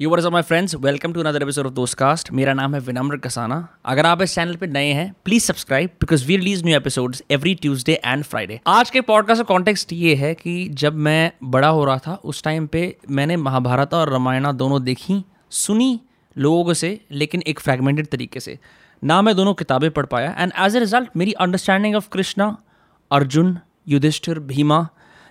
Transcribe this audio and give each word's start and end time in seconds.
You 0.00 0.10
verse 0.10 0.26
my 0.32 0.42
friends 0.42 0.74
welcome 0.74 1.12
to 1.12 1.20
another 1.20 1.42
episode 1.42 1.66
of 1.66 1.72
Dost 1.74 1.96
cast 1.98 2.30
मेरा 2.32 2.52
नाम 2.54 2.74
है 2.74 2.80
विनम्र 2.80 3.16
कसाना। 3.18 3.56
अगर 3.84 4.06
आप 4.06 4.20
इस 4.22 4.34
चैनल 4.34 4.56
पे 4.56 4.66
नए 4.66 4.92
हैं 4.92 5.06
please 5.24 5.44
subscribe 5.44 5.90
because 6.00 6.24
we 6.26 6.36
release 6.36 6.62
new 6.64 6.76
episodes 6.76 7.22
every 7.30 7.54
Tuesday 7.54 7.98
and 8.04 8.22
Friday 8.24 8.58
आज 8.66 8.90
के 8.90 9.00
पॉडकास्ट 9.00 9.42
का 9.42 9.46
कॉन्टेक्स्ट 9.46 9.92
ये 9.92 10.14
है 10.14 10.32
कि 10.34 10.68
जब 10.72 10.94
मैं 10.96 11.32
बड़ा 11.46 11.68
हो 11.68 11.84
रहा 11.84 11.98
था, 11.98 12.14
उस 12.14 12.42
टाइम 12.42 12.66
पे 12.66 12.96
मैंने 13.10 13.36
महाभारत 13.38 13.94
और 13.94 14.12
रामायणा 14.12 14.52
दोनों 14.52 14.82
देखी, 14.84 15.22
सुनी 15.52 16.00
लोगों 16.36 16.74
से, 16.74 17.00
लेकिन 17.12 17.42
एक 17.46 17.60
फ्रेगमेंटेड 17.60 18.06
तरीके 18.06 18.40
से। 18.40 18.58
ना 19.02 19.20
मैं 19.22 19.34
दोनों 19.36 19.54
किताबें 19.54 19.90
पढ़ 19.90 20.06
पाया 20.06 20.34
एंड 20.38 20.52
एज 20.58 20.76
ए 20.76 20.80
रिज़ल्ट 20.80 21.16
मेरी 21.16 21.32
अंडरस्टैंडिंग 21.40 21.96
ऑफ़ 21.96 22.08
कृष्णा 22.12 22.56
अर्जुन 23.10 23.56
युधिष्ठिर 23.88 24.38
भीमा 24.46 24.86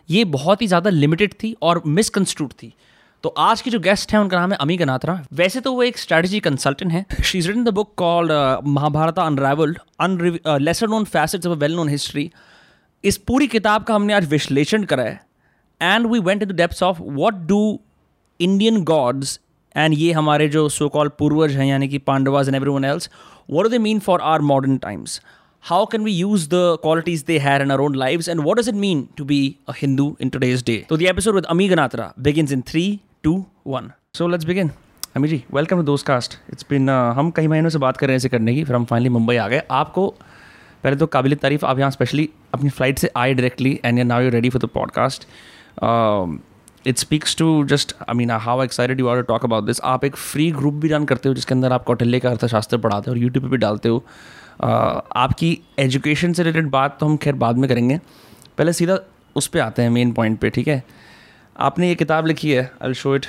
ये 0.09 0.25
बहुत 0.36 0.61
ही 0.61 0.68
ज़्यादा 0.68 0.89
लिमिटेड 0.89 1.34
थी 1.34 1.55
और 1.61 1.81
मिसकंस्ट्रूड 1.88 2.52
थी। 2.54 2.73
तो 3.23 3.29
आज 3.38 3.61
की 3.61 3.70
जो 3.70 3.79
गेस्ट 3.79 4.11
हैं 4.13 4.20
उनका 4.20 4.39
नाम 4.39 4.52
है 4.52 4.57
अमी 4.61 4.75
गनात्रा। 4.77 5.13
वैसे 5.33 5.59
तो 5.59 5.71
वो 5.73 5.83
एक 5.83 5.97
स्ट्रेटजी 5.97 6.39
कंसल्टेंट 6.39 6.92
है। 6.92 7.05
She 7.25 7.37
is 7.37 7.47
written 7.47 7.64
the 7.64 7.69
book 7.73 7.93
called 7.97 8.32
Mahabharata 8.65 9.19
unravelled 9.19 9.79
lesser 10.61 10.87
known 10.89 11.04
facets 11.05 11.47
of 11.47 11.57
well 11.59 11.75
known 11.75 11.89
history 11.89 12.29
इस 13.04 13.18
पूरी 13.28 13.47
किताब 13.47 13.83
का 13.83 13.95
हमने 13.95 14.14
आज 14.14 14.29
विश्लेषण 14.29 14.83
करा 14.83 15.04
है। 15.04 15.21
And 15.82 16.06
we 16.11 16.19
went 16.19 16.43
in 16.43 16.50
the 16.50 16.56
depth 16.56 16.83
of 16.83 17.01
what 17.01 17.33
do 17.47 17.79
Indian 18.39 18.83
gods 18.83 19.39
and 19.75 19.93
ये 19.97 20.11
हमारे 20.11 20.47
जो 20.50 20.68
सो 20.70 20.89
कॉल 20.89 21.09
पूर्वज 21.20 21.56
हैं 21.56 21.65
यानी 21.65 21.87
कि 21.87 21.97
Pandavas 22.11 22.47
and 22.47 22.56
everyone 22.71 22.86
else 22.86 23.09
what 23.50 23.64
do 23.64 23.70
they 23.70 23.79
mean 23.79 24.00
for 24.00 24.21
our 24.34 24.42
modern 24.54 24.78
times 24.86 25.21
how 25.64 25.78
can 25.92 26.04
we 26.07 26.11
use 26.15 26.43
the 26.50 26.59
qualities 26.81 27.21
they 27.28 27.37
had 27.43 27.64
in 27.64 27.71
our 27.75 27.81
own 27.86 27.95
lives 28.01 28.28
and 28.34 28.43
what 28.47 28.59
does 28.59 28.68
it 28.71 28.78
mean 28.81 29.00
to 29.20 29.23
be 29.31 29.39
a 29.71 29.73
Hindu 29.78 30.06
in 30.25 30.29
today's 30.36 30.61
day? 30.68 30.75
So 30.92 31.00
the 31.01 31.07
episode 31.11 31.37
with 31.37 31.47
Ami 31.54 31.65
Ganatra 31.71 32.06
begins 32.28 32.53
in 32.58 32.61
three, 32.70 32.86
two 33.27 33.45
one 33.67 33.89
so 34.13 34.27
let's 34.27 34.45
begin 34.45 34.69
Ami 35.16 35.27
ji 35.27 35.44
welcome 35.53 35.77
to 35.77 35.83
Dost 35.83 36.05
cast 36.05 36.33
it's 36.49 36.66
been 36.69 36.89
हम 36.89 37.31
कई 37.31 37.47
महीनों 37.47 37.69
से 37.69 37.77
बात 37.77 37.97
कर 37.97 38.08
रहे 38.08 38.13
हैं 38.13 38.17
इसे 38.17 38.30
करने 38.30 38.53
की 38.56 38.64
फिर 38.64 38.75
हम 38.75 38.86
फाइनली 38.86 39.09
मुंबई 39.09 39.36
आ 39.36 39.47
गए। 39.47 39.61
आपको 39.72 40.08
पहले 40.84 40.95
तो 40.95 41.08
काबिल 41.08 41.36
तारीफ़ 41.36 41.66
आप 41.66 41.80
यहाँ 41.80 41.92
स्पेशली 41.92 42.30
अपनी 42.53 42.69
फ़्लाइट 42.69 43.00
से 43.00 43.09
आए 43.16 43.34
directly 43.34 43.80
and 43.86 44.00
now 44.00 44.22
you 44.22 44.30
ready 44.30 44.50
for 44.50 44.61
the 44.61 44.66
podcast 44.66 45.28
it 46.88 46.97
speaks 46.97 47.36
to 47.38 47.64
just 47.66 47.95
I 48.02 48.16
mean 48.16 48.31
how 48.31 48.64
excited 48.64 49.00
you 49.00 49.08
are 49.08 49.22
talk 49.22 49.45
about 49.45 49.64
this 49.64 49.81
आप 49.84 50.06
एक 50.06 50.16
फ्री 50.16 50.50
ग्रुप 50.52 50.73
भी 50.73 50.88
रन 50.88 51.06
करते 51.06 51.30
हो 51.30 51.36
जिसके 51.36 51.53
अंदर 51.53 51.72
आप 51.72 51.84
कौटिल्य 51.84 52.19
का 52.19 52.30
अर्थशास्त्र 52.30 52.78
पढ़ाते 52.78 53.12
हो 53.12 53.16
और 53.16 53.22
यूट्यूब 53.23 53.44
पर 53.45 53.52
भी 53.52 53.58
डालते 53.58 53.89
हो। 53.89 54.03
Uh, 54.58 55.02
आपकी 55.16 55.58
एजुकेशन 55.80 56.34
से 56.34 56.44
रिलेटेड 56.44 56.69
बात 56.69 56.97
तो 57.00 57.06
हम 57.06 57.17
खैर 57.17 57.36
बाद 57.36 57.58
में 57.58 57.69
करेंगे। 57.69 58.00
पहले 58.58 58.73
सीधा 58.73 59.00
उस 59.36 59.47
पर 59.47 59.59
आते 59.59 59.81
हैं 59.81 59.89
मेन 59.89 60.12
पॉइंट 60.12 60.39
पे 60.39 60.50
ठीक 60.50 60.67
है? 60.67 60.84
आपने 61.58 61.88
ये 61.88 61.95
किताब 61.95 62.25
लिखी 62.27 62.52
है 62.52 62.72
I 62.83 62.94
show 62.94 63.16
it 63.16 63.25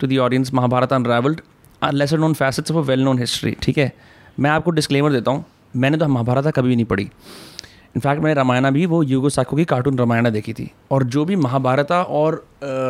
to 0.00 0.06
the 0.06 0.16
audience 0.18 0.52
Mahabharata 0.54 0.92
unravelled 0.92 1.40
lesser 1.82 2.18
known 2.18 2.34
facets 2.34 2.70
of 2.70 2.78
a 2.78 2.82
well 2.88 3.02
known 3.02 3.18
history 3.18 3.52
ठीक 3.62 3.78
है? 3.78 3.92
मैं 4.40 4.50
आपको 4.50 4.70
डिस्क्लेमर 4.70 5.12
देता 5.12 5.30
हूँ 5.30 5.44
मैंने 5.76 5.98
तो 5.98 6.08
महाभारत 6.08 6.52
कभी 6.56 6.76
नहीं 6.76 6.84
पढ़ी। 6.84 7.02
इनफैक्ट 7.02 8.22
मैंने 8.22 8.34
रामायणा 8.34 8.70
भी 8.70 8.84
वो 8.86 9.02
युगो 9.02 9.28
साको 9.28 9.56
की 9.56 9.64
कार्टून 9.64 9.98
रामायणा 9.98 10.30
देखी 10.30 10.52
थी। 10.52 10.70
और 10.90 11.04
जो 11.04 11.24
भी 11.24 11.36
महाभारता 11.36 12.02
और 12.02 12.44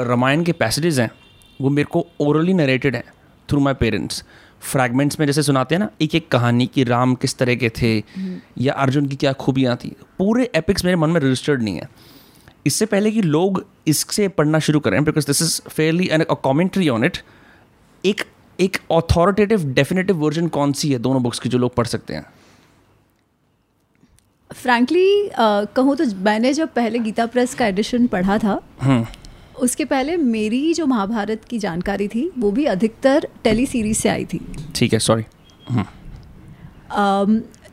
रामायण 0.09 0.45
के 0.45 0.53
पैसेजेस 0.55 0.99
हैं 0.99 1.11
वो 1.61 1.71
मेरे 1.71 1.89
को 1.93 2.07
ओरली 2.21 2.55
नरेटेड 2.55 2.97
हैं 2.97 3.05
थ्रू 3.49 3.61
माई 3.61 3.75
पेरेंट्स 3.81 4.25
फ्रैगमेंट्स 4.63 5.21
में 5.21 5.27
जैसे 5.27 5.43
सुनाते 5.43 5.75
हैं 5.75 5.81
ना 5.81 5.89
एक 6.03 6.15
एक 6.15 6.31
कहानी 6.31 6.67
कि 6.67 6.85
राम 6.85 7.15
किस 7.15 7.39
तरह 7.39 7.55
के 7.55 7.69
थे 7.83 7.97
हम्म। 8.17 8.41
या 8.59 8.73
अर्जुन 8.75 9.07
की 9.07 9.17
क्या 9.17 9.33
खूबियाँ 9.41 9.77
थी 9.77 9.97
पूरे 10.19 10.51
एपिक्स 10.55 10.85
मेरे 10.85 10.97
मन 10.97 11.11
में 11.11 11.21
रजिस्टर्ड 11.21 11.63
नहीं 11.63 11.77
है। 11.77 11.89
इससे 12.67 12.87
पहले 12.87 13.11
कि 13.11 13.23
लोग 13.23 13.65
इससे 13.87 14.29
पढ़ना 14.29 14.59
शुरू 14.59 14.81
करें 14.81 15.03
because 15.05 15.27
this 15.27 15.43
is 15.43 15.61
fairly 15.69 16.09
an 16.13 16.25
commentary 16.33 16.89
on 16.89 17.05
it 17.05 17.19
एक 18.05 18.25
एक 18.59 18.77
ऑथोरिटेटिव 18.91 19.65
डेफिनेटिव 19.73 20.17
वर्जन 20.17 20.49
कौन 20.49 20.73
सी 20.73 20.93
है 20.93 20.99
दोनों 20.99 21.23
बुक्स 21.23 21.39
की 21.39 21.49
जो 21.49 21.59
लोग 21.59 21.75
पढ़ 21.75 21.87
सकते 21.87 22.15
हैं? 22.15 22.25
फ्रैंकली 24.51 25.29
uh, 25.29 25.67
कहूँ 25.77 25.97
तो 25.97 26.05
मैंने 26.25 26.53
जब 26.53 26.73
पहले 26.75 26.99
गीता 26.99 27.27
प्रेस 27.27 27.55
का 27.55 27.67
एडिशन 27.67 28.07
पढ़ा 28.07 28.39
था 28.39 28.61
हम्म। 28.83 29.07
उसके 29.61 29.85
पहले 29.85 30.17
मेरी 30.17 30.73
जो 30.75 30.87
महाभारत 30.87 31.45
की 31.45 31.59
जानकारी 31.59 32.09
थी 32.09 32.31
वो 32.39 32.51
भी 32.51 32.65
अधिकतर 32.65 33.27
टेली 33.45 33.67
सीरीज़ 33.67 33.99
से 33.99 34.09
आई 34.09 34.25
थी। 34.25 34.41
ठीक 34.77 34.93
है 34.93 34.99
सॉरी 34.99 35.25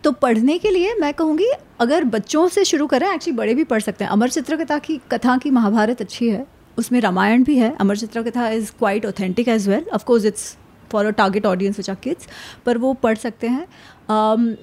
तो 0.03 0.11
पढ़ने 0.11 0.57
के 0.57 0.69
लिए 0.69 0.93
मैं 0.95 1.13
कहूँगी 1.13 1.49
अगर 1.79 2.03
बच्चों 2.05 2.47
से 2.47 2.63
शुरू 2.65 2.87
करें 2.87 3.07
एक्चुअली 3.07 3.37
बड़े 3.37 3.53
भी 3.53 3.63
पढ़ 3.63 3.81
सकते 3.81 4.03
हैं। 4.03 4.11
अमर 4.11 4.29
चित्रकथा 4.29 4.77
की 4.79 4.99
कथा 5.11 5.37
की 5.37 5.51
महाभारत 5.51 6.01
अच्छी 6.01 6.29
है। 6.29 6.45
उसमें 6.77 6.99
रामायण 7.01 7.43
भी 7.43 7.57
है। 7.57 7.75
Amar 7.81 7.97
Chitrakatha 7.97 8.49
is 8.49 8.71
quite 8.79 9.05
authentic 9.05 9.47
as 9.47 9.67
well 9.69 9.85
of course 9.93 10.25
it's 10.25 10.55
for 10.91 11.05
a 11.05 11.09
target 11.09 11.45
audience 11.45 11.77
which 11.77 11.89
are 11.89 11.95
kids 11.95 12.27
पर 12.65 12.77
वो 12.77 12.93
पढ़ 12.93 13.17
सकते 13.17 13.47
हैं। 13.47 13.67
Um, 14.09 14.55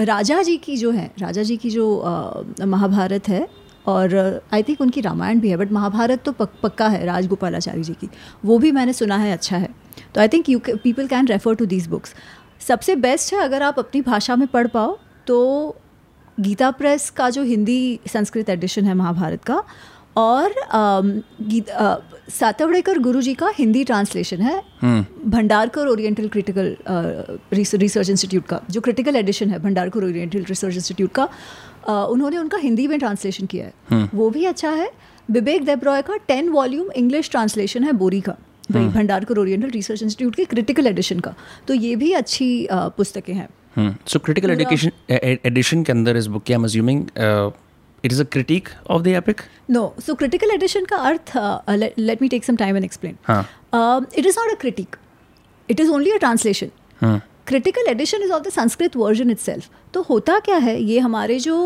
राजा 0.00 0.42
जी 0.42 0.56
की 0.56 0.76
जो 0.76 0.90
है 0.90 1.10
राजा 1.18 1.42
जी 1.42 1.56
की 1.56 1.70
जो 1.70 1.86
uh, 2.06 2.64
महाभारत 2.64 3.28
है 3.28 3.46
और 3.86 4.14
आई 4.52 4.62
थिंक 4.62 4.80
उनकी 4.80 5.00
रामायण 5.00 5.40
भी 5.40 5.50
है 5.50 5.56
बट 5.56 5.72
महाभारत 5.72 6.22
तो 6.24 6.32
पक, 6.32 6.50
पक्का 6.62 6.88
है 6.88 7.04
राजगोपालाचारी 7.06 7.82
जी 7.82 7.92
की। 7.92 8.08
वो 8.44 8.58
भी 8.58 8.72
मैंने 8.72 8.92
सुना 8.92 9.16
है 9.16 9.32
अच्छा 9.32 9.56
है। 9.56 9.68
तो 10.14 10.20
I 10.20 10.28
think 10.28 10.48
you 10.48 10.60
people 10.68 11.06
can 11.06 11.26
refer 11.26 11.54
to 11.54 11.66
these 11.66 11.86
books 11.86 12.14
सबसे 12.68 12.96
बेस्ट 12.96 13.32
है 13.34 13.40
अगर 13.40 13.62
आप 13.62 13.78
अपनी 13.78 14.00
भाषा 14.02 14.36
में 14.36 14.46
पढ़ 14.48 14.66
पाओ 14.66 14.96
तो 15.26 15.36
गीता 16.38 16.70
प्रेस 16.70 17.08
का 17.10 17.28
जो 17.30 17.42
हिंदी 17.42 17.78
संस्कृत 18.08 18.50
एडिशन 18.50 18.84
है 18.84 18.94
महाभारत 18.94 19.44
का 19.44 19.62
और 20.16 20.54
सातवड़ेकर 22.30 22.98
गुरु 22.98 23.20
जी 23.20 23.34
का 23.34 23.52
हिंदी 23.56 23.84
ट्रांसलेशन 23.84 24.40
है 24.40 24.56
हम्म। 24.80 25.30
Bhandarkar 25.30 25.86
oriental 25.86 26.28
critical 26.28 26.76
research 27.52 28.10
institute 28.10 28.46
का 28.46 28.60
जो 28.70 28.80
क्रिटिकल 28.80 29.16
एडिशन 29.16 29.50
है 29.50 29.58
भंडारकर 29.58 30.04
ओरिएंटल 30.04 30.44
रिसर्च 30.44 30.74
इंस्टीट्यूट 30.74 31.12
का 31.12 31.28
आ, 31.88 32.02
उन्होंने 32.04 32.38
उनका 32.38 32.58
हिंदी 32.58 32.86
में 32.86 32.98
ट्रांसलेशन 32.98 33.46
किया 33.46 33.66
है 33.66 33.72
हम्म। 33.90 34.08
वो 34.14 34.28
भी 34.30 34.44
अच्छा 34.44 34.70
है 34.72 34.90
विवेक 35.30 35.64
देबरॉय 35.64 36.02
का 36.02 36.16
टेन 36.28 36.48
वॉल्यूम 36.48 36.90
इंग्लिश 36.96 37.30
ट्रांसलेशन 37.30 37.84
है 37.84 37.92
बोरी 37.94 38.20
का। 38.20 38.36
भंडारकर 38.70 39.38
ओरिएंटल 39.38 39.70
रिसर्च 39.70 40.02
इंस्टीट्यूट 40.02 40.34
के 40.34 40.44
क्रिटिकल 40.44 40.86
एडिशन 40.86 41.20
का। 41.20 41.34
तो 41.68 41.74
ये 41.74 41.94
भी 41.96 42.12
अच्छी 42.14 42.66
पुस्तकें 42.72 43.34
हैं। 43.34 43.48
सो 44.06 44.18
क्रिटिकल 44.18 44.50
एडुकेशन 44.50 44.90
एडिशन 45.46 45.82
के 45.82 45.92
अंदर 45.92 46.16
इस 46.16 46.26
बुक 46.26 46.42
के 46.42 46.52
I 46.52 46.58
am 46.58 46.64
assuming 46.64 47.06
it 48.04 48.12
is 48.12 48.20
a 48.20 48.24
critic 48.32 48.68
of 48.90 49.02
the 49.02 49.06
epic 49.08 49.40
no 49.70 49.94
so 50.06 50.14
critical 50.14 50.50
edition 50.50 50.84
का 50.84 50.96
अर्थ 50.96 51.32
let 51.98 52.22
me 52.22 52.28
take 52.28 52.44
some 52.44 52.56
time 52.56 52.76
and 52.76 52.84
explain 52.84 53.16
it 54.18 54.26
is 54.26 54.38
not 54.38 54.50
a 54.50 54.60
critic 54.60 54.96
it 55.68 55.80
is 55.80 55.90
only 55.90 56.10
a 56.10 56.16
translation 56.18 57.20
critical 57.46 57.90
edition 57.90 58.22
is 58.22 58.32
of 58.32 58.42
the 58.42 58.48
Sanskrit 58.52 58.96
version 58.96 59.30
it 59.30 59.62
तो 59.94 60.02
होता 60.02 60.38
क्या 60.38 60.56
है? 60.58 60.80
ये 60.82 60.98
हमारे 60.98 61.38
जो 61.40 61.56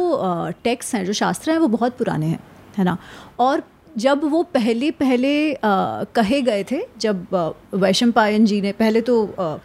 text 0.65 0.95
हैं 0.95 1.05
जो 1.05 1.13
शास्त्र 1.13 1.51
हैं 1.51 1.59
वो 1.59 1.69
बहुत 1.69 1.97
पुराने 1.99 2.27
हैं 2.27 2.39
है 2.79 2.85
ना? 2.85 2.97
और 3.39 3.63
जब 3.97 4.25
वो 4.25 4.43
पहले 4.43 4.91
पहले 4.91 5.33
आ, 5.55 6.05
कहे 6.15 6.41
गए 6.43 6.65
थे 6.71 6.81
जब 6.99 7.55
वैशम 7.75 8.11
पायन 8.11 8.45
जी 8.45 8.61
ने 8.61 8.73
पहले 8.73 9.01
तो 9.01 9.25
आ, 9.41 9.57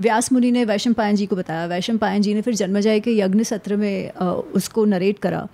व्यास 0.00 0.32
मुनि 0.32 0.50
ने 0.50 0.64
वैशम 0.64 0.92
पायन 0.92 1.16
जी 1.16 1.26
को 1.26 1.36
बताया 1.36 1.66
वैशम 1.66 1.98
पायन 1.98 2.22
जी 2.22 2.34
ने 2.34 2.40
फिर 2.42 2.54
जन्मजय 2.54 3.00
के 3.00 3.16
यज्ञ 3.18 3.44
सत्र 3.44 3.76
में 3.76 4.10
आ, 4.12 4.30
उसको 4.30 4.84
नरेट 4.84 5.18
करा। 5.18 5.46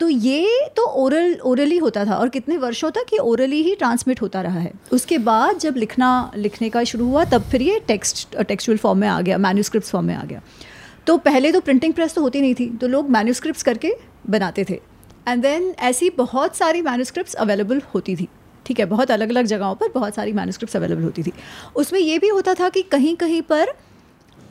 तो 0.00 0.08
ये 0.08 0.68
तो 0.76 0.82
ओरल 1.02 1.34
ओरली 1.44 1.76
होता 1.78 2.04
था 2.04 2.14
और 2.14 2.28
कितने 2.28 2.56
वर्षों 2.56 2.90
तक 2.90 3.12
ये 3.12 3.18
ओरली 3.18 3.62
ही 3.62 3.74
ट्रांसमिट 3.74 4.20
होता 4.22 4.40
रहा 4.42 4.60
है। 4.60 4.72
उसके 4.92 5.18
बाद 5.18 5.58
जब 5.58 5.76
लिखना 5.76 6.08
लिखने 6.36 6.68
का 6.70 6.82
शुरू 6.84 7.06
हुआ 7.06 7.24
तब 7.24 7.42
फिर 7.42 7.62
ये 7.62 7.78
टेक्स्ट 7.88 8.36
टेक्सचुअल 8.38 8.78
फॉर्म 8.78 8.98
में 8.98 9.08
आ 9.08 9.20
गया 9.20 9.38
मैन्यूस्क्रिप्ट 9.38 9.86
फॉर्म 9.86 10.06
में 10.06 10.14
आ 10.14 10.24
गया। 10.24 10.42
तो 11.06 11.16
पहले 11.18 11.52
तो 11.52 11.60
प्रिंटिंग 11.60 11.92
प्रेस 11.94 12.14
तो 12.14 12.22
होती 12.22 12.40
नहीं 12.40 12.54
थी 12.54 12.68
तो 12.76 12.88
लोग 12.88 13.10
मैन्यूस्क्रिप्ट 13.10 13.62
करके 13.62 13.94
बनाते 14.30 14.64
थे। 14.70 14.80
एंड 15.28 15.42
देन 15.42 15.74
ऐसी 15.78 16.10
बहुत 16.10 16.56
सारी 16.56 16.82
मैनुस्क्रिप्ट 16.82 17.34
अवेलेबल 17.34 17.82
होती 17.94 18.16
थी। 18.16 18.28
ठीक 18.66 18.80
है, 18.80 18.86
बहुत 18.86 19.10
अलग 19.10 19.28
अलग 19.28 19.44
जगहों 19.44 19.74
पर 19.74 19.88
बहुत 19.88 20.14
सारी 20.14 20.32
मैनुस्क्रिप्ट 20.32 20.76
अवेलेबल 20.76 21.02
होती 21.02 21.22
थी। 21.22 21.32
उसमें 21.76 22.00
यह 22.00 22.18
भी 22.18 22.28
होता 22.28 22.54
था 22.54 22.68
कि 22.68 22.82
कहीं 22.82 23.16
कहीं 23.16 23.42
पर 23.42 23.72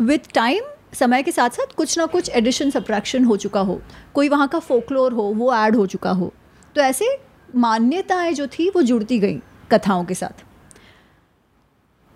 विथ 0.02 0.34
टाइम 0.34 0.64
समय 0.94 1.24
के 1.24 1.32
साथ 1.32 1.50
साथ 1.50 1.74
कुछ 1.76 1.98
ना 1.98 2.06
कुछ 2.06 2.30
एडिशन 2.30 2.70
सब्ट्रैक्शन 2.70 3.24
हो 3.24 3.38
चुका 3.38 3.60
हो। 3.60 3.82
कोई 4.14 4.30
वहाँ 4.30 4.48
का 4.48 4.60
फोकलोर 4.60 5.14
हो, 5.14 5.24
वो 5.24 5.54
ऐड 5.56 5.76
हो 5.76 5.86
चुका 5.86 6.12
हो। 6.12 6.34
तो 6.76 6.82
ऐसे 6.82 7.18
मान्यताएँ 7.56 8.34
जो 8.34 8.48
थी, 8.48 8.70
वो 8.70 8.82
जुड़ती 8.82 9.20
गई 9.20 9.40
कथाओं 9.72 10.06
के 10.06 10.14
साथ। 10.14 10.44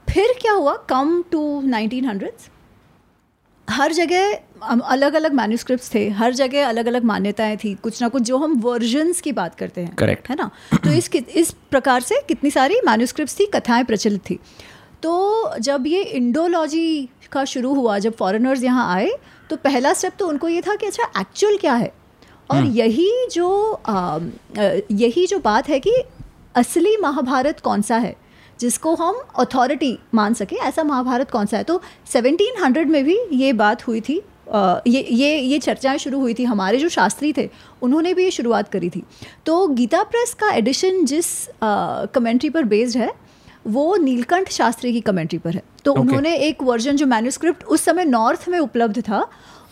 फिर 0.07 0.33
क्या 0.41 0.51
हुआ? 0.51 0.75
कम 0.89 1.23
टू 1.31 1.62
नाइनटीन 1.62 2.05
हंड्रेड्स 2.05 2.50
हर 3.69 3.94
जगह 3.94 4.33
अलग 4.63 5.13
अलग 5.13 5.33
मैन्यूस्क्रिप्ट 5.33 5.94
थे 5.94 6.07
हर 6.10 6.33
जगह 6.33 6.68
अलग 6.68 6.86
अलग 6.88 7.04
मान्यताएँ 7.04 7.57
थी 7.57 7.74
कुछ 7.83 8.01
ना 8.01 8.07
कुछ 8.07 8.24
जो 8.24 8.38
हम 8.38 8.60
वर्जन्स 8.62 9.21
की 9.21 9.31
बात 9.31 9.56
करते 9.56 9.81
हैं 9.81 9.95
करेक्ट 9.95 10.30
है 10.30 10.36
ना? 10.36 10.50
तो 10.74 10.92
इस 10.92 11.10
इस 11.16 11.51
प्रकार 11.71 12.01
से 12.01 12.21
कितनी 12.27 12.51
सारी 12.51 12.80
मैन्यूस्क्रिप्ट 12.86 13.39
थी 13.39 13.45
कथाएँ 13.56 13.83
प्रचलित 13.83 14.21
थी। 14.30 14.39
तो 15.04 15.57
जब 15.60 15.88
ये 15.88 16.01
इंडोलॉजी 16.04 17.10
का 17.31 17.44
शुरू 17.45 17.74
हुआ 17.74 17.98
जब 18.00 18.16
फॉरेनर्स 18.16 18.63
यहाँ 18.63 18.94
आए 18.95 19.12
तो 19.50 19.56
पहला 19.57 19.94
स्टेप 19.94 20.13
तो 20.19 20.27
उनको 20.27 20.48
ये 20.50 20.62
था 20.62 20.75
कि 20.75 20.86
अच्छा 20.86 21.12
एक्चुअल 21.19 21.57
क्या 21.57 21.74
है? 21.74 21.92
और 22.50 22.57
हम्म। 22.57 22.72
यही 22.74 23.27
जो 23.31 23.50
आ, 23.88 24.19
यही 24.92 25.25
जो 25.27 25.39
बात 25.39 25.69
है 25.69 25.80
कि 25.80 25.94
असली 26.56 26.95
महाभारत 27.01 27.60
कौन 27.60 27.81
सा 27.81 27.98
है? 27.98 28.15
जिसको 28.59 28.94
हम 28.95 29.21
अथॉरिटी 29.39 29.97
मान 30.13 30.33
सके 30.33 30.56
ऐसा 30.57 30.83
महाभारत 30.83 31.31
कौन 31.31 31.45
सा 31.45 31.57
है? 31.57 31.63
तो 31.63 31.81
1700 32.07 32.85
में 32.85 33.03
भी 33.03 33.17
ये 33.33 33.53
बात 33.53 33.88
हुई 33.88 34.01
थी 34.01 34.21
ये 34.88 35.01
ये 35.01 35.38
ये 35.38 35.59
चर्चाएँ 35.59 35.97
शुरू 35.97 36.19
हुई 36.19 36.33
थी 36.33 36.44
हमारे 36.44 36.77
जो 36.77 36.89
शास्त्री 36.89 37.33
थे 37.33 37.50
उन्होंने 37.81 38.13
भी 38.13 38.23
ये 38.23 38.31
शुरुआत 38.31 38.69
करी 38.69 38.89
थी। 38.89 39.03
तो 39.45 39.67
गीता 39.69 40.03
प्रेस 40.03 40.33
का 40.33 40.51
एडिशन 40.51 41.03
जिस 41.06 41.27
कमेंट्री 41.63 42.50
पर 42.50 42.63
बेस्ड 42.65 42.97
है 42.97 43.11
वो 43.67 43.95
नीलकंठ 43.95 44.50
शास्त्री 44.51 44.91
की 44.94 45.01
कमेंट्री 45.01 45.39
पर 45.39 45.53
है। 45.53 45.62
तो 45.85 45.91
okay. 45.91 46.01
उन्होंने 46.01 46.35
एक 46.38 46.63
वर्जन 46.63 46.95
जो 46.95 47.05
मैन्यूस्क्रिप्ट 47.05 47.63
उस 47.63 47.81
समय 47.85 48.05
नॉर्थ 48.05 48.47
में 48.50 48.59
उपलब्ध 48.59 49.01
था 49.01 49.25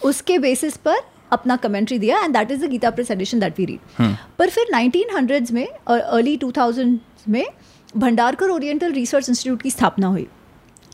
उसके 0.06 0.38
बेसिस 0.40 0.78
पर 0.78 0.98
अपना 1.32 1.56
कमेंट्री 1.56 1.98
दिया 2.00 2.20
and 2.20 2.34
that 2.34 2.52
is 2.52 2.66
the 2.66 2.70
Gita 2.70 2.90
press 2.90 3.12
edition 3.12 3.40
that 3.40 3.60
we 3.60 3.66
read 3.66 4.16
पर 4.40 4.50
फिर 4.50 4.68
नाइनटीन 4.72 5.16
हंड्रेड्स 5.16 5.52
में 5.52 5.68
और 5.88 6.00
अर्ली 6.00 6.36
टू 6.38 6.52
थाउज़ेंड 6.52 7.00
में 7.30 7.46
भंडारकर 7.96 8.50
ओरिएंटल 8.50 8.92
रिसर्च 8.92 9.30
इंस्टीट्यूट 9.30 9.62
की 9.62 9.70
स्थापना 9.70 10.08
हुई। 10.08 10.28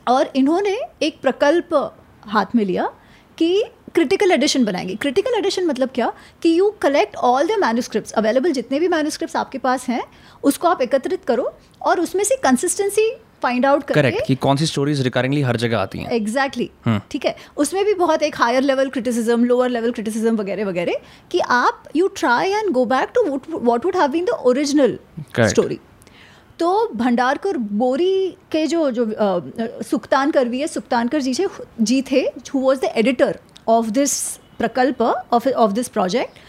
और 0.08 0.32
इन्होंने 0.36 0.78
एक 1.02 1.20
प्रकल्प 1.22 1.74
हाथ 2.28 2.56
में 2.56 2.64
लिया 2.66 2.90
कि 3.38 3.64
क्रिटिकल 3.96 4.32
एडिशन 4.32 4.66
बनाएँगे। 4.66 4.96
क्रिटिकल 4.96 5.34
एडिशन 5.38 5.66
मतलब 5.66 5.90
क्या? 5.96 6.12
कि 6.44 6.58
you 6.60 6.70
collect 6.82 7.16
all 7.16 7.48
the 7.48 7.60
manuscript 7.60 8.12
available 8.12 8.52
जितने 8.52 8.80
भी 8.80 8.88
मैन्यूस्क्रिप्ट 8.88 9.36
आपके 9.36 9.58
पास 9.58 9.88
हैं 9.90 10.04
उसको 10.44 10.68
आप 10.68 10.82
एकत्रित 10.82 11.24
करो 11.28 11.52
और 11.82 12.00
उसमें 12.00 12.24
से 12.24 12.36
कंसिस्टेंसी 12.36 13.12
फाइंड 13.44 13.66
आउट 13.66 13.84
करके 13.84 14.20
कि 14.26 14.36
कौन 14.36 14.58
सी 14.58 14.66
स्टोरीज 14.66 15.02
रिकरिंगली 15.02 15.42
हर 15.42 15.58
जगह 15.58 15.78
आती 15.78 16.00
हैं। 16.00 16.12
Exactly 16.12 16.66
exactly. 16.66 16.88
हम्म। 16.88 17.02
ठीक 17.12 17.26
है? 17.26 17.36
उसमें 17.58 17.84
भी 17.86 17.94
बहुत 17.94 18.24
एक 18.24 18.36
higher 18.38 18.62
level 18.62 18.90
criticism 18.90 19.46
lower 19.46 19.70
level 19.70 19.92
criticism 19.92 20.36
वगैरह 20.36 20.66
वगैरह 20.66 21.00
कि 21.32 21.40
आप 21.40 21.84
you 21.96 22.08
try 22.08 22.52
and 22.52 22.72
go 22.72 22.86
back 22.86 23.10
to 23.16 23.24
what 23.50 23.86
would 23.86 23.96
have 23.96 24.08
been 24.08 24.26
the 24.26 24.30
original 24.30 24.98
story 25.40 25.80
तो 26.60 26.72
भंडारकर 26.96 27.58
बोरी 27.58 28.38
के 28.52 28.66
जो 28.68 28.90
जो 28.92 29.06
सुक्तान 29.84 30.32
करवी 30.32 30.60
है 30.60 30.68
सुक्तानकर 30.68 31.22
जी 31.22 31.34
से 31.34 31.48
जी 31.82 32.02
थे 32.12 32.22
who 32.50 32.60
was 32.60 32.80
the 32.80 32.92
editor 32.96 33.40
of 33.70 33.90
this 33.92 34.16
प्रकल्प 34.60 35.02
ऑफ़ 35.02 35.48
ऑफ़ 35.50 35.72
दिस 35.72 35.88
प्रोजेक्ट 35.90 36.40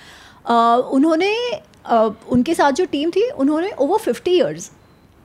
उन्होंने 0.47 1.35
uh, 1.91 2.13
उनके 2.29 2.55
साथ 2.55 2.73
जो 2.73 2.85
टीम 2.87 3.11
थी 3.11 3.29
उन्होंने 3.31 3.71
over 3.79 3.99
fifty 4.01 4.31
years 4.33 4.71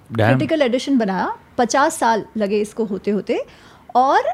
critical 0.10 0.62
edition 0.62 0.98
बनाया 0.98 1.36
पचास 1.58 1.98
साल 2.00 2.26
लगे 2.38 2.62
इसको 2.62 2.86
होते 2.86 3.12
होते 3.12 3.40
और 3.96 4.32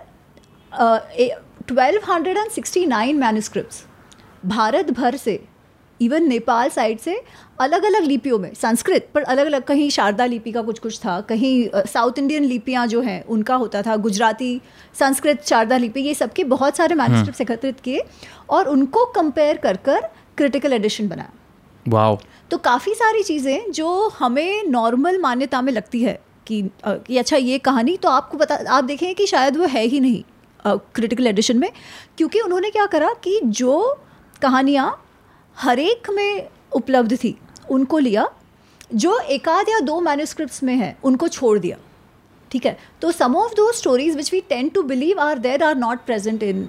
twelve 0.71 2.12
hundred 2.12 2.38
and 2.38 2.50
sixty 2.51 2.86
nine 2.86 3.19
manuscript 3.19 3.86
Bharat 4.48 4.91
भर 4.91 5.15
से 5.18 5.39
इवन 6.00 6.27
नेपाल 6.27 6.69
साइड 6.69 7.00
से 7.00 7.19
अलग 7.59 7.83
अलग 7.83 8.03
लिपियों 8.03 8.39
में 8.39 8.53
संस्कृत 8.53 9.07
पर 9.13 9.24
अलग 9.24 9.45
अलग 9.45 9.63
कहीं 9.63 9.89
शारदा 9.89 10.25
लिपि 10.25 10.51
का 10.51 10.62
कुछ 10.62 10.80
कुछ 10.80 11.00
था 11.00 11.19
कहीं 11.30 11.83
साउथ 11.88 12.19
इंडियन 12.19 12.44
लिपियाँ 12.44 12.86
जो 12.88 13.01
हैं 13.01 13.24
उनका 13.27 13.56
होता 13.56 13.81
था 13.81 13.95
गुजराती 13.97 14.59
संस्कृत 14.95 15.44
शारदा 15.45 15.77
लिपि 15.77 16.01
ये 16.01 16.13
सबके 16.13 16.44
बहुत 16.45 16.77
सारे 16.77 16.95
मैनुस्क्रिप्ट 16.95 17.42
हम्म। 17.42 17.51
एकत्रित 17.51 17.80
किए 17.80 18.03
और 18.50 18.68
उनको 18.68 19.06
कंपेयर 19.15 19.57
कर 19.57 19.77
कर 19.86 20.09
क्रिटिकल 20.38 20.74
एडिशन 20.74 21.07
बनाया 21.07 21.31
वाओ 21.86 22.18
तो 22.51 22.57
काफ़ी 22.59 22.94
सारी 22.94 23.24
चीज़ें 23.24 23.71
जो 23.71 24.07
हमें 24.09 24.63
नॉर्मल 24.69 25.19
मान्यता 25.21 25.62
में 25.62 25.71
लगती 25.74 26.03
है 26.03 26.19
कि, 26.48 26.62
कि 26.86 27.18
अच्छा 27.18 27.38
ये 27.38 27.57
कहानी 27.59 27.98
तो 27.98 28.09
आपको 28.09 28.38
बता 28.38 28.59
आप 28.69 28.83
देखें 28.83 29.13
कि 29.15 29.27
शायद 29.27 29.57
वो 29.57 29.65
है 29.68 29.83
ही 29.83 30.00
नहीं 30.00 30.24
क्रिटिकल 30.65 31.27
एडिशन 31.27 31.57
में 31.57 31.69
क्योंकि 32.18 32.39
उन्होंने 32.39 32.69
क्या 32.69 32.86
करा 32.88 33.13
कि 33.24 33.39
जो 33.44 33.98
कहानियाँ 34.41 34.89
हर 35.57 35.79
एक 35.79 36.09
में 36.09 36.47
उपलब्ध 36.73 37.15
थी। 37.15 37.37
उनको 37.69 37.99
लिया। 37.99 38.27
जो 38.95 39.17
एकाध 39.19 39.69
या 39.69 39.79
दो 39.81 39.99
मैन्यूस्क्रिप्ट 40.01 40.63
में 40.63 40.75
है 40.75 40.95
उनको 41.03 41.27
छोड़ 41.29 41.57
दिया। 41.59 41.77
ठीक 42.51 42.65
है? 42.65 42.77
तो 43.01 43.11
some 43.11 43.35
of 43.35 43.53
those 43.55 43.71
stories 43.71 44.15
which 44.15 44.31
we 44.33 44.39
tend 44.49 44.69
to 44.69 44.81
believe 44.83 45.19
are 45.19 45.39
there 45.39 45.63
are 45.63 45.75
not 45.75 46.05
present 46.05 46.43
in 46.43 46.67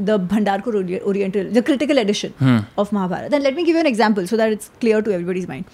the 0.00 0.16
Bhandarpur 0.32 0.76
oriental 0.76 1.50
the 1.52 1.62
critical 1.64 1.98
edition 1.98 2.64
of 2.78 2.94
Mahabharata 2.94 3.34
and 3.34 3.42
let 3.42 3.56
me 3.56 3.64
give 3.64 3.76
an 3.78 3.86
example 3.86 4.26
so 4.26 4.36
that 4.36 4.52
it's 4.52 4.70
clear 4.80 5.00
to 5.00 5.10
everybody's 5.10 5.48
mind 5.48 5.64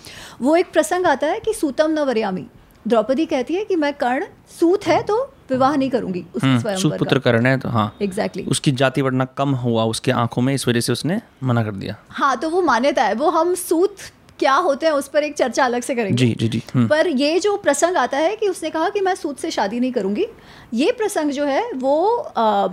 वो 0.40 0.56
एक 0.56 0.72
प्रसंग 0.72 1.06
आता 1.06 1.26
है 1.26 1.40
कि 1.40 1.54
सूतम 1.54 1.90
न 1.90 2.04
वरियामी 2.08 2.46
द्रौपदी 2.88 3.26
कहती 3.26 3.54
है 3.54 3.64
कि 3.64 3.76
मैं 3.76 3.92
कर्ण 3.94 4.24
सूत 4.60 4.86
है 4.86 5.02
तो 5.02 5.22
विवाह 5.50 5.76
नहीं 5.76 5.90
करूँगी 5.90 6.24
उसके 6.34 6.46
हम्म, 6.46 6.74
सूत 6.76 6.98
पुत्र 6.98 7.18
कर्ण 7.18 7.46
है 7.46 7.58
तो 7.58 7.68
हाँ। 7.68 7.86
Exactly 8.02 8.42
exactly. 8.42 8.50
उसकी 8.50 8.72
जाति 8.72 9.02
बढ़ना 9.02 9.24
कम 9.24 9.50
हुआ 9.54 9.84
उसके 9.84 10.12
आँखों 10.12 10.42
में 10.42 10.54
इस 10.54 10.68
वजह 10.68 10.80
से 10.80 10.92
उसने 10.92 11.20
मना 11.42 11.62
कर 11.64 11.72
दिया। 11.72 11.96
हाँ 12.10 12.36
तो 12.36 12.50
वो 12.50 12.62
मान्यता 12.62 13.04
है 13.04 13.14
वो 13.14 13.30
हम 13.30 13.54
सूत 13.54 13.96
क्या 14.38 14.54
होते 14.54 14.86
हैं 14.86 14.92
उस 14.92 15.08
पर 15.08 15.24
एक 15.24 15.34
चर्चा 15.36 15.64
अलग 15.64 15.82
से 15.82 15.94
करेंगे। 15.94 16.16
जी 16.16 16.36
जी 16.40 16.48
जी 16.48 16.62
हम्म। 16.74 16.88
पर 16.88 17.08
ये 17.08 17.38
जो 17.40 17.56
प्रसंग 17.56 17.96
आता 17.96 18.18
है 18.18 18.36
कि 18.36 18.48
उसने 18.48 18.70
कहा 18.70 18.88
कि 18.88 19.00
मैं 19.00 19.14
सूद 19.14 19.36
से 19.36 19.50
शादी 19.50 19.80
नहीं 19.80 19.92
करूँगी 19.92 20.26
ये 20.74 20.92
प्रसंग 20.92 21.30
जो 21.30 21.44
है 21.44 21.70
वो 21.72 22.16
आ, 22.16 22.66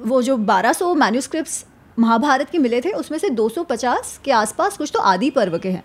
वो 0.00 0.22
जो 0.22 0.36
1200 0.36 0.74
सौ 0.74 0.94
मैन्यूस्क्रिप्ट 0.94 1.66
महाभारत 1.98 2.50
के 2.50 2.58
मिले 2.58 2.80
थे 2.80 2.90
उसमें 2.90 3.18
से 3.18 3.30
250 3.30 4.16
के 4.24 4.30
आसपास 4.32 4.76
कुछ 4.76 4.90
तो 4.94 5.00
आदि 5.00 5.30
पर्व 5.30 5.58
के 5.58 5.68
हैं। 5.68 5.84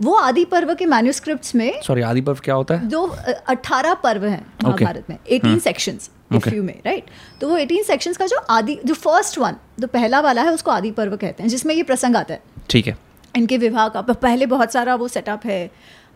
वो 0.00 0.14
आदि 0.14 0.44
पर्व 0.44 0.74
के 0.74 0.86
मैन्यूस्क्रिप्ट्स 0.86 1.54
में 1.54 1.80
सॉरी 1.82 2.02
आदि 2.02 2.20
पर्व 2.20 2.38
क्या 2.44 2.54
होता 2.54 2.74
है? 2.74 2.88
दो 2.88 3.06
अट्ठारह 3.48 3.94
पर्व 3.94 4.24
हैं 4.24 4.46
महाभारत 4.64 5.10
में 5.10 5.16
एटीन 5.28 5.58
सेक्शंस 5.58 6.10
में 6.32 6.80
राइट 6.86 7.04
तो 7.40 7.48
वो 7.48 7.56
एटीन 7.56 7.82
सेक्शंस 7.82 8.16
का 8.16 8.26
जो 8.26 8.36
आदि 8.50 8.78
जो 8.84 8.94
फ़र्स्ट 8.94 9.38
वन 9.38 9.56
जो 9.80 9.86
पहला 9.88 10.20
वाला 10.20 10.42
है 10.42 10.52
उसको 10.52 10.70
आदि 10.70 10.90
पर्व 10.92 11.16
कहते 11.16 11.42
हैं 11.42 11.50
जिसमें 11.50 11.74
ये 11.74 11.82
प्रसंग 11.82 12.16
आता 12.16 12.34
है। 12.34 12.42
ठीक 12.70 12.86
है। 12.86 12.96
इनके 13.34 13.58
विवाह 13.58 13.88
का 13.88 14.02
पहले 14.02 14.46
बहुत 14.46 14.72
सारा 14.72 14.94
वो 14.94 15.08
सेटअप 15.08 15.46
है 15.46 15.70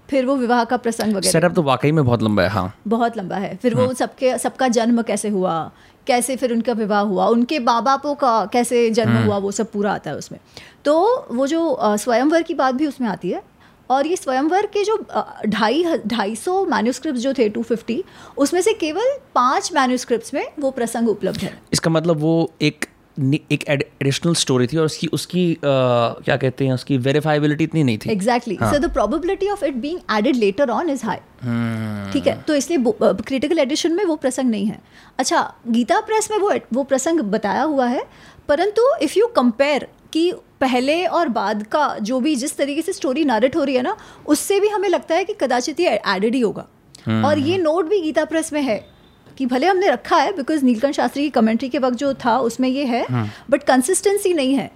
फिर 0.09 0.27
वो 0.27 0.37
विवाह 0.37 0.65
का 0.65 0.77
प्रसंग 0.77 1.15
वगैरह। 1.15 1.33
सेटअप 1.33 1.55
तो 1.55 1.63
वाकई 1.63 1.93
में 1.93 2.05
बहुत 2.05 2.23
लंबा 2.23 2.43
है 2.43 2.49
हाँ। 2.49 2.75
बहुत 2.89 3.17
लंबा 3.17 3.37
है। 3.37 3.55
फिर 3.57 3.75
वो 3.75 3.85
हाँ। 3.87 3.95
सबके 3.95 4.37
सबका 4.39 4.69
जन्म 4.71 5.03
कैसे 5.03 5.29
हुआ 5.29 5.71
कैसे 6.07 6.37
फिर 6.37 6.53
उनका 6.53 6.73
विवाह 6.73 7.01
हुआ 7.03 7.27
उनके 7.27 7.59
माँ 7.59 7.83
बापों 7.83 8.15
का 8.15 8.45
कैसे 8.53 8.89
जन्म 8.91 9.13
हाँ। 9.13 9.25
हुआ 9.27 9.37
वो 9.39 9.51
सब 9.51 9.71
पूरा 9.71 9.93
आता 9.93 10.11
है 10.11 10.17
उसमें। 10.17 10.39
तो 10.85 11.27
वो 11.31 11.47
जो 11.47 11.79
स्वयंवर 11.83 12.43
की 12.43 12.55
बात 12.55 12.75
भी 12.75 12.87
उसमें 12.87 13.09
आती 13.09 13.31
है 13.31 13.43
और 13.91 14.07
ये 14.07 14.17
स्वयंवर 14.17 14.67
के 14.75 14.85
जो 14.85 14.97
ढाई 15.47 15.85
ढाई 16.07 16.37
सौ 16.37 16.65
मैन्यूस्क्रिप्ट 16.67 17.19
जो 17.19 17.33
थे 17.35 17.49
टू 17.49 17.63
फिफ्टी 17.63 18.03
उसमें 18.39 18.61
से 18.61 18.73
केवल 18.81 19.17
पाँच 19.35 19.73
मैन्यूस्क्रिप्ट 19.75 20.35
में 20.35 20.47
वो 20.61 20.71
प्रसंग 20.71 21.09
उपलब्ध 21.09 21.41
है। 21.41 21.59
इसका 21.73 21.91
मतलब 21.91 22.21
वो 22.21 22.51
एक 22.63 22.87
एक 23.53 23.65
एडिशनल 23.69 24.35
स्टोरी 24.35 24.67
थी 24.67 24.77
और 24.77 24.85
उसकी 24.85 25.07
उसकी 25.13 25.43
uh, 25.55 26.25
क्या 26.25 26.37
कहते 26.37 26.67
हैं 26.67 26.73
उसकी 26.73 26.97
वेरीफाइबिलिटी 26.99 27.65
इतनी 27.65 27.83
नहीं 27.85 27.99
थी। 27.99 28.11
Exactly 28.11 28.57
so 28.57 28.79
the 28.79 28.91
probability 28.93 29.49
of 29.51 29.65
it 29.65 29.75
being 29.77 29.99
added 30.19 30.37
later 30.37 30.71
on 30.71 30.91
is 30.91 31.05
high 31.07 31.17
ठीक 32.13 32.27
है? 32.27 32.41
तो 32.43 32.55
इसलिए 32.55 32.93
क्रिटिकल 33.03 33.59
एडिशन 33.59 33.93
में 33.93 34.05
वो 34.05 34.17
प्रसंग 34.17 34.51
नहीं 34.51 34.67
है। 34.67 34.79
अच्छा 35.19 35.43
गीता 35.69 36.01
प्रेस 36.01 36.31
में 36.31 36.39
वो 36.39 36.53
वो 36.75 36.85
प्रसंग 36.85 37.21
बताया 37.33 37.63
हुआ 37.63 37.87
है 37.87 38.05
परंतु 38.49 38.83
इफ़ 39.03 39.19
यू 39.19 39.27
कंपेयर 39.37 39.87
कि 40.13 40.33
पहले 40.61 41.05
और 41.07 41.29
बाद 41.29 41.63
का 41.63 41.97
जो 42.01 42.21
भी 42.21 42.35
जिस 42.37 42.57
तरीके 42.57 42.83
से 42.83 42.93
स्टोरी 42.93 43.25
नारेट 43.25 43.57
हो 43.57 43.65
रही 43.65 43.75
है 43.75 43.83
ना 43.83 43.97
उससे 44.27 44.61
भी 44.61 44.69
हमें 44.69 44.89
लगता 44.89 45.15
है 45.15 45.25
कि 45.25 45.35
कदाचित 45.41 45.81
ये 45.81 46.01
एडेड 46.09 46.35
ही 46.35 46.41
होगा। 46.41 46.67
hmm. 46.99 47.25
और 47.25 47.39
ये 47.39 47.59
नोट 47.59 47.89
भी 47.89 48.01
गीता 48.01 48.25
प्रेस 48.25 48.53
में 48.53 48.63
है 48.63 48.79
कि 49.39 49.47
भले 49.47 49.67
हमने 49.67 49.89
रखा 49.89 50.17
है 50.17 50.33
बिकॉज़ 50.37 50.65
नीलकंठ 50.65 50.95
शास्त्री 50.95 51.23
की 51.23 51.31
कमेंट्री 51.31 51.69
के 51.69 51.79
वक्त 51.79 51.97
जो 51.97 52.13
था 52.25 52.39
उसमें 52.41 52.69
ये 52.69 52.85
है 52.85 53.05
बट 53.51 53.63
कंसिस्टेंसी 53.63 54.33
नहीं 54.35 54.55
है। 54.55 54.71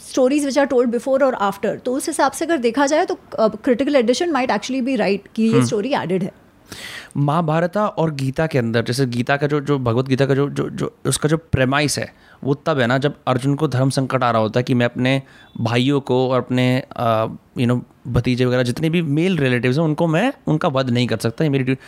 Stories 0.00 0.44
which 0.44 0.58
are 0.58 0.66
told 0.66 0.90
before 0.90 1.24
और 1.24 1.34
आफ्टर 1.34 1.76
तो 1.76 1.94
उस 1.94 2.06
हिसाब 2.08 2.32
से 2.32 2.44
अगर 2.44 2.58
देखा 2.58 2.86
जाए 2.86 3.04
तो 3.04 3.16
critical 3.38 3.96
edition 3.96 4.30
might 4.30 4.50
actually 4.50 4.80
be 4.82 4.96
right 4.96 5.28
कि 5.34 5.42
ये 5.44 5.64
स्टोरी 5.66 5.92
एडेड 5.94 6.22
है। 6.22 6.32
महाभारता 7.16 7.86
और 7.86 8.14
गीता 8.14 8.46
के 8.46 8.58
अंदर 8.58 8.82
जैसे 8.82 9.06
गीता 9.06 9.36
का 9.36 9.46
जो 9.46 9.60
जो 9.60 9.78
भगवत 9.78 10.08
गीता 10.08 10.26
का 10.26 10.34
जो 10.34 10.48
जो 10.50 10.68
जो 10.70 10.94
उसका 11.06 11.28
जो 11.28 11.36
प्रेमाइस 11.36 11.98
है 11.98 12.12
वो 12.44 12.54
तब 12.66 12.78
है 12.78 12.86
ना 12.86 12.98
जब 12.98 13.14
अर्जुन 13.26 13.54
को 13.54 13.68
धर्म 13.68 13.90
संकट 13.90 14.24
आ 14.24 14.30
रहा 14.30 14.42
होता 14.42 14.60
है 14.60 14.64
कि 14.64 14.74
मैं 14.74 14.86
अपने 14.86 15.20
भाइयों 15.60 16.00
को 16.00 16.16
और 16.30 16.38
अपने 16.38 16.66
यू 17.58 17.66
नो 17.66 17.80
भतीजे 18.08 18.44
वगैरह 18.44 18.62
जितने 18.62 18.90
भी 18.90 19.02
मेल 19.02 19.38
रिलेटिव्स 19.38 19.78
हैं 19.78 19.84
उनको 19.84 20.06
मैं 20.06 20.32
उनका 20.46 20.68
वध 20.68 20.90
नहीं 20.90 21.06
कर 21.06 21.18
सकता 21.18 21.48
मेरी 21.50 21.64
ड्यूटी 21.64 21.82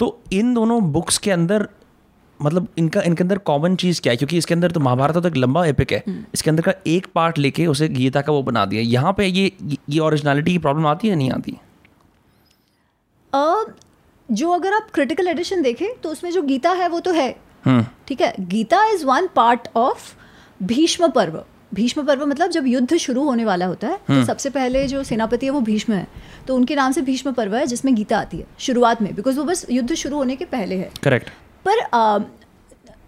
तो 0.00 0.18
इन 0.32 0.54
दोनों 0.54 0.80
बुक्स 0.92 1.18
के 1.18 1.30
अंदर 1.30 1.68
मतलब 2.40 2.66
इनका 2.78 3.00
इनके 3.02 3.22
अंदर 3.22 3.38
कॉमन 3.38 3.76
चीज़ 3.76 4.00
क्या 4.02 4.12
है? 4.12 4.16
क्योंकि 4.16 4.38
इसके 4.38 4.54
अंदर 4.54 4.70
तो 4.70 4.80
महाभारत 4.80 5.16
तो 5.16 5.28
एक 5.28 5.36
लंबा 5.36 5.64
एपिक 5.66 5.92
है। 5.92 6.02
हम्म। 6.06 6.24
इसके 6.34 6.50
अंदर 6.50 6.62
का 6.62 6.72
एक 6.86 7.06
पार्ट 7.14 7.38
लेके 7.38 7.66
उसे 7.66 7.88
गीता 7.88 8.20
का 8.20 8.32
वो 8.32 8.42
बना 8.42 8.64
दिया। 8.64 8.82
यहाँ 8.82 9.12
पे 9.12 9.26
ये 9.26 9.52
ये 9.90 9.98
ओरिजिनलिटी 9.98 10.52
की 10.52 10.58
प्रॉब्लम 10.58 10.86
आती 10.86 11.08
है 11.08 11.16
नहीं 11.16 11.30
आती? 11.30 11.56
uh, 13.32 13.64
जो 14.28 14.50
अगर 14.50 14.72
आप 14.72 14.88
क्रिटिकल 14.94 15.28
एडिशन 15.28 15.62
देखें 15.62 15.88
तो 16.02 16.10
उसमें 16.10 16.30
जो 16.30 16.42
गीता 16.42 16.70
है 16.72 16.88
वो 16.88 17.00
तो 17.00 17.12
है। 17.12 17.34
ठीक 18.08 18.20
है? 18.20 18.34
Gita 18.40 18.84
is 18.86 19.04
one 19.06 19.28
part 19.36 19.68
of 19.76 20.12
Bhishma 20.60 21.08
Parva. 21.10 21.42
Bhishma 21.74 22.02
Parva 22.06 22.26
मतलब 22.26 22.50
जब 22.50 22.66
युद्ध 22.66 22.96
शुरू 22.96 23.22
होने 23.24 23.44
वाला 23.44 23.66
होता 23.66 23.88
है 23.88 23.96
तो 23.96 24.12
हम्म। 24.12 24.24
सबसे 24.24 24.50
पहले 24.50 24.86
जो 24.88 25.02
सेनापति 25.04 25.46
है 25.46 25.52
वो 25.52 25.60
भीष्म 25.62 25.92
है। 25.92 26.06
तो 26.46 26.54
उनके 26.56 26.74
नाम 26.74 26.92
से 26.92 27.02
भीष्म 27.02 27.32
पर्व 27.32 27.56
है 27.56 27.66
जिसमें 27.66 27.94
गीता 27.94 28.18
आती 28.18 28.36
है 28.36 28.46
शुरुआत 28.60 29.02
में 29.02 29.14
बिकॉज़ 29.14 29.38
वो 29.38 29.44
बस 29.44 29.66
युद्ध 29.70 29.94
शुरू 29.94 30.16
होने 30.16 30.36
के 30.36 30.44
पहले 30.46 30.76
है। 30.76 30.90
करेक्ट 31.02 31.28
पर 31.64 31.80
आ, 31.80 32.18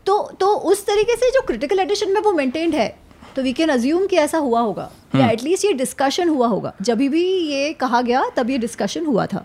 तो 0.06 0.22
तो 0.40 0.46
उस 0.46 0.84
तरीके 0.86 1.16
से 1.16 1.30
जो 1.30 1.40
क्रिटिकल 1.46 1.78
एडिशन 1.80 2.12
में 2.12 2.20
वो 2.20 2.32
मेंटेन्ड 2.32 2.74
है 2.74 2.88
तो 3.36 3.42
वी 3.42 3.52
कैन 3.52 3.68
अज्यूम 3.68 4.06
कि 4.06 4.16
ऐसा 4.16 4.38
हुआ 4.38 4.60
होगा 4.60 4.90
या 5.14 5.28
एटलीस्ट 5.30 5.64
ये 5.64 5.72
डिस्कशन 5.74 6.28
हुआ 6.28 6.46
होगा। 6.48 6.72
जब 6.82 6.98
भी 6.98 7.24
ये 7.24 7.72
कहा 7.72 8.00
गया 8.02 8.22
तब 8.36 8.50
ये 8.50 8.58
डिस्कशन 8.58 9.06
हुआ 9.06 9.26
था। 9.26 9.44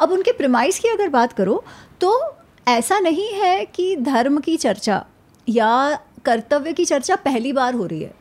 अब 0.00 0.10
उनके 0.12 0.32
प्रिमाइस 0.32 0.78
की 0.78 0.88
अगर 0.88 1.08
बात 1.10 1.32
करो 1.32 1.62
तो 2.00 2.18
ऐसा 2.66 2.98
नहीं 2.98 3.28
है 3.32 3.64
कि 3.64 3.96
धर्म 3.96 4.38
की 4.40 4.56
चर्चा 4.56 5.04
या 5.48 5.98
कर्तव्य 6.24 6.72
की 6.72 6.84
चर्चा 6.84 7.16
पहली 7.16 7.52
बार 7.52 7.74
हो 7.74 7.86
रही 7.86 8.02
है 8.02 8.18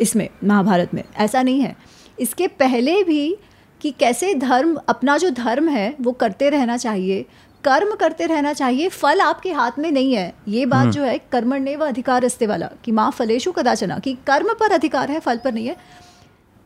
इसमें 0.00 0.28
महाभारत 0.44 0.94
में। 0.94 1.02
ऐसा 1.16 1.42
नहीं 1.42 1.60
है। 1.60 1.76
इसके 2.18 2.46
पहले 2.48 3.02
भी 3.04 3.36
कि 3.80 3.90
कैसे 3.90 4.34
धर्म 4.34 4.74
अपना 4.88 5.16
जो 5.18 5.30
धर्म 5.30 5.68
है 5.68 5.94
वो 6.00 6.12
करते 6.12 6.50
रहना 6.50 6.76
चाहिए। 6.76 7.24
कर्म 7.64 7.94
करते 7.94 8.26
रहना 8.26 8.52
चाहिए 8.52 8.88
फल 8.88 9.20
आपके 9.20 9.52
हाथ 9.52 9.78
में 9.78 9.90
नहीं 9.90 10.14
है। 10.14 10.32
ये 10.48 10.66
बात 10.66 10.80
हम्म। 10.80 10.92
जो 10.92 11.02
है 11.02 11.18
कर्मण्य 11.32 11.76
व 11.76 11.86
अधिकार 11.86 12.22
रस्ते 12.22 12.46
वाला 12.46 12.68
कि 12.84 12.92
माँ 12.92 13.10
फलेशु 13.10 13.52
कदाचना 13.52 13.98
कि 13.98 14.14
कर्म 14.26 14.52
पर 14.54 14.72
अधिकार 14.72 15.10
है 15.10 15.20
फल 15.20 15.36
पर 15.36 15.52
नहीं 15.52 15.66
है। 15.66 15.76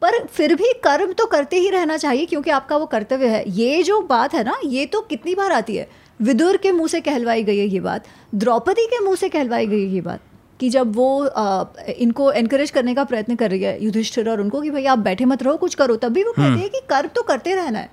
पर 0.03 0.27
फिर 0.27 0.55
भी 0.55 0.73
कर्म 0.85 1.13
तो 1.13 1.27
करते 1.27 1.57
ही 1.57 1.69
रहना 1.71 1.97
चाहिए 1.97 2.27
क्योंकि 2.27 2.51
आपका 2.51 2.77
वो 2.77 2.87
कर्तव्य 2.87 3.29
है। 3.29 3.45
ये 3.51 3.83
जो 3.83 4.01
बात 4.03 4.35
है 4.35 4.45
ना 4.45 4.57
ये 4.65 4.87
तो 4.87 5.01
कितनी 5.01 5.35
बार 5.35 5.53
आती 5.53 5.77
है? 5.77 5.89
विदुर 6.23 6.57
के 6.57 6.73
मुँह 6.73 6.89
से 6.89 7.01
कहलवाई 7.01 7.43
गई 7.45 7.59
है 7.59 7.67
ये 7.67 7.81
बात 7.81 8.05
द्रौपदी 8.35 8.87
के 8.87 8.99
मुँह 9.05 9.17
से 9.17 9.29
कहलवाई 9.29 9.67
गई 9.67 9.83
है 9.83 9.95
ये 9.95 10.01
बात 10.01 10.21
कि 10.61 10.69
जब 10.69 10.95
वो 10.97 11.25
आ, 11.27 11.65
इनको 11.99 12.31
एनकरेज 12.33 12.71
करने 12.71 12.95
का 12.95 13.05
प्रयत्न 13.05 13.35
कर 13.37 13.51
रही 13.51 13.63
है 13.63 13.85
युधिष्ठिर 13.85 14.29
और 14.31 14.41
उनको 14.41 14.61
कि 14.61 14.71
भाई 14.71 14.85
आप 14.87 14.99
बैठे 14.99 15.25
मत 15.25 15.43
रहो 15.43 15.57
कुछ 15.57 15.75
करो 15.75 15.97
तब 15.97 16.13
भी 16.13 16.23
वो 16.25 16.33
कहते 16.33 16.49
हम्म। 16.49 16.59
हैं 16.59 16.69
कि 16.71 16.81
कर्म 16.91 17.09
तो 17.15 17.23
करते 17.23 17.55
रहना 17.55 17.79
है। 17.79 17.91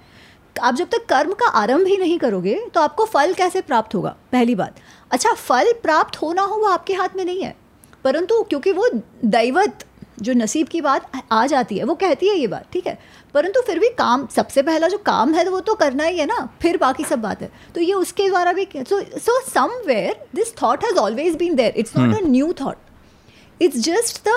आप 0.56 0.76
जब 0.76 0.90
तक 0.92 1.06
कर्म 1.10 1.34
का 1.34 1.48
आरंभ 1.60 1.88
ही 1.88 1.98
नहीं 1.98 2.18
करोगे 2.20 2.60
तो 2.74 2.82
आपको 2.82 3.06
फल 3.06 3.34
कैसे 3.34 3.62
प्राप्त 3.62 3.96
होगा? 3.96 4.16
पहली 4.32 4.56
बात। 4.56 4.80
अच्छा 5.12 5.34
फल 5.34 5.72
प्राप्त 5.84 6.22
होना 6.22 6.42
हो 6.42 6.56
वो 6.56 6.68
आपके 6.68 6.94
हाथ 6.94 7.16
में 7.16 7.24
नहीं 7.26 7.44
है 7.44 7.56
परंतु 8.04 8.42
क्योंकि 8.44 8.72
वो 8.72 8.90
दैवत 9.26 9.86
जो 10.22 10.34
नसीब 10.34 10.68
की 10.68 10.82
बात 10.82 11.12
आ 11.32 11.46
जाती 11.48 11.78
है 11.78 11.84
वो 11.84 11.96
कहती 11.96 12.28
है 12.28 12.36
ये 12.38 12.48
बात 12.48 12.66
ठीक 12.74 12.88
है? 12.88 12.98
परंतु 13.34 13.62
फिर 13.62 13.80
भी 13.80 13.90
काम 13.98 14.28
सबसे 14.36 14.62
पहला 14.62 14.88
जो 14.88 14.98
काम 15.06 15.34
है 15.34 15.48
वो 15.50 15.60
तो 15.60 15.76
करना 15.76 16.04
ही 16.04 16.18
है 16.20 16.26
ना। 16.26 16.48
फिर 16.62 16.78
बाकी 16.78 17.04
सब 17.04 17.22
बात 17.22 17.42
है। 17.42 17.50
तो 17.76 17.82
ये 17.82 17.94
उसके 17.94 18.28
द्वारा 18.30 18.54
भी 18.54 18.68
so 18.76 19.02
so 19.20 19.40
somewhere 19.50 20.26
this 20.36 20.54
thought 20.62 20.84
has 20.84 20.98
always 20.98 21.36
been 21.38 21.56
there 21.56 21.74
it's 21.78 21.98
not 21.98 22.16
a 22.16 22.28
new 22.28 22.54
thought 22.62 23.62
it's 23.62 23.80
just 23.86 24.22
the 24.28 24.32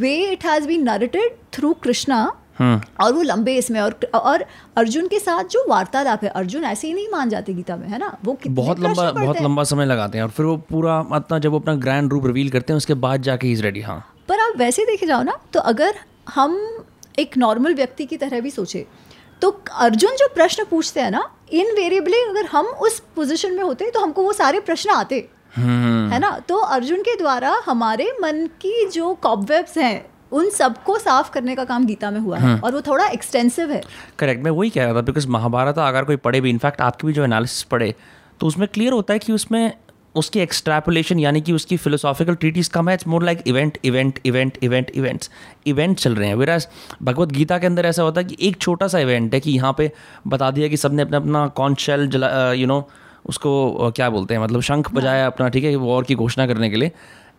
way 0.00 0.16
it 0.32 0.44
has 0.46 0.66
been 0.68 0.82
narrated 0.88 1.36
through 1.54 1.72
Krishna 1.82 2.24
और 2.60 3.12
वो 3.12 3.22
लंबे 3.22 3.54
इसमें 3.54 3.80
और 3.80 3.94
और 4.14 4.44
अर्जुन 4.76 5.06
के 5.08 5.18
साथ 5.18 5.44
जो 5.50 5.64
वार्तालाप 5.68 6.22
है 6.24 6.28
अर्जुन 6.30 6.64
ऐसे 6.64 6.86
ही 6.86 6.92
नहीं 6.94 7.08
मान 7.12 7.28
जाते 7.28 7.54
गीता 7.54 7.76
में 7.76 7.86
है 7.88 7.98
ना? 7.98 8.16
वो 8.24 8.36
बहुत 8.48 8.80
लंबा 8.80 9.10
बहुत 9.12 9.40
लंबा 9.42 9.64
समय 9.64 9.86
लगाते 9.86 10.18
हैं 10.18 10.24
और 10.24 10.30
फिर 10.30 10.46
वो 10.46 10.56
पूरा 10.70 10.98
अपना 11.12 11.38
जब 11.38 11.50
वो 11.50 11.58
अपना 11.58 11.74
ग्रैंड 11.76 12.12
रूप 12.12 12.26
रिवील 12.26 12.50
करते 12.50 12.72
हैं 12.72 12.76
उसके 12.76 12.94
बाद 13.04 13.22
जाके 13.22 13.52
इज़ 13.52 13.62
रेडी 13.62 13.80
हाँ। 13.80 13.98
पर 14.28 14.40
आप 14.40 14.56
वैसे 14.58 14.84
देखे 14.86 15.06
जाओ 15.06 15.22
ना 15.22 15.38
तो 15.52 15.60
अगर 15.72 15.94
हम 16.34 16.58
एक 17.18 17.36
नॉर्मल 17.38 17.74
व्यक्ति 17.74 18.04
की 18.06 18.16
तरह 18.16 18.40
भी 18.40 18.50
सोचे। 18.50 18.86
तो 19.42 19.50
अर्जुन 19.74 20.16
जो 20.16 20.28
प्रश्न 20.34 20.64
पूछते 20.64 21.00
हैं 21.00 21.10
ना 21.10 21.30
इनवेरिएबली 21.52 22.22
अगर 22.28 22.46
हम 22.46 22.66
उस 22.66 23.02
पोजीशन 23.16 23.52
में 23.52 23.62
होते 23.64 23.90
तो 23.90 24.00
हमको 24.00 24.22
वो 24.22 24.32
सारे 24.32 24.60
प्रश्न 24.60 24.90
आते। 24.90 25.28
हम्म। 25.56 26.12
है 26.12 26.18
ना? 26.18 26.30
तो 26.48 26.56
अर्जुन 26.56 27.02
के 27.02 27.16
द्वारा 27.16 27.56
हमारे 27.66 28.10
मन 28.22 28.46
की 28.60 28.88
जो 28.88 29.14
कॉबवेब्स 29.14 29.78
हैं 29.78 30.06
उन 30.32 30.48
सबको 30.50 30.98
साफ़ 30.98 31.30
करने 31.30 31.54
का 31.54 31.64
काम 31.64 31.86
गीता 31.86 32.10
में 32.10 32.20
हुआ 32.20 32.38
है। 32.38 32.42
हम्म। 32.42 32.60
और 32.60 32.72
वो 32.72 32.80
थोड़ा 32.80 33.06
एक्सटेंसिव 33.06 33.70
है। 33.70 33.82
करेक्ट 34.18 34.42
मैं 34.44 34.50
वही 34.50 34.70
कह 34.70 34.84
रहा 34.84 34.94
था 34.94 35.00
बिकॉज़ 35.00 35.28
महाभारत 35.28 35.78
अगर 35.78 36.04
कोई 36.04 36.16
पढ़े 36.16 36.40
भी 36.40 36.50
इनफैक्ट 36.50 36.80
आपकी 36.80 37.06
भी 37.06 37.12
जो 37.12 37.24
एनालिसिस 37.24 37.62
पढ़े 37.62 37.94
तो 38.40 38.46
उसमें 38.46 38.68
क्लियर 38.68 38.92
होता 38.92 39.12
है 39.12 39.18
कि 39.18 39.32
उसमें 39.32 39.72
उसकी 40.16 40.40
एक्सट्रैपुलेशन 40.40 41.18
यानी 41.18 41.40
कि 41.40 41.52
उसकी 41.52 41.76
फिलोसॉफिकल 41.76 42.34
ट्रीटीज 42.34 42.68
कम 42.68 42.88
है 42.88 42.94
it's 42.94 43.06
more 43.08 43.24
like 43.24 43.42
event 43.46 43.78
event 43.84 44.18
event 44.26 44.58
event 44.62 44.90
events 44.94 45.30
event 45.66 45.96
चल 45.98 46.14
रहे 46.14 46.28
हैं। 46.28 46.34
वेराज 46.34 46.68
भगवत 47.02 47.32
गीता 47.32 47.58
के 47.58 47.66
अंदर 47.66 47.86
ऐसा 47.86 48.02
होता 48.02 48.20
है 48.20 48.26
कि 48.26 48.36
एक 48.48 48.60
छोटा 48.60 48.88
सा 48.88 48.98
इवेंट 48.98 49.34
है 49.34 49.40
कि 49.40 49.50
यहाँ 49.50 49.74
पे 49.78 49.90
बता 50.26 50.50
दिया 50.50 50.68
कि 50.68 50.76
सबने 50.76 51.02
अपना 51.02 51.16
अपना 51.16 51.46
कॉन्च 51.56 51.80
शेल 51.80 52.06
जला 52.08 52.52
यू 52.52 52.66
नो 52.66 52.88
उसको 53.26 53.90
क्या 53.96 54.08
बोलते 54.10 54.34
हैं 54.34 54.42
मतलब 54.42 54.60
शंख 54.62 54.90
बजाया 54.94 55.22
हाँ। 55.22 55.30
अपना 55.32 55.48
ठीक 55.48 55.64
है 55.64 55.74
वॉर 55.76 56.04
की 56.04 56.14
घोषणा 56.14 56.46
करने 56.46 56.70
के 56.70 56.76
लिए। 56.76 56.92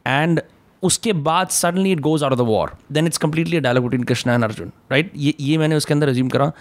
एंड 0.08 0.42
उसके 0.84 1.14
बाद 1.26 1.48
suddenly 1.50 1.92
it 1.92 2.00
goes 2.00 2.24
out 2.24 2.32
of 2.32 2.40
the 2.40 2.44
war 2.48 2.72
then 2.92 3.08
it's 3.08 3.18
completely 3.18 3.60
dialogue 3.60 3.84
between 3.84 4.04
Krishna 4.04 4.34
and 4.34 4.44
Arjun 4.44 4.72
right 4.92 5.12
ये 5.18 5.34
ये 5.40 5.58
मैंने 5.58 5.76
उसके 5.76 5.94
अंदर 5.94 6.08
रिज्यूम 6.08 6.30
करा। 6.30 6.52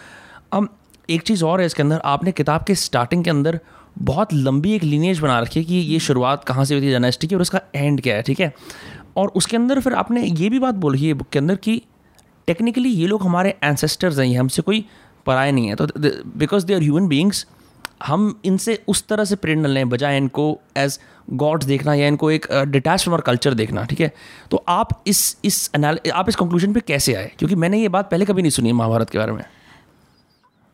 अब 0.52 0.68
एक 1.11 1.23
चीज़ 1.23 1.44
और 1.44 1.61
है 1.61 1.66
इसके 1.66 1.82
अंदर 1.82 2.00
आपने 2.04 2.32
किताब 2.32 2.64
के 2.64 2.75
स्टार्टिंग 2.75 3.25
के 3.25 3.30
अंदर 3.30 3.58
बहुत 3.97 4.35
लंबी 4.35 4.73
एक 4.73 4.85
लीनेज 4.85 5.19
बना 5.19 5.38
रखी 5.41 5.61
है 5.61 5.67
कि 5.67 5.75
ये 5.75 5.99
शुरुआत 6.00 6.45
कहाँ 6.45 6.65
से 6.65 6.75
हुई 6.75 6.87
थी 6.87 6.91
जर्नलिस्ट 6.93 7.26
की, 7.26 7.35
और 7.35 7.41
उसका 7.41 7.61
एंड 7.75 8.00
क्या 8.00 8.17
है, 8.17 8.23
ठीक 8.23 8.41
है? 8.41 8.53
और 9.17 9.29
उसके 9.37 9.57
अंदर 9.57 9.81
फिर 9.81 9.93
आपने 9.95 10.23
ये 10.23 10.49
भी 10.50 10.59
बात 10.59 10.75
बोली 10.76 11.07
है 11.07 11.15
बुक 11.15 11.29
के 11.29 11.38
अंदर 11.38 11.57
कि 11.57 11.81
टेक्निकली 12.49 12.88
ये 12.88 13.07
लोग 13.07 13.23
हमारे 13.23 13.55
एंसेस्टर्स 13.65 14.19
हैं 14.19 14.38
हमसे 14.38 14.62
कोई 14.62 14.85
पराए 15.26 15.53
नहीं 15.53 15.69
है। 15.69 15.75
तो 15.75 15.87
because 16.38 16.67
they 16.67 16.75
are 16.75 16.83
human 16.83 17.09
beings 17.09 17.47
हम 18.07 18.41
इनसे 18.45 18.79
उस 18.88 19.07
तरह 19.09 19.25
से 19.25 19.37
प्रेरणा 19.37 19.69
लें, 19.69 19.88
बजाय 19.88 20.17
इनको 20.17 20.59
एज 20.76 20.99
गॉड्स 21.33 21.67
देखना 21.67 21.95
या 21.95 22.09
इनको 22.09 22.31
एक 22.31 22.47
डिटैच 22.69 23.03
फ्रॉम 23.03 23.15
आर 23.15 23.21
कल्चर 23.21 23.55
देखना, 23.55 23.85
ठीक 23.85 24.00
है? 24.00 24.12
तो 24.50 24.65
आप 24.69 25.03
इस 25.07 25.37
इस 25.45 25.71
आप 25.76 26.29
इस 26.29 26.37
कंक्लूजन 26.37 26.73
पे 26.73 26.81
कैसे 26.81 27.15
आए? 27.15 27.31
क्योंकि 27.38 27.55
मैंने 27.57 27.81
ये 27.81 27.88
बात 27.88 28.11
पहले 28.11 28.25
कभी 28.25 28.43
नहीं 28.43 28.50
सुनी 28.50 28.73
महाभारत 28.75 29.11
के 29.11 29.19
बारे 29.19 29.33
में। 29.33 29.45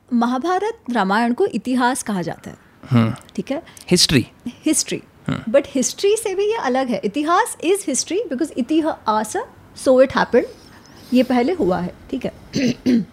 महाभारत 0.08 0.92
रामायण 0.92 1.32
को 1.32 1.46
इतिहास 1.46 2.02
कहा 2.02 2.22
जाता 2.22 2.50
है। 2.50 2.56
ठीक 3.34 3.50
है? 3.50 3.62
हिस्ट्री 3.90 4.26
हिस्ट्री 4.66 5.00
बट 5.30 5.66
हिस्ट्री 5.68 6.16
से 6.16 6.34
भी 6.34 6.44
ये 6.44 6.56
अलग 6.58 6.88
है. 6.88 7.00
इतिहास 7.04 7.56
इज़ 7.64 7.84
हिस्ट्री 7.86 8.18
बिकॉज़ 8.28 8.52
इतिहास 8.58 9.36
सो 9.84 10.00
इट 10.02 10.16
हैपन 10.16 10.44
ये 11.14 11.22
पहले 11.22 11.52
हुआ 11.52 11.78
है 11.80 11.94
ठीक 12.10 12.24
है? 12.24 12.32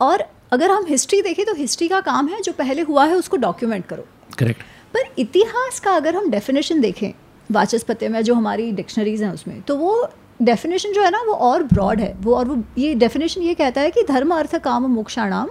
और 0.00 0.24
अगर 0.52 0.70
हम 0.70 0.86
हिस्ट्री 0.88 1.20
देखें 1.22 1.44
तो 1.46 1.54
हिस्ट्री 1.54 1.88
का 1.88 2.00
काम 2.00 2.28
है 2.28 2.40
जो 2.42 2.52
पहले 2.52 2.82
हुआ 2.82 3.04
है 3.06 3.14
उसको 3.14 3.36
डॉक्यूमेंट 3.36 3.86
करो. 3.86 4.06
करेक्ट 4.38 4.62
पर 4.94 5.14
इतिहास 5.18 5.80
का 5.80 5.92
अगर 5.92 6.16
हम 6.16 6.30
डेफिनेशन 6.30 6.80
देखें 6.80 7.12
वाचस्पत्य 7.50 8.08
में 8.08 8.22
जो 8.22 8.34
हमारी 8.34 8.70
डिक्शनरीज 8.72 9.22
हैं 9.22 9.32
उसमें 9.34 9.60
तो 9.62 9.76
वो 9.76 10.08
डेफिनेशन 10.42 10.92
जो 10.92 11.02
है 11.02 11.10
ना 11.10 11.22
वो 11.26 11.32
और 11.32 11.62
ब्रॉड 11.62 12.00
है. 12.00 12.14
वो 12.20 12.34
और 12.34 12.48
वो 12.48 12.62
ये 12.78 12.94
डेफिनेशन 12.94 13.42
ये 13.42 13.54
कहता 13.54 13.80
है 13.80 13.90
कि 13.90 14.02
धर्म 14.08 14.34
अर्थ 14.34 14.56
काम 14.64 14.86
मोक्षाणाम 14.90 15.48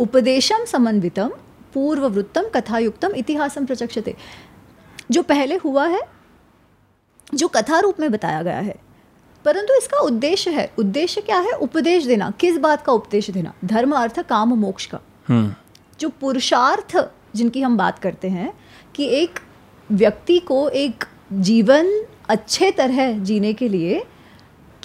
उपदेशम 0.00 0.64
समन्वितम 0.64 1.30
पूर्ववृत्तम 1.76 2.42
कथायुक्तम 2.54 3.08
इतिहासम 3.16 3.66
प्रचक्षते। 3.66 4.16
जो 5.10 5.22
पहले 5.22 5.54
हुआ 5.54 5.86
है 5.86 6.00
जो 7.34 7.48
कथा 7.48 7.78
रूप 7.80 8.00
में 8.00 8.12
बताया 8.12 8.42
गया 8.42 8.58
है। 8.58 8.76
परंतु 9.44 9.74
इसका 9.74 9.98
उद्देश्य 9.98 10.50
है 10.50 10.72
उद्देश्य 10.78 11.20
क्या 11.20 11.38
है? 11.38 11.52
उपदेश 11.52 12.04
देना। 12.04 12.30
किस 12.30 12.58
बात 12.58 12.82
का 12.82 12.92
उपदेश 12.92 13.30
देना? 13.30 13.52
धर्म 13.64 13.92
अर्थ 13.92 14.20
काम 14.20 14.54
मोक्ष 14.54 14.86
का। 14.86 15.00
हम्म। 15.28 15.54
जो 16.00 16.08
पुरुषार्थ 16.08 17.10
जिनकी 17.36 17.62
हम 17.62 17.76
बात 17.76 17.98
करते 17.98 18.28
हैं 18.28 18.52
कि 18.94 19.06
एक 19.06 19.40
व्यक्ति 19.92 20.38
को 20.38 20.68
एक 20.68 21.04
जीवन 21.32 22.04
अच्छे 22.28 22.70
तरह 22.70 23.18
जीने 23.18 23.52
के 23.52 23.68
लिए 23.68 24.04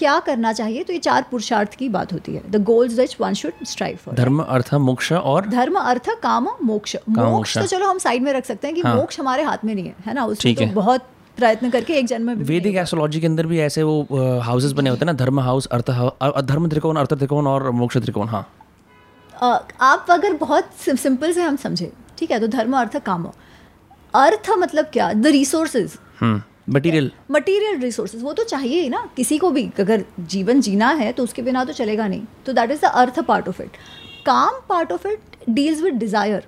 क्या 0.01 0.17
करना 0.25 0.51
चाहिए? 0.53 0.83
तो 0.83 0.93
ये 0.93 0.99
चार 0.99 1.25
पुरुषार्थ 1.31 1.75
की 1.75 1.89
बात 1.89 2.13
होती 2.13 2.35
है। 2.35 2.41
The 2.51 2.63
goals 2.65 2.97
which 2.99 3.15
one 3.21 3.33
should 3.35 3.65
strive 3.67 3.97
for 4.05 4.15
dharma 4.15 4.39
artha 4.41 4.73
moksha 4.81 5.11
और 5.13 5.47
धर्म 5.49 5.79
अर्थ 5.79 6.09
काम 6.23 6.49
मोक्ष। 6.63 6.95
मोक्ष 7.09 7.57
तो 7.57 7.65
चलो 7.67 7.89
हम 7.89 7.97
साइड 7.99 8.23
में 8.23 8.31
रख 8.33 8.45
सकते 8.45 8.67
हैं 8.67 8.75
कि 8.75 8.81
हाँ. 8.81 8.95
मोक्ष 8.95 9.19
हमारे 9.19 9.43
हाथ 9.43 9.65
में 9.65 9.73
नहीं 9.75 9.85
है 9.85 9.95
है 10.05 10.13
ना? 10.13 10.25
उसमें 10.25 10.55
तो 10.55 10.65
बहुत 10.75 11.07
प्रयत्न 11.37 11.69
करके 11.69 11.93
एक 11.97 12.05
जन्म 12.07 12.29
वैदिक 12.45 12.75
एस्ट्रोलॉजी 12.77 13.19
के 13.19 13.27
अंदर 13.27 13.45
भी 13.47 13.59
ऐसे 13.61 13.83
वो 13.83 14.39
हाउसेस 14.43 14.71
बने 14.71 14.89
होते 14.89 14.99
हैं 14.99 15.05
ना 15.05 15.13
धर्म 15.15 15.39
हाउस 15.39 15.65
अर्थ 15.67 15.91
धर्म 16.45 16.67
त्रिकोण 16.69 16.97
अर्थ 16.97 17.13
त्रिकोण 17.13 17.47
और 17.47 17.69
मोक्ष 17.71 17.97
त्रिकोण 17.97 18.27
हाँ। 18.27 18.47
आप 19.33 20.05
अगर 20.09 20.33
बहुत 20.37 20.69
सिंपल 20.79 21.31
से 21.33 21.41
हम 21.43 21.55
समझे 21.57 21.91
ठीक 22.17 22.31
है? 22.31 22.39
तो 22.39 22.47
धर्म 22.49 22.77
अर्थ 22.79 22.97
काम। 23.05 23.25
अर्थ 24.13 24.49
मतलब 24.59 24.85
क्या? 24.93 25.11
The 25.13 25.27
resources 25.27 25.97
material 26.67 27.11
material 27.31 27.79
resources 27.81 28.21
वो 28.23 28.33
तो 28.33 28.43
चाहिए 28.43 28.81
ही 28.81 28.89
ना। 28.89 29.09
किसी 29.15 29.37
को 29.37 29.49
भी 29.51 29.69
अगर 29.79 30.05
जीवन 30.21 30.61
जीना 30.61 30.89
है 30.93 31.11
तो 31.11 31.23
उसके 31.23 31.41
बिना 31.41 31.63
तो 31.65 31.73
चलेगा 31.73 32.07
नहीं। 32.07 32.25
तो 32.45 32.53
that 32.53 32.71
is 32.71 32.81
the 32.81 32.91
artha 32.95 33.19
part 33.27 33.47
of 33.49 33.61
it 33.61 33.77
kama 34.25 34.59
part 34.69 34.91
of 34.91 35.07
it 35.07 35.37
deals 35.49 35.81
with 35.81 35.93
desire 35.95 36.43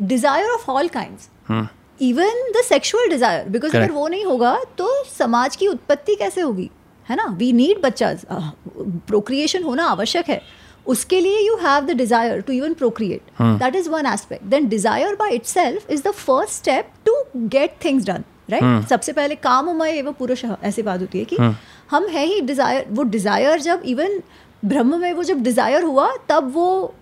desire 0.00 0.50
of 0.50 0.70
all 0.70 0.88
kind 0.90 1.66
even 2.00 2.50
the 2.52 2.62
sexual 2.64 3.08
desire 3.10 3.48
because 3.48 3.76
अगर 3.76 3.90
वो 3.92 4.06
नहीं 4.08 4.24
होगा 4.24 4.56
तो 4.78 4.92
समाज 5.08 5.56
की 5.56 5.66
उत्पत्ति 5.66 6.14
कैसे 6.14 6.40
होगी? 6.40 6.70
है 7.06 7.16
ना? 7.16 7.24
वी 7.38 7.52
नीड 7.52 7.80
बच्चा 7.82 8.14
प्रोक्रिएशन 8.28 9.62
होना 9.62 9.84
आवश्यक 9.86 10.28
है। 10.28 10.40
उसके 10.86 11.20
लिए 11.20 11.46
you 11.46 11.56
have 11.58 11.84
the 11.84 11.96
desire 11.96 12.40
to 12.40 12.52
even 12.52 12.74
procreate 12.74 13.30
that 13.40 13.76
is 13.76 13.88
one 13.90 14.06
aspect 14.06 14.44
then 14.46 14.68
desire 14.68 15.14
by 15.14 15.34
itself 15.46 15.90
is 15.90 16.02
the 16.02 16.10
first 16.10 16.54
step 16.54 16.90
to 17.06 17.14
get 17.36 17.74
things 17.84 18.04
done 18.06 18.24
right 18.48 18.62
right? 18.62 18.88
सबसे 18.90 19.12
पहले 19.12 19.34
काममय 19.36 19.98
एवं 19.98 20.12
पुरुष 20.18 20.44
ऐसी 20.44 20.82
बात 20.82 21.00
होती 21.00 21.18
है 21.18 21.24
कि 21.24 21.36
hmm. 21.36 21.54
हम 21.90 22.06
है 22.08 22.24
ही 22.26 22.40
डिज़ायर 22.42 22.86
वो 22.90 23.02
डिज़ायर 23.04 23.60
जब 23.60 23.82
इवन 23.86 24.20
ब्रह्म 24.64 25.00
में 25.00 25.12
वो 25.12 25.22
जब 25.24 25.42
डिज़ायर 25.42 25.82
हुआ 25.82 26.08
तब 26.28 26.50
वो 26.54 26.94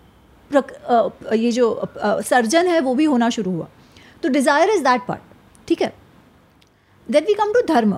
आ, 0.50 1.03
ये 1.35 1.53
जो 1.53 1.71
आ, 1.73 2.21
सर्जन 2.23 2.67
है 2.67 2.81
वो 2.81 2.95
भी 2.95 3.05
होना 3.05 3.31
शुरू 3.31 3.50
हुआ। 3.50 3.69
तो 4.23 4.29
डिज़ायर 4.29 4.71
इज़ 4.71 4.83
दैट 4.83 5.07
पार्ट 5.09 5.21
ठीक 5.69 5.83
है? 5.83 5.93
Then 7.07 7.25
we 7.25 7.35
come 7.35 7.53
to 7.53 7.61
dharma. 7.69 7.97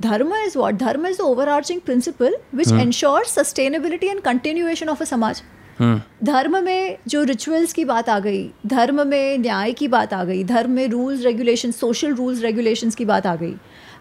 Dharma 0.00 0.34
is 0.36 0.58
what 0.58 0.74
dharma 0.74 1.06
is 1.06 1.18
the 1.18 1.20
overarching 1.48 1.80
principle 1.80 2.36
which 2.54 2.72
ensure 2.72 3.24
sustainability 3.26 4.06
and 4.06 4.20
continuation 4.22 4.88
of 4.88 5.02
a 5.02 5.06
samaj. 5.06 5.42
धर्म 5.80 6.56
में 6.64 6.98
जो 7.08 7.22
रिचुअल्स 7.22 7.72
की 7.72 7.84
बात 7.84 8.08
आ 8.08 8.18
गई, 8.18 8.50
धर्म 8.66 9.06
में 9.06 9.38
न्याय 9.38 9.72
की 9.72 9.88
बात 9.88 10.12
आ 10.14 10.22
गई, 10.24 10.42
धर्म 10.44 10.70
में 10.70 10.86
rules 10.88 11.22
regulation 11.24 11.70
social 11.70 12.14
rules 12.14 12.42
regulations 12.42 12.94
की 12.94 13.04
बात 13.04 13.26
आ 13.26 13.34
गई, 13.36 13.54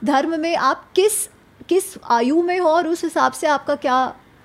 धर्म 0.03 0.39
में 0.39 0.55
आप 0.55 0.91
किस 0.95 1.27
किस 1.69 1.83
आयु 2.09 2.41
में 2.41 2.57
हो 2.59 2.67
और 2.67 2.88
उस 2.88 3.03
हिसाब 3.03 3.31
से 3.31 3.48
आपका 3.48 3.75
क्या 3.75 4.01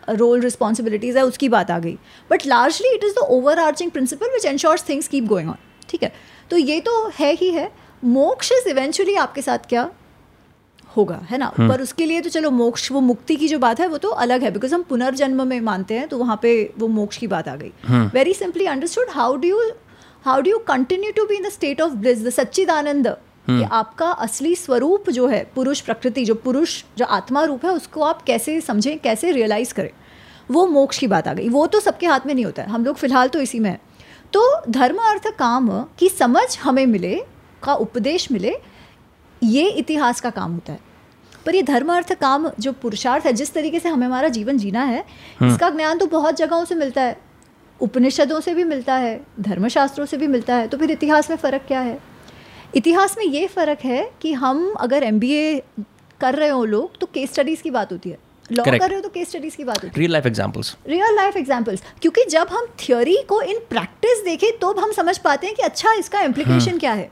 रोल 0.08 0.40
रिस्पॉन्सिबिलिटीज़ 0.40 1.18
है, 1.18 1.24
उसकी 1.24 1.48
बात 1.48 1.70
आ 1.70 1.78
गई. 1.78 1.96
But 2.30 2.46
largely 2.46 2.94
it 2.94 3.04
is 3.04 3.14
the 3.14 3.26
overarching 3.58 3.90
principle 3.90 4.32
which 4.32 4.44
ensures 4.44 4.88
things 4.88 5.08
keep 5.08 5.24
going 5.24 5.50
on 5.50 5.56
ठीक 5.88 6.02
है? 6.02 6.12
तो 6.50 6.56
ये 6.56 6.80
तो 6.80 7.10
है 7.18 7.32
ही 7.32 7.50
है. 7.50 7.70
मोक्ष 8.04 8.52
इज़ 8.52 8.68
इवेंचुअली 8.68 9.14
आपके 9.14 9.42
साथ 9.42 9.68
क्या? 9.68 9.88
होगा 10.96 11.16
है 11.30 11.38
ना? 11.38 11.50
हम्म। 11.56 11.68
पर 11.68 11.80
उसके 11.82 12.06
लिए 12.06 12.20
तो 12.20 12.30
चलो 12.30 12.50
मोक्ष 12.50 12.90
वो 12.92 13.00
मुक्ति 13.00 13.36
की 13.36 13.48
जो 13.48 13.58
बात 13.58 13.80
है 13.80 13.86
वो 13.86 13.98
तो 13.98 14.08
अलग 14.24 14.42
है 14.42 14.50
बिकॉज़ 14.50 14.74
हम 14.74 14.82
पुनर्जन्म 14.82 15.46
में 15.46 15.60
मानते 15.60 15.94
हैं 15.94 16.08
तो 16.08 16.18
वहाँ 16.18 16.38
पे 16.42 16.52
वो 16.78 16.88
मोक्ष 16.90 17.16
की 17.16 17.26
बात 17.26 17.48
आ 17.48 17.56
गई। 17.56 17.72
Very 18.14 18.34
simply 18.34 18.66
understood 18.66 19.10
how 19.10 19.36
do 19.36 19.48
you 19.48 19.60
how 20.24 20.40
do 20.40 20.50
you 20.50 20.58
continue 20.68 21.12
to 21.12 21.24
be 21.24 21.36
in 21.36 21.42
the 21.42 21.48
state 21.48 21.80
of 21.80 21.92
bliss 21.94 22.24
the 22.26 22.30
sachchidananda 22.30 23.08
कि। 23.48 23.62
आपका 23.62 24.10
असली 24.20 24.54
स्वरूप 24.54 25.10
जो 25.10 25.26
है 25.26 25.42
पुरुष 25.54 25.80
प्रकृति 25.80 26.24
जो 26.24 26.34
पुरुष 26.34 26.82
जो 26.98 27.04
आत्मा 27.04 27.42
रूप 27.44 27.64
है 27.64 27.72
उसको 27.72 28.02
आप 28.02 28.22
कैसे 28.22 28.60
समझें 28.60 28.98
कैसे 28.98 29.32
रियलाइज़ 29.32 29.74
करें? 29.74 29.90
वो 30.50 30.66
मोक्ष 30.66 30.98
की 30.98 31.06
बात 31.06 31.28
आ 31.28 31.32
गई। 31.32 31.48
वो 31.48 31.66
तो 31.66 31.80
सबके 31.80 32.06
हाथ 32.06 32.26
में 32.26 32.34
नहीं 32.34 32.44
होता 32.44 32.62
है। 32.62 32.68
हम 32.68 32.84
लोग 32.84 32.96
फ़िलहाल 32.96 33.28
तो 33.28 33.40
इसी 33.40 33.58
में 33.58 33.70
है। 33.70 33.78
तो 34.32 34.42
धर्म 34.70 34.98
अर्थ 35.00 35.28
काम 35.38 35.68
की 35.98 36.08
समझ 36.08 36.46
हमें 36.58 36.86
मिले 36.86 37.14
का 37.62 37.74
उपदेश 37.74 38.30
मिले 38.32 38.56
ये 39.44 39.68
इतिहास 39.68 40.20
का 40.20 40.30
काम 40.30 40.52
होता 40.52 40.72
है। 40.72 40.80
पर 41.46 41.54
ये 41.54 41.62
धर्म 41.62 41.92
अर्थ 41.92 42.12
काम 42.12 42.48
जो 42.60 42.72
पुरुषार्थ 42.72 43.26
है 43.26 43.32
जिस 43.32 43.52
तरीके 43.54 43.80
से 43.80 43.88
हमें 43.88 44.06
हमारा 44.06 44.28
जीवन 44.28 44.58
जीना 44.58 44.82
है 44.82 45.04
हम्म। 45.40 45.52
इसका 45.52 45.70
ज्ञान 45.70 45.98
तो 45.98 46.06
बहुत 46.06 46.36
जगहों 46.36 46.64
से 46.64 46.74
मिलता 46.74 47.02
है। 47.02 47.16
उपनिषदों 47.80 48.40
से 48.40 48.54
भी 48.54 48.64
मिलता 48.64 48.94
है 48.94 49.20
धर्मशास्त्रों 49.40 50.06
से 50.06 50.16
भी 50.16 50.26
मिलता 50.26 50.54
है। 50.54 50.68
तो 50.68 50.78
फिर 50.78 50.90
इतिहास 50.90 51.30
में 51.30 51.36
फ़र्क 51.36 51.62
क्या 51.68 51.80
है? 51.80 51.98
इतिहास 52.74 53.16
में 53.18 53.24
ये 53.24 53.46
फ़र्क 53.46 53.84
है 53.84 54.10
कि 54.20 54.32
हम 54.34 54.72
अगर 54.80 55.02
एमबीए 55.02 55.58
कर 56.20 56.34
रहे 56.34 56.48
हो 56.48 56.64
लोग 56.64 56.98
तो 57.00 57.06
केस 57.06 57.32
स्टडीज़ 57.32 57.62
की 57.62 57.70
बात 57.70 57.92
होती 57.92 58.10
है। 58.10 58.18
लॉ 58.50 58.64
कर 58.64 58.78
रहे 58.78 58.94
हो 58.94 59.00
तो 59.00 59.08
केस 59.08 59.28
स्टडीज़ 59.28 59.56
की 59.56 59.64
बात 59.64 59.76
होती 59.76 59.86
है। 59.86 59.92
Real 59.96 60.12
life 60.12 60.26
examples 60.26 60.76
real 60.86 61.14
life 61.16 61.36
examples 61.36 61.82
क्योंकि 62.02 62.24
जब 62.30 62.48
हम 62.52 62.66
थ्योरी 62.78 63.16
को 63.28 63.40
इन 63.42 63.58
प्रैक्टिस 63.70 64.24
देखें 64.24 64.50
तो 64.58 64.72
हम 64.80 64.92
समझ 64.92 65.16
पाते 65.18 65.46
हैं 65.46 65.56
कि 65.56 65.62
अच्छा 65.62 65.92
इसका 65.92 66.20
इम्प्लीकेशन 66.20 66.68
हम्म। 66.68 66.78
क्या 66.78 66.92
है। 66.92 67.10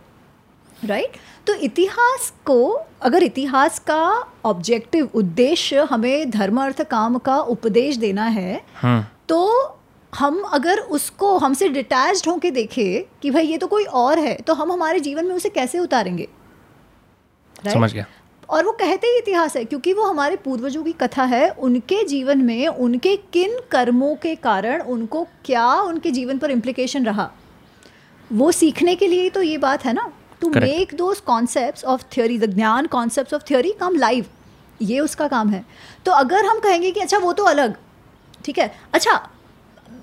Right 0.84 1.04
right? 1.04 1.46
तो 1.46 1.54
इतिहास 1.54 2.32
को 2.46 2.58
अगर 3.02 3.22
इतिहास 3.22 3.78
का 3.78 4.02
ऑब्जेक्टिव 4.44 5.10
उद्देश्य 5.14 5.86
हमें 5.90 6.30
धर्म 6.30 6.60
अर्थ 6.62 6.82
काम 6.82 7.18
का 7.18 7.38
उपदेश 7.48 7.96
देना 7.96 8.24
है 8.30 8.60
हाँ. 8.74 9.12
तो 9.28 9.78
हम 10.12 10.42
अगर 10.52 10.78
उसको 10.90 11.36
हमसे 11.38 11.68
डिटैच्ड 11.68 12.28
होके 12.28 12.50
देखें 12.50 13.04
कि 13.22 13.30
भाई 13.30 13.46
ये 13.46 13.58
तो 13.58 13.66
कोई 13.66 13.84
और 13.84 14.18
है 14.18 14.34
तो 14.36 14.54
हम 14.54 14.72
हमारे 14.72 15.00
जीवन 15.00 15.26
में 15.26 15.34
उसे 15.34 15.48
कैसे 15.48 15.78
उतारेंगे 15.78 16.28
right? 17.56 17.72
समझ 17.72 17.92
गया 17.92 18.06
और 18.48 18.64
वो 18.64 18.72
कहते 18.72 19.06
ही 19.06 19.18
इतिहास 19.18 19.56
है 19.56 19.64
क्योंकि 19.64 19.92
वो 19.92 20.02
हमारे 20.02 20.36
पूर्वजों 20.36 20.82
की 20.84 20.92
कथा 20.92 21.24
है 21.24 21.48
उनके 21.60 22.02
जीवन 22.04 22.38
में 22.38 22.66
उनके 22.68 23.16
किन 23.32 23.58
कर्मों 23.70 24.14
के 24.14 24.34
कारण 24.36 24.80
उनको 24.86 25.26
क्या 25.44 25.68
उनके 25.82 26.10
जीवन 26.10 26.38
पर 26.38 26.50
इम्प्लीकेशन 26.50 27.04
रहा 27.04 27.30
वो 28.30 28.50
सीखने 28.52 28.94
के 28.94 29.06
लिए 29.06 29.30
तो 29.30 29.42
ये 29.42 29.56
बात 29.58 29.84
है 29.84 29.92
ना 29.92 30.10
to 30.42 30.48
make 30.50 30.94
those 30.94 31.20
concept 31.20 31.84
of 31.84 32.04
theory 32.12 32.38
the 32.38 32.44
gyan 32.54 32.86
concept 32.86 33.34
of 33.34 33.42
theory 33.42 33.72
come 33.80 33.96
live 33.96 34.26
ये 34.82 35.00
उसका 35.00 35.28
काम 35.28 35.48
है। 35.48 35.64
तो 36.06 36.12
अगर 36.12 36.46
हम 36.46 36.58
कहेंगे 36.58 36.90
कि 36.90 37.00
अच्छा 37.00 37.18
वो 37.18 37.32
तो 37.32 37.44
अलग। 37.44 37.76
ठीक 38.44 38.58
है? 38.58 38.72
अच्छा 38.92 39.20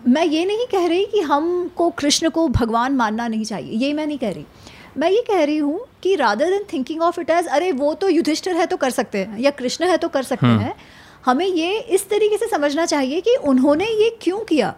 मैं 0.07 0.25
ये 0.25 0.45
नहीं 0.45 0.65
कह 0.71 0.87
रही 0.87 1.05
कि 1.05 1.21
हमको 1.21 1.89
कृष्ण 1.89 2.29
को 2.29 2.47
भगवान 2.47 2.95
मानना 2.95 3.27
नहीं 3.27 3.45
चाहिए। 3.45 3.77
ये 3.77 3.93
मैं 3.93 4.07
नहीं 4.07 4.17
कह 4.17 4.31
रही। 4.31 4.45
मैं 4.97 5.09
ये 5.11 5.21
कह 5.21 5.43
रही 5.43 5.57
हूँ 5.57 5.79
कि 6.03 6.15
rather 6.15 6.49
than 6.49 6.63
thinking 6.73 7.01
of 7.01 7.19
it 7.19 7.29
as 7.29 7.47
अरे 7.47 7.71
वो 7.71 7.93
तो 7.93 8.09
युधिष्ठिर 8.09 8.55
है 8.55 8.65
तो 8.65 8.77
कर 8.77 8.89
सकते 8.89 9.17
हैं 9.17 9.39
या 9.39 9.51
कृष्ण 9.51 9.85
है 9.85 9.97
तो 9.97 10.07
कर 10.07 10.23
सकते 10.23 10.45
हम्म। 10.45 10.59
हैं। 10.59 10.75
हमें 11.25 11.45
ये 11.45 11.79
इस 11.79 12.09
तरीके 12.09 12.37
से 12.37 12.47
समझना 12.47 12.85
चाहिए 12.85 13.21
कि 13.21 13.35
उन्होंने 13.43 13.85
ये 13.85 14.09
क्यों 14.21 14.39
किया? 14.39 14.73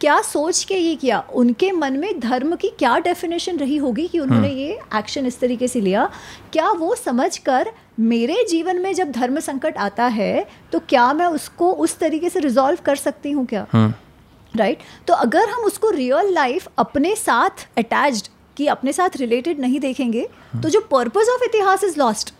क्या 0.00 0.20
सोच 0.22 0.62
के 0.64 0.74
ये 0.74 0.94
किया 0.96 1.18
उनके 1.34 1.70
मन 1.72 1.92
में 1.92 2.18
धर्म 2.20 2.54
की 2.56 2.68
क्या 2.78 2.98
डेफिनेशन 2.98 3.58
रही 3.58 3.76
होगी 3.76 4.06
कि 4.08 4.18
उन्होंने 4.18 4.48
हम्म। 4.48 4.58
ये 4.58 4.78
एक्शन 4.96 5.26
इस 5.26 5.38
तरीके 5.40 5.68
से 5.68 5.80
लिया 5.80 6.08
क्या 6.52 6.70
वो 6.72 6.94
समझ 6.94 7.36
कर 7.38 7.70
मेरे 8.00 8.44
जीवन 8.48 8.80
में 8.80 8.92
जब 8.94 9.10
धर्म 9.12 9.38
संकट 9.40 9.76
आता 9.78 10.06
है 10.12 10.46
तो 10.72 10.78
क्या 10.88 11.12
मैं 11.12 11.26
उसको 11.28 11.72
उस 11.74 11.98
तरीके 11.98 12.30
से 12.30 12.40
रिजॉल्व 12.40 12.78
कर 12.84 12.96
सकती 12.96 13.30
हूँ 13.30 13.46
क्या 13.46 13.66
राइट 13.70 13.74
हम्म। 13.74 14.60
right? 14.60 15.06
तो 15.06 15.14
अगर 15.14 15.48
हम 15.48 15.64
उसको 15.64 15.90
रियल 15.90 16.32
लाइफ 16.32 16.68
अपने 16.78 17.14
साथ 17.16 17.66
अटैच्ड 17.78 18.28
कि 18.56 18.66
अपने 18.68 18.92
साथ 18.92 19.16
रिलेटेड 19.16 19.60
नहीं 19.60 19.80
देखेंगे 19.80 20.20
हम्म। 20.20 20.62
तो 20.62 20.68
जो 20.68 20.80
purpose 20.90 21.28
of 21.28 21.44
itihas 21.44 21.84
is 21.84 21.98
lost 21.98 22.34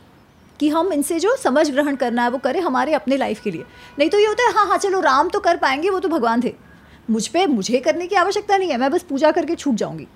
कि 0.61 0.69
हम 0.69 0.92
इनसे 0.92 1.19
जो 1.21 1.37
समझ 1.37 1.71
ग्रहण 1.71 1.97
करना 1.97 2.23
है 2.23 2.31
वो 2.31 2.38
करें 2.38 2.61
हमारे 2.61 2.92
अपने 2.95 3.16
लाइफ 3.16 3.42
के 3.42 3.51
लिए 3.51 3.64
नहीं 3.99 4.09
तो 4.11 4.19
ये 4.19 4.27
होता 4.27 4.47
है 4.47 4.55
हाँ 4.55 4.66
हाँ 4.66 4.79
चलो 4.79 5.01
राम 5.03 5.29
तो 5.29 5.40
कर 5.40 5.57
पाएँगे 5.57 5.90
वो 5.90 6.01
तो 6.01 6.09
भगवान 6.09 6.42
थे 6.42 6.55
मुझ 7.09 7.27
पर 7.29 7.47
मुझे 7.47 7.79
करने 7.79 8.07
की 8.07 8.16
आवश्यकता 8.16 8.57
नहीं 8.57 8.71
है 8.71 8.77
मैं 8.77 8.90
बस 8.90 9.03
पूजा 9.03 9.31
करके 9.31 9.55
छूट 9.55 9.75
जाऊँगी। 9.75 10.07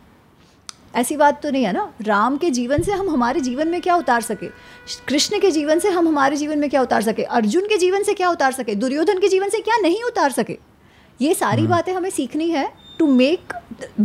ऐसी 0.94 1.16
बात 1.16 1.42
तो 1.42 1.50
नहीं 1.50 1.64
है 1.64 1.72
ना? 1.72 1.92
राम 2.02 2.36
के 2.36 2.50
जीवन 2.50 2.82
से 2.82 2.92
हम 2.92 3.08
हमारे 3.10 3.40
जीवन 3.40 3.68
में 3.68 3.80
क्या 3.80 3.96
उतार 3.96 4.20
सके? 4.20 4.46
कृष्ण 5.08 5.38
के 5.40 5.50
जीवन 5.50 5.78
से 5.78 5.90
हम 5.90 6.08
हमारे 6.08 6.36
जीवन 6.36 6.58
में 6.58 6.68
क्या 6.70 6.82
उतार 6.82 7.02
सके? 7.02 7.22
अर्जुन 7.22 7.66
के 7.66 7.76
जीवन 7.78 8.02
से 8.02 8.14
क्या 8.14 8.30
उतार 8.30 8.52
सके? 8.52 8.74
दुर्योधन 8.74 9.18
के 9.18 9.28
जीवन 9.28 9.48
से 9.48 9.60
क्या 9.60 9.76
नहीं 9.76 10.02
उतार 10.02 10.30
सके? 10.30 10.58
ये 11.20 11.34
सारी 11.34 11.60
हम्म। 11.60 11.70
बातें 11.70 11.92
हमें 11.94 12.10
सीखनी 12.10 12.50
है 12.50 12.68
to 12.98 13.06
make 13.06 13.52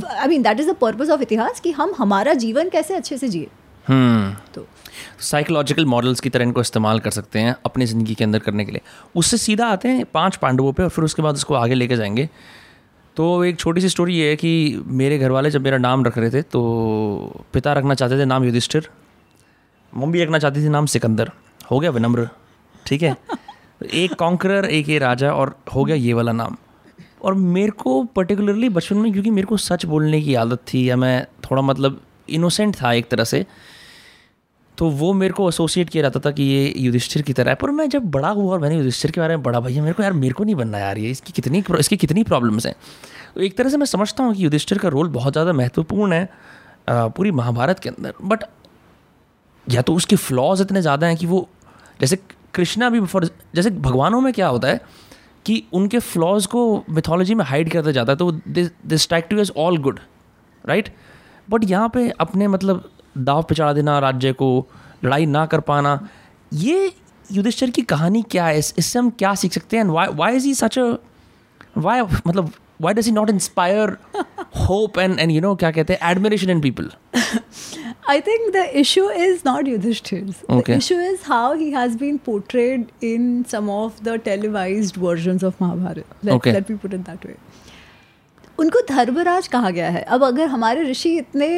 I 0.10 0.28
mean 0.28 0.42
that 0.42 0.60
is 0.60 0.70
the 0.70 0.76
purpose 0.76 1.10
of 1.10 1.22
itihas 1.22 1.60
कि 1.60 1.72
हम 1.72 1.94
हमारा 1.98 2.34
जीवन 2.36 2.70
कैसे 2.70 2.96
अच्छे 2.96 3.18
से 3.18 3.30
जिए। 3.30 3.48
हम्म। 3.86 4.36
तो 4.54 4.66
साइकोलॉजिकल 5.22 5.86
मॉडल्स 5.86 6.20
की 6.20 6.30
तरह 6.30 6.44
इनको 6.44 6.62
इस्तेमाल 6.62 7.00
कर 7.00 7.12
सकते 7.12 7.40
हैं 7.40 7.56
अपनी 7.66 7.86
ज़िंदगी 7.86 8.16
के 8.16 8.24
अंदर 8.24 8.40
करने 8.40 8.66
के 8.66 8.72
लिए। 8.72 8.82
उससे 9.16 9.38
सीधा 9.38 9.68
आते 9.68 9.90
हैं 9.90 10.06
पाँच 10.14 10.36
पांडवों 10.36 10.74
पे 10.74 10.84
और 10.84 10.90
फिर 10.90 11.06
उसके 11.06 11.22
बाद 11.22 11.36
उसको 11.36 11.54
आगे 11.54 11.74
लेके 11.74 11.96
जाएँगे। 11.96 12.30
तो 13.18 13.44
एक 13.44 13.60
छोटी 13.60 13.82
सी 13.82 13.90
स्टोरी 13.90 14.16
ये 14.16 14.30
है 14.30 14.36
कि 14.36 14.84
मेरे 14.88 15.18
घर 15.18 15.32
वाले 15.32 15.50
जब 15.52 15.62
मेरा 15.62 15.78
नाम 15.78 16.04
रख 16.06 16.18
रहे 16.18 16.30
थे 16.32 16.42
तो 16.42 16.62
पिता 17.54 17.74
रखना 17.74 17.94
चाहते 17.94 18.20
थे 18.20 18.26
नाम 18.26 18.44
युधिष्ठिर, 18.44 18.90
मम्मी 19.94 20.24
रखना 20.24 20.40
चाहती 20.40 20.64
थी 20.64 20.70
नाम 20.70 20.86
सिकंदर। 20.86 21.32
हो 21.72 21.80
गया 21.80 21.92
विनम्र, 21.92 22.28
ठीक 22.86 23.04
है? 23.04 23.16
एक 23.94 24.14
कॉन्करर 24.14 24.66
एक 24.66 24.90
ये 24.90 24.98
राजा 25.00 25.32
और 25.34 25.56
हो 25.76 25.84
गया 25.86 25.96
ये 25.96 26.14
वाला 26.14 26.32
नाम। 26.32 26.58
और 27.22 27.34
मेरे 27.34 27.72
को 27.72 28.04
पर्टिकुलरली 28.06 28.70
बचपन 28.70 28.98
में, 28.98 29.12
क्योंकि 29.12 29.30
मेरे 29.30 29.48
को 29.48 29.58
सच 29.60 29.86
बोलने 29.86 30.22
की 30.22 30.36
आदत 30.36 30.62
थी, 30.74 30.90
या 30.90 30.96
मैं 30.96 31.26
थोड़ा 31.44 31.62
मतलब 31.62 32.02
इनोसेंट 32.30 32.76
था 32.76 32.94
एक 32.94 33.10
तरह 33.10 33.24
से 33.24 33.46
तो 34.78 34.90
वो 34.92 35.12
मेरे 35.14 35.34
को 35.34 35.48
एसोसिएट 35.50 35.90
किया 35.90 36.02
जाता 36.04 36.20
था 36.20 36.32
कि 36.32 36.44
ये 36.44 36.74
युधिष्ठिर 36.78 37.22
की 37.22 37.34
तरह 37.34 37.50
है। 37.50 37.56
पर 37.56 37.72
मैं 37.72 37.88
जब 37.90 38.10
बड़ा 38.12 38.30
हुआ 38.30 38.52
और 38.54 38.60
मैंने 38.60 38.78
युधिष्ठिर 38.78 39.12
के 39.12 39.22
बारे 39.22 39.36
में 39.36 39.44
बड़ा, 39.44 39.60
भैया, 39.60 39.84
मेरे 39.84 39.94
को 39.94 40.04
यार, 40.04 40.14
मेरे 40.14 40.34
को 40.34 40.44
नहीं 40.44 40.56
बनना 40.56 40.80
यार 40.80 40.98
ये। 40.98 41.12
इसकी 41.12 41.34
कितनी 41.34 41.64
इसकी 41.80 41.98
कितनी 41.98 42.24
प्रॉब्लम्स 42.24 42.66
हैं? 42.66 42.76
तो 43.36 43.42
एक 43.42 43.58
तरह 43.58 43.70
से 43.70 43.78
मैं 43.78 43.86
समझता 43.86 44.24
हूँ 44.24 44.34
कि 44.36 44.44
युधिष्ठिर 44.46 44.78
का 44.78 44.90
रोल 44.90 45.10
बहुत 45.10 45.34
ज़्यादा 45.34 45.54
महत्वपूर्ण 45.54 46.14
है 46.14 46.30
पूरी 46.90 47.32
महाभारत 47.32 47.80
के 47.80 47.90
अंदर। 47.90 48.14
बट 48.24 48.44
या 49.68 49.82
तो 49.82 49.94
उसके 49.96 50.16
फ्लॉज 50.18 50.62
इतने 50.62 50.82
ज़्यादा 50.82 51.08
हैं 51.08 51.18
कि 51.18 51.26
वो, 51.26 51.48
जैसे 52.02 52.18
कृष्णा 52.54 52.90
भी 52.90 53.00
फॉर 53.02 53.30
जैसे 53.56 53.70
भगवानों 53.70 54.22
में 54.22 54.32
क्या 54.34 54.48
होता 54.48 54.68
है 54.68 54.80
कि 55.46 55.64
उनके 55.74 56.00
फ्लॉज 56.02 56.46
को 56.46 56.84
मिथोलॉजी 56.90 57.36
में 57.36 57.44
हाइड 57.46 57.72
करता 57.72 57.92
जाता 57.92 58.12
है 58.12 58.18
तो 58.18 58.32
this 58.32 59.10
take 59.10 59.28
two 59.30 59.38
is 59.38 59.52
all 59.58 59.78
good 59.78 60.00
right 60.64 60.90
but 61.48 61.64
यहाँ 61.64 61.90
पे 61.90 62.10
अपने 62.20 62.48
मतलब 62.48 62.90
दाव 63.18 63.42
पे 63.50 63.56
चढ़ा 63.56 63.72
देना 63.74 63.98
राज्य 64.00 64.34
को 64.34 64.50
लड़ाई 65.06 65.26
ना 65.26 65.46
कर 65.46 65.60
पाना 65.70 66.00
ये 66.54 66.92
युधिष्ठिर 67.32 67.70
की 67.70 67.82
कहानी 67.82 68.22
क्या 68.32 68.46
है 68.46 68.60
इससे 68.60 69.00
हम 69.00 69.10
क्या 69.20 69.34
सीख 69.36 69.54
सकते 69.54 69.78
हैं 69.78 69.84
why 69.86 70.08
why 70.16 70.36
is 70.36 70.46
he 70.48 70.54
such 70.56 70.78
why 71.78 72.02
मतलब 72.02 72.52
why 72.82 72.94
does 72.94 73.06
he 73.06 73.12
not 73.12 73.30
inspire 73.30 73.98
hope 74.68 75.00
and 75.00 75.20
and 75.20 75.32
you 75.32 75.42
know 75.42 75.56
क्या 75.56 75.72
कहते 75.72 75.94
हैं 75.94 76.12
admiration 76.12 76.50
in 76.50 76.62
people 76.62 76.92
I 78.08 78.14
think 78.22 78.52
the 78.54 78.64
issue 78.80 79.04
is 79.20 79.40
not 79.46 79.68
Yudhishthir's. 79.68 80.42
Okay. 80.56 80.74
The 80.74 80.76
issue 80.82 80.98
is 81.06 81.24
how 81.24 81.56
he 81.62 81.70
has 81.72 81.96
been 82.02 82.20
portrayed 82.20 82.92
in 83.08 83.24
some 83.54 83.70
of 83.76 84.04
the 84.08 84.18
televised 84.28 85.00
versions 85.06 85.46
of 85.50 85.56
Mahabharata. 85.64 86.04
Let, 86.22 86.34
okay. 86.36 86.54
let 86.58 86.70
me 86.70 86.76
put 86.84 86.94
it 86.98 87.08
that 87.08 87.26
way. 87.30 87.38
उनको 88.60 88.82
धर्मराज 88.90 89.48
कहा 89.48 89.70
गया 89.70 89.90
है 89.90 90.02
अब 90.16 90.24
अगर 90.24 90.48
हमारे 90.48 90.84
ऋषि 90.90 91.16
इतने 91.18 91.50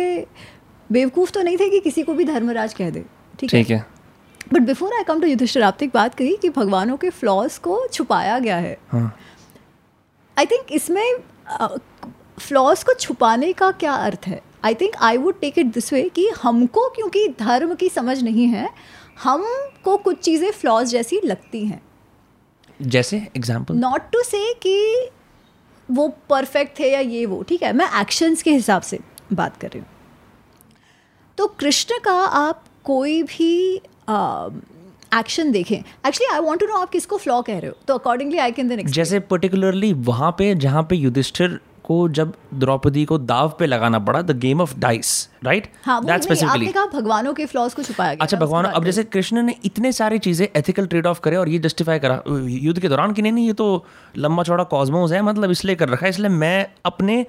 बेवकूफ़ 0.89 1.31
तो 1.31 1.41
नहीं 1.41 1.57
थे 1.57 1.69
कि 1.69 1.79
किसी 1.79 2.03
को 2.03 2.13
भी 2.13 2.23
धर्मराज 2.25 2.73
कह 2.73 2.89
दे। 2.89 3.03
ठीक 3.39 3.69
है? 3.69 3.85
But 4.53 4.61
before 4.61 4.93
I 4.93 5.03
come 5.03 5.21
to 5.21 5.27
Yudhishthira 5.27 5.63
आपने 5.63 5.85
एक 5.85 5.93
बात 5.93 6.15
कही 6.15 6.35
कि 6.41 6.49
भगवानों 6.49 6.97
के 6.97 7.09
फ्लॉज 7.11 7.57
को 7.57 7.87
छुपाया 7.93 8.37
गया 8.39 8.57
है। 8.57 8.77
आई 8.93 8.99
हाँ. 8.99 10.45
थिंक 10.51 10.71
इसमें 10.71 11.17
फ्लॉज 12.39 12.83
को 12.83 12.93
छुपाने 12.93 13.51
का 13.53 13.71
क्या 13.73 13.93
अर्थ 13.93 14.27
है? 14.27 14.41
I 14.65 14.75
think 14.75 14.95
I 15.01 15.17
would 15.17 15.39
take 15.41 15.57
it 15.59 15.73
this 15.73 15.91
way 15.93 16.03
कि 16.09 16.27
हमको 16.41 16.87
क्योंकि 16.89 17.27
धर्म 17.39 17.73
की 17.75 17.89
समझ 17.89 18.21
नहीं 18.23 18.47
है 18.47 18.69
हमको 19.23 19.97
कुछ 19.97 20.19
चीज़ें 20.19 20.49
फ्लॉज 20.51 20.89
जैसी 20.89 21.19
लगती 21.25 21.65
हैं। 21.65 21.81
जैसे 22.79 23.17
एग्ज़ाम्पल 23.37 23.75
नॉट 23.75 24.09
टू 24.11 24.23
से 24.23 24.53
कि 24.63 25.09
वो 25.89 26.07
परफेक्ट 26.29 26.79
थे 26.79 26.91
या 26.91 26.99
ये 26.99 27.25
वो। 27.25 27.41
ठीक 27.43 27.63
है? 27.63 27.73
मैं 27.73 27.89
एक्शंस 28.01 28.43
के 28.43 28.51
हिसाब 28.51 28.81
से 28.81 28.99
बात 29.33 29.57
कर 29.57 29.67
रही 29.67 29.79
हूँ। 29.79 29.87
तो 31.37 31.47
कृष्ण 31.59 31.99
का 32.03 32.13
आप 32.13 32.63
कोई 32.83 33.21
भी 33.23 33.53
एक्शन 35.13 35.51
देखें। 35.51 35.77
Actually 35.77 36.33
I 36.33 36.39
want 36.39 36.59
to 36.59 36.65
know 36.65 36.77
आप 36.77 36.89
किसको 36.89 37.17
फ्लॉ 37.17 37.41
कह 37.41 37.59
रहे 37.59 37.67
हो? 37.67 37.75
तो 37.87 37.93
अकॉर्डिंगली 37.93 38.37
आई 38.37 38.51
कैन 38.51 38.67
देन 38.67 38.85
जैसे 38.91 39.19
पर्टिकुलरली 39.31 39.93
वहाँ 40.09 40.31
पे 40.37 40.53
जहाँ 40.57 40.83
पे 40.83 40.95
युधिष्ठिर 40.95 41.59
को 41.83 42.07
जब 42.09 42.33
द्रौपदी 42.53 43.03
को 43.05 43.17
दाव 43.17 43.53
पे 43.59 43.65
लगाना 43.65 43.99
पड़ा 43.99 44.21
the 44.21 44.37
game 44.39 44.61
of 44.61 44.73
dice 44.79 45.29
right 45.43 45.67
that 45.87 46.23
specifically 46.23 46.67
कहा 46.67 46.85
भगवानों 46.85 47.33
के 47.33 47.45
फ्लॉज 47.45 47.73
को 47.73 47.83
छुपाया 47.83 48.13
गया 48.13 48.23
अच्छा 48.23 48.37
भगवान 48.37 48.65
अब 48.65 48.85
जैसे 48.85 49.03
कृष्ण 49.03 49.41
ने 49.41 49.55
इतने 49.65 49.91
सारी 49.91 50.19
चीज़ें 50.19 50.47
एथिकल 50.55 50.85
ट्रेड 50.85 51.07
ऑफ़ 51.07 51.19
करे 51.19 51.35
और 51.35 51.49
ये 51.49 51.59
जस्टिफाई 51.59 51.99
करा। 51.99 52.21
युद्ध 52.47 52.79
के 52.79 52.89
दौरान 52.89 53.13
कि 53.13 53.21
नहीं 53.21 53.31
नहीं 53.31 53.47
ये 53.47 53.53
तो 53.53 53.85
लंबा 54.17 54.43
चौड़ा 54.43 54.63
कॉस्मोस 54.73 55.11
है 55.11 55.21
मतलब 55.21 55.51
इसलिए 55.51 55.75
कर 55.75 55.89
रखा 55.89 56.05
है 56.05 56.09
इसलिए 56.09 56.29
मैं 56.29 56.67
अपने 56.85 57.25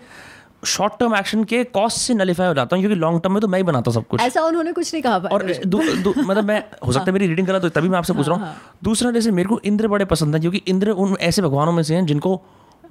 शॉर्ट 0.62 0.92
टर्म 1.00 1.14
एक्शन 1.16 1.44
के 1.44 1.62
कॉस्ट 1.66 1.98
से 1.98 2.14
नलीफाई 2.14 2.46
हो 2.46 2.54
जाता 2.54 2.76
हूँ 2.76 2.82
क्योंकि 2.82 2.98
लॉन्ग 3.00 3.20
टर्म 3.22 3.32
में 3.32 3.40
तो 3.40 3.48
मैं 3.48 3.58
ही 3.58 3.62
बनाता 3.62 3.90
सब 3.90 4.06
कुछ। 4.06 4.20
ऐसा 4.20 4.42
उन्होंने 4.42 4.72
कुछ 4.72 4.92
नहीं 4.94 5.02
कहा 5.02 5.16
और 5.16 5.42
दू, 5.42 5.78
दू, 5.94 6.14
मतलब 6.18 6.44
मैं 6.44 6.62
हो 6.86 6.92
सकता 6.92 7.04
है 7.04 7.12
मेरी 7.12 7.26
रीडिंग 7.26 7.46
करा 7.46 7.58
तो 7.58 7.68
तभी 7.70 7.88
मैं 7.88 7.98
आपसे 7.98 8.12
पूछ 8.12 8.28
रहा 8.28 8.36
हूँ। 8.36 8.44
हाँ, 8.44 8.52
हाँ। 8.52 8.76
दूसरा 8.84 9.10
जैसे 9.10 9.30
मेरे 9.30 9.48
को 9.48 9.60
इंद्र 9.64 9.88
बड़े 9.88 10.04
पसंद 10.04 10.34
है 10.34 10.40
क्योंकि 10.40 10.62
इंद्र 10.68 10.90
उन 10.90 11.16
ऐसे 11.20 11.42
भगवानों 11.42 11.72
में 11.72 11.82
से 11.82 11.94
हैं 11.94 12.04
जिनको 12.06 12.40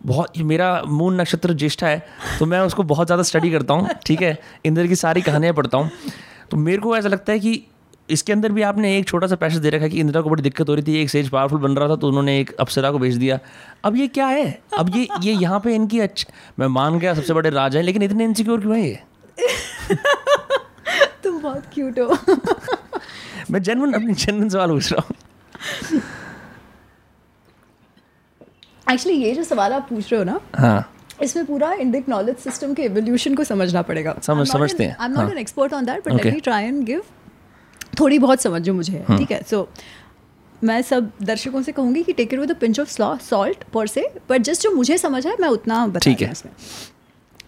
बहुत 0.05 0.37
मेरा 0.39 0.81
मून 0.87 1.21
नक्षत्र 1.21 1.53
ज्येष्ठा 1.53 1.87
है 1.87 2.05
तो 2.39 2.45
मैं 2.45 2.59
उसको 2.61 2.83
बहुत 2.85 3.07
ज़्यादा 3.07 3.23
स्टडी 3.23 3.51
करता 3.51 3.73
हूँ 3.73 3.89
ठीक 4.05 4.21
है? 4.21 4.37
इंद्र 4.65 4.87
की 4.87 4.95
सारी 4.95 5.21
कहानियाँ 5.21 5.53
पढ़ता 5.53 5.77
हूँ। 5.77 5.91
तो 6.51 6.57
मेरे 6.57 6.77
को 6.77 6.95
ऐसा 6.97 7.09
लगता 7.09 7.31
है 7.31 7.39
कि 7.39 7.63
इसके 8.09 8.33
अंदर 8.33 8.51
भी 8.51 8.61
आपने 8.61 8.97
एक 8.97 9.07
छोटा 9.07 9.27
सा 9.27 9.35
पैसा 9.35 9.59
दे 9.59 9.69
रखा 9.69 9.83
है 9.83 9.89
कि 9.89 9.99
इंदिरा 9.99 10.21
को 10.21 10.29
बड़ी 10.29 10.43
दिक्कत 10.43 10.69
हो 10.69 10.75
रही 10.75 10.83
थी 10.83 10.95
एक 11.01 11.09
सेज 11.09 11.29
पावरफुल 11.29 11.59
बन 11.59 11.71
रहा 11.71 11.89
था 11.89 11.95
तो 11.95 12.07
उन्होंने 12.07 12.39
एक 12.39 12.51
अप्सरा 12.59 12.91
को 12.91 12.99
भेज 12.99 13.15
दिया। 13.17 13.39
अब 13.85 13.95
ये 13.95 14.07
क्या 14.07 14.27
है? 14.27 14.61
अब 14.77 14.95
ये 14.95 15.07
ये 15.21 15.33
यहाँ 15.33 15.59
पे 15.59 15.75
इनकी 15.75 15.99
अच्छा 15.99 16.33
मैं 16.59 16.67
मान 16.67 16.99
गया 16.99 17.13
सबसे 17.13 17.33
बड़े 17.33 17.49
राजा 17.49 17.79
हैं 17.79 17.85
लेकिन 17.85 18.03
इतने 18.03 18.23
इनसिक्योर 18.23 18.61
क्यों 18.61 18.77
है 18.77 18.87
ये? 18.87 18.99
तुम 21.23 21.39
बहुत 21.41 21.63
क्यूट 21.73 21.99
हो। 21.99 22.17
मैं 23.51 23.61
जेनवन 23.63 23.93
अपनी 23.93 24.13
जेनवन 24.13 24.49
सवाल 24.49 24.69
पूछ 24.69 24.91
रहा 24.93 25.07
हूँ। 25.07 25.15
एक्चुअली 28.87 29.17
ये 29.17 29.33
जो 29.35 29.43
सवाल 29.43 29.73
आप 29.73 29.87
पूछ 29.89 30.11
रहे 30.11 30.19
हो 30.19 30.25
ना 30.25 30.39
हाँ। 30.55 30.93
इसमें 31.23 31.45
पूरा 31.45 31.71
इंडिक 31.73 32.09
नॉलेज 32.09 32.37
सिस्टम 32.37 32.73
के 32.73 32.83
एवोल्यूशन 32.83 33.35
को 33.35 33.43
समझना 33.43 33.81
पड़ेगा। 33.81 34.15
समझ 34.23 34.47
समझते 34.47 34.83
हैं। 34.83 34.95
I 34.99 35.07
am 35.07 35.13
not 35.13 35.31
an 35.31 35.37
expert 35.37 35.73
on 35.73 35.85
that 35.85 36.07
but 36.07 36.13
let 36.13 36.33
me 36.33 36.39
try 36.39 36.65
and 36.65 36.83
give 36.83 37.01
थोड़ी 37.99 38.19
बहुत 38.19 38.41
समझ 38.41 38.61
जो 38.61 38.73
मुझे 38.73 39.03
हाँ। 39.07 39.17
ठीक 39.17 39.31
है? 39.31 39.41
सो 39.43 39.67
मैं 40.61 40.81
सब 40.81 41.11
दर्शकों 41.21 41.61
से 41.61 41.71
कहूँगी 41.71 42.03
कि 42.03 42.13
take 42.13 42.33
it 42.33 42.39
with 42.39 42.55
pinch 42.55 42.79
of 42.79 42.89
salt 43.21 43.63
पर 43.73 43.87
से 43.87 44.07
बट 44.29 44.41
जस्ट 44.41 44.63
जो 44.63 44.71
मुझे 44.71 44.97
समझ 44.97 45.25
है 45.27 45.35
मैं 45.41 45.49
उतना 45.49 45.85
बता 45.87 46.09
है 46.09 46.31
इसमें। 46.31 46.51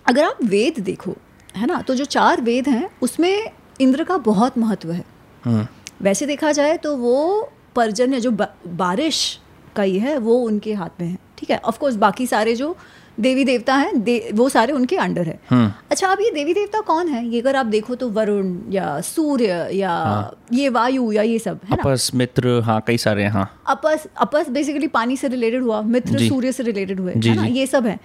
अगर 0.07 0.23
आप 0.23 0.43
वेद 0.43 0.79
देखो 0.79 1.15
है 1.55 1.67
ना 1.67 1.81
तो 1.81 1.95
जो 1.95 2.05
चार 2.07 2.41
वेद 2.41 2.67
हैं 2.67 2.89
उसमें 3.01 3.51
इंद्र 3.81 4.03
का 4.03 4.17
बहुत 4.17 4.57
महत्व 4.57 4.91
है। 4.91 5.03
हाँ। 5.43 5.67
वैसे 6.01 6.25
देखा 6.25 6.51
जाए 6.51 6.77
तो 6.77 6.95
वो 6.97 7.49
पर्जन्य 7.75 8.19
जो 8.19 8.31
बारिश 8.31 9.39
का 9.75 9.83
ही 9.83 9.99
है 9.99 10.17
वो 10.17 10.35
उनके 10.41 10.73
हाथ 10.73 11.01
में 11.01 11.07
है। 11.07 11.17
ठीक 11.39 11.49
है? 11.51 11.57
ऑफकोर्स 11.57 11.95
बाकी 11.97 12.25
सारे 12.27 12.55
जो 12.55 12.75
देवी 13.19 13.43
देवता 13.43 13.75
हैं 13.75 14.01
दे, 14.03 14.29
वो 14.33 14.47
सारे 14.49 14.73
उनके 14.73 14.97
अंडर 14.97 15.27
है। 15.27 15.39
हाँ। 15.49 15.85
अच्छा 15.91 16.07
अब 16.07 16.21
ये 16.21 16.29
देवी 16.31 16.53
देवता 16.53 16.81
कौन 16.81 17.07
है? 17.07 17.25
ये 17.25 17.39
अगर 17.41 17.55
आप 17.55 17.65
देखो 17.65 17.95
तो 17.95 18.09
वरुण 18.09 18.55
या 18.71 18.99
सूर्य 19.01 19.67
या 19.73 19.89
हाँ. 19.89 20.43
ये 20.53 20.69
वायु 20.69 21.11
या 21.11 21.21
ये 21.23 21.39
सब 21.39 21.59
है 21.69 21.77
अपस 21.77 22.09
ना? 22.13 22.17
मित्र 22.17 22.59
हाँ 22.65 22.79
कई 22.87 22.97
सारे 22.97 23.25
हाँ 23.27 23.49
अपस 23.67 24.07
अपस 24.17 24.49
बेसिकली 24.49 24.87
पानी 24.89 25.17
से 25.17 25.27
रिलेटेड 25.27 25.63
हुआ 25.63 25.81
मित्र 25.81 26.27
सूर्य 26.27 26.51
से 26.51 26.63
रिलेटेड 26.63 26.99
हुए 26.99 27.13
जी, 27.15 27.29
है 27.29 27.35
ना? 27.35 27.45
ये 27.45 27.65
सब 27.67 27.87
है। 27.87 27.99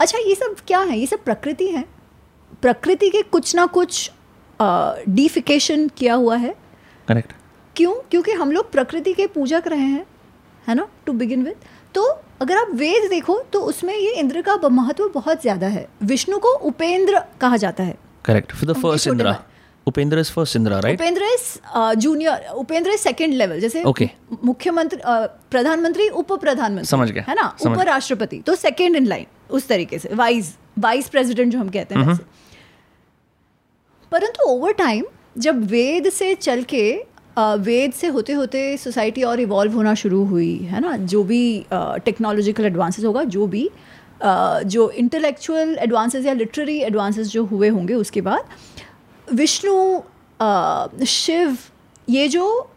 अच्छा 0.00 0.18
ये 0.18 0.34
सब 0.34 0.56
क्या 0.66 0.80
है? 0.80 0.98
ये 0.98 1.06
सब 1.06 1.24
प्रकृति 1.24 1.66
है। 1.66 1.84
प्रकृति 2.62 3.10
के 3.10 3.22
कुछ 3.22 3.54
ना 3.56 3.66
कुछ 3.68 4.10
डिफिकेशन 4.60 5.88
किया 5.88 6.14
हुआ 6.14 6.36
है। 6.36 6.54
करेक्ट 7.08 7.32
क्यों? 7.76 7.94
क्योंकि 8.10 8.32
हम 8.32 8.52
लोग 8.52 8.70
प्रकृति 8.72 9.12
के 9.12 9.26
पूजक 9.26 9.64
रहे 9.66 9.80
हैं 9.80 10.06
है 10.68 10.74
ना? 10.74 10.88
टू 11.06 11.12
बिगिन 11.12 11.42
विद 11.44 11.56
तो 11.94 12.08
अगर 12.40 12.56
आप 12.56 12.68
वेद 12.74 13.08
देखो 13.10 13.38
तो 13.52 13.60
उसमें 13.62 13.94
ये 13.94 14.10
इंद्र 14.14 14.42
का 14.42 14.68
महत्व 14.68 15.08
बहुत 15.14 15.40
ज़्यादा 15.42 15.66
है। 15.68 15.88
विष्णु 16.04 16.38
को 16.38 16.52
उपेंद्र 16.68 17.22
कहा 17.40 17.56
जाता 17.56 17.82
है। 17.84 17.96
Correct 18.24 18.52
for 18.52 18.72
the 18.72 18.76
first 18.76 19.08
Indra. 19.08 19.34
Upendra 19.86 20.18
is 20.18 20.30
first 20.32 20.56
Indra 20.56 20.80
right 20.80 21.00
Upendra 21.00 21.24
is 21.24 21.98
junior 21.98 22.48
Upendra 22.54 22.90
is 22.90 23.00
second 23.00 23.34
level 23.34 23.60
जैसे 23.60 23.82
okay. 23.84 24.08
मुख्यमंत्री 24.44 25.00
प्रधानमंत्री 25.50 26.08
उप 26.10 26.32
प्रधानमंत्री 26.32 26.88
समझ 26.88 27.10
गया 27.10 27.24
है 27.28 27.34
ना? 27.34 27.54
उपराष्ट्रपति 27.66 28.40
तो 28.46 28.54
सेकंड 28.56 28.96
इन 28.96 29.06
लाइन 29.06 29.26
उस 29.50 29.68
तरीके 29.68 29.98
से। 29.98 30.14
वाइस 30.14 30.54
वाइस 30.78 31.08
प्रेसिडेंट 31.08 31.52
जो 31.52 31.58
हम 31.58 31.68
कहते 31.68 31.94
हैं 31.94 32.16
परंतु 34.12 34.50
ओवर 34.50 34.72
टाइम 34.74 35.04
जब 35.38 35.64
वेद 35.70 36.08
से 36.10 36.34
चल 36.36 36.62
के 36.64 36.84
वेद 37.38 37.92
से 37.92 38.06
होते 38.06 38.32
होते 38.32 38.76
सोसाइटी 38.76 39.22
और 39.22 39.40
इवॉल्व 39.40 39.72
होना 39.72 39.94
शुरू 39.94 40.24
हुई 40.24 40.56
है 40.56 40.80
ना? 40.80 40.96
जो 40.96 41.22
भी 41.24 41.66
टेक्नोलॉजिकल 41.74 42.64
एडवांसेस 42.64 43.04
होगा 43.04 43.24
जो 43.24 43.46
भी 43.46 43.70
Uh, 44.18 44.62
जो 44.62 44.90
इंटेलेक्चुअल 44.90 45.76
एडवांसेस 45.78 46.24
या 46.26 46.32
लिटरेरी 46.32 46.78
एडवांसेस 46.78 47.26
जो 47.26 47.44
हुए 47.44 47.68
होंगे 47.68 47.94
उसके 47.94 48.20
बाद 48.20 48.44
विष्णु 49.34 50.00
uh, 50.40 51.04
शिव 51.04 51.56
ये 52.08 52.28
जो 52.28 52.70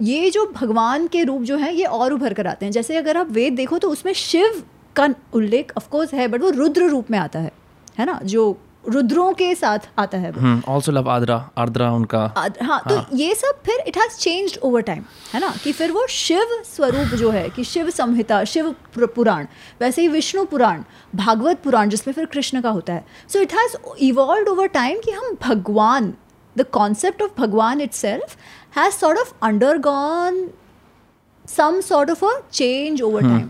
ये 0.00 0.30
जो 0.30 0.46
भगवान 0.46 1.06
के 1.06 1.24
रूप 1.24 1.42
जो 1.42 1.56
हैं 1.56 1.72
ये 1.72 1.84
और 1.84 2.12
उभर 2.12 2.34
कर 2.34 2.46
आते 2.46 2.66
हैं। 2.66 2.72
जैसे 2.72 2.96
अगर 2.96 3.16
आप 3.16 3.30
वेद 3.30 3.52
देखो 3.52 3.78
तो 3.78 3.90
उसमें 3.90 4.12
शिव 4.12 4.62
का 4.96 5.08
उल्लेख 5.32 5.72
ऑफकोर्स 5.76 6.14
है 6.14 6.28
बट 6.28 6.42
वो 6.42 6.50
रुद्र 6.50 6.88
रूप 6.88 7.10
में 7.10 7.18
आता 7.18 7.38
है 7.38 7.52
है 7.98 8.06
ना? 8.06 8.20
जो 8.24 8.58
रुद्रों 8.84 9.32
के 9.32 9.54
साथ 9.54 9.78
आता 9.98 10.18
है 10.18 10.32
ऑल्सो 10.68 10.92
लव 10.92 11.08
आद्रा 11.10 11.36
आर्द्रा 11.58 11.90
उनका। 11.92 12.20
हाँ, 12.36 12.48
हाँ 12.62 12.80
तो 12.88 13.16
ये 13.16 13.34
सब 13.34 13.60
फिर 13.66 13.84
it 13.88 13.96
has 13.98 14.16
changed 14.18 14.58
over 14.62 14.82
time 14.82 15.04
है 15.34 15.40
ना? 15.40 15.52
कि 15.64 15.72
फिर 15.72 15.92
वो 15.92 16.06
शिव 16.06 16.62
स्वरूप 16.66 17.14
जो 17.18 17.30
है 17.30 17.48
कि 17.50 17.64
शिव 17.64 17.90
संहिता 17.90 18.42
शिव 18.44 18.74
पुराण 18.98 19.46
वैसे 19.80 20.02
ही 20.02 20.08
विष्णु 20.08 20.44
पुराण 20.44 20.82
भागवत 21.14 21.60
पुराण 21.64 21.88
जिसमें 21.88 22.14
फिर 22.14 22.26
कृष्ण 22.26 22.60
का 22.60 22.70
होता 22.70 22.92
है। 22.92 23.04
So 23.28 23.40
it 23.40 23.54
has 23.54 23.76
evolve 24.00 24.50
over 24.52 24.66
time 24.70 25.00
कि 25.04 25.10
हम 25.10 25.36
भगवान 25.42 26.12
the 26.56 26.66
concept 26.72 27.22
of 27.22 27.30
bhagwan 27.38 27.80
itself 27.92 28.36
has 28.76 28.94
sort 28.94 29.18
of 29.18 29.32
undergone 29.78 30.46
some 31.48 31.80
sort 31.80 32.10
of 32.10 32.24
a 32.24 32.38
change 32.52 33.02
over 33.02 33.22
time 33.22 33.48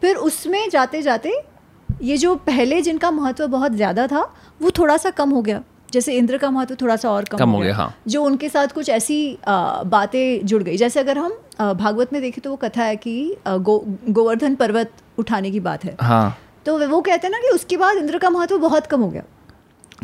फिर 0.00 0.16
उसमें 0.16 0.68
जाते 0.70 1.02
जाते 1.02 1.30
ये 2.02 2.16
जो 2.16 2.34
पहले 2.36 2.82
जिनका 2.82 3.10
महत्व 3.10 3.46
बहुत 3.46 3.72
ज़्यादा 3.72 4.06
था 4.06 4.34
वो 4.62 4.70
थोड़ा 4.70 4.96
सा 4.96 5.10
कम 5.10 5.30
हो 5.30 5.42
गया 5.42 5.62
जैसे 5.92 6.14
इंद्र 6.16 6.38
का 6.38 6.50
महत्व 6.50 6.74
थोड़ा 6.74 6.96
सा 6.96 7.10
और 7.10 7.24
कम, 7.24 7.38
कम 7.38 7.50
हो 7.50 7.58
गया 7.58 7.66
गया 7.66 7.76
हाँ। 7.76 7.94
जो 8.08 8.22
उनके 8.22 8.48
साथ 8.48 8.66
कुछ 8.66 8.88
ऐसी 8.88 9.38
बातें 9.48 10.46
जुड़ 10.46 10.62
गई 10.62 10.76
जैसे 10.76 11.00
अगर 11.00 11.18
हम 11.18 11.38
भागवत 11.60 12.12
में 12.12 12.22
देखें 12.22 12.42
तो 12.42 12.50
वो 12.50 12.56
कथा 12.56 12.84
है 12.84 12.96
कि 12.96 13.36
गो, 13.48 13.84
गोवर्धन 14.08 14.54
पर्वत 14.54 14.92
उठाने 15.18 15.50
की 15.50 15.60
बात 15.60 15.84
है 15.84 15.96
हाँ। 16.00 16.38
तो 16.66 16.88
वो 16.88 17.00
कहते 17.00 17.26
हैं 17.26 17.32
ना 17.32 17.38
कि 17.38 17.54
उसके 17.54 17.76
बाद 17.76 17.96
इंद्र 17.96 18.18
का 18.18 18.30
महत्व 18.30 18.58
बहुत 18.58 18.86
कम 18.86 19.00
हो 19.00 19.08
गया 19.08 19.22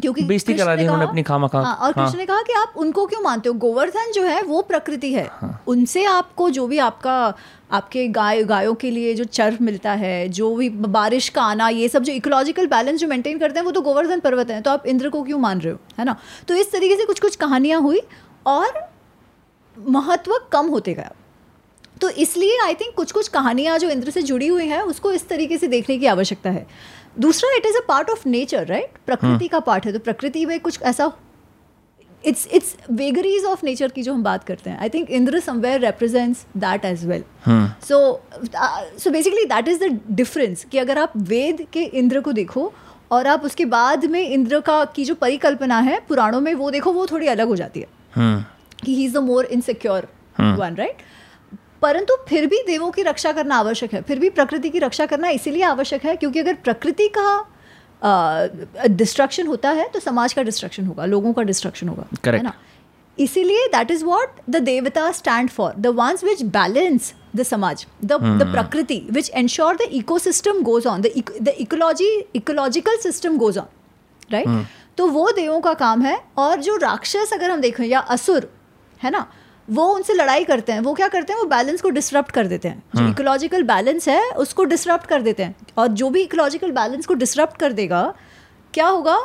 क्योंकि 0.01 0.23
बेइज्जती 0.23 0.55
करा 0.55 0.77
दी 0.77 0.83
उन्होंने 0.83 1.05
अपनी 1.05 1.23
खामा 1.23 1.49
खा 1.49 1.61
हाँ, 1.61 1.75
और 1.75 1.93
हाँ। 1.97 2.13
ने 2.17 2.27
कहा 2.27 2.43
कि 2.43 2.53
आप 2.53 2.73
उनको 2.77 3.07
क्यों 3.07 3.23
मानते 3.23 3.49
हो 3.49 3.55
गोवर्धन 3.55 4.13
जो 4.13 4.23
है 4.23 4.43
वो 4.43 4.63
प्रकृति 4.63 5.13
है 5.13 5.29
हाँ। 5.33 5.65
उनसे 5.67 6.05
आपको 6.05 6.51
जो 6.51 6.67
भी 6.67 6.79
आपका 6.79 7.35
आपके 7.71 8.07
गाय 8.09 8.43
गायों 8.45 8.75
के 8.75 8.91
लिए 8.91 9.15
जो 9.15 9.25
चर्फ 9.25 9.61
मिलता 9.61 9.93
है 9.93 10.29
जो 10.29 10.55
भी 10.57 10.69
बारिश 10.71 11.29
का 11.29 11.43
आना 11.43 11.69
ये 11.69 11.89
सब 11.89 12.03
जो 12.03 12.13
इकोलॉजिकल 12.13 12.67
बैलेंस 12.67 13.01
जो 13.01 13.09
मेंटेन 13.09 13.39
करते 13.39 13.59
हैं 13.59 13.65
वो 13.67 13.73
तो 13.73 13.81
गोवर्धन 13.81 14.21
पर्वत 14.21 14.51
हैं 14.51 14.63
तो 14.63 14.71
आप 14.71 14.87
इंद्र 14.87 15.09
को 15.11 15.23
क्यों 15.23 15.39
मान 15.39 15.61
रहे 15.61 15.73
हो 15.73 15.79
है 15.99 16.05
ना? 16.05 16.17
तो 16.49 16.55
इस 16.55 16.73
तरीके 16.73 16.97
से 16.97 17.05
कुछ 17.05 17.21
कुछ 17.21 17.37
कहानियाँ 17.37 17.81
हुई 17.81 18.01
और 18.47 18.81
महत्व 19.77 20.39
कम 20.53 20.67
होते 20.67 20.95
गया। 20.95 21.13
तो 22.01 22.09
इसलिए 22.09 22.59
आई 22.65 22.75
थिंक 22.75 22.95
कुछ 22.95 23.13
कुछ 23.13 23.29
कहानियाँ 23.29 23.79
जो 23.79 23.91
इंद्र 23.91 24.11
से 24.11 24.23
जुड़ी 24.23 24.47
हुई 24.47 24.67
हैं 24.67 24.81
उसको 24.83 25.13
इस 25.13 25.29
तरीके 25.29 25.59
से 25.59 25.69
देखने 25.69 25.99
की 25.99 26.07
आवश्यकता 26.07 26.51
है। 26.51 26.67
दूसरा 27.21 27.55
it 27.57 27.67
is 27.67 27.77
a 27.77 27.81
part 27.89 28.11
of 28.11 28.29
nature 28.29 28.67
right 28.67 28.99
प्रकृति 29.07 29.49
का 29.49 29.61
पार्ट 29.61 29.87
है 29.87 29.93
तो 29.93 29.99
प्रकृति 29.99 30.47
में 30.47 30.59
कुछ 30.61 30.83
ऐसा 30.83 31.13
it's 32.27 32.47
it's 32.47 32.77
vagaries 32.91 33.45
of 33.45 33.65
nature 33.65 33.89
की 33.89 34.03
जो 34.03 34.15
हम 34.15 34.23
बात 34.23 34.45
करते 34.45 34.71
हैं 34.71 34.79
I 34.79 34.89
think 34.89 35.11
Indra 35.11 35.41
somewhere 35.41 35.81
represents 35.81 36.47
that 36.57 36.85
as 36.85 37.05
well 37.07 37.25
so 37.89 37.99
so 38.99 39.11
basically 39.11 39.45
that 39.45 39.69
is 39.69 39.85
the 39.85 40.01
difference 40.11 40.65
कि 40.65 40.79
अगर 40.79 40.99
आप 40.99 41.13
वेद 41.17 41.67
के 41.73 41.83
इंद्र 41.95 42.21
को 42.21 42.33
देखो 42.33 42.73
और 43.13 43.27
आप 43.27 43.45
उसके 43.45 43.65
बाद 43.65 44.05
में 44.05 44.21
इंद्र 44.21 44.61
का 44.61 44.85
की 44.85 45.05
जो 45.05 45.15
परिकल्पना 45.15 45.79
है 45.79 46.01
पुराणों 46.09 46.41
में 46.41 46.55
वो 46.55 46.71
देखो 46.71 46.93
वो 46.93 47.07
थोड़ी 47.07 47.27
अलग 47.27 47.49
हो 47.49 47.57
जाती 47.57 47.81
है. 47.81 47.87
कि 48.85 48.95
he 48.95 49.05
is 49.05 49.15
the 49.15 49.23
more 49.23 49.45
insecure 49.45 50.09
one 50.41 50.75
right 50.79 51.03
परंतु 51.83 52.15
फिर 52.29 52.47
भी 52.47 52.63
देवों 52.67 52.91
की 52.91 53.03
रक्षा 53.03 53.33
करना 53.33 53.57
आवश्यक 53.57 53.93
है 53.95 54.01
फिर 54.03 54.19
भी 54.19 54.31
प्रकृति 54.31 54.71
की 54.71 54.79
रक्षा 54.79 55.07
करना 55.07 55.29
इसीलिए 55.29 55.63
आवश्यक 55.63 56.05
है 56.05 56.17
क्योंकि 56.17 56.41
अगर 56.41 56.55
प्रकृति 56.55 57.09
का 57.09 57.45
डिस्ट्रक्शन 58.89 59.47
होता 59.47 59.71
है 59.71 59.89
तो 59.89 60.01
समाज 60.01 60.33
का 60.33 60.43
डिस्ट्रक्शन 60.43 60.87
होगा 60.87 61.05
लोगों 61.05 61.33
का 61.33 61.43
डिस्ट्रक्शन 61.43 61.89
होगा 61.89 62.31
है 62.33 62.43
ना? 62.43 62.53
इसीलिए 63.19 63.67
that 63.67 63.91
is 63.91 64.05
what 64.05 64.29
the 64.51 64.57
devata 64.57 65.11
stand 65.13 65.51
for 65.51 65.75
the 65.79 65.87
ones 65.87 66.25
which 66.25 66.43
balance 66.43 67.15
the 67.37 67.43
samaj 67.43 67.87
the 68.05 68.13
the 68.13 68.49
prakriti 68.53 69.07
which 69.11 69.31
ensure 69.31 69.77
the 69.77 69.81
ecosystem 70.19 70.63
goes 70.63 70.87
on 70.87 71.01
the 71.01 71.07
ecology 71.59 72.11
ecological 72.35 72.97
system 72.97 73.39
goes 73.39 73.59
on 73.59 73.67
right 74.33 74.67
तो 74.97 75.07
वो 75.07 75.31
देवों 75.31 75.61
का 75.61 75.75
काम 75.75 76.03
है 76.03 76.21
और 76.37 76.61
जो 76.61 76.77
राक्षस 76.77 77.31
अगर 77.33 77.51
हम 77.51 77.61
देखें 77.61 77.85
या 77.85 78.01
असुर 78.01 78.51
है 79.03 79.11
ना? 79.11 79.27
वो 79.71 79.87
उनसे 79.95 80.15
लड़ाई 80.15 80.45
करते 80.45 80.73
हैं। 80.73 80.81
वो 80.81 80.95
क्या 80.95 81.09
करते 81.09 81.33
हैं? 81.33 81.41
वो 81.41 81.47
बैलेंस 81.47 81.81
को 81.81 81.91
डिसरप्ट 81.91 82.31
कर 82.31 82.47
देते 82.47 82.69
हैं। 82.69 82.83
जो 82.97 83.09
इकोलॉजिकल 83.09 83.63
बैलेंस 83.63 84.09
है 84.09 84.31
उसको 84.31 84.65
डिसरप्ट 84.65 85.07
कर 85.07 85.23
देते 85.23 85.43
हैं। 85.43 85.57
और 85.79 85.89
जो 85.89 86.11
भी 86.11 86.23
इकोलॉजिकल 86.23 86.71
बैलेंस 86.71 87.07
को 87.07 87.15
डिसरप्ट 87.15 87.57
कर 87.57 87.73
देगा 87.73 88.03
क्या 88.75 88.87
होगा? 88.87 89.19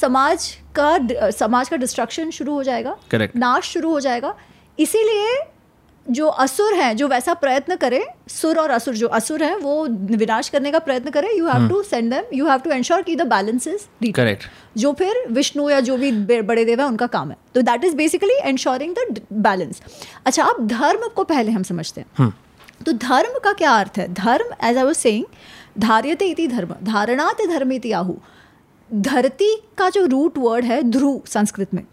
समाज 0.00 0.50
का 0.78 1.30
समाज 1.30 1.68
का 1.68 1.76
डिस्ट्रक्शन 1.76 2.30
शुरू 2.30 2.54
हो 2.54 2.62
जाएगा। 2.62 2.96
Correct. 3.14 3.36
नाश 3.36 3.64
शुरू 3.64 3.90
हो 3.90 4.00
जाएगा। 4.00 4.34
इसीलिए 4.78 5.36
जो 6.06 6.26
असुर 6.26 6.74
हैं 6.74 6.96
जो 6.96 7.08
वैसा 7.08 7.34
प्रयत्न 7.34 7.76
करें 7.76 8.02
सुर 8.30 8.58
और 8.58 8.70
असुर 8.70 8.94
जो 8.94 9.08
असुर 9.08 9.42
हैं 9.42 9.56
वो 9.56 9.86
विनाश 10.12 10.48
करने 10.48 10.70
का 10.70 10.78
प्रयत्न 10.78 11.10
करें। 11.10 11.28
You 11.30 11.46
have 11.48 11.68
to 11.68 11.82
send 11.82 12.10
them 12.14 12.24
you 12.34 12.46
have 12.46 12.60
to 12.60 12.70
ensure 12.70 13.02
की 13.02 13.16
द 13.16 13.26
बैलेंस 13.28 13.66
इज़ 13.68 14.10
करेक्ट 14.12 14.44
जो 14.78 14.92
फिर 14.92 15.24
विष्णु 15.30 15.68
या 15.70 15.80
जो 15.80 15.96
भी 15.96 16.10
बड़े 16.42 16.64
देव 16.64 16.80
है 16.80 16.86
उनका 16.86 17.06
काम 17.08 17.30
है। 17.30 17.36
तो 17.54 17.62
that 17.62 17.84
is 17.84 17.96
basically 17.96 18.38
ensuring 18.40 18.94
the 18.94 19.20
balance 19.32 19.82
अच्छा 20.26 20.44
अब 20.44 20.66
धर्म 20.68 21.08
को 21.16 21.24
पहले 21.24 21.52
हम 21.52 21.62
समझते 21.62 22.00
हैं। 22.00 22.32
तो 22.86 22.92
धर्म 22.92 23.38
का 23.44 23.52
क्या 23.54 23.72
अर्थ 23.72 23.98
है? 23.98 24.12
धर्म 24.14 24.54
एज 24.62 24.76
आई 24.76 24.84
वाज 24.84 24.96
सेइंग 24.96 25.24
धार्यते 25.78 26.26
इति 26.26 26.46
धर्म 26.48 26.74
धारणाते 26.84 27.46
धर्म 27.46 27.72
इति 27.72 27.92
आहु। 27.94 28.14
धरती 28.90 29.56
का 29.78 29.88
जो 29.90 30.06
रूट 30.06 30.38
वर्ड 30.38 30.64
है 30.64 30.82
ध्रुव 30.82 31.20
संस्कृत 31.28 31.74
में। 31.74 31.84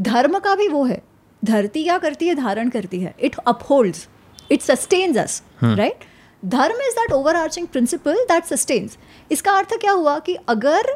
धर्म 0.00 0.38
का 0.38 0.54
भी 0.54 0.68
वो 0.68 0.84
है। 0.84 1.02
धरती 1.44 1.82
क्या 1.82 1.98
करती 1.98 2.26
है? 2.28 2.34
धारण 2.34 2.68
करती 2.68 3.00
है। 3.00 3.14
It 3.20 3.36
upholds 3.46 4.06
it 4.52 4.62
sustains 4.62 5.16
us 5.18 5.42
right 5.64 6.04
dharma 6.42 6.80
is 6.82 6.94
that 6.94 7.12
overarching 7.36 7.66
principle 7.66 8.24
that 8.24 8.44
sustains 8.44 8.98
इसका 9.30 9.52
अर्थ 9.52 9.74
क्या 9.80 9.92
हुआ 9.92 10.18
कि 10.18 10.36
अगर 10.48 10.92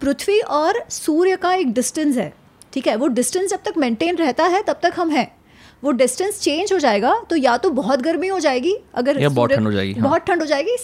पृथ्वी 0.00 0.38
और 0.40 0.82
सूर्य 0.90 1.36
का 1.36 1.52
एक 1.54 1.72
डिस्टेंस 1.72 2.16
है 2.16 2.32
ठीक 2.72 2.86
है? 2.86 2.96
वो 2.96 3.06
डिस्टेंस 3.08 3.50
जब 3.50 3.62
तक 3.64 3.74
मेंटेन 3.78 4.16
रहता 4.16 4.44
है 4.46 4.62
तब 4.62 4.80
तक 4.82 4.92
हम 4.96 5.10
हैं। 5.10 5.30
वो 5.82 5.90
डिस्टेंस 5.92 6.40
चेंज 6.40 6.72
हो 6.72 6.78
जाएगा 6.78 7.14
तो 7.30 7.36
या 7.36 7.56
तो 7.56 7.70
बहुत 7.72 8.02
गर्मी 8.02 8.28
हो 8.28 8.38
जाएगी 8.40 8.76
अगर 8.94 9.20
या 9.20 9.28
बहुत 9.28 9.50
ठंड 9.52 9.66
हो 9.66 9.72
जाएगी, 9.72 9.92
हाँ। 9.92 10.02
बहुत 10.02 10.22
ठंड 10.22 10.40
हो 10.40 10.46
जाएगी 10.46 10.76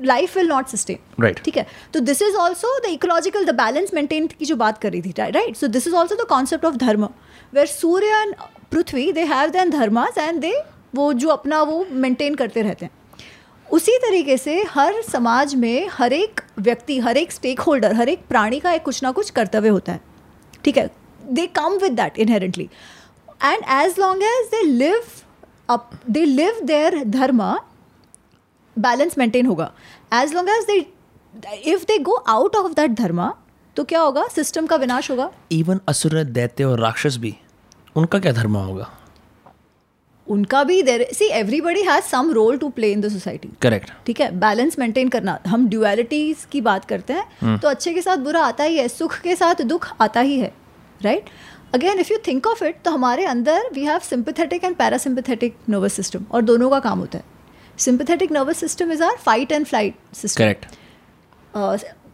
life 0.00 0.36
will 0.36 0.48
not 0.48 0.68
sustain 0.68 1.24
Right. 1.24 1.42
ठीक 1.44 1.56
है? 1.56 1.66
तो 1.94 2.00
this 2.00 2.22
is 2.22 2.36
also 2.36 2.78
the 2.78 2.90
ecological 2.90 3.44
the 3.44 3.54
balance 3.54 3.94
maintain 3.94 4.26
की 4.28 4.44
जो 4.44 4.56
बात 4.56 4.78
कर 4.78 4.92
रही 4.92 5.02
थी 5.02 5.14
right 5.20 5.56
so 5.56 5.66
this 5.66 5.86
is 5.86 5.94
also 5.94 6.14
the 6.14 6.26
concept 6.28 6.64
of 6.64 6.76
dharma 6.76 7.08
where 7.54 7.66
Surya 7.66 8.06
and 8.06 8.34
Prithvi 8.72 9.10
they 9.12 9.24
have 9.24 9.50
then 9.50 9.70
dharmas 9.70 10.18
and 10.18 10.40
they 10.40 10.52
वो 10.94 11.12
जो 11.12 11.28
अपना 11.28 11.62
वो 11.62 11.84
मेंटेन 11.90 12.34
करते 12.34 12.62
रहते 12.62 12.84
हैं। 12.84 12.92
उसी 13.68 13.96
तरीके 13.98 14.36
से 14.36 14.62
हर 14.70 15.00
समाज 15.02 15.54
में 15.54 15.88
हर 15.92 16.12
एक 16.12 16.40
व्यक्ति 16.58 16.98
हर 16.98 17.16
एक 17.16 17.32
स्टेक 17.32 17.60
होल्डर 17.60 17.94
हर 17.94 18.08
एक 18.08 18.26
प्राणी 18.28 18.60
का 18.60 18.72
एक 18.72 18.82
कुछ 18.82 19.02
ना 19.02 19.10
कुछ 19.12 19.30
कर्तव्य 19.30 19.68
होता 19.68 19.92
है। 19.92 20.00
ठीक 20.64 20.78
है? 20.78 20.90
They 21.30 21.46
come 21.46 21.76
with 21.78 21.92
that 21.92 22.18
inherently 22.18 22.68
and 23.44 23.64
as 23.84 23.98
long 23.98 24.22
as 24.22 24.46
they 24.46 24.62
live 24.62 25.02
up 25.68 25.90
they 26.10 26.24
live 26.24 26.60
their 26.64 27.02
dharma 27.04 27.42
balance 28.80 29.18
maintain 29.18 29.46
होगा। 29.46 29.72
As 30.14 30.34
long 30.34 30.48
as 30.50 30.64
they 30.66 30.78
if 31.64 31.84
they 31.84 31.98
go 32.00 32.14
out 32.28 32.56
of 32.56 32.72
that 32.74 32.94
dharma 32.96 33.30
तो 33.76 33.84
क्या 33.84 34.00
होगा? 34.00 34.26
सिस्टम 34.28 34.66
का 34.66 34.76
विनाश 34.76 35.10
होगा। 35.10 35.30
इवन 35.52 35.80
असुर 35.88 36.22
दैत्य 36.24 36.64
और 36.64 36.80
राक्षस 36.80 37.16
भी 37.16 37.34
उनका 37.96 38.18
क्या 38.18 38.32
धर्म 38.32 38.56
होगा? 38.56 38.88
उनका 40.26 40.62
भी 40.64 40.82
there 40.82 41.06
see 41.12 41.26
everybody 41.34 41.82
has 41.82 42.04
some 42.04 42.30
role 42.32 42.58
to 42.58 42.68
play 42.70 42.90
in 42.92 43.00
the 43.00 43.08
society 43.08 43.48
correct 43.62 43.90
ठीक 44.06 44.20
है? 44.20 44.30
बैलेंस 44.40 44.78
मेंटेन 44.78 45.08
करना। 45.08 45.38
हम 45.46 45.68
ड्युअलिटीज 45.68 46.44
की 46.52 46.60
बात 46.60 46.84
करते 46.84 47.12
हैं 47.12 47.58
तो 47.58 47.68
अच्छे 47.68 47.92
के 47.94 48.02
साथ 48.02 48.16
बुरा 48.18 48.40
आता 48.42 48.64
ही 48.64 48.76
है 48.76 48.86
सुख 48.88 49.18
के 49.20 49.36
साथ 49.36 49.62
दुख 49.64 49.88
आता 50.00 50.20
ही 50.20 50.38
है। 50.40 50.52
Right 51.00 51.30
again 51.74 51.98
if 52.00 52.12
you 52.12 52.18
think 52.26 52.46
of 52.46 52.64
it 52.64 52.80
तो 52.84 52.90
हमारे 52.90 53.24
अंदर 53.26 53.70
we 53.74 53.84
have 53.84 53.98
sympathetic 54.04 54.64
and 54.64 54.76
parasympathetic 54.76 55.56
nervous 55.68 55.92
system 55.94 56.24
और 56.30 56.42
दोनों 56.42 56.70
का 56.70 56.78
काम 56.80 56.98
होता 56.98 57.18
है। 57.18 57.24
Sympathetic 57.80 58.32
nervous 58.32 58.58
system 58.60 58.92
is 58.92 59.02
our 59.02 59.16
fight 59.24 59.52
and 59.52 59.66
flight 59.66 59.94
system 60.16 60.44
correct 60.44 60.66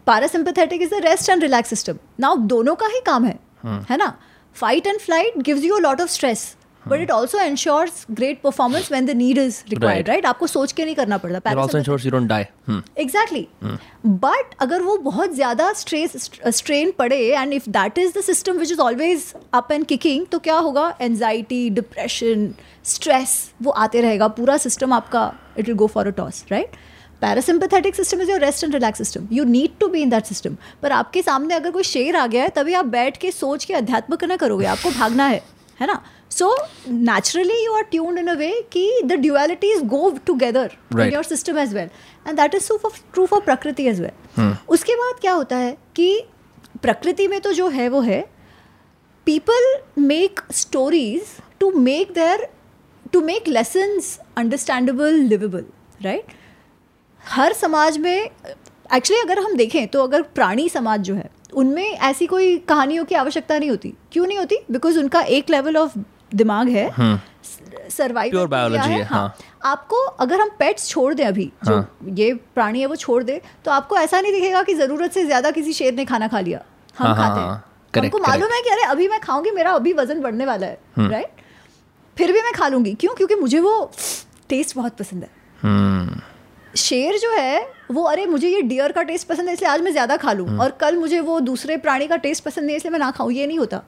parasympathetic 0.07 0.83
is 0.83 0.91
the 0.91 1.01
rest 1.05 1.31
and 1.31 1.43
relax 1.43 1.69
system 1.69 1.99
now 2.21 2.37
दोनों 2.53 2.75
का 2.75 2.87
ही 2.87 3.01
काम 3.07 3.25
है 3.25 3.39
है। 3.65 3.97
ना? 3.97 4.13
Fight 4.57 4.87
and 4.87 5.01
flight 5.01 5.39
gives 5.39 5.65
you 5.65 5.77
a 5.77 5.81
lot 5.81 6.01
of 6.01 6.11
stress 6.11 6.55
but 6.89 7.01
it 7.01 7.11
also 7.11 7.39
ensures 7.39 8.07
great 8.11 8.41
performance 8.43 8.91
when 8.93 9.07
the 9.07 9.11
need 9.17 9.39
is 9.39 9.63
required 9.71 10.09
right 10.09 10.27
आपको 10.27 10.47
सोच 10.47 10.73
के 10.73 10.85
नहीं 10.85 10.95
करना 10.95 11.19
पड़ता। 11.19 11.39
It 11.41 11.47
also 11.47 11.57
Parasympathetic- 11.57 11.85
ensures 11.85 12.07
you 12.07 12.15
don't 12.15 12.31
die. 12.33 12.45
Hmm. 12.71 12.99
Exactly 12.99 13.47
but 14.07 14.55
अगर 14.61 14.83
वो 14.83 14.97
बहुत 14.99 15.35
ज़्यादा 15.35 15.73
स्ट्रेस 15.73 16.31
स्ट्रेन 16.49 16.93
पड़े 16.99 17.19
and 17.29 17.53
if 17.53 17.71
that 17.71 17.99
is 17.99 18.19
the 18.19 18.23
system 18.23 18.59
which 18.59 18.73
is 18.73 18.81
always 18.81 19.33
up 19.55 19.73
and 19.73 19.87
kicking 19.87 20.27
तो 20.33 20.39
क्या 20.39 20.57
होगा? 20.57 20.93
एनजाइटी 21.01 21.69
डिप्रेशन 21.71 22.53
स्ट्रेस 22.85 23.39
वो 23.63 23.71
आते 23.85 24.01
रहेगा। 24.01 24.29
पूरा 24.37 24.57
सिस्टम 24.59 24.93
आपका 24.93 25.33
it 25.59 25.67
will 25.67 25.77
go 25.77 25.87
for 25.87 26.07
a 26.07 26.11
toss 26.17 26.45
right 26.53 26.77
parasympathetic 27.21 27.95
system 27.95 28.21
is 28.23 28.31
your 28.31 28.41
rest 28.41 28.65
and 28.65 28.75
relax 28.75 28.99
system 28.99 29.29
you 29.33 29.45
need 29.45 29.79
to 29.81 29.89
be 29.89 30.03
in 30.03 30.11
that 30.11 30.25
system 30.25 30.57
पर 30.83 30.93
आपके 30.93 31.23
सामने 31.23 31.55
अगर 31.55 31.71
कोई 31.71 31.83
शेर 31.85 32.17
आ 32.17 32.27
गया 32.27 32.43
है 32.43 32.49
तभी 32.57 32.75
आप 32.75 32.87
बैठ 32.87 33.17
के 33.17 33.31
सोच 33.31 33.65
के 33.65 33.75
अध्यात्म 33.75 34.17
करना 34.17 34.37
करोगे। 34.37 34.67
आपको 34.67 34.91
भागना 34.91 35.27
है 35.27 35.43
है 35.81 35.87
ना? 35.87 36.01
So 36.39 36.57
naturally 36.89 37.65
you 37.65 37.73
are 37.73 37.83
tuned 37.83 38.19
in 38.19 38.27
a 38.27 38.35
way 38.35 38.51
कि 38.73 39.01
the 39.05 39.13
go 39.85 40.11
together 40.27 40.65
in 40.65 40.99
Right. 40.99 41.15
Your 41.15 41.25
system 41.25 41.59
as 41.59 41.75
well 41.75 41.89
and 42.29 42.37
that 42.37 42.55
is 42.55 42.69
true 43.15 43.27
for 43.27 43.41
prakriti 43.41 43.87
as 43.87 44.01
well 44.01 44.57
उसके 44.69 44.95
बाद 44.95 45.21
क्या 45.21 45.33
होता 45.33 45.57
है 45.57 45.77
कि 45.97 46.25
प्रकृति 46.83 47.29
में 47.29 47.41
तो 47.41 47.53
जो 47.53 47.69
है 47.69 47.89
वो 47.89 48.01
है 48.01 48.25
people 49.27 49.75
make 49.99 50.41
stories 50.53 51.23
to 51.61 51.71
make 51.71 52.13
their 52.13 52.47
to 53.13 53.21
make 53.21 53.49
lessons 53.49 54.19
understandable 54.37 55.15
livable 55.15 55.65
right 56.03 56.25
हर 57.25 57.53
समाज 57.53 57.99
में 57.99 58.31
एक्चुअली 58.95 59.23
अगर 59.23 59.39
हम 59.39 59.57
देखें 59.57 59.87
तो 59.87 60.03
अगर 60.03 60.23
प्राणी 60.23 60.69
समाज 60.69 61.01
जो 61.01 61.15
है 61.15 61.31
उनमें 61.55 61.85
ऐसी 61.85 62.27
कोई 62.27 62.57
कहानियों 62.59 63.05
की 63.05 63.15
आवश्यकता 63.15 63.59
नहीं 63.59 63.71
होती। 63.71 63.95
क्यों 64.13 64.27
नहीं 64.27 64.39
होती? 64.39 64.57
बिकॉज़ 64.71 64.99
उनका 64.99 65.21
एक 65.21 65.51
लेवल 65.51 65.77
ऑफ़ 65.77 65.99
दिमाग 66.33 66.69
है 66.69 66.91
सर्वाइव 67.91 68.33
Pure 68.33 68.49
biology 68.51 68.89
है, 68.89 69.03
हाँ। 69.05 69.37
आपको 69.65 69.97
अगर 69.97 70.41
हम 70.41 70.51
पेट्स 70.59 70.89
छोड़ 70.89 71.13
दें 71.15 71.25
अभी 71.27 71.51
जो 71.65 71.75
हाँ। 71.75 71.99
ये 72.15 72.33
प्राणी 72.55 72.81
है 72.81 72.87
वो 72.87 72.97
छोड़ 72.97 73.23
दे 73.23 73.41
तो 73.65 73.71
आपको 73.71 73.97
ऐसा 73.99 74.21
नहीं 74.21 74.33
दिखेगा 74.33 74.63
कि 74.63 74.75
ज़रूरत 74.75 75.13
से 75.13 75.25
ज़्यादा 75.27 75.51
किसी 75.51 75.73
शेर 75.73 75.95
ने 75.95 76.05
खाना 76.05 76.29
खा 76.29 76.41
लिया। 76.41 76.61
हम 76.97 77.07
हाँ, 77.07 77.15
हाँ, 77.15 77.29
खाते 77.29 77.41
हाँ, 77.41 77.55
हैं। 77.95 78.03
हमको 78.03 78.19
मालूम 78.19 78.53
है 78.53 78.61
कि 78.63 78.71
अरे 78.71 78.83
अभी 78.85 79.09
मैं 79.09 79.21
खाऊँगी 79.21 79.51
मेरा 79.51 79.73
अभी 79.73 79.93
वज़न 79.95 80.21
बढ़ने 80.23 80.47
वाला 80.47 80.67
है 80.67 80.79
राइट 81.01 81.45
फिर 82.17 82.33
भी 82.33 82.43
मैं 82.43 82.53
खा 82.53 82.69
लूँगी। 82.69 82.95
क्यों? 82.95 83.15
क्योंकि 83.15 83.35
मुझे 83.35 83.59
वो 83.61 83.91
टेस्ट 84.49 84.77
बहुत 84.77 84.97
पसंद 84.97 85.23
है। 85.23 85.31
Hmm. 85.59 86.21
शेर 86.75 87.17
जो 87.19 87.31
है 87.33 87.67
वो 87.91 88.03
अरे 88.05 88.25
मुझे 88.27 88.49
ये 88.49 88.63
डियर 88.63 88.93
का 88.93 89.03
टेस्ट 89.03 89.27
पसंद 89.29 89.49
है 89.49 89.53
इसलिए 89.55 89.71
आज 89.71 89.81
मैं 89.81 89.91
ज़्यादा 89.93 90.17
खा 90.17 90.33
लूँ। 90.33 90.59
और 90.59 90.71
कल 90.81 90.97
मुझे 90.97 91.21
वो 91.21 91.39
दूसरे 91.43 91.77
प्राणी 91.79 92.07
का 92.07 92.17
टेस्ट 92.19 92.45
पसंद 92.45 92.65
नहीं 92.65 92.75
है 92.75 92.77
इसलिए 92.77 92.93
मैं 92.93 92.99
ना 92.99 93.11
खाऊँ 93.11 93.33
ये 93.33 93.47
नहीं 93.47 93.59
होता। 93.59 93.83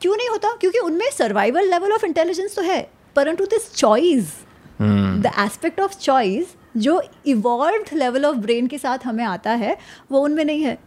क्यों 0.00 0.16
नहीं 0.16 0.28
होता? 0.28 0.52
क्योंकि 0.60 0.78
उनमें 0.78 1.08
सर्वाइवल 1.12 1.70
लेवल 1.70 1.92
ऑफ़ 1.92 2.04
इंटेलिजेंस 2.06 2.56
तो 2.56 2.62
है 2.62 2.80
परंतु 3.16 3.46
this 3.46 3.72
choice. 3.74 4.32
The 4.80 5.32
aspect 5.38 5.80
of 5.80 5.98
choice 5.98 6.54
जो 6.76 7.02
इवॉल्व 7.26 7.96
लेवल 7.96 8.24
ऑफ़ 8.24 8.36
ब्रेन 8.38 8.66
के 8.66 8.78
साथ 8.78 9.04
हमें 9.04 9.24
आता 9.24 9.50
है 9.52 9.76
वो 10.12 10.20
उनमें 10.20 10.44
नहीं 10.44 10.62
है 10.62 10.78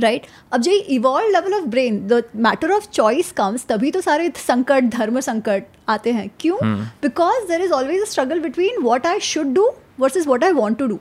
राइट 0.00 0.22
right? 0.22 0.54
अब 0.54 0.60
जो 0.60 0.72
evolve 0.72 1.28
level 1.28 1.54
of 1.54 1.64
brain 1.66 1.98
the 2.08 2.22
matter 2.36 2.72
of 2.72 2.88
choice 2.90 3.32
comes 3.32 3.64
तभी 3.68 3.90
तो 3.90 4.00
सारे 4.00 4.30
संकट 4.36 4.90
धर्म 4.90 5.20
संकट 5.20 5.64
आते 5.88 6.12
हैं। 6.12 6.28
क्यों? 6.40 6.58
Because 7.02 7.48
there 7.48 7.62
is 7.62 7.72
always 7.72 8.02
a 8.02 8.04
struggle 8.04 8.40
between 8.40 8.82
what 8.82 9.06
I 9.06 9.20
should 9.20 9.52
do 9.54 9.70
versus 10.00 10.26
what 10.26 10.44
I 10.44 10.52
want 10.52 10.78
to 10.78 10.86
do 10.86 10.98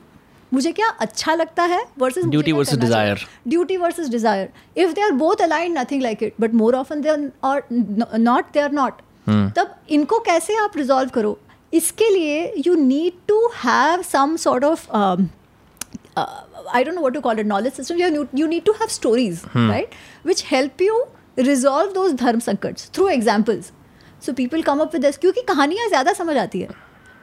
मुझे 0.52 0.72
क्या 0.72 0.88
अच्छा 1.02 1.34
लगता 1.36 1.64
है 1.66 1.84
versus 2.00 2.26
duty 2.26 2.52
versus 2.52 2.80
desire 2.80 3.26
duty 3.48 3.78
versus 3.78 4.10
desire 4.10 4.50
if 4.78 4.94
they 4.94 5.02
are 5.02 5.12
both 5.22 5.42
align 5.42 5.78
nothing 5.80 6.02
like 6.02 6.24
it 6.24 6.34
but 6.42 6.54
more 6.54 6.76
often 6.76 7.02
they 7.02 7.10
are 7.10 7.64
not 7.72 8.54
they 8.54 8.60
are 8.60 8.72
not 8.72 9.02
तब 9.56 9.76
इनको 9.90 10.20
कैसे 10.20 10.56
आप 10.58 10.78
resolve 10.78 11.10
करो? 11.10 11.38
इसके 11.74 12.10
लिए 12.10 12.64
you 12.68 12.76
need 12.76 13.14
to 13.28 13.40
have 13.56 14.02
some 14.04 14.36
sort 14.38 14.64
of 14.64 14.88
I 16.18 16.84
don't 16.84 16.96
know 16.96 17.10
to 17.10 17.22
call 17.22 17.40
it 17.40 17.46
knowledge 17.46 17.74
system 17.74 17.98
you 18.36 18.48
need 18.48 18.64
to 18.66 18.72
have 18.74 18.88
stories 18.90 19.42
right 19.58 19.96
which 20.26 20.46
help 20.52 20.82
you 20.82 21.04
resolve 21.40 21.92
those 21.94 22.14
dharma 22.22 22.40
संकट्स 22.40 22.90
through 22.96 23.08
examples 23.10 23.72
so 24.26 24.34
people 24.34 24.62
come 24.64 24.80
up 24.80 24.94
with 24.94 25.02
this 25.02 25.18
क्योंकि 25.18 25.42
कहानियाँ 25.48 25.88
ज़्यादा 25.88 26.14
समझ 26.14 26.38
आती 26.38 26.60
है। 26.60 26.70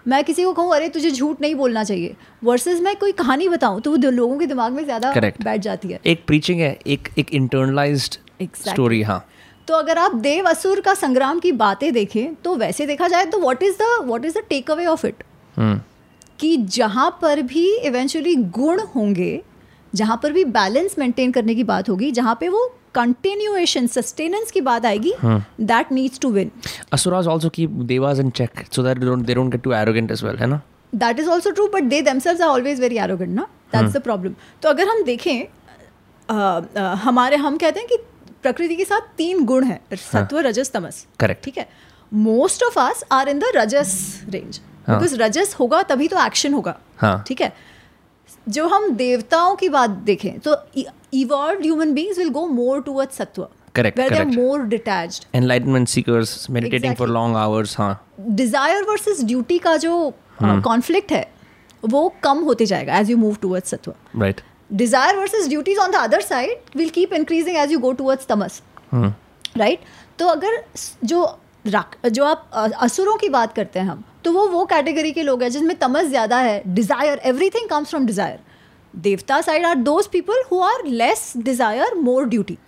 मैं 0.07 0.23
किसी 0.25 0.45
को 0.45 0.53
कहूँ 0.53 0.75
अरे 0.75 0.89
तुझे 0.89 1.11
झूठ 1.11 1.41
नहीं 1.41 1.55
बोलना 1.55 1.85
चाहिए। 1.85 2.15
वर्सेस 2.45 2.81
मैं 2.81 2.95
कोई 2.97 3.13
कहानी 3.15 3.49
बताऊँ 3.49 3.81
तो 3.81 3.91
वो 3.91 4.11
लोगों 4.11 4.39
के 4.39 4.47
दिमाग 4.47 4.73
में 4.73 4.85
ज़्यादा 4.85 5.13
बैठ 5.17 5.61
जाती 5.61 5.89
है। 5.89 6.01
एक 6.07 6.25
प्रीचिंग 6.27 6.61
है 6.61 6.77
एक 6.87 7.09
एक 7.19 7.33
इंटरनलाइज्ड 7.35 8.17
स्टोरी 8.63 9.03
हाँ। 9.03 9.25
तो 9.69 9.75
अगर 9.75 9.99
आप 9.99 10.15
देव 10.15 10.49
असुर 10.49 10.81
का 10.81 10.95
संग्राम 10.95 11.39
की 11.41 11.53
बातें 11.55 11.93
देखें 11.93 12.35
तो 12.35 12.55
वैसे 12.57 12.87
देखा 12.87 13.09
जाए 13.09 13.25
तो 13.27 13.41
what 13.41 13.63
is 13.63 13.75
the 13.75 14.05
what 14.05 14.25
is 14.25 14.39
the 14.39 14.43
take 14.49 14.71
away 14.71 14.87
of 14.87 15.07
it 15.07 15.23
कि 16.41 16.57
जहाँ 16.57 17.11
पर 17.23 17.43
भी 17.43 17.67
इवेंचुअली 17.79 18.35
गुण 18.53 18.81
होंगे 18.95 19.43
जहाँ 19.93 20.19
पर 20.23 20.33
भी 20.33 20.45
बैलेंस 20.45 20.99
मेंटेन 20.99 21.33
करने 21.33 21.55
की 21.55 21.65
बात 21.65 21.89
होगी 21.89 22.11
जहाँ 22.11 22.37
पे 22.41 22.49
वो 22.49 22.67
कंटिन्यूएशन 22.95 23.87
सस्टेनेंस 23.87 24.51
की 24.51 24.61
बात 24.61 24.87
आएगी 24.87 25.13
that 25.25 25.93
needs 25.93 26.19
to 26.19 26.31
win 26.31 26.51
asuras 26.95 27.29
also 27.35 27.51
keep 27.59 27.77
devas 27.91 28.23
in 28.25 28.33
check 28.41 28.63
so 28.77 28.87
that 28.87 29.03
they 29.03 29.11
don't 29.11 29.27
they 29.31 29.37
don't 29.41 29.55
get 29.57 29.65
too 29.67 29.75
arrogant 29.81 30.15
as 30.17 30.25
well 30.27 30.41
है 30.41 30.47
ना? 30.47 30.61
That 30.95 31.19
is 31.19 31.29
also 31.29 31.51
true 31.51 31.67
but 31.69 31.85
they 31.85 32.03
themselves 32.03 32.41
are 32.41 32.49
always 32.49 32.81
very 32.81 32.99
arrogant 32.99 33.31
ना 33.31 33.47
that's 33.75 33.93
the 33.93 34.03
problem 34.03 34.35
तो 34.63 34.69
अगर 34.69 34.89
हम 34.89 35.03
देखें 35.03 35.43
अ, 35.43 36.35
अ, 36.77 36.81
हमारे 36.95 37.37
हम 37.37 37.57
कहते 37.57 37.81
हैं 37.81 37.89
कि 37.89 37.97
प्रकृति 38.43 38.77
के 38.77 38.85
साथ 38.85 39.01
तीन 39.17 39.45
गुण 39.45 39.65
हैं 39.65 39.81
सत्व 39.97 40.39
रजस 40.39 40.71
तमस। 40.73 41.07
Correct. 41.23 41.45
ठीक 41.45 41.59
है? 41.59 41.69
Most 42.13 42.63
of 42.63 42.79
us 42.81 43.05
are 43.13 43.29
in 43.29 43.39
the 43.39 43.53
rajas 43.57 43.93
range 44.29 44.61
हाँ. 44.89 44.99
बिकॉज़ 44.99 45.17
रजस 45.23 45.55
होगा 45.61 45.83
तभी 45.83 46.09
तो 46.09 46.25
एक्शन 46.27 46.55
होगा। 46.55 46.77
हाँ. 46.97 47.25
ठीक 47.29 47.41
है? 47.41 47.53
जो 48.47 48.67
हम 48.69 48.89
देवताओं 48.97 49.55
की 49.57 49.69
बात 49.69 49.91
देखें 50.07 50.39
तो 50.39 50.57
evolve 51.15 51.61
human 51.63 51.93
beings 51.95 52.19
will 52.19 52.31
go 52.31 52.47
more 52.47 52.83
toward 52.83 53.11
sattva 53.11 53.47
Correct, 53.77 53.97
they 53.97 54.03
are 54.03 54.11
correct. 54.11 54.37
More 54.37 54.63
detached 54.65 55.25
enlightenment 55.37 55.91
seekers 55.93 56.33
meditating 56.49 56.91
exactly. 56.91 56.99
for 56.99 57.09
long 57.09 57.37
hours 57.37 57.77
हाँ 57.79 57.95
डिज़ायर 58.33 58.83
वर्सेस 58.89 59.25
ड्यूटी 59.25 59.59
का 59.59 59.77
जो 59.77 59.97
हम्म। 60.41 60.61
कॉन्फ्लिक्ट 60.61 61.13
है 61.13 61.27
वो 61.85 62.09
कम 62.25 62.39
होते 62.45 62.67
जाएगा 62.67 62.99
as 62.99 63.11
you 63.11 63.17
move 63.17 63.37
towards 63.43 63.71
sattva 63.71 63.95
right 64.23 64.43
desire 64.71 65.15
versus 65.15 65.49
duties 65.49 65.79
on 65.79 65.91
the 65.91 65.99
other 66.01 66.21
side 66.23 66.77
will 66.77 66.91
keep 66.91 67.13
increasing 67.13 67.57
as 67.57 67.75
you 67.75 67.81
go 67.81 67.93
towards 67.95 68.29
tamas 68.31 68.61
हम्म 68.93 69.13
राइट 69.57 69.81
तो 70.19 70.27
अगर 70.27 70.63
जो 71.05 71.27
जो 72.09 72.25
आप 72.25 72.51
असुरों 72.55 73.17
की 73.17 73.29
बात 73.29 73.53
करते 73.53 73.79
हैं 73.79 73.87
हम 73.87 74.05
तो 74.25 74.33
वो 74.33 74.47
वो 74.49 74.65
कैटेगरी 74.65 75.13
के 75.13 75.23
लोग 75.23 75.43
हैं 75.43 75.51
जिसमें 75.51 75.77
तमस 75.79 76.07
ज़्यादा 76.07 76.39
है 76.41 76.63
desire 76.67 77.21
everything 77.25 77.69
comes 77.69 77.91
from 77.91 78.07
desire 78.07 78.39
devta 78.95 79.41
side 79.41 79.67
are 79.67 79.75
those 79.75 80.07
people 80.07 80.43
who 80.53 80.61
are 80.63 80.85
less 80.87 81.33
desire 81.37 81.95
more 82.01 82.27
duty 82.29 82.59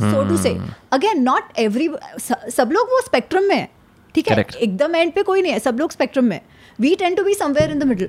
so 0.00 0.22
to 0.28 0.36
say 0.36 0.56
again 0.92 1.22
not 1.22 1.58
every 1.58 1.88
सब 2.50 2.70
लोग 2.72 2.90
वो 2.90 3.00
स्पेक्ट्रम 3.00 3.44
में 3.44 3.56
है 3.56 3.68
ठीक 4.14 4.28
है? 4.28 4.44
एकदम 4.58 4.96
एंड 4.96 5.12
पे 5.12 5.22
कोई 5.22 5.42
नहीं 5.42 5.52
है 5.52 5.58
सब 5.58 5.78
लोग 5.78 5.92
स्पेक्ट्रम 5.92 6.24
में 6.24 6.40
we 6.80 6.94
tend 6.96 7.14
to 7.14 7.24
be 7.24 7.34
somewhere 7.34 7.70
in 7.70 7.78
the 7.78 7.84
middle 7.84 8.08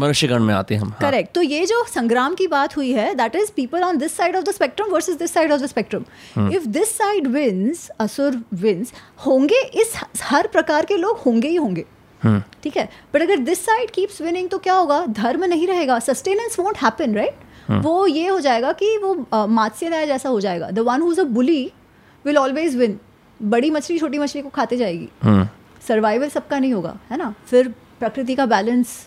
मनुष्यगण 0.00 0.42
में 0.42 0.52
आते 0.54 0.74
हैं 0.74 0.80
हम 0.82 0.92
हाँ. 1.00 1.22
तो 1.34 1.42
ये 1.42 1.64
जो 1.66 1.84
संग्राम 1.84 2.34
की 2.34 2.46
बात 2.46 2.76
हुई 2.76 2.92
है 2.92 3.14
that 3.14 3.34
is 3.36 3.50
people 3.56 3.82
on 3.84 3.98
this 3.98 4.16
side 4.16 4.36
of 4.36 4.44
the 4.44 4.50
spectrum 4.50 4.90
versus 4.90 5.16
this 5.16 5.32
side 5.34 5.52
of 5.52 5.60
the 5.60 5.66
spectrum 5.66 6.48
if 6.52 6.66
this 6.68 6.96
side 6.98 7.26
wins 7.26 7.88
asura 8.00 8.42
wins 8.54 8.92
होंगे 9.26 9.60
इस 9.82 9.92
हर 10.22 10.46
प्रकार 10.46 10.84
के 10.84 10.96
लोग 10.96 11.18
होंगे 11.18 11.48
ही 11.48 11.56
होंगे. 11.56 11.84
ठीक 12.24 12.76
है? 12.76 12.88
बट 13.14 13.22
अगर 13.22 13.36
दिस 13.38 13.64
साइड 13.66 13.90
कीप्स 13.90 14.20
विनिंग 14.22 14.48
तो 14.48 14.58
क्या 14.58 14.74
होगा? 14.74 15.04
धर्म 15.08 15.44
नहीं 15.44 15.66
रहेगा। 15.66 15.98
सस्टेनेंस 16.00 16.58
वॉन्ट 16.58 16.78
हैपन 16.78 17.14
राइट 17.14 17.80
वो 17.82 18.06
ये 18.06 18.26
हो 18.26 18.38
जाएगा 18.40 18.72
कि 18.74 18.96
वो 18.98 19.46
मात्स्य 19.48 19.88
न्याय 19.88 20.06
जैसा 20.06 20.28
हो 20.28 20.40
जाएगा। 20.40 20.70
The 20.70 20.78
one 20.80 21.02
who's 21.02 21.20
a 21.20 21.24
bully 21.24 21.72
will 22.24 22.38
always 22.38 22.76
win 22.76 22.98
बड़ी 23.40 23.70
मछली 23.70 23.98
छोटी 23.98 24.18
मछली 24.18 24.42
को 24.42 24.48
खाते 24.50 24.76
जाएगी। 24.76 25.08
सर्वाइवल 25.88 26.28
सबका 26.28 26.58
नहीं 26.58 26.72
होगा 26.72 26.98
है 27.10 27.16
ना? 27.18 27.34
फिर 27.46 27.68
प्रकृति 28.00 28.34
का 28.34 28.46
बैलेंस 28.46 28.98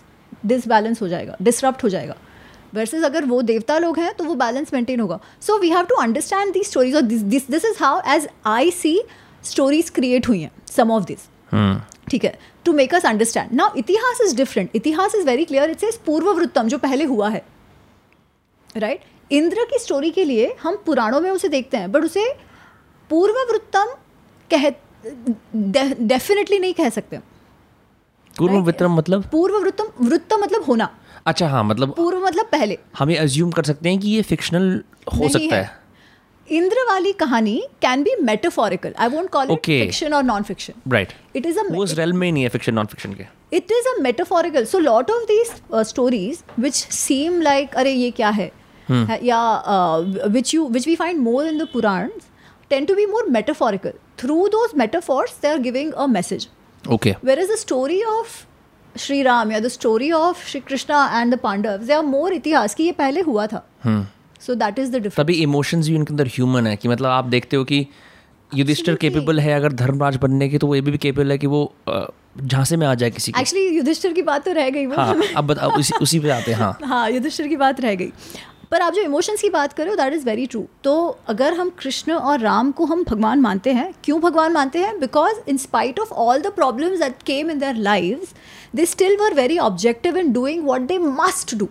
डिसबैलेंस 0.45 1.01
हो 1.01 1.07
जाएगा 1.07 1.35
डिसरप्ट 1.41 1.83
हो 1.83 1.89
जाएगा। 1.89 2.15
वर्सेस 2.73 3.03
अगर 3.03 3.25
वो 3.25 3.41
देवता 3.43 3.77
लोग 3.77 3.99
हैं 3.99 4.13
तो 4.13 4.23
वो 4.23 4.35
बैलेंस 4.35 4.73
मेंटेन 4.73 4.99
होगा। 4.99 5.19
So 5.41 5.57
we 5.59 5.69
have 5.69 5.85
to 5.85 5.95
understand 5.95 6.53
the 6.53 6.63
stories 6.63 6.95
और 6.95 7.01
this 7.03 7.49
this 7.49 7.65
is 7.65 7.77
how 7.79 8.01
as 8.15 8.27
I 8.47 8.71
see 8.71 9.01
stories 9.43 9.89
create 9.89 10.27
हुई 10.27 10.41
हैं 10.41 10.51
सम 10.67 10.91
ऑफ़ 10.91 11.03
दिस 11.03 11.27
ठीक 12.09 12.25
है? 12.25 12.37
To 12.65 12.73
make 12.73 12.93
us 12.95 13.05
understand 13.05 13.53
now 13.53 13.75
itihasa 13.77 14.21
is 14.21 14.35
different 14.37 14.75
itihasa 14.75 15.15
is 15.15 15.25
very 15.25 15.45
clear 15.45 15.69
it's 15.69 15.83
is 15.83 15.97
पूर्ववृत्तम 16.05 16.67
जो 16.67 16.77
पहले 16.77 17.03
हुआ 17.05 17.29
है। 17.29 17.43
Right 18.77 18.99
right? 18.99 19.13
Indra 19.31 19.63
की 19.69 19.79
स्टोरी 19.79 20.09
के 20.11 20.23
लिए 20.23 20.55
हम 20.63 20.75
पुराणों 20.85 21.21
में 21.21 21.29
उसे 21.31 21.47
देखते 21.49 21.77
हैं 21.77 21.91
बट 21.91 22.03
उसे 22.03 22.25
पूर्ववृत्तम 23.09 23.93
कह 24.49 24.69
डेफिनेटली 26.07 26.59
नहीं 26.59 26.73
कह 26.73 26.89
सकते 26.89 27.19
पूर्व 28.33 28.59
विक्रम 28.61 28.95
मतलब? 28.95 29.23
पूर्ववृत्तम 29.31 30.05
वृत्त 30.05 30.33
मतलब 30.33 30.63
होना। 30.63 30.89
अच्छा 31.25 31.47
हाँ 31.47 31.63
मतलब 31.63 31.93
पूर्व 31.95 32.25
मतलब 32.25 32.45
पहले। 32.51 32.77
हम 32.97 33.09
ये 33.11 33.17
अज्यूम 33.17 33.51
कर 33.51 33.63
सकते 33.63 33.89
हैं 33.89 33.99
कि 33.99 34.09
ये 34.09 34.21
फिक्शनल 34.23 34.83
हो 35.15 35.29
सकता 35.29 35.55
है। 35.55 35.61
है। 35.63 35.84
इंद्र 36.47 36.83
वाली 36.87 37.11
कहानी 37.13 37.61
can 37.81 38.03
be 38.03 38.15
metaphorical 38.23 38.93
I 38.97 39.07
won't 39.09 39.29
call 39.29 39.51
it 39.51 39.65
fiction 39.65 40.13
और 40.13 40.23
non 40.23 40.43
fiction 40.43 40.91
right 40.91 41.13
it 41.35 41.45
is 41.45 41.59
as 41.59 41.93
real 41.97 42.13
में 42.13 42.31
नहीं 42.31 42.43
है 42.43 42.49
फिक्शन 42.49 42.73
नॉन 42.73 42.85
फिक्शन 42.85 43.13
के 43.13 43.25
it 43.53 43.71
is 43.71 43.87
a 43.89 44.01
metaphorical 44.01 44.65
so 44.65 44.79
lot 44.79 45.11
of 45.11 45.23
these 45.25 45.53
stories 45.89 46.43
which 46.59 46.75
seem 46.75 47.41
like 47.41 47.75
अरे 47.75 47.91
ये 47.93 48.11
क्या 48.11 48.29
है 48.29 48.51
या 49.23 49.41
which 50.27 50.53
you 50.55 50.67
which 50.69 50.87
we 50.87 50.95
find 50.95 51.19
more 51.19 51.45
in 51.45 51.57
the 51.57 51.67
Purana 51.73 52.09
tend 52.71 52.85
to 52.85 52.95
be 52.95 53.05
more 53.05 53.29
metaphorical 53.29 53.93
through 54.19 54.47
those 54.49 54.77
metaphors 54.77 55.37
they 55.41 55.47
are 55.47 55.59
giving 55.61 55.93
a 55.93 56.05
message 56.07 56.47
okay 56.83 57.15
where 57.23 57.39
is 57.39 57.51
the 57.51 57.55
story 57.57 58.01
of 58.09 58.43
Shri 58.95 59.21
Ram 59.23 59.51
या 59.51 59.59
the 59.59 59.67
story 59.69 60.11
of 60.13 60.45
Shri 60.47 60.59
Krishna 60.61 61.05
and 61.13 61.33
the 61.33 61.39
Pandav 61.39 61.77
they 61.77 61.93
are 61.93 62.03
more 62.05 62.33
itihasa 62.33 62.75
की 62.75 62.83
ये 62.83 62.91
पहले 62.93 63.21
हुआ 63.21 63.47
था 63.47 63.65
hmm. 63.85 64.03
So 64.45 64.55
that 64.55 64.79
is 64.79 64.89
the 64.89 64.93
difference. 64.93 65.19
तभी 65.19 65.33
emotions 65.43 65.87
भी 65.87 65.95
उनके 65.95 66.13
अंदर 66.13 66.27
ह्यूमन 66.27 66.67
है 66.67 66.75
कि 66.75 66.87
मतलब 66.87 67.09
आप 67.09 67.25
देखते 67.25 67.57
हो 67.57 67.63
कि 67.63 67.85
युधिष्ठिर 68.51 68.95
केपेबल 68.95 69.39
है 69.39 69.53
अगर 69.53 69.73
धर्मराज 69.73 70.15
बनने 70.15 70.49
की 70.49 70.57
तो 70.57 70.67
वो 70.67 70.75
ये 70.75 70.81
भी 70.81 70.97
केपेबल 70.97 71.31
है 71.31 71.37
कि 71.37 71.47
वो 71.47 71.61
झांसे 72.37 72.77
में 72.77 72.85
आ 72.87 72.93
जाए 72.95 73.09
किसी 73.11 73.31
एक्चुअली 73.39 73.67
युधिष्ठिर 73.77 74.13
की 74.13 74.21
बात 74.21 74.45
तो 74.45 74.51
रह 74.51 74.69
गई 74.69 74.85
वो। 74.85 74.95
हाँ 74.95 75.15
अब 75.37 75.47
बता 75.47 75.67
उसी 75.67 75.93
उसी 76.01 76.19
पे 76.19 76.29
आते 76.29 76.51
हैं 76.51 76.59
हाँ। 76.59 76.77
हाँ 76.83 77.09
युधिष्ठिर 77.11 77.47
की 77.47 77.55
बात 77.57 77.81
रह 77.81 77.95
गई। 77.95 78.11
पर 78.71 78.81
आप 78.81 78.93
जो 78.93 79.01
इमोशंस 79.01 79.41
की 79.41 79.49
बात 79.49 79.73
करो 79.73 79.95
दैट 79.95 80.13
इज़ 80.13 80.25
वेरी 80.25 80.45
ट्रू 80.45 80.65
तो 80.83 80.95
अगर 81.27 81.53
हम 81.53 81.69
कृष्ण 81.79 82.11
और 82.11 82.39
राम 82.39 82.71
को 82.71 82.85
हम 82.85 83.03
भगवान 83.03 83.39
मानते 83.39 83.73
हैं 83.73 83.93
क्यों 84.03 84.19
भगवान 84.21 84.51
मानते 84.53 84.79
हैं? 84.79 84.99
Because 84.99 85.49
in 85.49 85.57
spite 85.57 85.99
of 85.99 86.13
all 86.13 86.41
the 86.41 86.51
problems 86.51 86.99
that 86.99 87.21
came 87.25 87.51
in 87.51 87.59
their 87.59 87.75
lives 87.75 88.33
they 88.75 88.85
still 88.85 89.17
were 89.17 89.33
very 89.33 89.57
objective 89.57 90.17
in 90.17 90.31
doing 90.33 90.63
what 90.63 90.81
they 90.81 90.97
must 90.97 91.55
do 91.55 91.69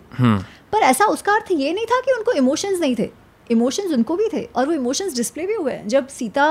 पर 0.75 0.83
ऐसा 0.83 1.05
उसका 1.07 1.33
अर्थ 1.33 1.51
ये 1.53 1.73
नहीं 1.73 1.85
था 1.85 1.99
कि 1.99 2.11
उनको 2.11 2.31
इमोशंस 2.33 2.79
नहीं 2.79 2.95
थे। 2.95 3.09
इमोशंस 3.49 3.91
उनको 3.91 4.15
भी 4.15 4.27
थे 4.33 4.41
और 4.45 4.65
वो 4.67 4.73
इमोशंस 4.73 5.15
डिस्प्ले 5.15 5.45
भी 5.47 5.53
हुए 5.53 5.73
हैं। 5.73 5.87
जब 5.87 6.07
सीता 6.09 6.47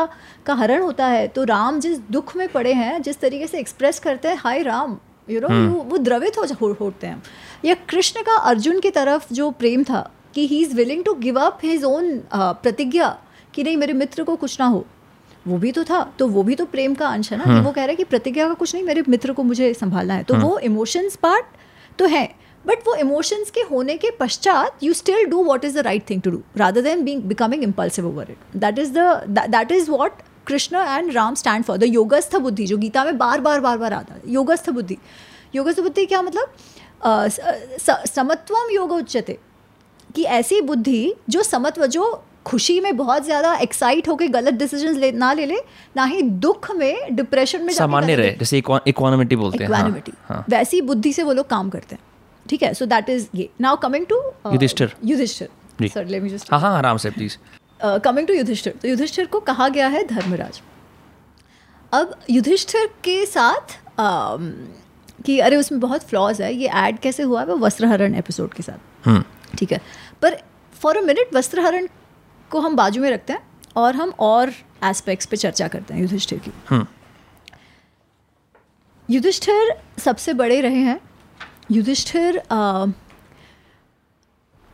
का 0.47 0.55
हरण 0.55 0.83
होता 0.83 1.07
है 1.07 1.27
तो 1.29 1.45
राम 1.45 1.81
जिस 1.81 1.99
दुख 2.11 2.37
में 2.37 2.47
पड़े 2.49 2.73
हैं 2.73 3.01
जिस 3.03 3.21
तरीके 3.21 3.47
से 3.47 3.59
एक्सप्रेस 3.59 3.99
करते 3.99 4.29
हैं 4.29 4.37
हाय 4.37 4.63
राम 4.63 4.97
यू 5.29 5.41
नो 5.41 5.49
वो 5.83 5.99
द्रवित 5.99 6.39
हो 6.39 6.73
होते 6.81 7.07
हैं। 7.07 7.23
या 7.65 7.75
कृष्ण 7.89 8.23
का 8.23 8.37
अर्जुन 8.43 8.81
की 8.81 8.91
तरफ़ 8.91 9.33
जो 9.35 9.51
प्रेम 9.53 9.85
था 9.85 10.11
कि 10.35 10.47
he 10.47 10.61
is 10.63 10.75
willing 10.77 11.05
to 11.05 11.15
give 11.17 11.41
up 11.41 11.59
his 11.63 11.85
own 11.85 12.19
pratigya 12.35 13.09
कि 13.55 13.63
नहीं 13.63 13.77
मेरे 13.77 13.93
मित्र 13.93 14.23
को 14.23 14.37
कुछ 14.37 14.61
ना 14.61 14.67
हो। 14.67 14.85
वो 15.47 15.59
भी 15.59 15.73
तो 15.73 15.85
था 15.85 16.03
तो 16.19 16.29
वो 16.29 16.43
भी 16.43 16.55
तो 16.55 16.65
प्रेम 16.67 16.95
का 16.95 17.09
अंश 17.09 17.33
है 17.33 17.39
ना 17.39 17.45
कि 17.45 17.61
वो 17.61 17.71
कह 17.73 17.81
रहा 17.81 17.91
है 17.91 17.97
कि 17.97 18.05
प्रतिज्ञा 18.05 18.49
का 18.49 18.55
कुछ 18.55 18.75
नहीं 18.75 18.85
मेरे 18.85 19.03
मित्र 19.09 19.33
को 19.33 19.43
मुझे 19.43 19.73
संभालना 19.75 20.15
है। 20.15 20.23
तो 20.23 20.35
वो 20.37 20.59
इमोशंस 20.61 21.17
पार्ट 21.17 21.45
तो 21.99 22.07
है। 22.07 22.25
बट 22.67 22.87
वो 22.87 22.95
इमोशंस 22.95 23.51
के 23.51 23.61
होने 23.71 23.97
के 23.97 24.11
पश्चात 24.21 24.83
you 24.83 24.93
still 24.93 25.25
do 25.31 25.43
what 25.45 25.65
is 25.65 25.79
the 25.79 25.85
right 25.85 26.09
thing 26.11 26.23
to 26.23 26.31
do 26.31 26.43
rather 26.57 26.83
than 26.83 27.05
being 27.05 27.23
becoming 27.23 27.63
impulsive 27.63 28.07
over 28.09 28.31
it 28.31 28.57
that 28.57 28.79
is 28.79 28.93
the 28.93 29.45
that 29.49 29.73
is 29.73 29.91
what 29.91 30.23
Krishna 30.47 30.77
and 30.79 31.13
Ram 31.13 31.35
stand 31.35 31.65
for 31.65 31.77
the 31.79 31.85
yogastha 31.85 32.37
buddhi 32.37 32.67
जो 32.67 32.77
गीता 32.79 33.05
में 33.05 33.17
बार 33.19 33.41
बार 33.41 33.61
बार 33.61 33.79
बार 33.79 33.93
आता 33.93 34.15
है। 34.15 34.21
योगस्थ 34.33 34.71
बुद्धि 34.71 34.97
योगस्थ 35.55 35.81
बुद्धि 35.81 36.07
क्या 36.07 36.23
मतलब? 36.23 36.49
समत्वम 38.07 38.71
योग 38.75 38.93
उच्चते 38.93 39.39
कि 40.15 40.23
ऐसी 40.23 40.61
बुद्धि 40.61 41.15
जो 41.31 41.43
समत्व 41.43 41.87
जो 41.87 42.23
खुशी 42.47 42.79
में 42.81 42.97
बहुत 42.97 43.25
ज़्यादा 43.25 43.55
एक्साइट 43.57 44.09
होकर 44.09 44.27
गलत 44.29 44.55
डिसीज़न 44.55 44.97
ले 44.97 45.11
ना 45.13 45.33
ले 45.33 45.47
ले 45.47 45.57
ना 45.97 46.05
ही 46.05 46.23
दुख 46.23 46.71
में 46.77 47.15
डिप्रेशन 47.17 47.63
में 47.63 47.73
सामान्य 47.75 48.17
रहे 48.17 48.33
जैसे 48.39 48.59
इक्वानिमिटी 48.59 49.37
बोलते 49.37 49.65
हैं 49.65 49.71
हाँ, 49.71 50.03
हाँ। 50.29 50.45
वैसी 50.51 50.81
बुद्धि 50.83 51.13
से 51.13 51.23
वो 51.23 51.33
लोग 51.33 51.49
काम 51.49 51.71
करते 51.71 51.95
हैं। 51.95 52.03
ठीक 52.49 52.63
है 52.63 52.73
सो 52.75 52.87
दैट 52.87 53.09
इज़ 53.11 53.27
ये. 53.35 53.49
Now 53.61 53.77
coming 53.83 54.07
to 54.07 54.17
Yudhishthir. 54.53 54.95
Yudhishthir 55.05 55.89
sir 55.89 56.07
let 56.07 56.23
me 56.23 56.29
just 56.29 56.53
हाँ 56.53 56.61
हाँ 56.61 56.77
आराम 56.79 56.97
से 56.97 57.11
प्लीज़ 57.11 57.37
कमिंग 58.05 58.27
टू 58.29 58.35
युधिष्ठिर 58.35 58.75
तो 58.83 58.89
युधिष्ठिर 58.89 59.27
को 59.27 59.41
कहा 59.43 59.69
गया 59.69 59.89
है 59.89 60.07
धर्मराज. 60.07 60.61
अब 61.93 62.15
युधिष्ठिर 62.31 62.87
के 63.05 63.25
साथ 63.27 63.79
um, 64.01 64.53
कि 65.27 65.39
अरे 65.41 65.57
उसमें 65.57 65.81
बहुत 65.81 66.03
फ्लॉज 66.05 66.41
है 66.43 66.53
ये 66.55 66.69
ऐड 66.69 66.99
कैसे 66.99 67.23
हुआ 67.23 67.41
है? 67.41 67.47
वो 67.47 67.57
वस्त्रहरण 67.59 68.15
एपिसोड 68.15 68.55
के 68.55 68.63
साथ. 68.63 69.07
हम्म. 69.07 69.25
ठीक 69.59 69.73
है. 69.73 69.81
पर 70.23 70.37
फॉर 70.81 70.97
अ 70.97 71.01
मिनट 71.01 71.35
वस्त्रहरण 71.35 71.87
को 72.51 72.61
हम 72.61 72.77
बाजू 72.77 73.03
में 73.03 73.11
रखते 73.11 73.33
हैं 73.33 73.41
और 73.77 73.97
हम 73.97 74.13
और 74.21 74.53
एस्पेक्ट्स 74.85 75.27
पे 75.27 75.37
चर्चा 75.37 75.69
करते 75.69 75.95
हैं 75.95 76.01
युधिष्ठिर 76.01 76.39
की. 76.39 76.53
हम्म. 76.71 76.87
युधिष्ठिर 79.09 79.75
सबसे 80.05 80.33
बड़े 80.35 80.61
रहे 80.61 80.81
हैं 80.81 81.01
युधिष्ठिर 81.71 82.43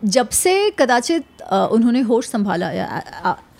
जब 0.04 0.28
से 0.28 0.52
कदाचित 0.78 1.42
उन्होंने 1.52 2.00
होश 2.00 2.28
संभाला 2.28 2.66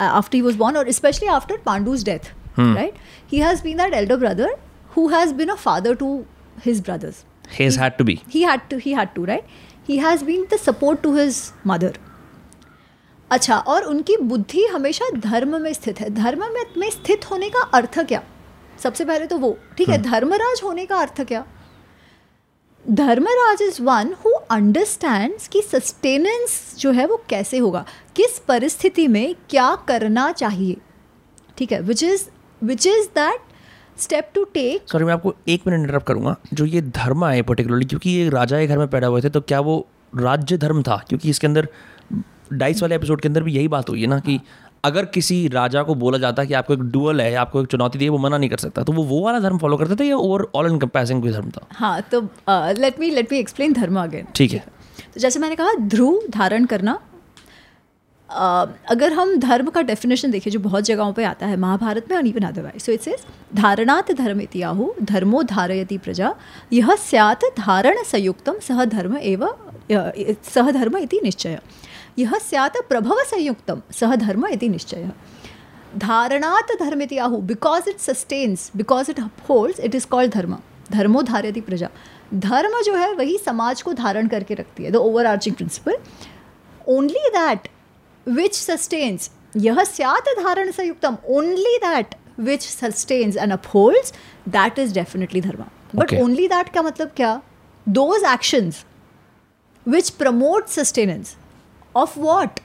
आफ्टर 0.00 0.36
ही 0.36 0.40
वॉज़ 0.40 0.56
बॉर्न 0.56 0.76
और 0.76 0.90
specially 0.90 1.28
after 1.28 1.56
Pandu's 1.56 2.04
death 2.04 2.32
right 2.58 2.94
he 3.32 3.38
has 3.38 3.62
been 3.62 3.76
that 3.76 3.94
elder 3.94 4.16
brother 4.16 4.56
who 4.96 5.08
has 5.08 5.34
been 5.34 5.48
a 5.48 5.54
father 5.54 5.94
to 5.94 6.24
his 6.66 6.80
brothers 6.80 7.24
support 10.58 11.00
to 11.02 11.16
his 11.16 11.42
mother 11.66 11.98
अच्छा 13.30 13.56
और 13.56 13.82
उनकी 13.82 14.16
बुद्धि 14.16 14.64
हमेशा 14.66 15.04
धर्म 15.16 15.60
में 15.62 15.72
स्थित 15.72 16.00
है। 16.00 16.10
धर्म 16.14 16.44
में 16.76 16.90
स्थित 16.90 17.30
होने 17.30 17.48
का 17.48 17.60
अर्थ 17.74 17.98
क्या? 17.98 18.22
सबसे 18.82 19.04
पहले 19.04 19.26
तो 19.26 19.38
वो 19.38 19.58
ठीक 19.78 19.88
है? 19.88 19.98
धर्मराज 20.02 20.60
होने 20.64 20.86
का 20.86 20.96
अर्थ 20.96 21.20
क्या? 21.20 21.44
Dharmaraj 22.84 23.62
is 23.62 23.80
one 23.82 24.12
who 24.24 24.30
understands 24.50 25.48
कि 25.48 25.60
सस्टेनेंस 25.62 26.74
जो 26.78 26.90
है 26.92 27.06
वो 27.06 27.16
कैसे 27.28 27.58
होगा, 27.58 27.84
किस 28.16 28.38
परिस्थिति 28.38 29.06
में 29.08 29.34
क्या 29.50 29.74
करना 29.88 30.30
चाहिए। 30.32 30.76
ठीक 31.58 31.72
है 31.72 31.80
which 31.80 32.02
is 32.02 32.24
which 32.62 32.86
is 32.86 33.06
that 33.08 33.40
step 33.98 34.30
to 34.34 34.44
take 34.44 34.90
sorry 34.92 35.04
मैं 35.04 35.12
आपको 35.12 35.34
एक 35.48 35.66
मिनट 35.66 35.80
इंटरप्ट 35.80 36.06
करूँगा। 36.06 36.34
जो 36.54 36.64
ये 36.64 36.82
धर्म 36.82 37.24
है 37.26 37.42
पर्टिकुलरली 37.42 37.84
क्योंकि 37.84 38.10
ये 38.10 38.28
राजा 38.30 38.58
के 38.58 38.66
घर 38.66 38.78
में 38.78 38.88
पैदा 38.88 39.06
हुए 39.06 39.20
थे 39.20 39.30
तो 39.30 39.40
क्या 39.40 39.60
वो 39.60 39.86
राज्य 40.12 40.56
धर्म 40.58 40.82
था? 40.82 40.96
क्योंकि 41.08 41.30
इसके 41.30 41.46
अंदर 41.46 41.68
डाइस 42.52 42.82
वाले 42.82 42.94
एपिसोड 42.94 43.20
के 43.20 43.28
अंदर 43.28 43.42
भी 43.42 43.52
यही 43.52 43.68
बात 43.68 43.90
हुई 43.90 44.00
है 44.00 44.06
ना 44.06 44.18
कि 44.18 44.40
अगर 44.84 45.04
किसी 45.14 45.36
राजा 45.48 45.82
को 45.82 45.94
बोला 45.94 46.18
जाता 46.18 46.44
कि 46.44 46.54
आपको 46.54 46.74
एक 46.74 46.80
डुअल 46.92 47.20
है 47.20 47.34
आपको 47.36 47.62
एक 47.62 47.66
चुनौती 47.68 47.98
दी 47.98 48.04
है 48.04 48.10
वो 48.10 48.18
मना 48.18 48.38
नहीं 48.38 48.50
कर 48.50 48.58
सकता। 48.58 48.82
तो 48.82 48.92
वो 48.92 49.02
वो 49.04 49.20
वाला 49.24 49.40
धर्म 49.40 49.58
फॉलो 49.58 49.76
करते 49.76 49.96
थे 49.96 50.08
या 50.08 50.16
ओवर 50.18 50.46
ऑल 50.54 50.66
इन 50.66 50.78
कंपेरिजन 50.78 51.20
कोई 51.20 51.32
धर्म 51.32 51.50
था? 51.50 51.66
हाँ 51.72 52.00
तो 52.12 52.20
let 52.80 53.00
me 53.00 53.10
let 53.10 53.32
me 53.32 53.38
explain 53.38 53.72
dharma 53.72 54.00
again 54.02 54.26
ठीक 54.36 54.52
है। 54.52 54.64
तो 55.14 55.20
जैसे 55.20 55.38
मैंने 55.40 55.56
कहा 55.56 55.74
ध्रुव 55.86 56.20
धारण 56.30 56.64
करना 56.66 56.98
uh, 58.28 58.68
अगर 58.90 59.12
हम 59.12 59.34
धर्म 59.40 59.68
का 59.70 59.82
डेफिनेशन 59.82 60.30
देखें 60.30 60.50
जो 60.50 60.60
बहुत 60.60 60.84
जगहों 60.84 61.12
पे 61.12 61.24
आता 61.24 61.46
है 61.46 61.56
महाभारत 61.58 62.06
में 62.10 62.16
और 62.16 62.26
even 62.26 62.46
otherwise 62.48 62.84
so 62.84 62.92
it's 62.92 63.08
is 63.08 63.22
धारणात 63.56 64.12
धर्म 64.12 64.40
इतियाहु 64.40 64.90
धर्मो 65.02 65.42
धारयति 65.52 65.98
प्रजा 65.98 66.34
यह 66.72 66.94
स्यात् 67.00 67.44
धारण 67.58 68.02
संयुक्तम 68.06 68.58
सह 68.68 68.84
धर्म 68.86 69.16
एव 69.16 69.48
सह 69.90 70.70
धर्म 70.70 70.96
इति 70.98 71.20
निश्चय। 71.24 71.58
यह 72.18 72.38
स्यात् 72.40 72.76
प्रभव 72.88 73.22
संयुक्तम 73.24 73.80
सह 73.92 74.14
धर्म 74.16 74.46
इति 74.46 74.68
निश्चय। 74.68 75.10
धारणात 75.98 76.72
धर्म 76.80 77.02
इति 77.02 77.18
आहु 77.18 77.36
because 77.42 77.88
it 77.90 77.98
sustains 78.00 78.70
because 78.76 79.10
it 79.10 79.20
holds 79.48 79.80
it 79.80 79.94
is 79.94 80.06
called 80.06 80.32
dharma. 80.32 80.56
धर्मो 80.92 81.22
धारयति 81.22 81.60
प्रजा। 81.60 81.88
धर्म 82.34 82.80
जो 82.82 82.94
है 82.94 83.12
वही 83.14 83.36
समाज 83.38 83.82
को 83.82 83.92
धारण 83.92 84.28
करके 84.28 84.54
रखती 84.54 84.84
है। 84.84 84.90
The 84.90 84.96
overarching 85.26 85.56
principle 85.56 85.96
only 86.88 87.28
that 87.28 87.68
which 88.26 88.54
sustains 88.54 89.30
यह 89.56 89.82
स्यात 89.84 90.28
धारण 90.38 90.70
संयुक्तम 90.70 91.16
only 91.28 91.76
that 91.78 92.14
which 92.40 92.62
sustains 92.62 93.36
and 93.36 93.52
upholds 93.52 94.12
that 94.48 94.78
is 94.78 94.94
definitely 94.94 95.40
dharma 95.40 95.64
but 95.94 96.14
only 96.14 96.46
that 96.48 96.68
का 96.74 96.82
मतलब 96.82 97.10
क्या? 97.16 97.40
Those 97.86 98.24
actions 98.32 98.84
which 99.86 100.10
promote 100.10 100.68
sustenance 100.68 101.36
of 101.96 102.18
what 102.20 102.60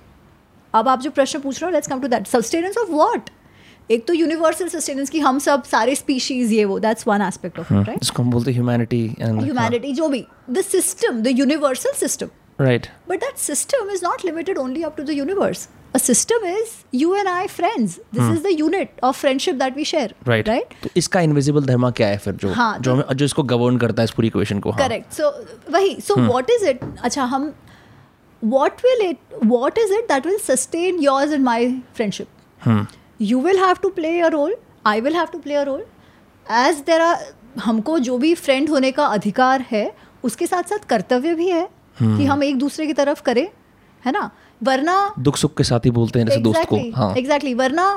अब 0.74 0.88
आप 0.88 1.02
जो 1.02 1.12
प्रश्न 1.12 1.40
पूछ 1.40 1.62
रहे 1.62 1.70
हो 1.70 1.74
let's 1.74 1.88
come 1.88 2.02
to 2.02 2.08
that 2.08 2.28
sustenance 2.28 2.78
of 2.78 2.92
what 2.92 3.30
एक 3.92 4.06
तो 4.08 4.14
यूनिवर्सल 4.14 4.68
सस्टेनेंस 4.68 5.10
की 5.10 5.20
हम 5.20 5.40
सब 5.40 5.64
सारे 5.64 5.96
स्पीशीज 5.96 6.52
ये 6.54 6.66
वो 6.66 6.80
that's 6.80 7.08
one 7.08 7.22
aspect 7.22 7.60
of 7.60 7.74
it 7.74 7.88
right 7.88 8.00
इसको 8.04 8.24
हम 8.24 8.32
बोलते 8.32 8.52
ह्यूमैनिटी 8.52 9.06
एंड 9.20 9.42
ह्यूमैनिटी 9.42 9.94
जो 9.94 10.08
भी 10.10 10.26
the 10.50 10.62
system 10.62 11.22
the 11.22 11.38
universal 11.40 11.94
system 12.00 12.30
right 12.62 12.88
But 13.08 13.20
that 13.22 13.40
system 13.40 13.90
is 13.90 14.02
not 14.02 14.24
limited 14.24 14.58
only 14.58 14.84
up 14.84 14.96
to 14.98 15.04
the 15.04 15.16
universe. 15.16 15.68
A 15.94 16.00
system 16.00 16.46
is 16.46 16.72
you 16.92 17.10
and 17.16 17.30
I 17.30 17.48
friends. 17.48 18.00
This 18.12 18.30
is 18.30 18.42
the 18.44 18.54
unit 18.54 19.04
of 19.04 19.16
friendship 19.16 19.60
that 19.60 19.78
we 19.80 19.86
share. 19.86 20.08
Right 20.28 20.50
Right? 20.50 20.74
तो 20.84 20.90
इसका 20.98 21.22
invisible 21.22 21.66
धर्म 21.66 21.90
क्या 21.92 22.08
है 22.08 22.18
फिर 22.18 22.34
जो 22.36 22.54
हाँ, 22.54 22.78
जो 22.80 22.94
हमें 22.94 23.04
जो 23.14 23.26
इसको 23.26 23.44
गवर्न 23.44 23.78
करता 23.78 24.02
है 24.02 24.06
इस 24.06 24.12
पूरी 24.12 24.28
इक्वेशन 24.28 24.60
को 24.60 24.72
हाँ 24.72 24.88
Correct. 24.88 25.20
So 25.20 25.32
वही. 25.76 25.96
So 26.02 26.18
what 26.32 26.52
is 26.58 26.68
it? 26.72 26.84
अच्छा 27.04 27.24
हम 27.36 27.54
what 28.42 28.82
will 28.84 29.02
it 29.06 29.18
what 29.46 29.78
is 29.78 29.92
it 29.92 30.08
that 30.08 30.26
will 30.26 30.40
sustain 30.40 31.02
yours 31.02 31.32
and 31.32 31.44
my 31.44 31.82
friendship? 31.94 32.28
hmm. 32.62 32.84
You 33.20 33.40
will 33.40 33.58
have 33.58 33.82
to 33.82 33.90
play 33.92 34.20
a 34.20 34.30
role. 34.30 34.54
I 34.86 35.00
will 35.00 35.14
have 35.14 35.32
to 35.32 35.40
play 35.40 35.56
a 35.56 35.66
role. 35.66 35.84
As 36.46 36.82
there 36.84 37.02
are 37.02 37.18
हमको 37.60 37.98
जो 38.00 38.18
भी 38.18 38.34
friend 38.36 38.70
होने 38.70 38.92
का 38.92 39.06
अधिकार 39.18 39.62
है 39.70 39.92
उसके 40.24 40.48
साथ 40.48 40.64
साथ 40.64 40.86
कर्तव्य 40.90 41.34
भी 41.36 41.50
है 41.50 41.68
कि 42.00 42.26
हम 42.26 42.44
एक 42.44 42.58
दूसरे 42.60 42.88
की 42.88 42.94
तरफ़ 42.94 43.22
करें 43.22 43.48
है 44.04 44.12
ना 44.12 44.30
वरना 44.62 44.96
दुख 45.20 45.38
सुख 45.38 45.56
के 45.58 45.64
साथ 45.64 45.86
ही 45.86 45.92
बोलते 45.92 46.20
हैं 46.20 46.26
जैसे 46.28 46.40
दोस्त 46.42 46.66
को 46.70 46.80
हाँ 46.96 47.14
एग्जैक्टली 47.18 47.54
वरना 47.54 47.88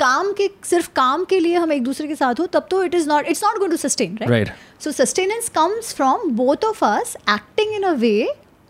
काम 0.00 0.32
के 0.32 0.48
सिर्फ़ 0.64 0.88
काम 0.96 1.24
के 1.24 1.38
लिए 1.40 1.56
हम 1.56 1.72
एक 1.72 1.82
दूसरे 1.84 2.06
के 2.08 2.14
साथ 2.14 2.40
हो 2.40 2.46
तब 2.46 2.66
तो 2.70 2.82
it 2.84 2.94
is 2.94 3.08
not 3.08 3.26
it's 3.28 3.44
not 3.44 3.58
going 3.58 3.72
to 3.72 3.76
sustain 3.76 4.16
Right. 4.16 4.30
Right 4.30 4.50
so 4.84 4.92
sustenance 4.92 5.48
comes 5.54 5.94
from 5.94 6.28
both 6.36 6.64
of 6.64 6.84
us 6.84 7.16
acting 7.30 7.74
in 7.74 7.82
a 7.82 7.92
way 8.02 8.14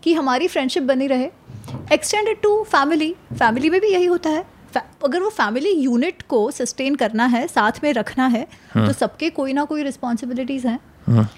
कि 0.03 0.13
हमारी 0.13 0.47
फ्रेंडशिप 0.47 0.83
बनी 0.83 1.07
रहे। 1.07 1.29
एक्सटेंडेड 1.93 2.41
टू 2.41 2.63
फैमिली 2.63 3.15
फैमिली 3.33 3.69
में 3.69 3.79
भी 3.81 3.87
यही 3.87 4.05
होता 4.05 4.29
है। 4.29 4.45
अगर 5.05 5.21
वो 5.21 5.29
फैमिली 5.29 5.71
यूनिट 5.71 6.21
को 6.21 6.39
सस्टेन 6.51 6.95
करना 6.95 7.25
है 7.25 7.47
साथ 7.47 7.83
में 7.83 7.91
रखना 7.93 8.27
है 8.27 8.45
हाँ. 8.73 8.85
तो 8.87 8.93
सबके 8.93 9.29
कोई 9.29 9.53
ना 9.53 9.63
कोई 9.65 9.83
रिस्पॉन्सिबिलिटीज 9.83 10.65
हैं। 10.65 11.29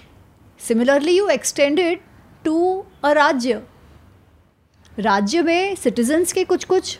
Similarly 0.60 1.16
you 1.18 1.28
extended 1.28 2.00
to 2.44 2.84
a 3.04 3.12
rajya. 3.12 3.62
राज्य 4.98 5.42
में 5.42 5.74
सिटीजन्स 5.74 6.32
के 6.32 6.44
कुछ 6.44 6.64
कुछ 6.64 6.98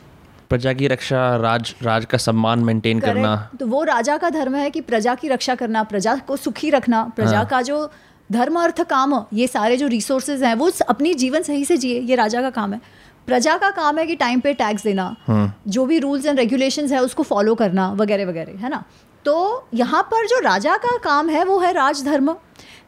प्रजा 0.51 0.73
की 0.73 0.87
रक्षा 0.89 1.37
राज 1.37 1.75
राज 1.83 2.05
का 2.05 2.19
सम्मान 2.19 2.61
मेंटेन 2.61 3.01
करना। 3.01 3.37
तो 3.61 3.67
वो 3.67 3.83
राजा 3.85 4.17
का 4.17 4.31
धर्म 4.31 4.55
है 4.55 4.71
कि 4.71 4.81
प्रजा 4.81 5.15
की 5.15 5.29
रक्षा 5.29 5.55
करना 5.55 5.83
प्रजा 5.83 6.15
को 6.17 6.37
सुखी 6.37 6.71
रखना 6.71 7.05
प्रजा 7.17 7.37
हाँ। 7.37 7.47
का 7.47 7.63
जो 7.63 7.91
धर्म 8.33 8.59
अर्थ 8.61 8.83
काम 8.91 9.15
ये 9.35 9.47
सारे 9.47 9.77
जो 9.77 9.87
रिसोर्सेज 9.89 10.43
हैं 10.43 10.55
वो 10.55 10.71
अपनी 10.89 11.15
जीवन 11.15 11.43
सही 11.43 11.65
से 11.65 11.77
जिए 11.77 12.01
ये 12.01 12.15
राजा 12.17 12.43
का 12.43 12.51
काम 12.51 12.73
है। 12.73 12.81
प्रजा 13.27 13.57
का 13.59 13.71
काम 13.73 13.99
है 13.99 14.07
कि 14.07 14.17
टाइम 14.17 14.41
पे 14.41 14.53
टैक्स 14.55 14.83
देना 14.85 15.15
जो 15.69 15.85
भी 15.87 15.99
रूल्स 15.99 16.27
एंड 16.27 16.39
रेगुलेशंस 16.39 16.93
है 16.93 17.03
उसको 17.03 17.23
फॉलो 17.23 17.55
करना 17.55 17.91
वगैरह 17.95 18.29
वगैरह 18.29 18.59
है 18.59 18.71
ना? 18.71 18.85
तो 19.25 19.69
यहाँ 19.75 20.03
पर 20.03 20.27
जो 20.27 20.39
राजा 20.43 20.77
का 20.77 20.97
काम 21.05 21.29
है 21.31 21.45
वो 21.45 21.59
है 21.59 21.73
राजधर्म। 21.73 22.35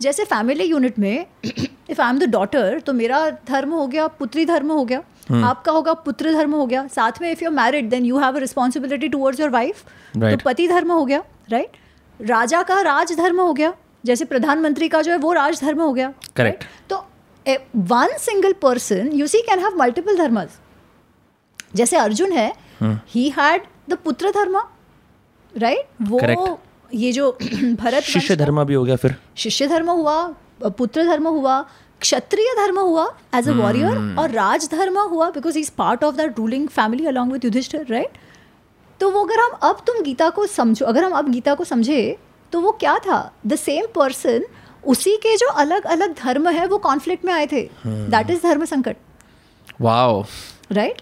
जैसे 0.03 0.25
फैमिली 0.27 0.65
यूनिट 0.65 0.99
में 0.99 1.27
if 1.45 2.01
I 2.01 2.11
am 2.11 2.19
the 2.19 2.31
daughter 2.31 2.81
तो 2.87 2.93
मेरा 2.93 3.29
धर्म 3.49 3.73
हो 3.73 3.87
गया 3.87 4.07
पुत्री 4.21 4.45
धर्म 4.47 4.73
हो 4.73 4.85
गया 4.85 5.03
Hmm. 5.25 5.45
आपका 5.45 5.73
होगा 5.73 5.93
पुत्र 6.07 6.33
धर्म 6.33 6.55
हो 6.55 6.65
गया। 6.67 6.87
साथ 6.87 7.21
में 7.21 7.31
if 7.31 7.43
you 7.45 7.51
married 7.51 7.89
then 7.91 8.05
you 8.05 8.19
have 8.19 8.35
a 8.37 8.39
responsibility 8.39 9.09
towards 9.09 9.41
your 9.41 9.51
wife 9.51 9.81
तो 10.15 10.37
पति 10.45 10.67
धर्म 10.69 10.93
हो 10.93 11.05
गया 11.05 11.23
राइट 11.51 11.67
right? 11.67 12.29
राजा 12.29 12.63
का 12.63 12.81
राज 12.83 13.13
धर्म 13.13 13.41
हो 13.41 13.53
गया। 13.53 13.73
जैसे 14.05 14.25
प्रधानमंत्री 14.25 14.89
का 14.89 15.03
जो 15.03 15.13
है 15.13 15.19
वो 15.19 15.33
राजधर्म 15.33 15.81
हो 15.81 15.93
गया 15.93 16.13
right? 16.41 16.65
तो 16.91 17.05
one 17.93 18.17
single 18.19 18.53
person 18.63 19.11
you 19.13 19.27
see 19.27 19.41
can 19.41 19.59
have 19.59 19.77
multiple 19.79 20.17
dharmas 20.19 20.59
जैसे 21.75 21.97
अर्जुन 21.97 22.33
है 22.33 22.53
he. 22.83 23.29
Had 23.39 23.63
the 23.89 23.95
putra 24.05 24.31
dharma 24.31 24.57
right 25.55 25.87
वो 26.03 26.19
Correct. 26.21 26.95
ये 26.95 27.13
जो 27.13 27.31
भरत 27.81 28.03
शिष्य 28.03 28.37
धर्म 28.37 28.63
भी 28.65 28.75
हो 28.75 28.83
गया 28.85 28.97
फिर। 28.97 29.15
शिष्य 29.37 29.67
धर्म 29.67 29.91
हुआ 29.91 30.17
पुत्र 30.63 31.05
धर्म 31.05 31.27
हुआ 31.29 31.61
क्षत्रिय 32.01 32.55
धर्म 32.57 32.79
हुआ 32.79 33.07
एज 33.35 33.49
अ 33.49 33.53
वॉरियर 33.53 34.17
और 34.19 34.31
राज 34.31 34.69
धर्म 34.71 34.99
हुआ 35.01 35.31
because 35.31 35.59
is 35.59 35.71
part 35.79 36.05
of 36.05 36.17
that 36.17 36.39
ruling 36.39 36.69
family 36.69 37.07
along 37.07 37.33
with 37.33 37.45
Yudhishthir 37.45 37.87
right 37.91 38.19
तो 39.01 39.11
वो 39.11 39.25
अगर 39.25 39.41
हम 39.41 39.59
अब 39.71 39.83
तुम 39.87 40.03
गीता 40.03 40.29
को 40.31 40.47
समझो 40.47 40.87
अगर 40.87 41.05
हम 41.05 41.13
अब 41.13 41.31
गीता 41.31 41.55
को 41.55 41.65
समझे 41.65 42.01
तो 42.55 42.61
वो 42.61 42.71
क्या 42.81 42.99
था? 42.99 43.19
द 43.47 43.57
सेम 43.57 43.87
पर्सन 43.95 44.45
उसी 44.85 45.17
के 45.17 45.37
जो 45.37 45.47
अलग 45.61 45.85
अलग 45.87 46.15
धर्म 46.17 46.49
है 46.51 46.67
वो 46.67 46.79
कॉन्फ्लिक्ट 46.81 47.25
में 47.25 47.33
आए 47.33 47.47
थे। 47.53 47.63
That 47.87 48.31
is 48.31 48.43
dharma 48.43 48.65
sankat. 48.67 48.97
Wow 49.81 50.23
right 50.73 51.01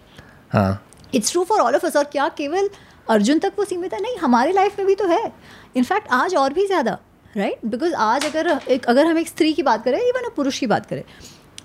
हाँ। 0.52 0.82
It's 1.14 1.32
true 1.32 1.42
for 1.44 1.60
all 1.60 1.74
of 1.74 1.86
us 1.86 1.96
और 1.96 2.04
क्या 2.12 2.28
केवल 2.38 2.68
अर्जुन 3.10 3.38
तक 3.38 3.52
वो 3.58 3.64
सीमित 3.64 3.94
है? 3.94 4.00
नहीं 4.00 4.16
हमारे 4.18 4.52
लाइफ 4.52 4.78
में 4.78 4.86
भी 4.86 4.94
तो 4.94 5.06
है। 5.08 5.32
इनफैक्ट 5.76 6.08
आज 6.12 6.34
और 6.34 6.52
भी 6.52 6.66
ज़्यादा। 6.66 6.98
राइट 7.36 7.66
बिकॉज़ 7.66 7.94
आज 7.96 8.24
अगर 8.26 8.58
एक 8.68 8.86
अगर 8.86 9.06
हम 9.06 9.18
एक 9.18 9.28
स्त्री 9.28 9.52
की 9.52 9.62
बात 9.62 9.84
करें 9.84 9.98
इवन 9.98 10.24
अ 10.24 10.34
पुरुष 10.36 10.58
की 10.58 10.66
बात 10.66 10.86
करें 10.86 11.02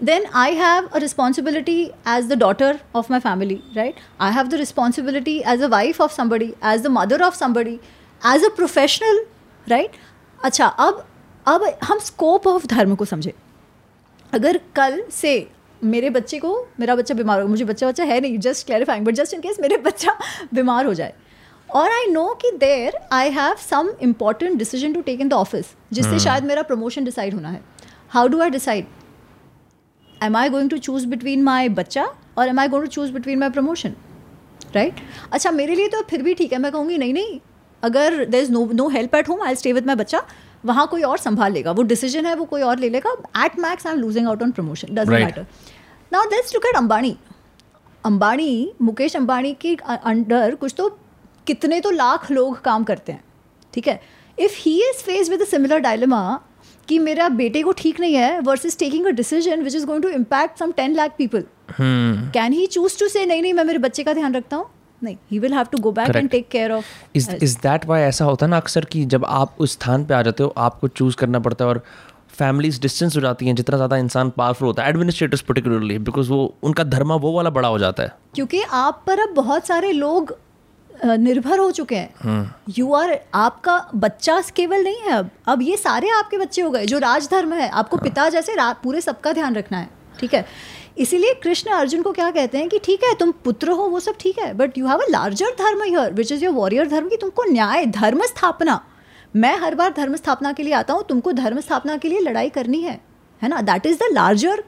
then 0.04 0.26
I 0.36 0.56
have 0.56 0.86
a 0.86 0.98
responsibility 1.00 1.82
as 2.08 2.28
the 2.28 2.38
daughter 2.40 2.80
of 2.96 3.12
my 3.12 3.20
family 3.20 3.60
right 3.76 3.96
I 4.22 4.34
have 4.34 4.48
the 4.48 4.54
responsibility 4.56 5.38
as 5.48 5.64
a 5.64 5.68
wife 5.70 6.02
of 6.02 6.16
somebody 6.16 6.54
as 6.66 6.82
the 6.82 6.88
mother 6.92 7.24
of 7.24 7.36
somebody 7.36 7.80
as 8.22 8.46
a 8.46 8.50
professional 8.56 9.26
right 9.68 9.92
अच्छा 10.40 10.66
अब 10.66 11.06
अब 11.46 11.64
हम 11.84 12.00
scope 12.00 12.48
of 12.48 12.66
धर्म 12.68 12.96
को 12.96 13.06
समझें। 13.06 13.32
अगर 14.34 14.60
कल 14.76 15.02
से 15.12 15.32
मेरे 15.82 16.10
बच्चे 16.10 16.40
को 16.40 16.52
मेरा 16.80 16.96
बच्चा 16.96 17.16
बीमार 17.16 17.42
हो 17.42 17.48
मुझे 17.48 17.66
बच्चा 17.66 17.88
बच्चा 17.88 18.04
है 18.04 18.20
नहीं 18.22 18.38
just 18.40 18.66
clarifying 18.68 19.06
but 19.06 19.16
just 19.16 19.34
in 19.34 19.42
case 19.42 19.58
मेरे 19.62 19.78
बच्चा 19.78 20.18
बीमार 20.54 20.86
हो 20.86 20.94
जाए। 20.94 21.14
और 21.70 21.92
आई 21.92 22.06
नो 22.12 22.28
कि 22.42 22.52
there 22.58 22.98
I 23.12 23.30
have 23.30 23.56
some 23.60 23.92
important 24.02 24.58
decision 24.58 24.94
to 24.94 25.02
take 25.02 25.22
in 25.22 25.30
the 25.30 25.34
office 25.34 25.74
जिससे 25.94 26.20
शायद 26.20 26.44
मेरा 26.44 26.62
प्रमोशन 26.62 27.06
डिसाइड 27.06 27.34
होना 27.34 27.50
है। 27.50 27.62
How 28.10 28.28
do 28.28 28.42
I 28.42 28.50
decide 28.50 28.86
am 30.24 30.38
I 30.38 30.50
going 30.50 30.70
to 30.70 30.78
choose 30.78 31.08
between 31.08 31.44
my 31.44 31.70
बच्चा 31.72 32.06
और 32.38 32.48
am 32.48 32.60
I 32.60 32.68
going 32.68 32.86
to 32.86 32.92
choose 32.92 33.12
between 33.12 33.40
my 33.40 33.50
promotion 33.50 33.96
right 34.76 35.02
अच्छा 35.32 35.52
मेरे 35.52 35.76
लिए 35.76 35.88
तो 35.88 36.02
फिर 36.10 36.22
भी 36.22 36.34
ठीक 36.34 36.54
है 36.54 36.60
मैं 36.60 36.72
कहूँगी 36.72 36.98
नहीं 36.98 37.14
नहीं 37.14 37.40
अगर 37.84 38.24
there 38.26 38.42
is 38.44 38.52
no 38.52 38.66
no 38.74 38.88
help 38.90 39.16
at 39.16 39.30
home 39.30 39.42
I 39.44 39.56
stay 39.56 39.74
with 39.74 39.88
my 39.88 39.96
बच्चा 39.96 40.22
वहाँ 40.66 40.88
कोई 40.88 41.02
और 41.04 41.18
संभाल 41.18 41.54
लेगा। 41.54 41.72
वो 41.72 41.84
डिसीज़न 41.86 42.26
है 42.26 42.36
वो 42.36 42.46
कोई 42.46 42.62
और 42.62 42.80
ले 42.80 42.90
लेगा। 42.90 43.12
At 43.46 43.60
max 43.60 43.88
I 43.88 43.94
am 43.94 44.00
losing 44.00 44.28
out 44.28 44.44
on 44.44 44.52
promotion 44.52 44.96
does 44.96 45.10
matter 45.10 45.46
now 46.12 46.30
let's 46.32 46.54
look 46.56 46.66
at 46.66 46.76
Ambani 46.76 47.16
Ambani 48.04 48.74
Mukesh 48.82 49.16
Ambani 49.16 49.54
के 49.62 49.76
अंडर 49.86 50.56
कुछ 50.56 50.74
तो 50.78 50.90
कितने 51.48 51.80
तो 51.82 51.92
लाख 51.92 52.32
लोग 52.32 52.60
काम 52.62 52.84
करते 52.84 53.12
हैं। 53.12 53.24
ठीक 53.74 53.88
है? 53.88 54.00
If 54.38 54.56
he 54.58 54.76
is 54.82 55.04
face 55.04 55.30
with 55.30 55.42
a 55.42 55.46
similar 55.46 55.80
dilemma 55.80 56.40
कि 56.88 56.98
मेरा 57.00 57.28
बेटे 57.32 57.62
को 57.64 57.72
ठीक 57.78 58.00
नहीं 58.00 58.16
है 58.16 58.40
versus 58.42 58.78
taking 58.80 59.06
a 59.06 59.10
decision 59.12 59.62
which 59.64 59.76
is 59.76 59.86
going 59.86 60.04
to 60.04 60.10
impact 60.10 60.60
some 60.60 60.72
ten 60.72 60.96
lakh 60.96 61.16
people 61.18 61.44
can 61.80 62.54
he 62.54 62.66
choose 62.68 62.98
to 63.00 63.08
say 63.08 63.26
नहीं 63.26 63.42
नहीं 63.42 63.54
मैं 63.54 63.64
मेरे 63.64 63.80
बच्चे 63.80 64.04
का 64.04 64.14
ध्यान 64.14 64.36
रखता 64.36 64.58
हूँ 64.58 64.70
नहीं 65.02 65.16
he 65.32 65.40
will 65.40 65.54
have 65.54 65.66
to 65.72 65.78
go 65.78 65.92
back 65.92 66.16
and 66.16 66.30
take 66.30 66.48
care 66.50 66.72
of 66.72 66.86
is 67.16 67.30
is 67.36 67.58
that 67.58 67.86
why 67.86 68.02
ऐसा 68.02 68.26
होता 68.26 68.46
है 68.46 68.50
ना 68.50 68.58
अक्सर 68.58 68.86
कि 68.86 69.06
जब 69.06 69.26
आप 69.26 69.56
उस 69.60 69.72
स्थान 69.74 70.06
पे 70.06 70.14
आ 70.14 70.22
जाते 70.22 70.44
हो 70.44 70.54
आपको 70.58 70.88
चूज़ 70.90 71.16
करना 71.16 71.40
पड़ता 71.40 71.66
है 71.66 71.70
और 71.70 71.84
फैमिलीज़ 72.38 72.80
डिस्टेंस 72.82 73.16
हो 73.16 73.22
जाती 73.22 73.46
हैं 73.48 73.56
जितना 73.56 73.78
ज़्यादा 73.78 73.98
इंसान 73.98 74.30
पावरफुल 74.30 74.68
होता 74.68 74.84
है 74.84 74.90
एडमिनिस्ट्रेटर्स 74.90 75.42
पर्टिकुलरली 75.42 75.98
बिकॉज़ 76.00 76.30
वो 76.30 76.54
उनका 76.64 76.84
धर्मा 76.86 77.16
वो 77.18 77.32
वाला 77.34 77.50
बड़ा 77.50 77.68
हो 77.68 77.80
जाता 77.80 78.04
है। 78.04 78.16
क्योंकि 78.36 78.62
आप 78.62 79.04
पर 79.08 79.20
अब 79.20 79.34
बहुत 79.36 79.68
सारे 79.68 79.92
लोग 79.92 80.36
निर्भर 81.06 81.60
हो 81.60 81.70
चुके 81.72 81.96
हैं। 81.96 82.56
यू 82.78 82.94
आर 82.94 83.18
आपका 83.36 83.78
बच्चा 83.96 84.40
केवल 84.56 84.84
नहीं 84.84 85.02
है 85.02 85.12
अब। 85.14 85.30
अब 85.48 85.62
ये 85.62 85.78
सारे 85.78 86.10
आपके 86.10 86.38
बच्चे 86.38 86.62
हो 86.62 86.70
गए 86.70 86.86
जो 86.86 86.98
राजधर्म 87.00 87.54
है 87.54 87.70
आपको 87.70 87.98
हाँ। 87.98 88.04
पिता 88.04 88.28
जैसे 88.30 88.56
पूरे 88.84 89.02
सबका 89.02 89.34
ध्यान 89.34 89.56
रखना 89.56 89.78
है 89.78 89.90
ठीक 90.20 90.34
है? 90.34 90.46
इसीलिए 90.98 91.34
कृष्ण 91.44 91.72
अर्जुन 91.72 92.02
को 92.02 92.12
क्या 92.12 92.30
कहते 92.32 92.58
हैं 92.58 92.70
कि 92.70 92.80
ठीक 92.86 93.04
है 93.04 93.14
तुम 93.16 93.32
पुत्र 93.46 93.72
हो 93.72 93.84
वो 93.90 94.00
सब 94.00 94.16
ठीक 94.20 94.40
है 94.40 94.54
but 94.58 94.78
you 94.78 94.88
have 94.88 95.00
a 95.00 95.06
larger 95.10 95.56
dharma 95.60 95.84
here 95.84 96.14
which 96.14 96.32
is 96.32 96.44
your 96.46 96.54
warrior 96.54 96.88
dharma 96.90 97.10
की 97.10 97.18
तुमको 97.18 97.44
न्याय 97.52 97.86
धर्म 97.86 98.26
स्थापना। 98.26 98.80
मैं 99.36 99.56
हर 99.60 99.76
बार 99.76 99.94
धर्म 99.98 100.16
स्थापना 100.16 100.52
के 100.54 100.64
लिए 100.64 100.74
आता 100.74 100.94
हूँ 100.94 101.04
तुमको 101.10 101.32
धर्म 101.34 101.60
स्थापना 101.62 101.98
के 101.98 102.10
लिए 102.10 102.20
लड़ाई 102.20 102.50
करनी 102.50 102.82
है 102.82 103.00
है 103.42 103.50
ना? 103.50 103.62
That 103.62 103.86
is 103.86 103.98
the 103.98 104.14
larger 104.14 104.64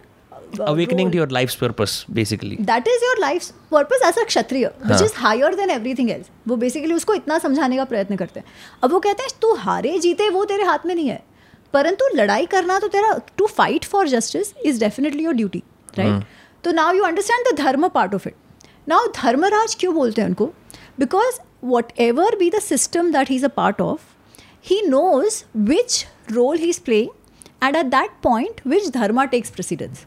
awakening 0.65 1.09
to 1.13 1.17
your 1.17 1.27
life's 1.29 1.55
purpose 1.55 1.91
basically. 2.17 2.55
That 2.67 2.87
is 2.87 3.03
your 3.05 3.17
life's 3.21 3.51
purpose 3.71 4.05
as 4.05 4.17
a 4.17 4.23
Kshatriya 4.25 4.69
which 4.85 5.03
is 5.07 5.11
higher 5.23 5.49
than 5.57 5.73
everything 5.73 6.09
else. 6.11 6.29
वो 6.47 6.55
बेसिकली 6.55 6.93
उसको 6.93 7.13
इतना 7.13 7.37
समझाने 7.39 7.77
का 7.77 7.83
प्रयत्न 7.85 8.15
करते 8.15 8.39
हैं। 8.39 8.45
अब 8.83 8.91
वो 8.91 8.99
कहते 8.99 9.23
हैं 9.23 9.31
तू 9.41 9.53
हारे 9.55 9.97
जीते 9.99 10.29
वो 10.29 10.45
तेरे 10.45 10.63
हाथ 10.63 10.85
में 10.85 10.93
नहीं 10.95 11.07
है। 11.09 11.21
परंतु 11.73 12.05
लड़ाई 12.15 12.45
करना 12.45 12.79
तो 12.79 12.87
तेरा 12.87 13.13
to 13.37 13.47
fight 13.47 13.85
for 13.85 14.07
justice 14.07 14.53
is 14.65 14.79
definitely 14.79 15.23
your 15.23 15.33
duty 15.33 15.63
right 15.99 16.23
तो 16.63 16.71
now 16.71 16.93
you 16.93 17.03
understand 17.03 17.51
the 17.51 17.57
dharma 17.57 17.87
part 17.89 18.15
of 18.15 18.27
it 18.27 18.35
now 18.87 19.07
Dharmaraj 19.15 19.75
क्यों 19.79 19.93
बोलते 19.95 20.21
हैं 20.21 20.27
उनको 20.29 20.45
because 20.99 21.39
whatever 21.99 22.35
be 22.39 22.49
the 22.49 22.59
system 22.63 23.11
that 23.11 23.29
he 23.29 23.35
is 23.35 23.45
a 23.45 23.53
part 23.55 23.81
of 23.81 24.01
he 24.65 24.81
knows 24.87 25.43
which 25.71 26.05
role 26.31 26.57
he 26.57 26.69
is 26.69 26.81
playing 26.85 27.09
and 27.63 27.75
at 27.75 27.85
that 27.87 28.11
point 28.23 28.61
which 28.67 28.89
dharma 28.93 29.25
takes 29.25 29.49
precedence 29.49 30.05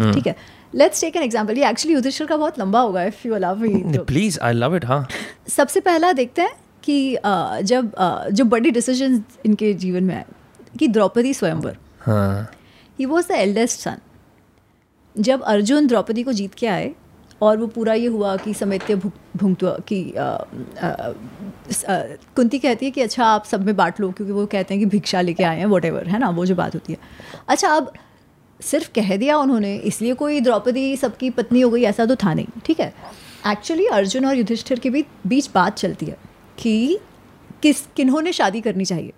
ठीक 0.00 0.26
है? 0.26 0.34
Let's 0.74 1.00
take 1.00 1.16
an 1.16 1.22
example 1.22 1.58
ये 1.58 1.68
actually 1.68 1.94
Yudhishthir 1.94 2.26
का 2.26 2.36
बहुत 2.36 2.58
लंबा 2.58 2.80
होगा 2.80 3.04
if 3.04 3.26
you 3.28 3.38
me 3.56 3.98
please 4.06 4.38
I 4.40 4.52
love 4.52 4.76
it 4.76 4.84
हाँ। 4.84 5.06
सबसे 5.48 5.80
पहला 5.80 6.12
देखते 6.12 6.42
हैं 6.42 6.52
कि 6.84 7.16
जब 7.64 7.92
जो 8.32 8.44
बड़ी 8.44 8.70
डिसीज़न 8.70 9.22
इनके 9.46 9.72
जीवन 9.82 10.04
में 10.04 10.14
आए 10.14 10.24
कि 10.78 10.88
द्रौपदी 10.88 11.34
स्वयंवर। 11.34 11.76
He. 12.98 13.04
Was 13.06 13.28
the 13.28 13.36
eldest 13.36 13.80
son 13.80 13.98
जब 15.16 15.42
अर्जुन 15.42 15.86
द्रौपदी 15.86 16.22
को 16.22 16.32
जीत 16.32 16.54
के 16.54 16.66
आए 16.66 16.92
और 17.42 17.56
वो 17.58 17.66
पूरा 17.66 17.94
ये 17.94 18.06
हुआ 18.06 18.36
कि 18.36 18.54
समित्य 18.54 18.94
भुगतुआ 18.96 19.76
कि 19.88 20.12
कुंती 22.36 22.58
कहती 22.58 22.86
है 22.86 22.90
कि 22.90 23.00
अच्छा 23.00 23.24
आप 23.24 23.44
सब 23.44 23.64
में 23.66 23.74
बांट 23.76 24.00
लो, 24.00 24.10
क्योंकि 24.10 24.32
वो 24.32 24.46
कहते 24.46 24.74
हैं 24.74 24.80
कि 24.80 24.86
भिक्षा 24.88 25.20
लेके 25.20 25.44
आए 25.44 25.58
हैं 25.58 25.66
वट 25.66 25.84
है 25.84 26.18
ना, 26.18 26.28
वो 26.30 26.46
जो 26.46 26.54
बात 26.54 26.74
होती 26.74 26.92
है। 26.92 26.98
अच्छा 27.48 27.68
अब 27.68 27.92
सिर्फ़ 28.60 28.90
कह 28.94 29.16
दिया 29.16 29.36
उन्होंने, 29.38 29.74
इसलिए 29.76 30.14
कोई 30.14 30.40
द्रौपदी 30.40 30.96
सबकी 30.96 31.30
पत्नी 31.30 31.60
हो 31.60 31.70
गई, 31.70 31.82
ऐसा 31.84 32.06
तो 32.06 32.16
था 32.16 32.34
नहीं, 32.34 32.46
ठीक 32.64 32.80
है? 32.80 32.92
एक्चुअली 33.48 33.86
अर्जुन 33.88 34.26
और 34.26 34.34
युधिष्ठिर 34.36 34.78
के 34.78 34.90
बीच 34.90 35.06
बीच 35.26 35.50
बात 35.54 35.76
चलती 35.78 36.06
है 36.06 36.16
कि 36.58 36.98
किस, 37.62 37.80
किन्होंने 37.96 38.32
शादी 38.32 38.60
करनी 38.60 38.84
चाहिए? 38.84 39.12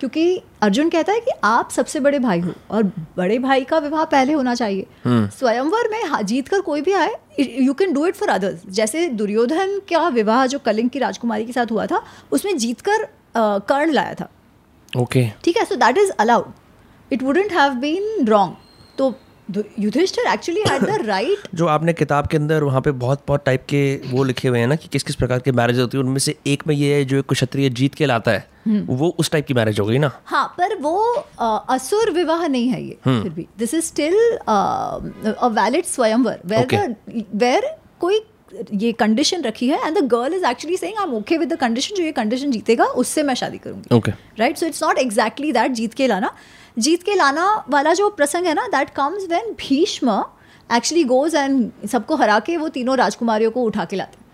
क्योंकि 0.00 0.42
अर्जुन 0.62 0.88
कहता 0.90 1.12
है 1.12 1.20
कि 1.20 1.30
आप 1.44 1.70
सबसे 1.70 2.00
बड़े 2.00 2.18
भाई 2.18 2.40
हो 2.40 2.52
और 2.70 2.82
बड़े 3.16 3.38
भाई 3.38 3.64
का 3.64 3.78
विवाह 3.78 4.04
पहले 4.06 4.32
होना 4.32 4.54
चाहिए। 4.54 4.86
हम्म। 5.04 5.28
स्वयंवर 5.28 5.88
में 5.90 6.24
जीत 6.24 6.48
कर 6.48 6.60
कोई 6.60 6.80
भी 6.80 6.92
आए 6.92 7.12
you 7.40 7.74
can 7.74 7.92
do 7.92 8.06
it 8.06 8.14
for 8.14 8.28
others 8.28 8.62
जैसे 8.70 9.06
दुर्योधन 9.18 9.78
का 9.90 10.08
विवाह 10.08 10.46
जो 10.46 10.58
कलिंग 10.58 10.90
की 10.90 10.98
राजकुमारी 10.98 11.44
के 11.44 11.52
साथ 11.52 11.70
हुआ 11.70 11.86
था 11.86 12.02
उसमें 12.32 12.56
जीत 12.58 12.80
कर 12.80 13.06
कर्ण 13.36 13.92
लाया 13.92 14.14
था। 14.14 14.28
Okay 14.92 15.24
okay. 15.24 15.44
ठीक 15.44 15.56
है 15.56 15.64
so 15.64 15.76
that 15.76 15.98
is 15.98 16.10
allowed 16.20 17.12
it 17.12 17.22
wouldn't 17.22 17.52
have 17.52 17.74
been 17.80 18.26
wrong 18.26 18.56
तो 18.98 19.10
Yudhishthira 19.78 20.26
actually 20.32 20.62
had 20.68 20.82
the 20.82 20.98
right 21.06 21.48
जो 21.54 21.66
आपने 21.66 21.92
किताब 21.92 22.26
के 22.26 22.36
अंदर 22.36 22.62
वहाँ 22.62 22.80
पे 22.80 22.90
बहुत 23.02 23.22
बहुत 23.28 23.44
टाइप 23.44 23.64
के 23.68 23.80
वो 24.10 24.24
लिखे 24.24 24.48
हुए 24.48 24.58
हैं 24.58 24.66
ना 24.66 24.76
कि 24.76 24.88
किस 24.88 25.02
किस 25.02 25.16
प्रकार 25.16 25.38
के 25.40 25.52
मैरिज 25.52 25.78
होती 25.78 25.98
है 25.98 26.02
उनमें 26.04 26.18
से 26.18 26.34
एक 26.46 26.66
में 26.66 26.74
ये 26.74 26.94
है 26.94 27.04
जो 27.04 27.22
क्षत्रिय 27.32 27.68
जीत 27.70 27.94
के 27.94 28.06
लाता 28.06 28.30
है 28.30 28.46
हम्म। 28.66 28.96
वो 28.96 29.08
उस 29.18 29.30
टाइप 29.30 29.46
की 29.46 29.54
मैरिज 29.54 29.80
हो 29.80 29.86
गई 29.86 29.98
ना? 29.98 30.10
हाँ 30.24 30.46
पर 30.58 30.76
वो 30.80 31.24
आ, 31.40 31.56
असुर 31.74 32.10
विवाह 32.12 32.46
नहीं 32.46 32.68
है 32.68 32.82
ये 32.82 32.96
हम्म। 33.06 33.22
फिर 33.22 33.32
भी। 33.32 33.46
This 33.58 33.74
is 33.74 33.84
still 33.84 34.16
a 34.48 35.48
valid 35.52 35.84
swayamvar 35.86 36.40
where 36.46 36.96
where 37.34 37.70
कोई 38.00 38.20
ये 38.74 38.92
कंडीशन 39.00 39.42
रखी 39.42 39.68
है 39.68 39.78
and 39.86 39.98
the 39.98 40.04
girl 40.08 40.34
is 40.34 40.44
actually 40.46 40.76
saying 40.76 40.98
I 40.98 41.04
am 41.04 41.14
okay 41.14 41.38
with 41.38 41.52
the 41.52 41.56
condition 41.60 41.96
जो 41.96 42.02
ये 42.02 42.12
कंडीशन 42.12 42.50
जीतेगा 42.50 42.84
उससे 43.02 43.22
मैं 43.22 43.34
शादी 43.34 43.58
करूँगी. 43.58 43.94
Okay 43.94 44.10
right 44.38 44.58
so 44.58 44.66
it's 44.66 44.82
not 44.82 44.98
exactly 44.98 45.52
that 45.52 45.72
जीत 45.72 45.94
के 45.94 46.06
लाना। 46.06 46.32
जीत 46.78 47.02
के 47.02 47.14
लाना 47.14 47.46
वाला 47.68 47.92
जो 47.94 48.08
प्रसंग 48.16 48.46
है 48.46 48.54
ना 48.54 48.66
that 48.68 48.90
comes 48.96 49.26
when 49.30 49.52
Bhishma 49.58 50.22
actually 50.70 51.04
goes 51.04 51.34
and 51.34 51.88
सबको 51.88 52.16
हरा 52.16 52.38
के 52.40 52.56
वो 52.56 52.68
तीनों 52.68 52.96
राजकुमारियों 52.98 53.50
को 53.50 53.62
उठा 53.64 53.84
के 53.84 53.96
लाते 53.96 54.26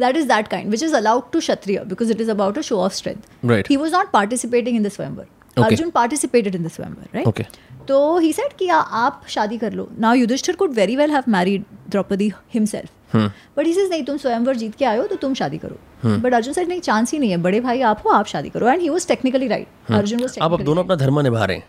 that 0.00 0.16
is 0.16 0.28
that 0.28 0.48
kind 0.48 0.70
which 0.70 0.82
is 0.82 0.94
allowed 0.96 1.30
to 1.32 1.40
kshatriya 1.40 1.78
because 1.88 2.10
it 2.12 2.20
is 2.20 2.30
about 2.30 2.58
a 2.58 2.62
show 2.62 2.78
of 2.78 2.94
strength 2.94 3.70
he 3.70 3.76
was 3.76 3.92
not 3.92 4.10
participating 4.10 4.76
in 4.76 4.82
the 4.82 4.88
swayamvar 4.88 5.62
Arjuna 5.64 5.90
participated 5.90 6.54
in 6.54 6.64
the 6.64 6.68
swayamvar 6.68 7.18
right 7.18 7.46
तो 7.88 8.18
ही 8.18 8.32
सेट 8.32 8.52
कि 8.58 8.68
आप 8.68 9.22
शादी 9.28 9.56
कर 9.58 9.72
लो। 9.72 9.88
Now 10.00 10.14
Yudhishthira 10.14 10.56
could 10.56 10.74
very 10.74 10.96
well 10.96 11.10
have 11.10 11.24
married 11.28 11.64
Draupadi 11.90 12.32
himself 12.54 12.90
but 13.16 13.66
he 13.66 13.72
says 13.74 13.90
नहीं 13.90 14.04
तुम 14.04 14.16
स्वयंवर 14.16 14.56
जीत 14.56 14.74
के 14.74 14.84
आयो 14.84 15.06
तो 15.06 15.16
तुम 15.16 15.34
शादी 15.34 15.58
करो. 15.58 15.76
बट 16.06 16.34
अर्जुन 16.34 16.54
सेड 16.54 16.68
नहीं 16.68 16.80
चांस 16.80 17.12
ही 17.12 17.18
नहीं 17.18 17.30
है 17.30 17.36
बड़े 17.38 17.60
भाई 17.60 17.80
आप 17.82 18.02
हो 18.06 18.10
आप 18.12 18.26
शादी 18.26 18.48
करो. 18.50 18.68
And 18.68 18.80
he 18.80 18.88
was 18.88 19.06
technically 19.08 19.48
right 19.48 19.92
Arjuna 19.92 20.20
was 20.20 20.38
आप 20.42 20.60
दोनों 20.62 20.84
अपना 20.84 20.96
धर्म 20.96 21.20
निभा 21.20 21.44
रहे 21.44 21.56
हैं। 21.56 21.64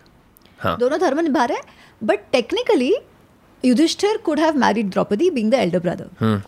हाँ. 0.60 0.76
दोनों 0.78 0.98
धर्म 1.00 1.20
निभा 1.20 1.44
रहे 1.44 1.58
हैं 1.58 1.64
but 2.02 2.20
technically 2.32 2.94
Yudhishthira 3.64 4.16
could 4.24 4.40
have 4.40 4.56
married 4.58 4.90
Draupadi 4.90 5.30
being 5.30 5.50
the 5.50 5.54
elder 5.54 5.78
brother 5.78 6.40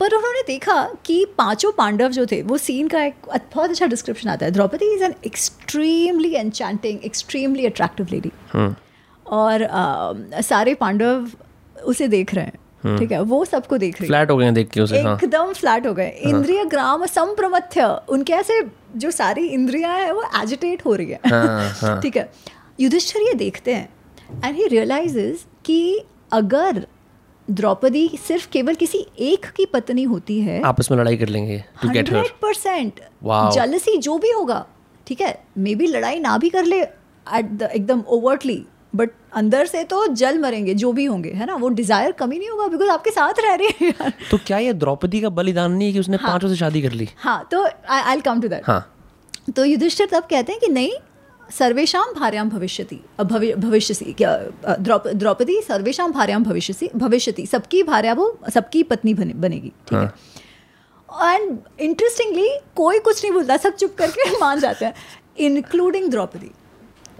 पर 0.00 0.14
उन्होंने 0.14 0.40
देखा 0.46 0.82
कि 1.06 1.24
पाँचों 1.38 1.70
पांडव 1.72 2.08
जो 2.12 2.24
थे 2.26 2.40
वो 2.42 2.56
सीन 2.58 2.88
का 2.88 3.02
एक 3.02 3.14
बहुत 3.26 3.70
अच्छा 3.70 3.86
डिस्क्रिप्शन 3.86 4.28
आता 4.28 4.46
है। 4.46 4.52
Draupadi 4.52 4.86
is 4.94 5.02
an 5.04 5.14
extremely 5.26 6.32
enchanting 6.36 7.04
extremely 7.04 7.66
attractive 7.66 8.06
lady 8.12 8.32
और 9.26 9.62
आ, 9.62 10.40
सारे 10.40 10.74
पांडव 10.74 11.28
उसे 11.76 12.08
देख 12.08 12.34
रहे 12.34 12.44
हैं। 12.44 12.52
हम्म। 12.52 12.61
ठीक 12.84 13.12
है 13.12 13.20
वो 13.24 13.44
सबको 13.44 13.78
देख 13.78 14.00
रहे 14.00 14.06
फ्लैट 14.06 14.30
हो 14.30 14.36
गए 14.36 14.50
देख 14.52 14.70
के 14.70 14.80
उसे 14.80 15.00
हाँ। 15.02 15.14
एकदम 15.14 15.38
हाँ. 15.38 15.52
फ्लैट 15.54 15.86
हो 15.86 15.92
गए 15.94 16.06
हाँ. 16.06 16.30
इंद्रिय 16.30 16.64
ग्राम 16.66 17.04
संप्रमथ्य 17.08 17.86
उनके 18.08 18.32
ऐसे 18.32 18.60
जो 18.96 19.10
सारी 19.10 19.46
इंद्रिया 19.48 19.92
है 19.92 20.12
वो 20.12 20.24
एजिटेट 20.42 20.84
हो 20.86 20.94
रही 20.94 21.10
है 21.10 21.20
हाँ, 21.26 21.68
हाँ. 21.70 22.00
ठीक 22.02 22.16
है 22.16 22.30
युधिष्ठिर 22.80 23.22
ये 23.22 23.34
देखते 23.34 23.74
हैं 23.74 23.88
एंड 24.44 24.56
ही 24.56 24.66
रियलाइजेज 24.66 25.44
कि 25.64 26.04
अगर 26.32 26.86
द्रौपदी 27.48 28.08
सिर्फ़ 28.18 28.48
केवल 28.52 28.74
किसी 28.74 29.06
एक 29.20 29.46
की 29.56 29.64
पत्नी 29.66 30.02
होती 30.04 30.40
है 30.40 30.60
आपस 30.64 30.90
में 30.90 30.98
लड़ाई 30.98 31.16
कर 31.16 31.28
लेंगे 31.28 31.64
हंड्रेड 31.84 32.28
परसेंट 32.42 33.00
जलसी 33.54 33.96
जो 33.98 34.18
भी 34.18 34.30
होगा 34.30 34.64
ठीक 35.06 35.20
है 35.20 35.38
मे 35.58 35.74
बी 35.74 35.86
लड़ाई 35.86 36.18
ना 36.20 36.36
भी 36.38 36.50
कर 36.50 36.64
ले 36.64 36.80
एट 36.80 37.50
द 37.52 37.68
एकदम 37.72 38.02
ओवर्टली 38.08 38.64
बट 38.94 39.10
अंदर 39.32 39.66
से 39.66 39.82
तो 39.84 40.06
जल 40.14 40.38
मरेंगे 40.38 40.74
जो 40.74 40.92
भी 40.92 41.04
होंगे 41.04 41.30
है 41.30 41.46
ना? 41.46 41.54
वो 41.54 41.68
डिज़ायर 41.70 42.12
कमी 42.12 42.38
नहीं 42.38 42.48
होगा 42.48 42.66
बिकॉज़ 42.68 42.88
आपके 42.90 43.10
साथ 43.10 43.40
रह 43.44 43.54
रहे 43.54 43.86
हैं 44.00 44.12
तो 44.30 44.38
क्या 44.46 44.58
ये 44.58 44.72
द्रौपदी 44.74 45.20
का 45.20 45.28
बलिदान 45.30 45.72
नहीं 45.72 45.88
है 45.88 45.92
कि 45.92 46.00
उसने 46.00 46.16
हाँ, 46.16 46.30
पाँचों 46.30 46.48
से 46.48 46.56
शादी 46.56 46.82
कर 46.82 46.92
ली? 46.92 47.08
हाँ 47.18 47.46
तो 47.50 47.64
आई 47.90 48.20
कम 48.20 48.40
टू 48.40 48.48
दैट 48.48 48.62
हाँ। 48.66 48.82
तो 49.56 49.64
युधिष्ठिर 49.64 50.08
तब 50.12 50.26
कहते 50.30 50.52
हैं 50.52 50.60
कि 50.60 50.68
नहीं 50.72 50.92
सर्वेशम 51.48 52.12
भार्याम 52.16 52.48
भविष्यति 52.50 52.98
भविष्य 53.20 54.12
क्या 54.18 54.36
द्रौपदी 54.80 55.60
सर्वेशम 55.62 56.12
भार्याम 56.12 56.44
भविष्य 56.44 56.88
भविष्यति 56.96 57.46
सबकी 57.46 57.82
भार्या 57.82 58.12
वो 58.14 58.36
सबकी 58.54 58.82
पत्नी 58.92 59.14
बने 59.14 59.34
बनेगी 59.42 59.72
ठीक 59.88 59.98
है? 59.98 60.04
एंड 60.04 61.50
हाँ। 61.50 61.74
इंटरेस्टिंगली 61.80 62.48
कोई 62.76 62.98
कुछ 62.98 63.22
नहीं 63.24 63.32
बोलता 63.32 63.56
सब 63.56 63.76
चुप 63.76 63.94
करके 63.98 64.30
मान 64.40 64.60
जाते 64.60 64.84
हैं 64.84 64.94
इंक्लूडिंग 65.38 66.10
द्रौपदी। 66.10 66.50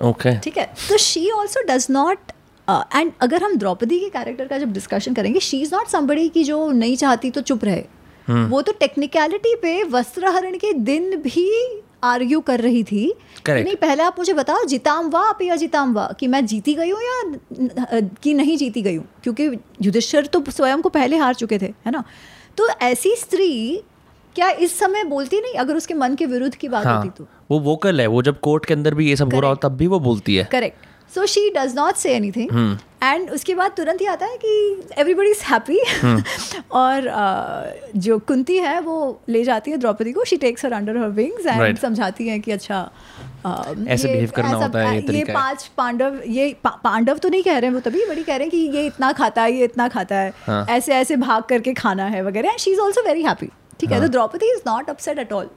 ओके 0.02 0.38
ठीक 0.38 0.58
है? 0.58 0.64
तो 0.88 0.96
she 0.96 1.28
also 1.30 1.62
does 1.62 1.86
not 1.90 2.32
and 2.68 3.12
अगर 3.20 3.42
हम 3.42 3.56
द्रौपदी 3.56 3.98
के 4.00 4.08
कैरेक्टर 4.08 4.46
का 4.46 4.58
जब 4.58 4.72
डिस्कशन 4.72 5.14
करेंगे 5.14 5.40
शी 5.40 5.60
इज़ 5.62 5.74
नॉट 5.74 5.88
समबड़ी 5.88 6.28
की 6.28 6.44
जो 6.44 6.70
नहीं 6.70 6.96
चाहती 6.96 7.30
तो 7.30 7.40
चुप 7.40 7.64
रहे। 7.64 7.82
hmm. 8.30 8.50
वो 8.50 8.62
तो 8.62 8.72
टेक्निकलिटी 8.72 9.54
पे 9.54 9.82
वस्त्रहरण 9.84 10.56
के 10.56 10.72
दिन 10.72 11.16
भी 11.16 11.48
आर्ग्यू 12.04 12.40
कर 12.40 12.60
रही 12.60 12.82
थी। 12.84 13.14
Correct. 13.36 13.64
नहीं 13.64 13.76
पहले 13.76 14.02
आप 14.02 14.18
मुझे 14.18 14.32
बताओ 14.32 14.64
जिताम 14.64 15.10
वाह 15.10 15.24
आप 15.24 15.42
या 15.42 15.56
जिताम 15.56 15.94
वाह 15.94 16.12
कि 16.12 16.26
मैं 16.26 16.44
जीती 16.46 16.74
गई 16.74 16.90
हूँ 16.90 17.00
या 17.02 18.00
कि 18.22 18.34
नहीं 18.34 18.56
जीती 18.56 18.82
गई 18.82 18.96
हूँ? 18.96 19.06
क्योंकि 19.22 19.46
युधिष्ठर 19.82 20.26
तो 20.26 20.44
स्वयं 20.50 20.82
को 20.82 20.88
पहले 20.88 21.16
हार 21.16 21.34
चुके 21.34 21.58
थे 21.58 21.72
है 21.86 21.90
ना? 21.90 22.04
तो 22.56 22.68
ऐसी 22.68 23.14
स्त्री 23.16 23.82
क्या 24.34 24.50
इस 24.50 24.78
समय 24.78 25.04
बोलती 25.04 25.40
नहीं 25.40 25.54
अगर 25.54 25.76
उसके 25.76 25.94
मन 25.94 26.14
के 26.14 26.26
विरुद्ध 26.26 26.54
की 26.54 26.68
बात 26.68 26.86
हाँ, 26.86 26.96
होती 26.96 27.10
तो? 27.18 27.28
वो 27.52 27.58
वोकल 27.60 28.00
है 28.00 28.06
वो 28.06 28.22
जब 28.22 28.40
कोर्ट 28.40 28.66
के 28.66 28.74
अंदर 28.74 28.94
भी 28.94 29.08
ये 29.08 29.16
सब 29.16 29.34
हो 29.34 29.40
रहा 29.40 29.50
हो 29.50 29.56
तब 29.62 29.76
भी 29.76 29.86
वो 29.86 30.00
बोलती 30.00 30.36
है। 30.36 30.44
Correct 30.52 30.90
so 31.14 31.24
she 31.26 31.48
does 31.56 31.74
not 31.76 31.94
say 31.96 32.14
anything 32.30 32.76
and 33.02 33.30
उसके 33.30 33.54
बाद 33.54 33.72
तुरंत 33.76 34.00
ही 34.00 34.06
आता 34.06 34.26
है 34.26 34.36
कि 34.44 34.52
एवरीबडी 34.98 35.30
इज़ 35.30 35.42
हैप्पी 35.44 35.78
और 36.72 37.08
uh, 37.12 37.98
जो 37.98 38.18
कुंती 38.28 38.56
है 38.58 38.78
वो 38.80 38.96
ले 39.28 39.42
जाती 39.44 39.70
है 39.70 39.76
द्रौपदी 39.76 40.12
को. 40.12 40.24
She 40.24 40.36
takes 40.36 40.64
her 40.64 40.72
under 40.72 40.96
her 40.98 41.08
wings 41.10 41.46
and 41.46 41.78
समझाती 41.78 42.28
है 42.28 42.38
कि 42.38 42.52
अच्छा 42.52 42.78
uh, 43.46 43.88
ऐसे 43.88 44.08
बिहेव 44.08 44.30
करना 44.36 44.56
होता 44.56 44.88
है 44.88 44.96
ये, 44.96 45.18
ये 45.18 45.24
पाँच 45.24 45.70
पांडव 45.76 46.20
ये 46.26 46.52
पा, 46.64 46.70
पांडव 46.84 47.18
तो 47.18 47.28
नहीं 47.28 47.42
कह 47.42 47.58
रहे 47.58 47.70
हैं 47.70 47.74
वो 47.74 47.80
तभी 47.80 48.06
बड़ी 48.06 48.22
कह 48.22 48.36
रहे 48.36 48.48
हैं 48.48 48.50
कि 48.50 48.78
ये 48.78 48.86
इतना 48.86 49.12
खाता 49.12 49.42
है 49.42 49.52
ये 49.52 49.64
इतना 49.64 49.88
खाता 49.88 50.16
है. 50.16 50.32
हाँ. 50.46 50.64
ऐसे 50.70 50.94
ऐसे 50.94 51.16
भाग 51.16 51.42
करके 51.48 51.72
खाना 51.74 52.04
है 52.06 52.22
वगैरह. 52.22 52.48
And 52.48 52.58
she 52.58 52.70
is 52.70 52.80
also 52.80 53.08
very 53.08 53.22
happy 53.22 53.48
ठीक 53.80 53.92
है? 53.92 54.00
तो 54.00 54.08
Draupadi 54.08 54.52
is 54.54 54.62
not 54.66 54.90
upset 54.90 55.18
at 55.18 55.32
all 55.32 55.48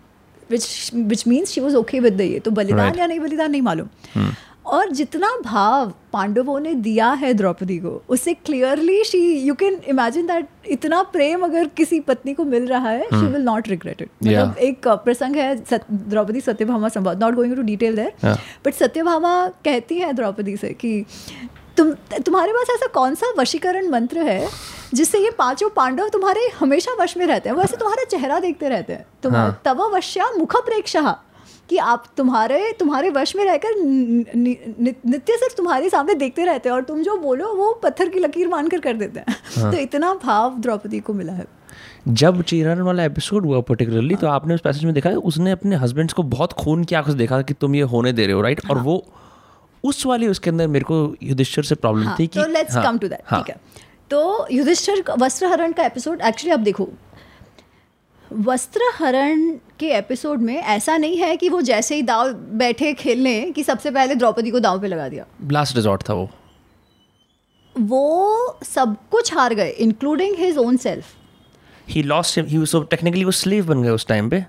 which 0.51 0.91
which 0.95 1.27
means 1.27 1.51
she 1.51 1.61
was 1.61 1.75
okay 1.75 1.99
with 1.99 2.17
the 2.17 2.21
ये 2.21 2.39
तो 2.39 2.51
बलिदान 2.51 2.85
right. 2.85 2.99
या 2.99 3.07
नहीं 3.07 3.19
बलिदान 3.19 3.51
नहीं 3.51 3.61
मालूम। 3.61 3.87
Hmm. 4.17 4.33
और 4.65 4.89
जितना 4.89 5.27
भाव 5.43 5.91
पांडवों 6.13 6.59
ने 6.59 6.73
दिया 6.73 7.09
है 7.13 7.33
द्रौपदी 7.33 7.77
को 7.77 7.89
उससे 8.09 8.33
clearly 8.33 9.03
she 9.03 9.19
you 9.37 9.53
can 9.53 9.79
imagine 9.87 10.27
that 10.27 10.47
इतना 10.69 11.01
प्रेम 11.03 11.43
अगर 11.43 11.67
किसी 11.77 11.99
पत्नी 11.99 12.33
को 12.33 12.43
मिल 12.43 12.67
रहा 12.67 12.89
है 12.89 13.03
she 13.03 13.25
will 13.25 13.41
not 13.41 13.67
regret 13.67 14.01
it 14.01 14.09
मतलब 14.23 14.57
एक 14.59 14.87
प्रसंग 14.87 15.35
है 15.35 15.55
द्रौपदी 15.91 16.41
सत्यभामा 16.41 16.89
संवाद 16.89 17.23
not 17.23 17.35
going 17.35 17.55
to 17.55 17.61
detail 17.61 17.95
there 17.95 18.37
but 18.65 18.73
Satyabhama 18.73 19.35
कहती 19.65 19.99
है 19.99 20.11
द्रौपदी 20.13 20.57
से 20.57 20.73
कि 20.73 21.05
तुम 21.77 21.91
तुम्हारे 22.25 22.51
पास 22.53 22.67
ऐसा 22.69 22.87
कौन 22.93 23.15
सा 23.15 23.33
वशीकरण 23.37 23.89
मंत्र 23.89 24.23
है 24.23 24.47
जिससे 24.93 25.19
ये 25.19 25.29
पाँचों 25.37 25.69
पांडव 25.69 26.09
तुम्हारे 26.09 26.47
हमेशा 26.59 26.91
वश 26.99 27.15
में 27.17 27.25
रहते 27.25 27.49
हैं 27.49 27.55
वैसे 27.55 27.77
तुम्हारा 27.77 28.03
चेहरा 28.03 28.39
देखते 28.39 28.69
रहते 28.69 28.93
हैं 28.93 29.05
तुम 29.23 29.33
हाँ. 29.33 29.61
तव 29.65 29.81
वश्या 29.95 30.29
मुख 30.37 30.55
प्रेक्षा 30.65 31.17
कि 31.69 31.77
आप 31.77 32.03
तुम्हारे 32.17 32.71
तुम्हारे 32.79 33.09
वश 33.09 33.35
में 33.35 33.43
रहकर 33.45 33.75
नित्य 33.77 35.37
सिर्फ़ 35.37 35.55
तुम्हारे 35.57 35.89
सामने 35.89 36.13
देखते 36.15 36.45
रहते 36.45 36.69
हैं 36.69 36.75
और 36.75 36.83
तुम 36.83 37.01
जो 37.03 37.17
बोलो 37.17 37.53
वो 37.55 37.71
पत्थर 37.83 38.09
की 38.09 38.19
लकीर 38.19 38.47
मान 38.47 38.67
कर 38.67 38.79
कर 38.79 38.93
देते 38.93 39.19
हैं 39.19 39.35
हाँ. 39.55 39.71
तो 39.71 39.77
इतना 39.77 40.13
भाव 40.23 40.59
द्रौपदी 40.59 40.99
को 40.99 41.13
मिला 41.13 41.33
है 41.33 41.45
जब 42.07 42.41
चीरन 42.43 42.81
वाला 42.81 43.03
एपिसोड 43.03 43.45
हुआ 43.45 43.59
पर्टिकुलरली 43.61 44.13
हाँ. 44.13 44.21
तो 44.21 44.27
आपने 44.27 44.55
उस 44.55 44.61
पैसेज 44.61 44.85
में 44.85 44.93
देखा 44.93 45.09
उसने 45.25 45.51
अपने 45.51 45.75
हस्बैंड्स 45.75 46.13
को 46.13 46.23
बहुत 46.31 46.53
खून 46.53 46.83
की 46.83 46.95
आँखों 46.95 47.11
से 47.11 47.17
देखा 47.17 47.41
कि 47.41 47.53
तुम 47.53 47.75
ये 47.75 47.81
होने 47.93 48.13
दे 48.13 48.25
रहे 48.25 48.35
हो 48.35 48.41
राइट 48.41 48.61
हाँ. 48.65 48.75
और 48.75 48.81
वो 48.83 49.03
उस 49.85 50.05
वाली 50.05 50.27
उसके 50.27 50.49
अंदर 50.49 50.67
मेरे 50.67 50.85
को 50.85 50.97
युधिष्ठिर 51.23 51.63
से 51.63 51.75
प्रॉब्लम 51.75 52.07
हाँ, 52.07 52.15
थी 52.19 52.27
कि 52.27 52.45
लेट्स 52.51 52.75
कम 52.75 52.97
टू 52.97 53.07
दैट 53.07 53.21
ठीक 53.29 53.49
है। 53.49 53.55
तो 54.11 54.47
युधिष्ठिर 54.51 55.03
वस्त्र 55.19 55.47
हरण 55.47 55.71
का 55.71 55.85
एपिसोड 55.85 56.21
एक्चुअली 56.21 56.53
आप 56.53 56.59
देखो 56.59 56.87
वस्त्र 58.31 58.81
हरण 58.95 59.49
के 59.79 59.89
एपिसोड 59.93 60.41
में 60.41 60.55
ऐसा 60.55 60.95
नहीं 60.97 61.17
है 61.17 61.35
कि 61.37 61.49
वो 61.49 61.61
जैसे 61.61 61.95
ही 61.95 62.01
दाव 62.03 62.31
बैठे 62.59 62.93
खेलने 62.93 63.39
कि 63.51 63.63
सबसे 63.63 63.91
पहले 63.91 64.15
द्रौपदी 64.15 64.51
को 64.51 64.59
दाव 64.59 64.81
पे 64.81 64.87
लगा 64.87 65.07
दिया। 65.09 65.25
लास्ट 65.51 65.75
रिजॉर्ट 65.75 66.09
था 66.09 66.13
वो। 66.13 66.29
वो 67.75 68.59
सब 68.65 68.95
कुछ 69.11 69.33
हार 69.33 69.53
गए 69.53 69.69
including 69.69 70.35
his 70.39 70.57
own 70.57 70.77
self 70.77 71.13
he 71.89 72.03
lost 72.03 72.37
he 72.39 72.57
was 72.57 72.67
so 72.67 72.81
technically 72.83 73.23
वो 73.25 73.31
स्लेव 73.33 73.65
बन 73.67 73.83
गए 73.83 73.89
उस 73.89 74.07
टाइम 74.07 74.29
पे। 74.29 74.43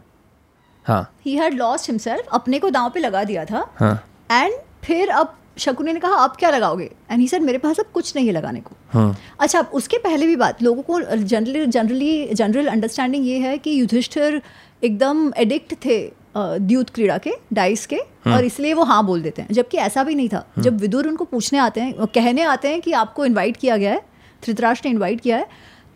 हाँ। 0.84 1.02
ही 1.24 1.34
हैड 1.36 1.54
लॉस्ट 1.54 1.90
हिमसेल्फ 1.90 2.28
अपने 2.32 2.58
को 2.58 2.70
दाव 2.70 2.90
पे 2.90 3.00
लगा 3.00 3.24
दिया 3.24 3.44
था। 3.44 3.64
हाँ। 3.76 3.94
एंड 4.32 4.54
फिर 4.86 5.08
अब 5.10 5.34
शकुनी 5.58 5.92
ने 5.92 6.00
कहा 6.00 6.14
आप 6.14 6.36
क्या 6.36 6.50
लगाओगे? 6.50 6.84
एंड 7.10 7.20
ही 7.20 7.26
सर 7.28 7.40
मेरे 7.40 7.58
पास 7.58 7.78
अब 7.80 7.86
कुछ 7.94 8.12
नहीं 8.16 8.26
है 8.26 8.32
लगाने 8.32 8.60
को. 8.60 8.76
हाँ. 8.90 9.16
अच्छा 9.40 9.58
अब 9.58 9.70
उसके 9.74 9.98
पहले 9.98 10.26
भी 10.26 10.36
बात 10.36 10.62
लोगों 10.62 10.82
को 10.82 11.00
जनरली 11.00 11.64
जनरली 11.66 12.34
जनरल 12.34 12.66
अंडरस्टैंडिंग 12.66 13.26
ये 13.26 13.38
है 13.38 13.56
कि 13.58 13.80
युधिष्ठिर 13.80 14.40
एकदम 14.82 15.32
एडिक्ट 15.36 15.74
थे 15.84 15.98
द्यूत 16.36 16.90
क्रीड़ा 16.90 17.16
के 17.18 17.32
डाइस 17.52 17.86
के 17.86 17.96
हाँ. 17.96 18.36
और 18.36 18.44
इसलिए 18.44 18.74
वो 18.74 18.84
हाँ 18.84 19.04
बोल 19.06 19.22
देते 19.22 19.42
हैं। 19.42 19.52
जबकि 19.52 19.78
ऐसा 19.78 20.02
भी 20.04 20.14
नहीं 20.14 20.28
था। 20.28 20.44
हाँ. 20.56 20.62
जब 20.64 20.80
विदुर 20.80 21.08
उनको 21.08 21.24
पूछने 21.24 21.58
आते 21.58 21.80
हैं 21.80 22.06
कहने 22.14 22.42
आते 22.44 22.68
हैं 22.68 22.80
कि 22.80 22.92
आपको 22.94 23.24
इन्वाइट 23.26 23.56
किया 23.56 23.76
गया 23.76 23.92
है 23.92 24.04
धृतराष्ट्र 24.42 24.88
ने 24.88 24.92
इन्वाइट 24.92 25.20
किया 25.20 25.36
है 25.36 25.46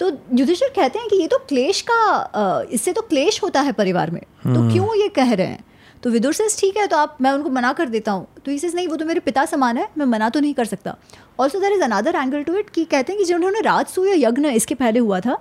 तो 0.00 0.10
युधिष्ठिर 0.34 0.68
कहते 0.76 0.98
हैं 0.98 1.08
कि 1.08 1.16
ये 1.16 1.26
तो 1.26 1.38
क्लेश 1.48 1.80
का 1.90 2.68
इससे 2.72 2.92
तो 2.92 3.02
क्लेश 3.02 3.42
होता 3.42 3.60
है 3.60 3.72
परिवार 3.72 4.10
में। 4.10 4.22
तो 4.22 4.70
क्यों 4.72 4.94
ये 4.96 5.08
कह 5.08 5.32
रहे 5.32 5.46
हैं? 5.46 5.64
तो 6.02 6.10
विदुर 6.10 6.32
से 6.32 6.46
ठीक 6.58 6.76
है 6.76 6.86
तो 6.86 6.96
आप 6.96 7.16
मैं 7.20 7.30
उनको 7.32 7.50
मना 7.50 7.72
कर 7.72 7.88
देता 7.88 8.12
हूँ 8.12 8.26
तो 8.44 8.50
इसे 8.50 8.70
नहीं 8.70 8.88
वो 8.88 8.96
तो 8.96 9.04
मेरे 9.04 9.20
पिता 9.20 9.44
समान 9.46 9.78
है 9.78 9.88
मैं 9.98 10.06
मना 10.06 10.28
तो 10.30 10.40
नहीं 10.40 10.54
कर 10.54 10.64
सकता 10.66 10.96
also 11.40 11.60
there 11.60 11.72
is 11.72 11.82
another 11.82 12.16
angle 12.16 12.42
to 12.42 12.54
it 12.54 12.70
कि 12.70 12.84
कहते 12.86 13.12
हैं 13.12 13.18
कि 13.18 13.24
जिन्होंने 13.24 13.60
राजसूय 13.60 14.14
यज्ञ 14.16 14.48
इसके 14.50 14.74
पहले 14.76 14.98
हुआ 15.00 15.20
था 15.20 15.38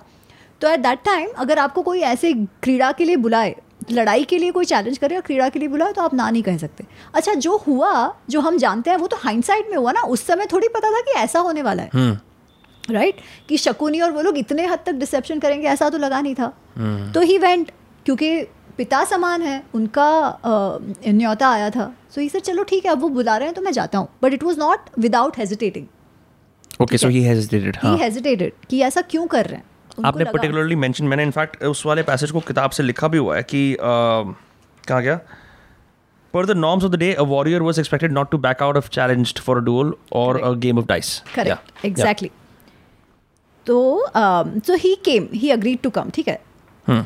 तो 0.60 0.68
एट 0.68 0.80
दैट 0.80 1.02
टाइम 1.04 1.28
अगर 1.36 1.58
आपको 1.58 1.82
कोई 1.82 2.00
ऐसे 2.06 2.32
क्रीड़ा 2.62 2.92
के 2.92 3.04
लिए 3.04 3.16
बुलाए 3.18 3.54
लड़ाई 3.90 4.24
के 4.24 4.38
लिए 4.38 4.50
कोई 4.50 4.64
चैलेंज 4.64 4.98
करे 4.98 5.14
या 5.14 5.20
क्रीड़ा 5.20 5.48
के 5.48 5.58
लिए 5.58 5.68
बुलाए 5.68 5.92
तो 5.92 6.02
आप 6.02 6.14
ना 6.14 6.28
नहीं 6.30 6.42
कह 6.42 6.56
सकते 6.58 6.84
अच्छा 7.14 7.34
जो 7.36 7.56
हुआ 7.58 7.92
जो 8.30 8.40
हम 8.40 8.58
जानते 8.58 8.90
हैं 8.90 8.96
वो 8.96 9.06
तो 9.06 9.16
हाइंड 9.16 9.44
में 9.70 9.76
हुआ 9.76 9.92
ना 9.92 10.00
उस 10.08 10.26
समय 10.26 10.46
थोड़ी 10.52 10.68
पता 10.68 10.90
था 10.90 11.00
कि 11.00 11.18
ऐसा 11.18 11.40
होने 11.40 11.62
वाला 11.62 11.82
है 11.82 11.90
राइट 11.90 11.94
हम्म। 11.94 12.96
right? 12.96 13.48
कि 13.48 13.56
शकुनी 13.56 14.00
और 14.00 14.10
वो 14.10 14.22
लोग 14.22 14.38
इतने 14.38 14.66
हद 14.66 14.78
तक 14.86 14.92
डिसेप्शन 14.94 15.38
करेंगे 15.38 15.68
ऐसा 15.68 15.88
तो 15.90 15.98
लगा 15.98 16.20
नहीं 16.20 16.34
था 16.34 16.52
हम्म। 16.76 17.12
तो 17.12 17.20
ही 17.20 17.38
वेंट 17.38 17.70
क्योंकि 18.06 18.40
पिता 18.80 19.04
समान 19.04 19.42
है 19.42 19.62
उनका 19.74 20.04
आ, 20.04 20.78
न्योता 21.08 21.48
आया 21.48 21.70
था। 21.70 21.84
सो 21.84 22.14
so 22.14 22.22
ये 22.22 22.28
सर 22.28 22.40
चलो 22.42 22.62
ठीक 22.64 22.84
है 22.84 22.92
अब 22.92 23.00
वो 23.00 23.08
बुला 23.10 23.36
रहे 23.36 23.48
हैं 23.48 23.54
तो 23.54 23.62
मैं 23.62 23.72
जाता 23.72 23.98
हूँ. 23.98 24.08
But 24.22 24.32
it 24.34 24.42
was 24.44 24.58
not 24.58 24.88
without 24.98 25.38
hesitating 25.38 25.86
okay 26.82 26.98
so 26.98 27.08
he? 27.08 27.22
Hesitated 27.24 27.76
he. 27.82 27.96
Hesitated 27.98 28.52
कि 28.70 28.80
ऐसा 28.82 29.00
क्यों 29.10 29.26
कर 29.26 29.46
रहे 29.46 29.56
हैं? 29.56 29.64
आपने 30.06 30.24
पर्टिकुलरली 30.26 30.76
मेंशन 30.76 31.04
मैंने 31.04 31.22
इनफैक्ट 31.22 31.62
उस 31.64 31.84
वाले 31.86 32.02
पैसेज 32.04 32.30
को 32.30 32.40
किताब 32.48 32.70
से 32.70 32.82
लिखा 32.82 33.08
भी 33.08 33.18
हुआ 33.18 33.36
है 33.36 33.42
कि 33.44 33.76
कहा 33.80 35.00
गया? 35.00 35.18
पर 36.34 36.46
the 36.46 36.56
norms 36.58 36.84
of 36.84 36.92
the 36.92 36.98
day 36.98 37.12
a 37.14 37.22
warrior 37.28 37.62
was 37.62 37.78
expected 37.78 38.12
not 38.12 38.30
to 38.30 38.38
back 38.40 38.62
out 38.62 38.76
of 38.76 38.88
challenged 38.90 39.38
for 39.38 39.56
a 39.56 39.64
duel 39.64 39.92
और 40.12 40.40
a 40.40 40.52
game 40.64 40.78
of 40.78 40.86
dice 40.86 41.22
correct 41.34 41.84
exactly 41.86 42.30
तो 43.66 43.78
so 44.66 44.74
he 44.78 44.94
came 45.04 45.28
he 45.34 45.50
agreed 45.50 45.78
to 45.82 45.90
come 45.90 46.10
ठीक 46.14 46.28
है? 46.28 46.40
Hmm. 46.86 47.04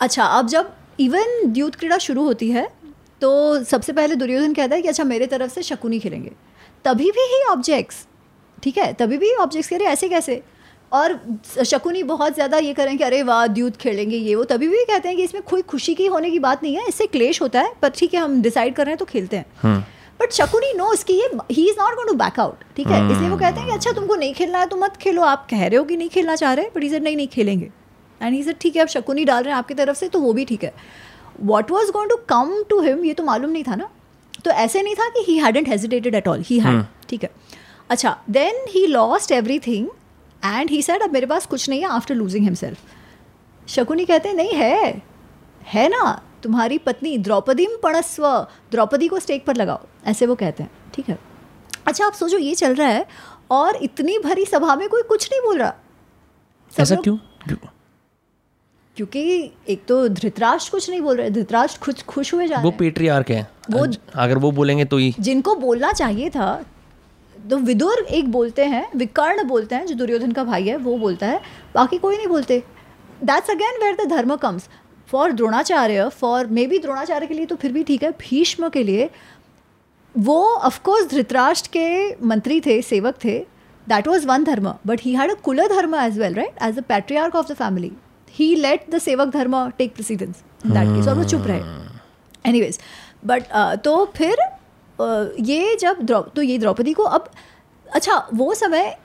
अच्छा 0.00 0.24
अब 0.24 0.46
जब 0.48 0.72
even 1.00 1.52
द्यूत 1.52 1.74
क्रीड़ा 1.74 1.98
शुरू 1.98 2.22
होती 2.24 2.50
है 2.50 2.68
तो 3.22 3.32
सबसे 3.64 3.92
पहले 3.92 4.14
दुर्योधन 4.16 4.54
कहता 4.54 4.74
है 4.76 4.82
कि 4.82 4.88
अच्छा 4.88 5.04
मेरे 5.04 5.26
तरफ़ 5.26 5.50
से 5.50 5.62
शकुनी 5.62 5.98
खेलेंगे। 6.00 6.30
तभी 6.84 7.10
भी 7.10 7.26
ही 7.32 7.42
ऑब्जेक्ट्स 7.50 8.06
ठीक 8.62 8.78
है? 8.78 8.92
तभी 8.92 9.16
भी 9.18 9.32
ऑब्जेक्ट्स 9.36 9.70
कह 9.70 9.76
रहे 9.76 9.88
ऐसे 9.88 10.08
कैसे? 10.08 10.42
और 10.92 11.18
शकुनी 11.66 12.02
बहुत 12.04 12.34
ज़्यादा 12.34 12.58
ये 12.58 12.72
करें 12.74 12.96
कि 12.98 13.04
अरे 13.04 13.22
वाह 13.22 13.46
द्यूत 13.48 13.76
खेलेंगे 13.76 14.16
ये 14.16 14.34
वो 14.34 14.44
तभी 14.44 14.68
भी 14.68 14.84
कहते 14.84 15.08
हैं 15.08 15.16
कि 15.16 15.24
इसमें 15.24 15.42
कोई 15.50 15.62
खुशी 15.64 15.94
की 15.94 16.06
होने 16.06 16.30
की 16.30 16.38
बात 16.40 16.62
नहीं 16.62 16.76
है 16.76 16.86
इससे 16.88 17.06
क्लेश 17.08 17.40
होता 17.42 17.60
है 17.60 17.72
पर 17.82 17.90
ठीक 17.90 18.14
है 18.14 18.20
हम 18.20 18.40
डिसाइड 18.42 18.74
कर 18.74 18.84
रहे 18.84 18.92
हैं 18.92 18.98
तो 18.98 19.04
खेलते 19.04 19.36
हैं। 19.36 19.46
But 19.54 19.64
hmm. 19.64 20.30
शकुनी 20.32 20.72
नो 20.76 20.92
इसकी 20.92 21.14
ये 21.14 21.30
he 21.50 21.68
is 21.70 21.76
not 21.78 21.94
going 21.94 22.08
to 22.08 22.14
back 22.16 22.40
out 22.40 22.64
ठीक 22.76 22.86
है? 22.86 23.04
इसलिए 23.12 23.28
वो 23.28 23.36
कहते 23.38 23.60
हैं 23.60 23.68
कि 23.68 23.74
अच्छा 23.74 23.92
तुमको 23.92 24.14
नहीं 24.16 24.34
खेलना 24.34 24.58
है 24.58 24.66
तो 24.66 24.76
मत 24.76 24.96
खेलो 25.02 25.22
आप 25.24 25.46
कह 25.50 25.66
रहे 25.66 25.76
हो 25.76 25.84
कि 25.84 25.96
नहीं 25.96 26.08
खेलना 26.08 26.36
चाह 26.36 26.52
रहे 26.52 26.70
बट 26.76 26.84
इसे 26.84 27.00
नहीं 27.00 27.16
नहीं 27.16 27.28
खेलेंगे। 27.28 27.70
एंड 28.22 28.34
ही 28.34 28.42
सर 28.42 28.52
ठीक 28.60 28.76
है 28.76 28.82
आप 28.82 28.88
शकुनी 28.88 29.24
डाल 29.24 29.42
रहे 29.42 29.52
हैं 29.52 29.58
आपकी 29.58 29.74
तरफ़ 29.74 29.96
से 29.96 30.08
तो 30.08 30.20
वो 30.20 30.32
भी 30.32 30.44
ठीक 30.44 30.64
है. 30.64 30.72
What 31.40 31.70
was 31.70 31.90
going 31.92 32.10
to 32.10 32.16
come 32.28 32.62
to 32.70 32.80
him 32.80 33.04
ये 33.04 33.14
तो 33.14 33.24
मालूम 33.24 33.50
नहीं 33.50 33.64
था 33.64 33.74
ना? 33.74 33.88
तो 34.44 34.50
ऐसे 34.50 34.82
नहीं 34.82 34.94
था 34.94 35.08
कि 35.08 35.24
he 35.28 35.38
hadn't 35.38 35.68
hesitated 35.68 36.14
at 36.14 36.28
all 36.28 36.42
he 36.46 36.58
had 36.58 36.84
ठीक 37.08 37.22
है. 37.22 37.30
अच्छा 37.90 38.16
then 38.30 38.64
he 38.68 38.86
lost 38.86 39.32
everything 39.58 39.88
and 40.44 40.70
he 40.70 40.82
said 40.82 41.02
अब 41.02 41.12
मेरे 41.12 41.26
पास 41.26 41.46
कुछ 41.46 41.68
नहीं 41.68 41.80
है 41.80 41.88
आफ्टर 41.88 42.14
लूजिंग 42.14 42.44
हिमसेल्फ 42.44 43.68
शकुनी 43.68 44.04
कहते 44.04 44.28
हैं 44.28 44.36
नहीं 44.36 44.54
है. 44.54 45.02
है 45.64 45.88
ना? 45.88 46.20
तुम्हारी 46.42 46.78
पत्नी 46.78 47.16
द्रौपदी 47.18 47.66
पड़स्व 47.82 48.26
द्रौपदी 48.72 49.08
को 49.08 49.18
स्टेक 49.18 49.44
पर 49.46 49.56
लगाओ. 49.56 49.80
ऐसे 50.06 50.26
वो 50.26 50.34
कहते 50.34 50.62
हैं. 50.62 50.70
ठीक 50.94 51.08
है. 51.08 51.18
अच्छा 51.86 52.06
आप 52.06 52.12
सोचो 52.12 52.38
ये 52.38 52.54
चल 52.54 52.74
रहा 52.74 52.88
है 52.88 53.06
और 53.50 53.76
इतनी 53.76 54.18
भरी 54.18 54.44
सभा 54.44 54.74
में 54.76 54.88
कोई 54.88 55.02
कुछ 55.02 55.28
नहीं 55.32 55.40
बोल 55.40 55.58
रहा। 55.58 55.74
ऐसा 56.72 56.96
क्यों? 56.96 57.16
क्योंकि 59.00 59.50
एक 59.68 59.84
तो 59.88 59.96
धृतराष्ट्र 60.08 60.70
कुछ 60.70 60.88
नहीं 60.90 61.00
बोल 61.00 61.16
रहे 61.16 61.30
धृतराष्ट्र 61.30 61.80
खुद 61.80 62.00
खुश 62.08 62.32
हुए 62.34 62.46
जा 62.48 62.58
वो 62.60 62.70
पेट्रियार्क 62.70 63.30
है। 63.30 63.46
वो 63.70 63.86
अगर 64.14 64.38
वो 64.38 64.50
बोलेंगे 64.52 64.84
तो 64.84 64.96
ही। 64.96 65.14
जिनको 65.20 65.54
बोलना 65.54 65.92
चाहिए 65.92 66.28
था 66.30 66.48
तो 67.50 67.56
विदुर 67.58 68.04
एक 68.10 68.28
बोलते 68.28 68.64
हैं 68.64 68.86
विकर्ण 68.96 69.44
बोलते 69.44 69.74
हैं 69.74 69.86
जो 69.86 69.94
दुर्योधन 69.94 70.32
का 70.32 70.44
भाई 70.44 70.66
है 70.68 70.76
वो 70.76 70.96
बोलता 70.98 71.26
है 71.26 71.40
बाकी 71.74 71.98
कोई 71.98 72.16
नहीं 72.16 72.26
बोलते। 72.26 72.58
That's 73.22 73.50
again 73.50 73.80
where 73.82 73.96
the 73.96 74.08
dharma 74.10 74.36
comes 74.36 74.68
for 75.08 75.32
Dronacharya 75.32 76.08
for 76.18 76.46
maybe 76.66 76.78
Dronacharya 76.78 77.26
के 77.26 77.34
लिए 77.34 77.46
तो 77.46 77.56
फिर 77.56 77.72
भी 77.72 77.82
ठीक 77.82 78.02
है 78.02 78.10
भीष्म 78.20 78.68
के 78.68 78.82
लिए 78.82 79.08
वो 80.14 80.38
ऑफकोर्स 80.44 81.10
धृतराष्ट्र 81.10 81.70
के 81.72 82.26
मंत्री 82.26 82.60
थे 82.60 82.80
सेवक 82.82 83.24
थे 83.24 83.38
that 83.86 84.08
was 84.08 84.26
one 84.26 84.44
dharma 84.44 84.72
but 84.86 85.00
he 85.02 85.14
had 85.14 85.30
a 85.30 85.40
kul 85.42 85.66
dharma 85.68 85.94
as 86.04 86.18
well 86.18 86.34
right 86.34 86.62
as 86.62 86.78
a 86.78 86.82
patriarch 86.88 87.34
of 87.34 87.52
the 87.52 87.56
family 87.56 87.92
he 88.32 88.54
let 88.56 88.90
the 88.90 88.98
sevak 88.98 89.28
dharma 89.28 89.68
take 89.78 89.94
precedence 89.94 90.42
in 90.66 90.72
that 90.72 90.96
case 90.96 91.08
और 91.08 91.14
वो 91.14 91.24
चुप 91.24 91.46
रहे। 91.46 92.48
एनीवेज 92.48 92.78
बट 93.26 93.44
तो 93.84 94.04
फिर 94.16 94.36
uh, 94.98 95.48
ये 95.48 95.76
जब 95.76 96.02
द्रौ 96.02 96.20
तो 96.36 96.42
ये 96.42 96.58
द्रौपदी 96.58 96.92
को 96.92 97.02
अब 97.02 97.30
अच्छा 97.86 98.16
वो 98.34 98.52
समय 98.54 98.96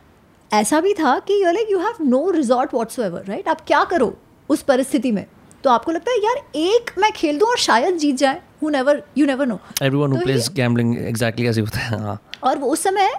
ऐसा 0.51 0.79
भी 0.81 0.93
था 0.93 1.17
कि 1.19 1.43
you 1.43 1.51
like 1.51 1.71
you 1.71 1.79
have 1.79 1.95
no 2.01 2.29
resort 2.31 2.73
whatsoever 2.99 3.23
right 3.25 3.47
आप 3.47 3.61
क्या 3.67 3.83
करो 3.83 4.13
उस 4.49 4.61
परिस्थिति 4.63 5.11
में? 5.11 5.25
तो 5.63 5.69
आपको 5.69 5.91
लगता 5.91 6.11
है 6.11 6.17
यार 6.25 6.41
एक 6.55 6.91
मैं 6.97 7.11
खेल 7.11 7.39
दूँ 7.39 7.47
और 7.49 7.57
शायद 7.57 7.97
जीत 7.97 8.15
जाए। 8.15 8.41
Who 8.61 8.69
never 8.69 9.01
you 9.17 9.25
never 9.25 9.45
know 9.45 9.59
everyone 9.81 10.11
who 10.11 10.19
plays 10.19 10.49
gambling 10.55 10.97
exactly 10.97 11.47
ऐसे 11.47 11.61
होता 11.61 11.79
हाँ। 11.97 12.19
और 12.43 12.57
वो 12.57 12.71
उस 12.71 12.83
समय 12.83 13.09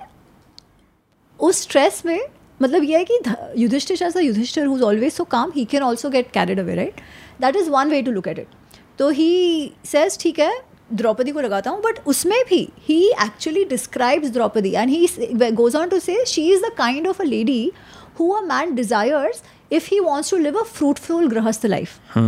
उस 1.41 1.63
स्ट्रेस 1.63 2.03
में 2.07 2.19
मतलब 2.61 2.85
ये 2.85 2.99
है 2.99 3.05
कि 3.05 3.19
Yudhishthira 3.63 4.03
as 4.03 4.17
Yudhishthira 4.17 4.67
who 4.67 4.77
is 4.77 4.83
always 4.85 5.13
so 5.13 5.25
calm 5.33 5.53
he 5.57 5.65
can 5.65 5.83
also 5.83 6.11
get 6.11 6.31
carried 6.33 6.61
away 6.61 6.75
right 6.75 7.01
that 7.41 7.57
is 7.57 7.71
one 7.71 7.91
way 7.91 8.03
to 8.03 8.13
look 8.13 8.29
at 8.29 8.39
it 8.39 8.55
तो 8.99 9.09
ही 9.11 9.73
सेज 9.85 10.19
ठीक 10.21 10.39
है 10.39 10.53
द्रौपदी 10.93 11.33
को 11.33 11.41
लगाता 11.41 11.71
हूँ 11.71 11.81
बट 11.83 11.99
उसमें 12.07 12.39
भी 12.49 12.69
he 12.81 13.03
actually 13.25 13.65
describes 13.65 14.31
Draupadi 14.31 14.71
and 14.71 14.91
he 14.91 15.51
goes 15.53 15.77
on 15.77 15.89
to 15.89 15.99
say 15.99 16.25
she 16.27 16.49
is 16.53 16.63
the 16.63 16.73
kind 16.79 17.07
of 17.09 17.23
a 17.23 17.25
lady 17.25 17.73
who 18.21 18.31
a 18.33 18.41
man 18.41 18.75
desires 18.75 19.43
if 19.73 19.89
he 19.93 20.01
wants 20.01 20.31
to 20.31 20.37
live 20.37 20.59
a 20.59 20.63
fruitful 20.65 21.29
grihastha 21.29 21.67
life 21.67 22.19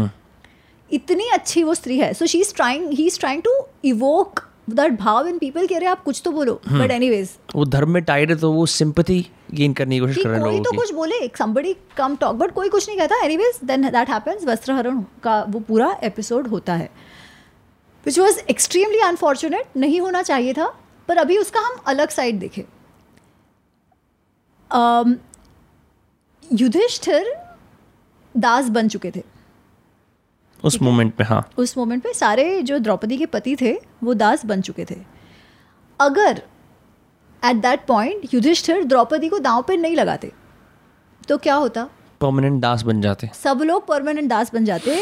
इतनी 0.90 1.28
अच्छी 1.32 1.62
वो 1.62 1.74
स्त्री 1.74 1.98
है। 1.98 2.12
So 2.14 2.26
she 2.26 2.40
is 2.40 2.54
trying 2.54 2.90
he 2.90 3.06
is 3.06 3.18
trying 3.20 3.42
to 3.42 3.50
evoke 3.84 4.40
that 4.68 4.98
bhav 4.98 5.28
in 5.28 5.38
people 5.38 5.66
कह 5.66 5.78
रहे 5.78 5.88
आप 5.88 6.02
कुछ 6.02 6.20
तो 6.24 6.30
बोलो 6.30 6.54
बट 6.68 6.90
एनीवेज 6.90 7.30
वो 7.54 7.64
धर्म 7.64 7.90
में 7.90 8.02
टाइड 8.04 8.30
है 8.30 8.36
तो 8.36 8.52
वो 8.52 8.66
सिंपैथी 8.66 9.20
गेन 9.54 9.72
करने 9.72 9.94
की 9.94 10.00
कोशिश 10.00 10.16
कर 10.16 10.28
रहे 10.28 10.34
हैं 10.34 10.44
कोई 10.44 10.60
तो 10.60 10.76
कुछ 10.76 10.92
बोले 10.94 11.18
somebody 11.38 11.74
कम 11.96 12.16
टॉक 12.16 12.36
बट 12.36 12.52
कोई 12.52 12.68
कुछ 12.68 12.88
नहीं 12.88 12.98
कहता। 12.98 13.24
एनीवेज 13.24 13.60
देन 13.64 13.88
दैट 13.90 14.08
हैपेंस 14.10 14.44
वस्त्रहरण 14.44 15.02
का 15.22 15.40
वो 15.48 15.60
पूरा 15.60 15.92
एपिसोड 16.04 16.48
होता 16.48 16.74
है। 16.74 16.90
विच 18.06 18.18
वॉज़ 18.18 18.38
एक्सट्रीमली 18.50 19.00
अनफॉर्चुनेट 19.00 19.76
नहीं 19.76 20.00
होना 20.00 20.22
चाहिए 20.22 20.52
था 20.52 20.74
पर 21.08 21.16
अभी 21.16 21.38
उसका 21.38 21.60
हम 21.60 21.80
अलग 21.86 22.08
साइड 22.10 22.38
देखें। 22.38 22.62
Um, 24.70 25.14
युधिष्ठिर 26.52 27.32
दास 28.34 28.68
बन 28.68 28.88
चुके 28.88 29.10
थे। 29.10 29.22
उस 30.64 30.80
मोमेंट 30.82 31.14
पे 31.14 31.24
हाँ। 31.24 31.42
उस 31.58 31.76
मोमेंट 31.78 32.02
पे 32.02 32.12
सारे 32.14 32.60
जो 32.62 32.78
द्रौपदी 32.78 33.16
के 33.18 33.26
पति 33.26 33.56
थे 33.60 33.72
वो 34.04 34.14
दास 34.14 34.44
बन 34.46 34.60
चुके 34.60 34.84
थे। 34.84 34.96
अगर 36.00 36.42
at 37.42 37.56
that 37.56 37.86
point 37.86 38.34
Yudhishthira 38.34 38.84
Draupadi 38.84 39.28
को 39.28 39.38
दांव 39.38 39.62
पे 39.68 39.76
नहीं 39.76 39.96
लगाते 39.96 40.32
तो 41.28 41.36
क्या 41.38 41.54
होता? 41.54 41.88
परमानेंट 42.20 42.60
दास 42.60 42.82
बन 42.82 43.00
जाते। 43.00 43.28
सब 43.34 43.60
लोग 43.64 43.86
परमानेंट 43.86 44.28
दास 44.28 44.50
बन 44.54 44.64
जाते 44.64 44.98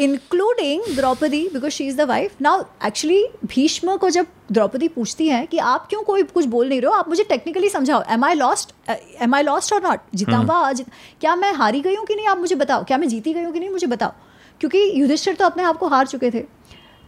including 0.00 0.82
Draupadi 0.96 1.42
because 1.52 1.72
she 1.72 1.86
is 1.86 1.96
the 1.96 2.00
wife 2.08 2.34
now 2.42 2.62
actually 2.86 3.24
Bhishma 3.46 3.96
को 3.96 4.10
जब 4.10 4.26
द्रौपदी 4.52 4.88
पूछती 4.88 5.28
है 5.28 5.44
कि 5.46 5.58
आप 5.70 5.86
क्यों 5.90 6.02
कोई 6.02 6.22
कुछ 6.24 6.44
बोल 6.46 6.68
नहीं 6.68 6.80
रहे 6.80 6.90
हो 6.90 6.96
आप 6.96 7.08
मुझे 7.08 7.24
टेक्निकली 7.24 7.68
समझाओ 7.68 8.02
am 8.10 8.24
I 8.24 8.34
lost 8.34 8.74
am 9.22 9.34
I 9.34 9.42
lost 9.42 9.72
और 9.72 9.82
नॉट 9.82 10.00
जीता 10.14 10.36
हम्म। 10.36 10.50
हुआ 10.50 10.72
क्या 11.20 11.36
मैं 11.36 11.52
हारी 11.54 11.80
गई 11.80 11.94
हूँ 11.94 12.06
कि 12.06 12.14
नहीं? 12.14 12.26
आप 12.26 12.38
मुझे 12.38 12.54
बताओ। 12.54 12.84
क्या 12.84 12.98
मैं 12.98 13.08
जीती 13.08 13.32
गई 13.34 13.44
हूँ 13.44 13.52
कि 13.52 13.58
नहीं? 13.58 13.70
मुझे 13.70 13.86
बताओ। 13.86 14.12
क्योंकि 14.60 14.78
युधिष्ठिर 14.94 15.34
तो 15.34 15.44
अपने 15.46 15.62
आप 15.62 15.76
को 15.76 15.88
हार 15.88 16.06
चुके 16.06 16.30
थे। 16.30 16.44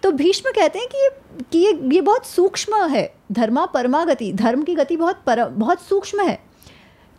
तो 0.03 0.11
भीष्म 0.13 0.51
कहते 0.51 0.79
हैं 0.79 0.89
कि 0.89 1.09
कि 1.51 1.59
ये 1.59 1.73
ये 1.93 2.01
बहुत 2.01 2.27
सूक्ष्म 2.27 2.85
है 2.89 3.13
धर्मा 3.33 3.65
परमा 3.67 4.05
गति 4.05 4.33
धर्म 4.33 4.63
की 4.63 4.75
गति 4.75 4.97
बहुत 4.97 5.23
पर 5.27 5.45
बहुत 5.45 5.83
सूक्ष्म 5.83 6.29
है। 6.29 6.39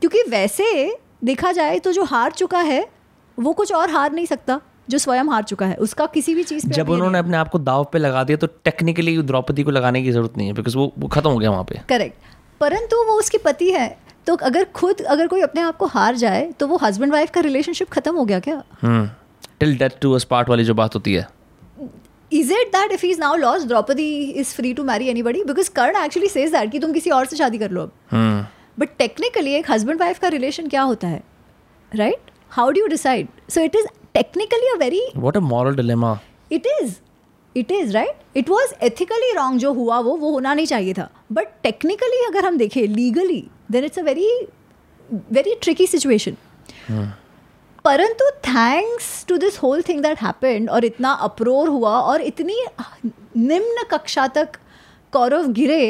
क्योंकि 0.01 0.23
वैसे 0.29 0.65
देखा 1.23 1.51
जाए 1.51 1.79
तो 1.79 1.91
जो 1.91 2.03
हार 2.03 2.31
चुका 2.31 2.59
है 2.59 2.85
वो 3.37 3.53
कुछ 3.53 3.71
और 3.73 3.91
हार 3.91 4.11
नहीं 4.11 4.25
सकता 4.25 4.59
जो 4.89 4.97
स्वयं 4.97 5.25
हार 5.25 5.43
चुका 5.43 5.65
है। 5.65 5.75
उसका 5.77 6.05
किसी 6.05 6.35
भी 6.35 6.43
चीज़ 6.43 6.67
जब 6.69 6.89
उन्होंने 6.89 7.19
अपने 7.19 7.37
आप 7.37 7.49
को 7.49 7.59
दाव 7.59 7.83
पे 7.93 7.99
लगा 7.99 8.23
दिया 8.23 8.37
तो 8.37 8.47
टेक्निकली 8.63 9.17
द्रौपदी 9.21 9.63
को 9.63 9.71
लगाने 9.71 10.03
की 10.03 10.11
ज़रूरत 10.11 10.37
नहीं 10.37 10.47
है 10.47 10.53
बिकॉज़ 10.53 10.77
वो, 10.77 10.91
वो 10.99 11.07
खत्म 11.07 11.29
हो 11.29 11.37
गया 11.37 11.51
वहाँ 11.51 11.63
पे। 11.63 11.79
करेक्ट 11.89 12.15
परंतु 12.61 13.03
वो 13.03 13.17
उसकी 13.19 13.37
पति 13.37 13.71
है 13.71 13.97
तो 14.27 14.35
अगर 14.35 14.63
खुद 14.75 15.01
अगर 15.01 15.27
कोई 15.27 15.41
अपने 15.41 15.61
आप 15.61 15.77
को 15.77 15.85
हार 15.87 16.15
जाए 16.15 16.51
तो 16.51 16.67
वो 16.67 16.77
हस्बैंड 16.77 17.11
वाइफ 17.13 17.31
का 17.31 17.41
रिलेशनशिप 17.41 17.89
खत्म 17.89 18.15
हो 18.15 18.25
गया 18.25 18.39
क्या? 18.39 18.63
Till 19.59 19.77
death 19.77 19.99
to 20.01 20.11
us 20.13 20.23
part 20.25 20.49
वाली 20.49 20.63
जो 20.63 20.73
बात 20.73 20.95
होती 20.95 21.13
है। 21.13 21.27
Is 22.31 22.51
it 22.53 22.67
that 22.67 22.91
if 22.91 23.05
is 23.05 23.19
now 23.19 23.35
lost 23.37 23.67
Draupadi 23.67 24.09
is 24.31 24.53
free 24.55 24.73
to 24.73 24.83
marry 24.83 25.07
anybody 25.09 25.43
because 25.43 25.69
Karna 25.75 26.03
actually 26.05 26.29
says 26.29 26.51
that 26.51 26.71
कि 26.71 26.79
तुम 26.79 26.93
किसी 26.93 27.09
और 27.09 27.25
से 27.25 27.35
शादी 27.35 27.57
कर 27.57 27.71
लो 27.71 27.81
अब। 27.81 28.47
बट 28.79 28.89
टेक्निकली 28.97 29.53
एक 29.53 29.71
हस्बैंड 29.71 29.99
वाइफ 29.99 30.19
का 30.19 30.27
रिलेशन 30.29 30.67
क्या 30.67 30.81
होता 30.83 31.07
है? 31.07 31.23
Right 31.91 32.31
how 32.51 32.71
do 32.71 32.81
you 32.81 32.87
decide 32.87 33.27
so 33.49 33.61
it 33.61 33.75
is 33.75 33.87
technically 34.13 34.73
a 34.73 34.77
very 34.79 35.01
what 35.15 35.37
a 35.37 35.39
moral 35.41 35.75
dilemma 35.75 36.19
it 36.51 36.67
is 36.81 36.95
it 37.55 37.71
is 37.71 37.91
right 37.93 38.37
it 38.37 38.49
was 38.49 38.73
ethically 38.85 39.31
wrong 39.35 39.59
जो 39.59 39.73
हुआ 39.73 39.99
वो 39.99 40.15
वो 40.17 40.31
होना 40.31 40.53
नहीं 40.53 40.65
चाहिए 40.65 40.93
था। 40.93 41.09
बट 41.31 41.47
टेक्निकली 41.63 42.25
अगर 42.25 42.45
हम 42.45 42.57
देखें 42.57 42.81
legally 42.87 43.43
then 43.71 43.85
it's 43.85 43.99
a 43.99 44.03
very 44.03 44.29
very 45.09 45.55
tricky 45.61 45.87
situation 45.87 46.35
परंतु 47.85 48.29
thanks 48.47 49.25
to 49.29 49.37
this 49.37 49.57
whole 49.63 49.81
thing 49.81 50.01
that 50.03 50.21
happened 50.21 50.69
और 50.69 50.85
इतना 50.85 51.11
अप्रोर 51.27 51.69
हुआ 51.69 51.91
और 52.01 52.21
इतनी 52.21 52.57
निम्न 53.05 53.83
कक्षा 53.91 54.27
तक 54.27 54.57
कौरव 55.13 55.51
गिरे 55.53 55.83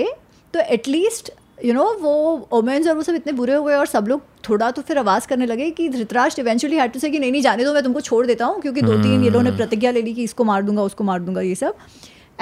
तो 0.54 0.60
एटलीस्ट 0.70 1.32
यू 1.66 1.74
नो 1.74 1.92
वो 2.02 2.14
ओमेंस 2.52 2.88
और 2.88 2.96
वो 2.96 3.04
सब 3.04 3.16
इतने 3.16 3.34
बुरे 3.34 3.56
हुए 3.56 3.74
और 3.76 3.86
सब 3.86 4.08
लोग 4.08 4.22
थोड़ा 4.50 4.70
तो 4.72 4.82
फिर 4.82 4.98
आवाज़ 4.98 5.28
करने 5.28 5.46
लगे 5.46 5.70
कि 5.72 5.90
Dhritarashtra 5.90 6.42
eventually 6.42 6.78
had 6.78 6.92
to 6.92 7.00
say 7.00 7.10
कि 7.10 7.20
नहीं 7.20 7.32
नहीं 7.32 7.42
जाने 7.42 7.66
दो 7.66 7.74
मैं 7.74 7.84
तुमको 7.84 8.02
छोड़ 8.02 8.26
देता 8.28 8.46
हूँ 8.46 8.62
क्योंकि 8.62 8.82
दो 8.82 8.94
तीन 8.94 9.24
ये 9.24 9.30
लोगों 9.30 9.44
ने 9.44 9.50
hmm. 9.50 9.58
प्रतिज्ञा 9.58 9.92
ले 9.92 10.02
ली 10.02 10.14
कि 10.14 10.24
इसको 10.24 10.44
मार 10.44 10.64
दूँगा 10.64 10.84
उसको 10.84 11.04
मार 11.04 11.20
दूँगा 11.20 11.42
ये 11.42 11.56
सब 11.56 11.76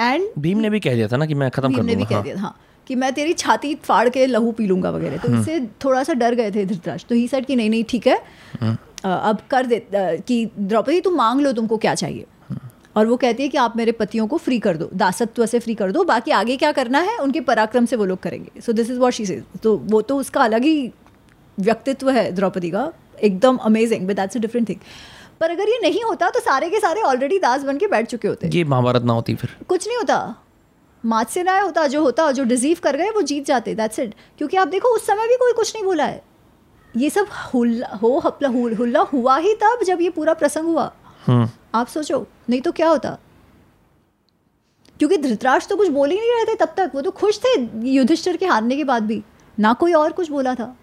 एंड 0.00 0.28
भीम 0.38 0.58
ने 0.58 0.70
भी 0.70 0.80
कह 0.80 0.94
दिया 0.94 1.08
था 1.08 1.16
ना 1.16 1.26
कि 1.26 1.34
मैं 1.34 1.50
खत्म 1.50 1.74
कर 1.74 1.82
ने 1.82 1.96
भी 1.96 2.04
कह 2.04 2.22
दिया 2.22 2.36
था 2.36 2.54
कि 2.86 2.94
मैं 2.94 3.12
तेरी 3.12 3.32
छाती 3.34 3.74
फाड़ 3.84 4.08
के 4.08 4.26
लहू 4.26 4.52
पी 4.52 4.66
लूँगा 4.66 4.90
वगैरह 4.90 5.16
तो 5.16 5.28
hmm. 5.28 5.40
इससे 5.40 5.60
थोड़ा 5.84 6.02
सा 6.02 6.12
डर 6.14 6.34
गए 6.34 6.50
थे 6.50 6.64
धृतराष्ट्र 6.66 7.08
तो 7.08 7.14
ही 7.14 7.26
सेड 7.28 7.46
कि 7.46 7.56
नहीं 7.56 7.70
नहीं 7.70 7.84
ठीक 7.84 8.06
है 8.06 8.18
hmm. 8.54 8.76
अब 9.04 9.38
कर 9.50 9.66
दे 9.66 9.86
कि 9.94 10.44
द्रौपदी 10.58 11.00
तुम 11.00 11.14
मांग 11.16 11.40
लो 11.40 11.52
तुमको 11.52 11.76
क्या 11.76 11.94
चाहिए। 11.94 12.26
और 12.96 13.06
वो 13.06 13.16
कहती 13.16 13.42
है 13.42 13.48
कि 13.48 13.58
आप 13.58 13.76
मेरे 13.76 13.92
पतियों 13.92 14.26
को 14.26 14.36
फ्री 14.38 14.58
कर 14.58 14.76
दो 14.76 14.88
दासत्व 14.94 15.44
से 15.46 15.58
फ्री 15.58 15.74
कर 15.74 15.92
दो 15.92 16.02
बाकी 16.04 16.30
आगे 16.30 16.56
क्या 16.56 16.72
करना 16.72 16.98
है 17.00 17.16
उनके 17.18 17.40
पराक्रम 17.42 17.84
से 17.86 17.96
वो 17.96 18.04
लोग 18.04 18.18
करेंगे। 18.20 18.60
So 18.60 18.72
this 18.72 18.90
is 18.90 18.98
what 18.98 19.12
she 19.12 19.26
say 19.26 19.42
तो 19.62 19.76
वो 19.86 20.00
तो 20.02 20.16
उसका 20.18 20.42
अलग 20.42 20.64
ही 20.64 20.90
व्यक्तित्व 21.58 22.10
है 22.10 22.30
द्रौपदी 22.32 22.70
का 22.70 22.90
एकदम 23.22 23.56
amazing 23.64 24.06
but 24.08 24.16
that's 24.16 24.36
a 24.36 24.40
different 24.40 24.68
thing 24.68 24.78
पर 25.40 25.50
अगर 25.50 25.68
ये 25.68 25.78
नहीं 25.82 26.02
होता 26.02 26.30
तो 26.30 26.40
सारे 26.40 26.70
के 26.70 26.80
सारे 26.80 27.02
ऑलरेडी 27.02 27.38
दास 27.38 27.62
बन 27.62 27.78
के 27.78 27.86
बैठ 27.86 28.06
चुके 28.06 28.28
होते। 28.28 28.48
ये 28.48 28.64
महाभारत 28.64 29.02
ना 29.02 29.12
होती 29.12 29.34
फिर। 29.34 29.56
कुछ 29.68 29.86
नहीं 29.88 29.96
होता। 29.96 30.34
मात 31.04 31.30
से 31.30 31.42
ना 31.42 31.60
होता 31.60 31.86
जो 31.86 32.02
होता 32.02 32.30
जो 32.32 32.44
डिजीव 32.44 32.78
कर 32.82 32.96
गए 32.96 33.10
वो 33.10 33.22
जीत 33.22 33.46
जाते 33.46 33.74
दैट्स 33.74 33.98
इट 33.98 34.14
क्योंकि 34.38 34.56
आप 34.56 34.68
देखो 34.68 34.88
उस 34.88 35.06
समय 35.06 35.28
भी 35.28 35.36
कोई 35.36 35.52
कुछ 35.52 35.74
नहीं 35.76 35.84
बोला 35.84 36.04
है। 36.04 36.22
ये 36.96 37.10
सब 37.10 37.26
हुल्ला 37.54 37.88
हो 38.02 38.18
हपला 38.18 38.48
हुल्ला 38.48 39.00
हुआ 39.12 39.36
ही 39.38 39.54
तब 39.54 39.82
जब 39.86 40.00
ये 40.00 40.10
पूरा 40.10 40.34
प्रसंग 40.34 40.66
हुआ। 40.66 40.92
हम्म। 41.26 41.48
आप 41.74 41.86
सोचो 41.88 42.26
नहीं 42.50 42.60
तो 42.60 42.72
क्या 42.72 42.88
होता? 42.88 43.16
क्योंकि 44.98 45.16
धृतराष्ट्र 45.16 45.70
तो 45.70 45.76
कुछ 45.76 45.88
बोल 45.88 46.10
ही 46.10 46.18
नहीं 46.18 46.30
रहे 46.30 46.44
थे 46.44 46.54
तब 46.56 46.74
तक 46.76 46.90
वो 46.94 47.02
तो 47.02 47.10
खुश 47.10 47.38
थे 47.38 47.54
युधिष्ठिर 47.90 48.36
के 48.36 48.46
हारने 48.46 48.76
के 48.76 48.84
बाद 48.84 49.06
भी। 49.06 49.22
ना 49.58 49.72
कोई 49.72 49.92
और 49.92 50.12
कुछ 50.12 50.30
बोला 50.30 50.54
था। 50.54 50.74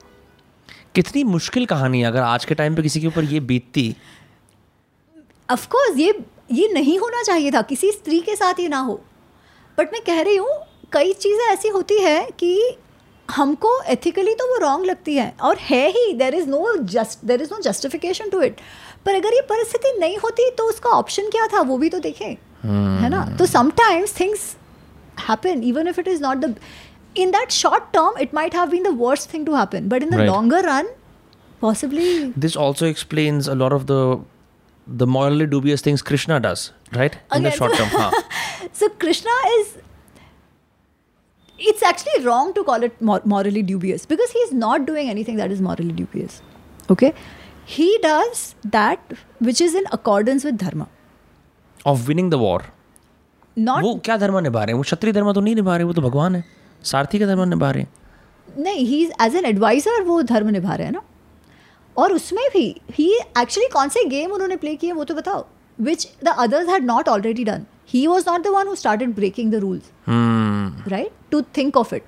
कितनी 0.95 1.23
मुश्किल 1.23 1.65
कहानी 1.65 2.01
है 2.01 2.07
अगर 2.07 2.21
आज 2.21 2.45
के 2.45 2.55
टाइम 2.55 2.75
पे 2.75 2.81
किसी 2.81 3.01
के 3.01 3.07
ऊपर 3.07 3.23
ये 3.23 3.39
बीतती। 3.41 3.95
ऑफकोर्स 5.49 5.97
ये 5.97 6.19
ये 6.51 6.67
नहीं 6.73 6.97
होना 6.99 7.21
चाहिए 7.23 7.51
था 7.51 7.61
किसी 7.61 7.91
स्त्री 7.91 8.19
के 8.19 8.35
साथ 8.35 8.59
ये 8.59 8.67
ना 8.67 8.79
हो। 8.79 8.99
बट 9.77 9.93
मैं 9.93 10.01
कह 10.05 10.21
रही 10.21 10.35
हूँ 10.35 10.49
कई 10.91 11.13
चीज़ें 11.13 11.45
ऐसी 11.45 11.69
होती 11.69 11.99
है 12.01 12.19
कि 12.39 12.77
हमको 13.29 13.69
एथिकली 13.87 14.33
तो 14.33 14.47
वो 14.47 14.57
रॉन्ग 14.57 14.85
लगती 14.85 15.15
है 15.15 15.33
और 15.41 15.57
है 15.59 15.87
ही 15.89 16.13
there 16.13 16.35
is 16.35 16.47
no 16.49 16.75
just 16.83 17.25
there 17.25 17.41
is 17.41 17.49
no 17.53 17.59
justification 17.61 18.29
to 18.29 18.41
it 18.41 18.59
पर 19.05 19.15
अगर 19.15 19.33
ये 19.33 19.41
परिस्थिति 19.49 19.97
नहीं 19.99 20.17
होती 20.17 20.49
तो 20.57 20.63
उसका 20.63 20.89
ऑप्शन 20.89 21.29
क्या 21.29 21.47
था? 21.47 21.61
वो 21.61 21.77
भी 21.77 21.89
तो 21.89 21.99
देखें 21.99 22.25
hmm. 22.25 23.03
है 23.03 23.09
ना? 23.09 23.25
तो 23.39 23.45
sometimes 23.45 24.19
things 24.19 24.55
happen 25.29 25.63
even 25.63 25.87
if 25.87 25.99
it 25.99 26.07
is 26.07 26.21
not 26.23 26.37
the 26.37 26.55
in 27.17 27.31
that 27.31 27.51
short 27.51 27.83
term 27.93 28.19
it 28.21 28.33
might 28.35 28.55
have 28.55 28.69
been 28.69 28.83
the 28.83 28.97
worst 28.99 29.33
thing 29.33 29.45
to 29.45 29.55
happen 29.55 29.89
but 29.89 30.03
in 30.03 30.09
the 30.09 30.19
longer 30.21 30.65
run 30.65 30.89
possibly 31.61 32.33
this 32.37 32.57
also 32.57 32.85
explains 32.85 33.49
a 33.49 33.53
lot 33.53 33.73
of 33.73 33.83
the 33.91 34.25
the 34.87 35.03
morally 35.09 35.45
dubious 35.45 35.85
things 35.85 36.01
Krishna 36.01 36.39
does 36.39 36.69
right 36.93 37.15
in 37.35 37.49
the 37.49 37.53
short 37.53 37.77
term 37.77 38.09
so 38.79 38.89
Krishna 39.01 39.41
is 39.59 39.67
it's 41.59 41.83
actually 41.83 42.23
wrong 42.25 42.53
to 42.53 42.63
call 42.63 42.83
it 42.83 43.01
mor- 43.01 43.21
morally 43.25 43.63
dubious 43.63 44.05
because 44.05 44.31
he's 44.31 44.53
not 44.53 44.85
doing 44.85 45.09
anything 45.09 45.37
that 45.37 45.51
is 45.51 45.61
morally 45.61 45.91
dubious. 45.91 46.41
Okay? 46.89 47.13
He 47.65 47.97
does 47.99 48.55
that 48.71 48.99
which 49.39 49.61
is 49.61 49.75
in 49.75 49.85
accordance 49.91 50.45
with 50.45 50.57
dharma. 50.57 50.87
Of 51.85 52.07
winning 52.07 52.29
the 52.29 52.37
war. 52.37 52.59
Not- 53.57 53.83
वो 53.83 53.95
क्या 54.05 54.17
धर्म 54.17 54.37
निभा 54.39 54.63
रहे 54.63 54.71
हैं 54.71 54.77
वो 54.77 54.83
क्षत्रिय 54.83 55.13
धर्म 55.13 55.31
तो 55.33 55.41
नहीं 55.41 55.55
निभा 55.55 55.75
रहे 55.77 55.85
वो 55.85 55.93
तो 55.93 56.01
भगवान 56.01 56.35
है 56.35 56.43
सारथी 56.83 57.19
का 57.19 57.25
धर्म 57.25 57.43
निभा 57.49 57.69
रहे 57.71 57.83
हैं 57.83 58.61
नहीं 58.63 58.85
ही 58.85 59.03
एज 59.21 59.35
एन 59.35 59.45
एडवाइजर 59.45 60.03
वो 60.03 60.21
धर्म 60.31 60.49
निभा 60.49 60.75
रहे 60.75 60.85
हैं 60.87 60.93
ना 60.93 61.01
और 61.95 62.13
उसमें 62.13 62.43
भी 62.53 62.65
ही 62.93 63.09
एक्चुअली 63.13 63.67
कौन 63.73 63.89
से 63.89 64.03
गेम 64.09 64.31
उन्होंने 64.31 64.55
प्ले 64.57 64.75
किए 64.75 64.91
वो 64.91 65.03
तो 65.03 65.15
बताओ 65.15 65.45
which 65.79 66.07
the 66.23 66.35
others 66.39 66.69
had 66.69 66.85
not 66.85 67.09
already 67.09 67.43
done 67.43 67.65
he 67.87 68.05
was 68.07 68.29
not 68.29 68.43
the 68.43 68.47
one 68.47 68.67
who 68.67 68.75
started 68.75 69.15
breaking 69.15 69.51
the 69.51 69.55
rules 69.55 69.91
right 70.87 71.11
to 71.31 71.41
think 71.57 71.77
of 71.77 71.95
it 71.95 72.03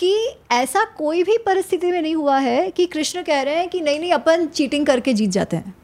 कि 0.00 0.14
ऐसा 0.52 0.84
कोई 0.98 1.22
भी 1.22 1.36
परिस्थिति 1.38 1.90
में 1.92 2.00
नहीं 2.02 2.14
हुआ 2.14 2.38
है 2.38 2.70
कि 2.70 2.86
कृष्ण 2.86 3.22
कह 3.22 3.40
रहे 3.42 3.54
हैं 3.56 3.68
कि 3.68 3.80
नहीं 3.80 4.00
नहीं 4.00 4.12
अपन 4.12 4.46
चीटिंग 4.46 4.86
करके 4.86 5.12
जीत 5.12 5.30
जाते 5.30 5.56
हैं। 5.56 5.74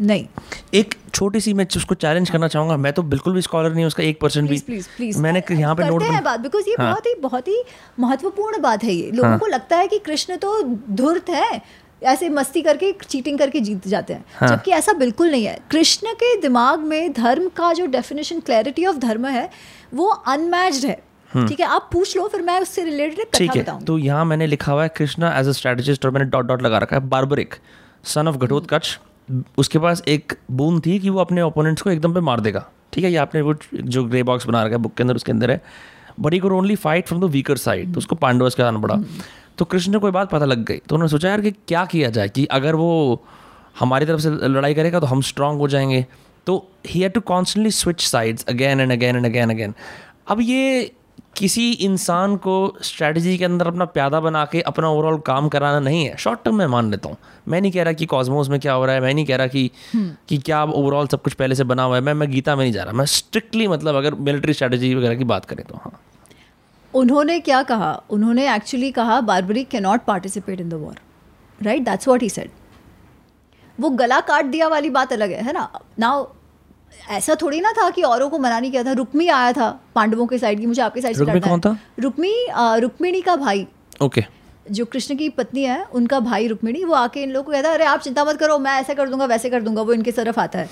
नहीं। 0.00 0.26
एक 0.74 0.94
छोटी 1.14 1.40
सी 1.40 1.52
मैं 1.54 1.66
उसको 1.76 1.94
चैलेंज 1.94 2.30
करना 2.30 2.48
चाहूँगा। 2.48 2.76
मैं 2.76 2.92
तो 2.92 3.02
बिल्कुल 3.02 3.34
भी 3.34 3.42
स्कॉलर 3.42 3.74
नहीं 3.74 3.84
उसका 3.84 4.02
एक 4.02 4.20
परसेंट 4.20 4.48
भी। 4.50 4.58
प्लीज़ 4.58 4.88
प्लीज़ 4.96 5.20
मैंने 5.20 5.42
यहाँ 5.50 5.74
पे 5.74 5.84
नोट 5.84 6.02
हैं 6.02 6.22
बात 6.24 6.40
बिकॉज़ 6.40 6.68
ये 6.68 6.74
हाँ। 6.78 6.90
बहुत 6.90 7.06
ही 7.06 7.14
बहुत 7.20 7.48
ही 7.48 7.62
महत्वपूर्ण 8.00 8.60
बात 8.62 8.84
है 8.84 8.94
ये। 8.94 9.10
लोगों 9.10 9.30
हाँ। 9.30 9.38
को 9.38 9.46
लगता 9.46 9.76
है 9.76 9.88
कि 9.88 9.98
कृष्ण 9.98 10.36
तो 10.36 10.62
धुर्त 10.92 11.30
है 11.30 11.60
ऐसे 12.04 12.28
मस्ती 12.30 12.62
करके 12.62 12.92
चीटिंग 13.00 13.38
करके 13.38 13.60
जीत 13.60 13.88
जाते 13.88 14.12
हैं। 14.14 14.24
हाँ। 14.34 14.48
जबकि 14.48 14.70
ऐसा 14.72 14.92
बिल्कुल 14.94 15.30
नहीं 15.30 15.44
है। 15.44 15.58
कृष्ण 15.70 16.12
के 16.14 16.36
दिमाग 16.40 16.80
में 16.82 17.12
धर्म 17.12 17.48
का 17.56 17.72
जो 17.72 17.86
डेफिनेशन 17.88 18.40
क्लैरिटी 18.40 18.84
ऑफ़ 18.86 18.96
धर्म 18.98 19.26
है 19.28 19.48
वो 19.94 20.08
अनमैच्ड 20.08 20.86
है। 20.86 21.02
ठीक 21.30 21.60
है? 21.60 21.66
आप 21.66 21.88
पूछ 21.92 22.16
लो 22.16 22.26
फिर 22.28 22.42
मैं 22.42 22.60
उससे 22.60 22.84
रिलेटेड 22.84 23.26
ठीक 23.34 23.50
कथा 23.52 23.72
है 23.72 23.84
तो 23.84 23.96
यहाँ 23.98 24.24
मैंने 24.24 24.46
लिखा 24.46 24.72
हुआ 24.72 24.82
है 24.82 24.88
कृष्णा 24.96 25.38
एज 25.38 25.48
अ 25.48 25.52
स्ट्रेटेजिस्ट 25.52 26.04
और 26.04 26.10
मैंने 26.10 26.30
डॉट 26.30 26.46
डॉट 26.46 26.62
लगा 26.62 26.78
रखा 26.78 26.96
है 26.96 27.08
बार्बरिक 27.08 27.54
सन 28.04 28.28
ऑफ़ 28.28 28.36
घटोत्कच 28.36 28.98
उसके 29.58 29.78
पास 29.78 30.02
एक 30.08 30.32
बूंद 30.52 30.84
थी 30.86 30.98
कि 30.98 31.10
वो 31.10 31.20
अपने 31.20 31.42
ओपोनेंट्स 31.42 31.82
को 31.82 31.90
एकदम 31.90 32.14
पे 32.14 32.20
मार 32.20 32.40
देगा। 32.40 32.64
ठीक 32.92 33.04
है 33.04 33.10
ये 33.10 33.16
आपने 33.16 33.40
वो 33.40 33.54
जो 33.74 34.04
ग्रे 34.04 34.22
बॉक्स 34.22 34.46
बना 34.46 34.62
रखा 34.62 34.76
है 34.76 34.82
बुक 34.82 34.94
के 34.94 35.02
अंदर 35.02 35.16
उसके 35.16 35.32
अंदर 35.32 35.50
है। 35.50 35.60
But 36.20 36.32
he 36.32 36.40
only 36.40 36.74
fight 36.76 37.06
from 37.06 37.20
the 37.20 37.30
weaker 37.30 37.56
side 37.56 37.92
तो 37.94 37.98
उसको 37.98 38.16
पांडवस 38.16 38.54
का 38.54 38.66
आना 38.68 38.78
पड़ा। 38.78 38.94
तो 39.58 39.64
कृष्ण 39.64 39.92
ने 39.92 39.98
कोई 39.98 40.10
बात 40.10 40.30
पता 40.30 40.44
लग 40.44 40.64
गई। 40.64 40.76
तो 40.78 40.94
उन्होंने 40.94 41.10
सोचा 41.10 41.28
यार 41.28 41.40
कि 41.40 41.50
क्या 41.50 41.84
किया 41.84 42.10
जाए 42.10 42.28
कि 42.28 42.44
अगर 42.46 42.74
वो 42.74 43.24
हमारी 43.78 44.06
तरफ़ 44.06 44.20
से 44.20 44.30
लड़ाई 44.48 44.74
करेगा 44.74 45.00
तो 45.00 45.06
हम 45.06 45.20
स्ट्रांग 45.20 45.58
हो 45.58 45.68
जाएँगे। 45.68 46.04
तो 46.46 46.56
he 46.86 47.00
had 47.00 47.12
to 47.12 47.20
constantly 47.20 47.70
switch 47.70 48.00
sides 48.00 48.44
again 48.44 48.80
and 48.80 48.92
again 48.92 49.16
and 49.16 49.26
again 49.26 49.50
again 49.50 49.74
अब 50.28 50.40
ये 50.40 50.92
किसी 51.36 51.70
इंसान 51.72 52.36
को 52.36 52.54
स्ट्रेटजी 52.82 53.36
के 53.38 53.44
अंदर 53.44 53.66
अपना 53.66 53.84
प्यादा 53.84 54.20
बना 54.20 54.44
के 54.44 54.60
अपना 54.60 54.88
ओवरऑल 54.88 55.18
काम 55.18 55.48
कराना 55.48 55.80
नहीं 55.80 56.04
है। 56.04 56.16
शॉर्ट 56.16 56.44
टर्म 56.44 56.58
में 56.58 56.66
मान 56.66 56.90
लेता 56.90 57.08
हूँ। 57.08 57.16
मैं 57.48 57.60
नहीं 57.60 57.72
कह 57.72 57.82
रहा 57.82 57.92
कि 57.92 58.06
कॉस्मोस 58.06 58.48
में 58.48 58.58
क्या 58.60 58.72
हो 58.72 58.84
रहा 58.86 58.94
है। 58.94 59.00
मैं 59.00 59.14
नहीं 59.14 59.24
कह 59.26 59.36
रहा 59.36 59.46
कि 59.46 59.70
कि 60.28 60.38
क्या 60.38 60.62
ओवरऑल 60.64 61.06
सब 61.06 61.22
कुछ 61.22 61.32
पहले 61.32 61.54
से 61.54 61.64
बना 61.64 61.82
हुआ 61.82 61.96
है। 61.96 62.02
मैं 62.02 62.14
मैं 62.14 62.30
गीता 62.30 62.56
में 62.56 62.64
नहीं 62.64 62.72
जा 62.72 62.82
रहा। 62.82 62.92
मैं 62.92 63.06
स्ट्रिक्टली 63.06 63.68
मतलब 63.68 63.94
अगर 63.94 64.14
मिलिट्री 64.14 64.52
स्ट्रेटजी 64.52 64.94
वगैरह 64.94 65.14
की 65.14 65.24
बात 65.24 65.44
करें 65.44 65.64
तो 65.66 65.74
हाँ। 65.74 66.00
उन्होंने 66.94 67.38
क्या 67.40 67.62
कहा? 67.62 67.92
उन्होंने 68.10 68.54
एक्चुअली 68.54 68.90
कहा 68.92 69.20
Barbarik 69.22 69.64
cannot 69.82 70.04
participate 70.04 70.60
in 70.60 70.68
the 70.68 70.74
war 70.74 70.94
right 71.58 71.84
that's 71.84 72.08
what 72.08 72.22
he 72.22 72.28
said 72.28 72.50
वो 73.78 73.90
गला 73.92 74.20
काट 74.22 74.44
दिया 74.46 74.68
वाली 74.68 74.90
बात 74.90 75.12
अलग 75.12 75.30
है 75.30 75.42
है 75.44 75.52
ना? 75.52 75.68
नाउ 75.98 76.26
ऐसा 77.10 77.34
थोड़ी 77.34 77.60
ना 77.60 77.72
था 77.72 77.88
कि 77.90 78.02
औरों 78.02 78.28
को 78.30 78.38
मना 78.38 78.58
नहीं 78.60 78.70
किया 78.70 78.82
था। 78.84 78.92
रुक्मी 78.92 79.26
आया 79.28 79.52
था 79.52 79.70
पांडवों 79.94 80.26
के 80.26 80.38
साइड 80.38 80.60
की 80.60 80.66
मुझे 80.66 80.82
आपके 80.82 81.00
साइड 81.00 81.16
से 81.16 81.24
रुक्मी 81.24 81.40
कौन 81.40 81.60
था? 81.60 81.76
रुक्मी 82.00 82.32
रुक्मिणी 82.80 83.20
का 83.20 83.36
भाई। 83.36 83.66
ओके। 84.02 84.24
जो 84.70 84.84
कृष्ण 84.84 85.16
की 85.16 85.28
पत्नी 85.28 85.62
है 85.62 85.82
उनका 85.94 86.20
भाई 86.20 86.46
रुक्मिणी 86.48 86.84
वो 86.84 86.94
आके 86.94 87.22
इन 87.22 87.30
लोगों 87.30 87.44
को 87.44 87.52
कहता 87.52 87.68
है 87.68 87.74
अरे 87.74 87.84
आप 87.84 88.00
चिंता 88.00 88.24
मत 88.24 88.38
करो 88.38 88.58
मैं 88.58 88.72
ऐसा 88.80 88.94
कर 88.94 89.08
दूँगा 89.08 89.24
वैसे 89.24 89.50
कर 89.50 89.62
दूँगा 89.62 89.82
वो 89.82 89.92
इनके 89.92 90.12
तरफ़ 90.12 90.40
आता 90.40 90.58
है। 90.58 90.68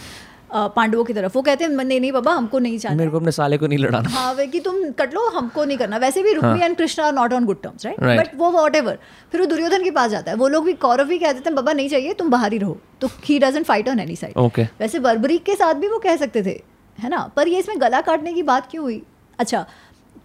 पांडवों 0.54 1.04
की 1.04 1.12
तरफ़। 1.12 1.32
वो 1.34 1.42
कहते 1.42 1.64
हैं 1.64 1.70
नहीं 1.72 2.00
नहीं 2.00 2.12
बाबा 2.12 2.32
हमको 2.32 2.58
नहीं 2.58 2.78
चाहिए 2.78 2.98
मेरे 2.98 3.10
को 3.10 3.16
अपने 3.16 3.32
साले 3.32 3.58
को 3.58 3.66
नहीं 3.66 3.78
लड़ाना। 3.78 4.10
हाँ 4.10 4.32
वे 4.34 4.46
कि 4.46 4.60
तुम 4.60 4.82
कट 4.92 5.14
लो 5.14 5.28
हमको 5.30 5.64
नहीं 5.64 5.78
करना। 5.78 5.96
वैसे 5.98 6.22
भी 6.22 6.32
Rukmi 6.32 6.60
and 6.60 6.76
Krishna 6.76 7.06
are 7.06 7.12
not 7.14 7.32
on 7.32 7.44
good 7.44 7.62
terms 7.62 7.86
right 7.86 8.00
but 8.18 8.36
वो 8.38 8.50
वॉट 8.52 8.76
एवर 8.76 8.98
फिर 9.32 9.40
वो 9.40 9.46
दुर्योधन 9.46 9.84
के 9.84 9.90
पास 9.90 10.10
जाता 10.10 10.30
है। 10.30 10.36
वो 10.36 10.48
लोग 10.48 10.64
भी 10.64 10.72
कौरव 10.82 11.08
भी 11.08 11.18
कह 11.18 11.32
देते 11.32 11.48
हैं 11.48 11.54
बाबा 11.56 11.72
नहीं 11.72 11.88
चाहिए 11.88 12.12
तुम 12.14 12.30
बाहर 12.30 12.52
ही 12.52 12.58
रहो। 12.58 12.76
तो 13.00 13.08
he 13.24 13.38
doesn't 13.38 13.66
fight 13.66 13.88
on 13.88 14.00
any 14.00 14.16
side 14.16 14.36
okay 14.38 14.62
वैसे 14.80 14.98
बर्बरीक 15.00 15.44
के 15.44 15.54
साथ 15.54 15.74
भी 15.74 15.88
वो 15.88 15.98
कह 15.98 16.16
सकते 16.16 16.42
थे 16.42 16.60
है 16.98 17.08
ना? 17.08 17.20
पर 17.36 17.48
ये 17.48 17.58
इसमें 17.58 17.80
गला 17.80 18.00
काटने 18.02 18.32
की 18.32 18.42
बात 18.44 18.70
क्यों 18.70 18.84
हुई? 18.84 19.02
अच्छा 19.38 19.66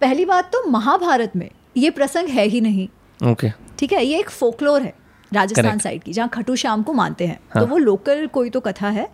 पहली 0.00 0.24
बात 0.24 0.52
तो 0.52 0.68
महाभारत 0.70 1.32
में 1.36 1.48
ये 1.76 1.90
प्रसंग 1.90 2.28
है 2.28 2.44
ही 2.46 2.60
नहीं। 2.60 2.88
ओके 3.20 3.50
ठीक 3.78 3.92
है? 3.92 4.04
ये 4.04 4.18
एक 4.18 4.30
फोकलोर 4.30 4.82
है 4.82 4.92
राजस्थान 5.32 5.78
साइड 5.78 6.02
की 6.02 6.12
जहाँ 6.12 6.28
खटू 6.28 6.54
श्याम 6.56 6.82
को 6.82 6.92
मानते 6.92 7.26
हैं। 7.26 7.38
हाँ. 7.54 7.62
तो 7.62 7.68
वो 7.70 7.78
लोकल 7.78 8.26
कोई 8.26 8.50
तो 8.50 8.60
कथा 8.60 8.88
है। 8.88 9.08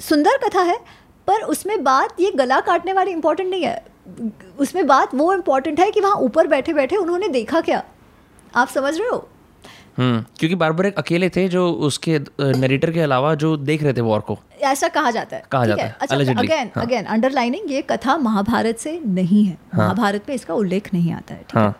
सुंदर 0.00 0.36
कथा 0.36 0.60
है, 0.60 0.78
पर 1.26 1.42
उसमें 1.42 1.84
बात, 1.84 2.20
ये 2.20 2.30
गला 2.30 2.60
काटने 2.60 2.92
वाली 2.92 3.10
इंपॉर्टेंट 3.10 3.50
नहीं 3.50 3.64
है। 3.64 3.84
उसमें 4.58 4.86
बात 4.86 5.14
वो 5.14 5.32
इम्पोर्टेंट 5.32 5.80
है 5.80 5.90
कि 5.90 6.00
वहाँ 6.00 6.16
ऊपर 6.16 6.46
बैठे 6.46 6.72
बैठे 6.72 6.96
उन्होंने 6.96 7.28
देखा 7.28 7.60
क्या? 7.60 7.84
आप 8.54 8.68
समझ 8.68 8.98
रहे 8.98 9.08
हो? 9.08 9.28
क्योंकि 9.98 10.54
बारबर 10.54 10.86
एक 10.86 10.96
अकेले 10.98 11.28
थे 11.30 11.46
जो 11.48 11.68
उसके 11.88 12.18
नरेटर 12.40 12.90
के 12.90 13.00
अलावा 13.00 13.34
जो 13.34 13.56
देख 13.58 13.82
रहे 13.82 13.92
थे 13.92 14.00
वॉर 14.00 14.20
को। 14.20 14.38
ऐसा 14.62 14.88
कहा 14.88 15.10
जाता 15.10 15.36
है। 15.36 15.42
कहा 15.52 15.66
जाता 15.66 15.84
है, 15.84 15.96
अच्छा 16.00 16.16
अगेन। 16.16 16.70
अगेन 16.76 17.04
अंडरलाइनिंग 17.06 17.70
ये 17.72 17.82
कथा 17.82 18.16
महाभारत 18.18 18.78
से 18.78 18.98
नहीं 19.06 19.44
है। 19.44 19.56
हाँ. 19.72 19.78
महाभारत 19.78 20.24
में 20.28 20.34
इसका 20.34 20.54
उल्लेख 20.54 20.92
नहीं 20.94 21.12
आता 21.12 21.34
है 21.34 21.40
ठीक 21.40 21.56
हाँ। 21.56 21.74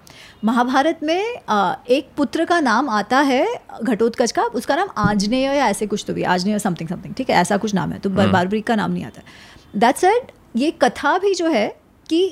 महाभारत 0.45 1.01
में 1.03 1.15
एक 1.17 2.09
पुत्र 2.17 2.45
का 2.45 2.61
नाम 2.61 2.89
आता 2.91 3.19
है 3.21 3.47
घटोत्कच 3.83 4.33
का। 4.33 4.43
उसका 4.55 4.77
नाम 4.77 4.89
आंजनेय 4.99 5.45
या 5.47 5.67
ऐसे 5.67 5.87
कुछ 5.87 6.05
तो 6.07 6.15
भी 6.15 6.23
आंजनेय 6.25 6.59
समथिंग 6.59 6.89
समथिंग 6.89 7.15
ठीक 7.15 7.31
है? 7.31 7.37
ऐसा 7.37 7.57
कुछ 7.57 7.75
नाम 7.75 7.93
है 7.93 7.99
तो 7.99 8.11
हम्म। 8.11 8.31
बारबरिक 8.33 8.67
का 8.67 8.77
नाम 8.77 8.93
नहीं 8.93 9.05
आता 9.05 9.23
दैट 9.77 9.97
सेड 9.97 10.33
ये 10.57 10.71
कथा 10.83 11.17
भी 11.19 11.35
जो 11.35 11.49
है 11.49 11.69
कि 12.07 12.25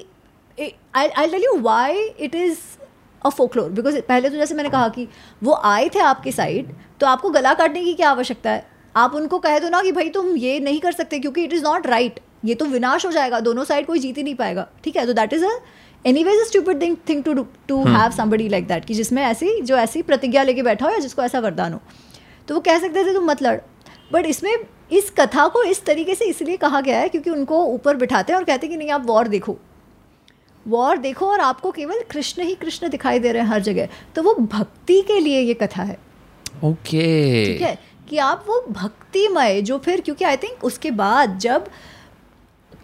I 0.59 1.09
tell 1.09 1.43
you 1.45 1.57
why 1.59 2.03
it 2.21 2.35
is 2.35 2.59
a 3.23 3.29
folklore 3.29 3.71
because 3.71 4.01
पहले 4.01 4.31
तो 4.31 4.37
जैसे 4.37 4.55
मैंने 4.55 4.71
कहा 4.71 4.89
कि 4.89 5.07
वो 5.43 5.61
आए 5.65 5.89
थे 5.89 5.99
आपकी 6.01 6.33
साइड 6.33 6.73
तो 7.01 7.07
आपको 7.07 7.31
गला 7.31 7.55
काटने 7.55 7.85
की 7.85 7.95
क्या 7.95 8.11
आवश्यकता 8.11 8.51
है? 8.51 8.67
आप 8.95 9.15
उनको 9.15 9.39
कह 9.39 9.59
दो 9.59 9.69
ना 9.69 9.83
कि 9.83 9.93
भाई 9.93 10.09
तुम 10.11 10.37
ये 10.37 10.59
नहीं 10.61 10.81
कर 10.81 10.93
सकते 10.93 11.19
क्योंकि 11.19 11.45
इट 11.45 11.53
इज़ 11.53 11.65
नॉट 11.65 11.87
राइट 11.87 12.21
ये 12.45 12.55
तो 12.55 12.65
विनाश 12.65 13.07
हो 13.07 13.11
जाएगा 13.13 13.41
दोनों 13.41 13.65
साइड 13.65 13.87
कोई 13.87 13.99
जीत 13.99 14.19
ही 14.19 14.23
नहीं 14.23 14.35
पाएगा. 14.35 14.67
ठीक 14.85 14.97
है? 14.97 15.07
तो 15.07 15.13
that 15.13 15.33
is 15.33 15.45
a 15.45 15.51
anyways 16.25 16.47
stupid 16.49 16.81
thing 16.83 16.97
thing 17.09 17.23
to 17.25 17.35
to 17.69 17.83
have 17.87 18.11
somebody 18.11 18.49
like 18.49 18.67
that 18.69 18.85
कि 18.85 18.95
जिसमें 18.95 19.23
ऐसी 19.23 19.61
जो 19.61 19.77
ऐसी 19.77 20.03
प्रतिज्ञा 20.03 20.43
लेके 20.43 20.63
बैठा 20.63 20.87
हो 20.87 20.93
या 20.93 20.99
जिसको 20.99 21.23
ऐसा 21.23 21.41
वरदान 21.41 21.73
हो। 21.73 21.81
तो 22.49 22.55
वो 22.55 22.61
कह 22.61 22.79
सकते 22.79 23.05
थे 23.05 23.15
तुम 23.15 23.25
मत 23.25 23.43
लड़. 23.43 23.59
बट 24.13 24.27
इसमें 24.27 24.55
इस 24.93 25.11
कथा 25.11 25.47
को 25.49 25.63
इस 25.63 25.85
तरीके 25.85 26.15
से 26.15 26.25
इसलिए 26.25 26.57
कहा 26.57 26.81
गया 26.81 26.99
है 26.99 27.09
क्योंकि 27.09 27.31
उनको 27.31 27.65
ऊपर 27.65 27.97
बिठाते 27.97 28.33
हैं 28.33 28.39
और 28.39 28.45
कहते 28.45 28.67
हैं 28.67 28.71
कि 28.71 28.79
नहीं 28.79 28.91
आप 28.91 29.07
वॉर 29.07 29.29
देखो। 29.29 29.57
वॉर 30.67 30.97
देखो 30.99 31.27
और 31.27 31.41
आपको 31.41 31.71
केवल 31.71 32.03
कृष्ण 32.11 32.43
ही 32.43 32.55
कृष्ण 32.55 32.89
दिखाई 32.89 33.19
दे 33.19 33.33
रहे 33.33 33.43
हैं 33.43 33.49
हर 33.49 33.61
जगह। 33.63 33.89
तो 34.15 34.23
वो 34.23 34.35
भक्ति 34.35 35.01
के 35.03 35.21
लिए 35.21 35.41
ये 35.41 35.55
कथा 35.57 35.83
है। 35.83 35.99
ओके 36.65 37.47
ठीक 37.47 37.63
है? 37.63 37.79
कि 38.09 38.19
आप 38.19 38.45
वो 38.49 38.61
भक्तिमय 38.71 39.61
जो 39.63 39.79
फिर 39.79 40.01
क्योंकि 40.01 40.25
आई 40.25 40.37
थिंक 40.37 40.65
उसके 40.65 40.91
बाद 40.93 41.39
जब 41.39 41.67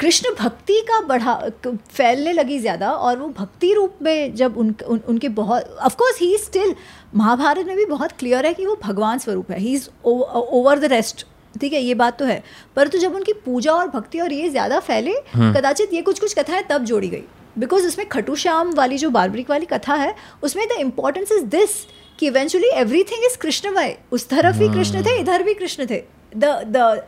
कृष्ण 0.01 0.35
भक्ति 0.39 0.81
का 0.89 1.01
बढ़ा 1.01 1.35
फैलने 1.67 2.33
लगी 2.33 2.59
ज़्यादा 2.59 2.91
और 2.91 3.19
वो 3.19 3.29
भक्ति 3.29 3.73
रूप 3.75 3.99
में 4.03 4.35
जब 4.35 4.57
उन, 4.59 4.75
उन 4.87 5.01
उनके 5.09 5.29
बहुत 5.31 5.77
of 5.83 5.97
course 5.97 6.21
he 6.21 6.37
still 6.39 6.75
Mahabharata 7.15 7.67
में 7.67 7.77
भी 7.77 7.85
बहुत 7.87 8.13
क्लियर 8.13 8.47
है 8.47 8.53
कि 8.55 8.67
वो 8.67 8.77
भगवान 8.83 9.19
स्वरूप 9.19 9.51
है। 9.51 9.59
He 9.61 9.73
is 9.75 9.89
over 10.05 10.79
the 10.79 10.85
rest 10.85 11.27
ठीक 11.61 11.73
है? 11.73 11.81
ये 11.81 11.95
बात 11.95 12.19
तो 12.19 12.25
है। 12.25 12.43
परंतु 12.77 12.99
जब 12.99 13.15
उनकी 13.15 13.33
पूजा 13.45 13.73
और 13.73 13.89
भक्ति 13.89 14.21
और 14.21 14.33
ये 14.33 14.49
ज़्यादा 14.51 14.81
फैले 14.81 15.15
कदाचित 15.37 15.93
ये 15.95 16.03
कुछ 16.03 16.21
कुछ 16.21 16.35
कथाएँ 16.39 16.63
तब 16.71 16.85
जोड़ी 16.85 17.09
गई। 17.09 17.25
बिकॉज़ 17.59 17.87
उसमें 17.87 18.09
खटू 18.09 18.35
श्याम 18.37 18.73
वाली 18.75 18.99
जो 18.99 19.11
बारबरिक 19.11 19.51
वाली 19.51 19.67
कथा 19.67 19.95
है 19.95 20.15
उसमें 20.43 20.67
द 20.69 20.81
इम्पोर्टेंस 20.81 21.33
इज़ 21.33 21.45
दिस 21.55 21.71
कि 22.19 22.27
इवेंचुअली 22.27 22.69
एवरी 22.75 23.03
थिंग 23.05 23.25
इज़ 23.25 23.39
कृष्णमय 23.39 23.97
उस 24.13 24.29
तरफ़ 24.29 24.59
भी 24.59 24.69
कृष्ण 24.69 25.05
थे 25.07 25.19
इधर 25.21 25.43
भी 25.43 25.55
कृष्ण 25.55 25.87
थे. 25.91 26.03
The 26.37 26.45
the 26.67 27.07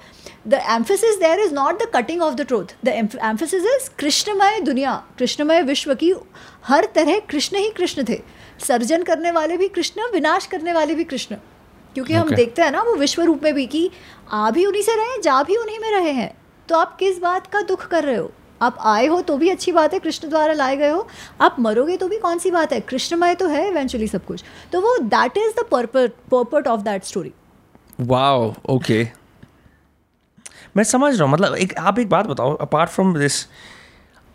the 0.49 0.61
emphasis 0.71 1.19
there 1.21 1.41
is 1.41 1.55
not 1.55 1.83
the 1.83 1.87
cutting 1.95 2.23
of 2.23 2.35
the 2.35 2.47
truth 2.47 2.75
the 2.85 2.89
emphasis 2.89 3.65
is 3.65 3.89
कृष्णमय 3.99 4.61
दुनिया 4.61 4.95
कृष्णमय 5.19 5.63
विश्व 5.63 5.95
की 5.95 6.13
हर 6.65 6.89
तरह 6.95 7.19
कृष्ण 7.31 7.57
ही 7.57 7.71
कृष्ण 7.71 8.05
थे. 8.09 8.21
सर्जन 8.67 9.03
करने 9.03 9.31
वाले 9.31 9.57
भी 9.57 9.69
कृष्ण 9.69 10.11
विनाश 10.13 10.47
करने 10.47 10.73
वाले 10.73 10.95
भी 10.95 11.05
कृष्ण. 11.05 11.37
क्योंकि 11.95 12.13
okay. 12.15 12.27
हम 12.27 12.35
देखते 12.37 12.63
हैं 12.63 12.71
ना 12.71 12.83
वो 12.83 12.95
विश्व 12.95 13.23
रूप 13.23 13.43
में 13.43 13.55
भी 13.55 13.67
कि 13.67 13.91
आ 14.33 14.51
भी 14.51 14.65
उन्हीं 14.67 14.83
से 14.83 14.95
रहे 14.97 15.21
जा 15.23 15.43
भी 15.43 15.57
उन्हीं 15.57 15.79
में 15.79 15.91
रहे 15.91 16.13
हैं. 16.13 16.33
तो 16.69 16.77
आप 16.77 16.97
किस 16.97 17.19
बात 17.19 17.47
का 17.47 17.61
दुख 17.63 17.87
कर 17.89 18.05
रहे 18.05 18.17
हो? 18.17 18.31
आप 18.63 18.79
आए 18.81 19.07
हो 19.07 19.21
तो 19.21 19.37
भी 19.37 19.49
अच्छी 19.51 19.73
बात 19.73 19.93
है, 19.95 19.99
कृष्ण 19.99 20.29
द्वारा 20.29 20.53
लाए 20.53 20.77
गए 20.77 20.91
हो। 20.91 21.07
आप 21.41 21.57
मरोगे 21.61 21.97
तो 21.97 22.09
भी 22.09 22.19
कौन 22.19 22.39
सी 22.39 22.51
बात 22.51 22.73
है? 22.73 22.81
कृष्णमय 22.81 23.35
तो 23.35 23.49
है 23.49 23.67
इवेंचुअली 23.69 24.07
सब 24.09 24.25
कुछ। 24.25 24.45
तो 24.73 24.81
वो 24.81 24.97
that 24.99 25.37
is 25.37 25.61
the 25.61 25.65
purpose 26.33 26.67
of 26.69 26.81
that 26.81 27.05
story 27.05 27.33
wow 28.01 28.53
okay 28.69 29.07
मैं 30.77 30.85
समझ 30.85 31.15
रहा 31.15 31.25
हूँ 31.25 31.33
मतलब 31.33 31.55
एक, 31.55 31.75
आप 31.75 31.99
एक 31.99 32.09
बात 32.09 32.27
बताओ 32.27 32.55
अपार्ट 32.57 32.91
फ्रॉम 32.91 33.15
दिस 33.19 33.47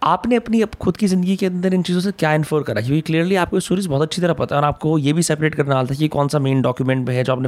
आपने 0.02 0.36
अपनी 0.36 0.62
अप, 0.62 0.74
खुद 0.76 0.98
की 0.98 1.08
ज़िंदगी 1.08 1.36
के 1.36 1.46
अंदर 1.46 1.74
इन 1.74 1.84
चीज़ों 1.84 2.02
से 2.02 2.12
क्या 2.12 2.34
इन्फोर 2.34 2.64
करा? 2.64 2.82
क्योंकि 2.82 3.02
क्लियरली 3.02 3.36
आपको 3.36 3.60
स्टोरीज 3.60 3.86
बहुत 3.88 4.02
अच्छी 4.02 4.22
तरह 4.22 4.34
पता 4.34 4.56
है 4.56 4.62
और 4.62 4.68
आपको 4.68 4.98
ये 4.98 5.14
भी 5.14 5.24
सेपरेट 5.24 5.56
करना 5.56 5.76
आता 5.76 5.90
था 5.92 5.96
कि 5.96 6.08
कौन 6.08 6.28
सा 6.28 6.40
मेन 6.40 6.62
डॉक्यूमेंट 6.62 7.10
है 7.10 7.24
जो 7.24 7.34
आपने 7.34 7.48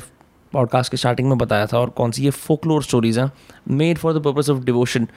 पॉडकास्ट 0.53 0.91
के 0.91 0.97
स्टार्टिंग 0.97 1.29
में 1.29 1.37
बताया 1.37 1.65
था 1.65 1.79
और 1.79 1.89
कौन 1.89 2.11
सी 2.11 2.23
ये 2.23 2.29
फोकलोर 2.29 2.83
स्टोरीज 2.83 3.19
हैं 3.19 3.31
made 3.69 3.97
for 3.97 4.13
the 4.19 4.23
purpose 4.23 4.49
of 4.49 4.63
devotion 4.63 5.07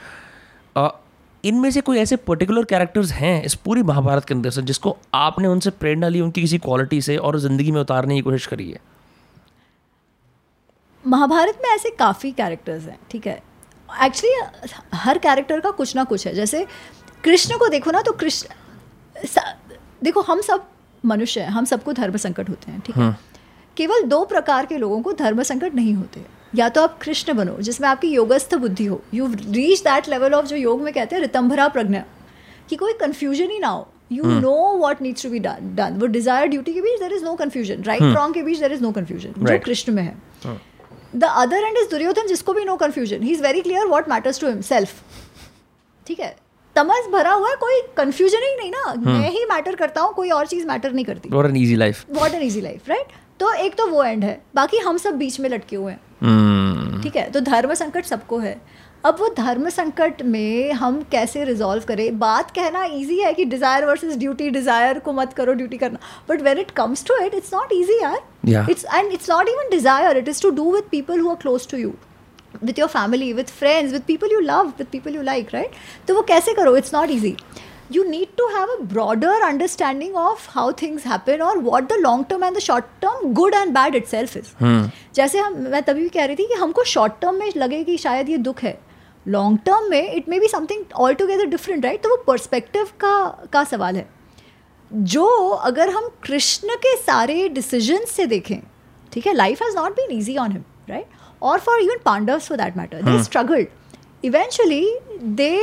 इनमें 1.44 1.70
से 1.70 1.80
कोई 1.80 1.98
ऐसे 1.98 2.16
पर्टिकुलर 2.18 2.64
कैरेक्टर्स 2.64 3.12
हैं 3.12 3.42
इस 3.44 3.54
पूरी 3.64 3.82
महाभारत 3.82 4.24
के 4.24 4.34
अंदर 4.34 4.50
से 4.50 4.62
जिसको 4.62 4.96
आपने 5.14 5.48
उनसे 5.48 5.70
प्रेरणा 5.72 6.08
ली 6.08 6.20
उनकी 6.20 6.40
किसी 6.40 6.58
क्वालिटी 6.58 7.00
से 7.02 7.16
और 7.16 7.38
ज़िंदगी 7.40 7.70
में 7.72 7.80
उतारने 7.80 8.14
की 8.14 8.20
कोशिश 8.22 8.46
करी 8.46 8.70
है? 8.70 8.80
महाभारत 11.04 11.58
में 11.64 11.70
ऐसे 11.70 11.90
काफ़ी 11.98 12.30
कैरेक्टर्स 12.32 12.84
हैं 12.84 12.98
ठीक 13.10 13.26
है? 13.26 13.42
एक्चुअली 14.04 14.68
हर 14.94 15.18
कैरेक्टर 15.18 15.60
का 15.60 15.70
कुछ 15.72 15.94
ना 15.96 16.04
कुछ 16.04 16.26
है। 16.26 16.34
जैसे 16.34 16.66
कृष्ण 17.24 17.58
को 17.58 17.68
देखो 17.68 17.90
ना 17.90 18.02
तो 18.02 18.12
कृष्ण 18.14 18.54
देखो 20.02 20.20
हम 20.22 20.40
सब 20.40 20.66
मनुष्य 21.04 21.40
हैं 21.40 21.48
हम 21.50 21.64
सबको 21.64 21.92
धर्म 21.92 22.16
संकट 22.16 22.48
होते 22.50 22.70
हैं 22.70 22.80
ठीक 22.80 22.96
है? 22.96 23.02
हम्म। 23.02 23.14
केवल 23.76 24.02
दो 24.08 24.24
प्रकार 24.24 24.66
के 24.66 24.78
लोगों 24.78 25.00
को 25.02 25.12
धर्म 25.12 25.42
संकट 25.42 25.74
नहीं 25.74 25.94
होते। 25.94 26.20
या 26.54 26.68
तो 26.68 26.82
आप 26.82 26.98
कृष्ण 27.02 27.32
बनो 27.34 27.56
जिसमें 27.60 27.88
आपकी 27.88 28.08
योगस्थ 28.08 28.54
बुद्धि 28.56 28.84
हो। 28.84 29.00
You 29.14 29.26
reach 29.26 29.80
that 29.80 30.08
level 30.08 30.34
of 30.34 30.46
जो 30.46 30.56
योग 30.56 30.82
में 30.82 30.92
कहते 30.94 31.16
हैं 31.16 31.22
रितंभरा 31.22 31.68
प्रज्ञा। 31.68 32.04
कि 32.70 32.76
कोई 32.76 32.92
कन्फ्यूज़न 33.00 33.50
ही 33.50 33.58
ना 33.58 33.68
हो। 33.68 33.86
You 34.12 34.24
know 34.24 34.54
what 34.78 35.02
needs 35.02 35.22
to 35.22 35.30
be 35.30 35.38
done 35.38 35.98
वो 36.00 36.06
डिज़ायर 36.08 36.48
ड्यूटी 36.48 36.74
के 36.74 36.80
बीच 36.80 37.00
there 37.00 37.12
is 37.12 37.24
no 37.24 37.34
confusion 37.36 37.82
right 37.84 38.02
wrong 38.02 38.34
के 38.34 38.42
बीच 38.42 38.58
देर 38.60 38.72
इज़ 38.72 38.82
नो 38.82 38.90
कन्फ्यूज़न 38.92 39.32
जो 39.40 39.58
कृष्ण 39.64 39.92
में 39.92 40.02
है। 40.02 40.16
The 41.16 41.24
other 41.36 41.64
end 41.64 41.76
is 41.78 41.88
Duryodhana 41.90 42.26
जिसको 42.26 42.52
भी 42.52 42.64
no 42.64 42.76
confusion 42.76 43.22
he 43.22 43.32
is 43.32 43.42
very 43.42 43.60
clear 43.60 43.86
what 43.86 44.08
matters 44.08 44.40
to 44.40 44.46
himself 44.62 45.02
ठीक 46.06 46.20
है? 46.20 46.36
तमस 46.76 47.08
भरा 47.12 47.32
हुआ 47.32 47.48
है 47.50 47.56
कोई 47.60 47.80
कंफ्यूजन 47.96 48.42
ही 48.42 48.54
नहीं 48.56 48.70
ना। 48.70 48.82
Hmm. 48.84 49.06
मैं 49.06 49.30
ही 49.30 49.44
मैटर 49.50 49.74
करता 49.76 50.00
हूँ 50.00 50.12
कोई 50.14 50.30
और 50.30 50.46
चीज़ 50.46 50.66
मैटर 50.66 50.92
नहीं 50.92 51.04
करती। 51.04 51.28
What 51.28 51.46
an 51.46 51.56
easy 51.56 51.76
life 51.76 52.04
what 52.10 52.34
an 52.34 52.42
easy 52.42 52.60
life 52.60 52.88
right 52.88 53.12
तो 53.40 53.52
एक 53.54 53.74
तो 53.76 53.86
वो 53.86 54.02
एंड 54.04 54.24
है। 54.24 54.40
बाकी 54.54 54.78
हम 54.78 54.96
सब 54.98 55.16
बीच 55.18 55.40
में 55.40 55.48
लटके 55.50 55.76
हुए 55.76 55.92
हैं। 55.92 56.00
hmm. 56.20 57.02
ठीक 57.02 57.16
है? 57.16 57.30
तो 57.30 57.40
धर्म 57.42 57.74
संकट 57.74 58.04
सबको 58.04 58.38
है। 58.38 58.60
अब 59.04 59.16
वो 59.20 59.28
धर्म 59.34 59.68
संकट 59.68 60.22
में 60.24 60.72
हम 60.72 61.00
कैसे 61.10 61.44
रिजॉल्व 61.44 61.84
करें? 61.88 62.18
बात 62.18 62.50
कहना 62.50 62.84
इजी 62.84 63.18
है 63.18 63.32
कि 63.34 63.44
डिज़ायर 63.44 63.84
वर्सेस 63.86 64.16
ड्यूटी 64.16 64.48
डिज़ायर 64.50 64.98
को 64.98 65.12
मत 65.12 65.32
करो 65.32 65.52
ड्यूटी 65.52 65.78
करना। 65.78 65.98
But 66.30 66.42
when 66.42 66.58
it 66.58 66.70
comes 66.76 67.04
to 67.06 67.16
it 67.24 67.34
it's 67.34 67.54
not 67.54 67.72
easy 67.72 68.00
यार। 68.02 68.70
It's 68.70 68.84
and 68.84 69.12
it's 69.12 69.30
not 69.30 69.48
even 69.48 69.70
desire 69.70 70.16
it 70.16 70.28
is 70.28 70.42
to 70.42 70.50
do 70.50 70.72
with 70.72 70.84
people 70.90 71.20
who 71.20 71.30
are 71.30 71.36
close 71.42 71.68
to 71.70 71.76
you 71.76 71.92
with 72.64 72.78
your 72.78 72.88
family 72.88 73.32
with 73.32 73.50
friends 73.58 73.92
with 73.92 74.00
people 74.06 74.32
you 74.32 74.40
love 74.40 74.72
with 74.78 74.86
people 74.92 75.14
you 75.14 75.22
like 75.22 75.54
right 75.54 75.74
तो 76.08 76.14
वो 76.14 76.22
कैसे 76.28 76.54
करो? 76.54 76.76
It's 76.76 76.94
not 76.94 77.10
easy 77.10 77.36
you 77.96 78.02
need 78.10 78.30
to 78.38 78.46
have 78.54 78.70
a 78.72 78.78
broader 78.92 79.34
understanding 79.46 80.16
of 80.22 80.44
how 80.54 80.64
things 80.80 81.04
happen 81.10 81.44
or 81.48 81.52
what 81.68 81.88
the 81.92 81.98
long 82.00 82.24
term 82.30 82.42
and 82.48 82.60
the 82.60 82.64
short 82.64 82.90
term 83.04 83.32
good 83.38 83.54
and 83.60 83.74
bad 83.76 83.96
itself 84.00 84.36
is. 84.40 84.50
Hmm. 84.62 84.82
जैसे 85.14 85.38
हम 85.38 85.56
मैं 85.70 85.82
तभी 85.82 86.02
भी 86.02 86.08
कह 86.08 86.24
रही 86.24 86.36
थी 86.36 86.46
कि 86.48 86.54
हमको 86.60 86.84
शॉर्ट 86.84 87.12
टर्म 87.20 87.34
में 87.34 87.52
लगे 87.56 87.82
कि 87.84 87.96
शायद 87.98 88.28
ये 88.28 88.38
दुख 88.38 88.62
है। 88.62 88.78
लॉन्ग 89.26 89.58
टर्म 89.66 89.90
में 89.90 90.12
it 90.12 90.28
may 90.28 90.40
be 90.40 90.48
something 90.48 90.84
altogether 91.14 91.46
different 91.46 91.84
right 91.84 92.02
तो 92.02 92.10
वो 92.10 92.16
पर्सपेक्टिव 92.26 92.88
का 93.00 93.16
का 93.52 93.64
सवाल 93.64 93.96
है। 93.96 94.08
जो 94.92 95.26
अगर 95.70 95.90
हम 95.90 96.08
कृष्ण 96.24 96.76
के 96.84 96.96
सारे 96.96 97.48
डिसीज़न 97.48 98.04
से 98.08 98.26
देखें 98.26 98.60
ठीक 99.12 99.26
है? 99.26 99.32
Life 99.32 99.62
has 99.62 99.76
not 99.76 99.92
been 99.96 100.16
easy 100.18 100.36
on 100.36 100.52
him 100.52 100.64
right 100.90 101.06
और 101.42 101.58
for 101.60 101.80
even 101.80 101.98
Pandavas 102.04 102.38
for 102.38 102.58
that 102.58 102.76
matter 102.76 103.02
they 103.02 103.22
struggled 103.24 103.66
eventually 104.22 104.84
they 105.38 105.58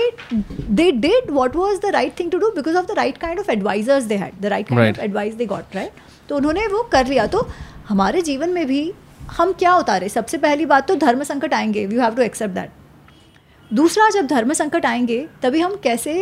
they 0.80 0.92
did 1.06 1.32
what 1.38 1.56
was 1.62 1.80
the 1.80 1.90
right 1.96 2.14
thing 2.20 2.30
to 2.34 2.40
do 2.40 2.50
because 2.58 2.78
of 2.82 2.86
the 2.88 2.96
right 3.00 3.18
kind 3.24 3.42
of 3.42 3.50
advisors 3.54 4.06
they 4.12 4.20
had 4.20 4.38
the 4.42 4.52
right 4.54 4.68
kind 4.70 4.80
right. 4.80 4.98
of 4.98 5.04
advice 5.08 5.34
they 5.40 5.48
got 5.50 5.76
right? 5.78 5.92
तो 6.30 6.36
उन्होंने 6.36 6.68
वो 6.68 6.84
कर 6.92 7.08
लिया। 7.08 7.26
तो 7.28 7.48
हमारे 7.90 8.22
जीवन 8.22 8.50
में 8.50 8.66
भी 8.68 8.94
हम 9.32 9.52
क्या 9.54 9.76
उतारे? 9.78 10.10
सबसे 10.10 10.38
पहली 10.38 10.66
बात 10.66 10.88
तो 10.88 10.96
धर्म 10.96 11.24
संकट 11.24 11.54
आएँगे। 11.54 11.84
You 11.84 12.02
have 12.02 12.16
to 12.16 12.22
accept 12.22 12.54
that 12.56 13.74
दूसरा 13.74 14.10
जब 14.10 14.28
धर्म 14.28 14.54
संकट 14.54 14.86
आएँगे 14.86 15.28
तभी 15.44 15.62
हम 15.62 15.76
कैसे 15.84 16.14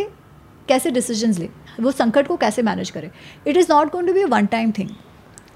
कैसे 0.68 0.90
डिसीजंस 0.90 1.38
लें? 1.38 1.48
वो 1.80 1.90
संकट 1.90 2.26
को 2.26 2.36
कैसे 2.36 2.62
मैनेज 2.62 2.90
करें? 2.90 3.10
It 3.46 3.56
is 3.56 3.66
not 3.70 3.92
going 3.92 4.08
to 4.08 4.14
be 4.14 4.22
a 4.22 4.26
one 4.26 4.46
time 4.46 4.72
thing 4.78 4.90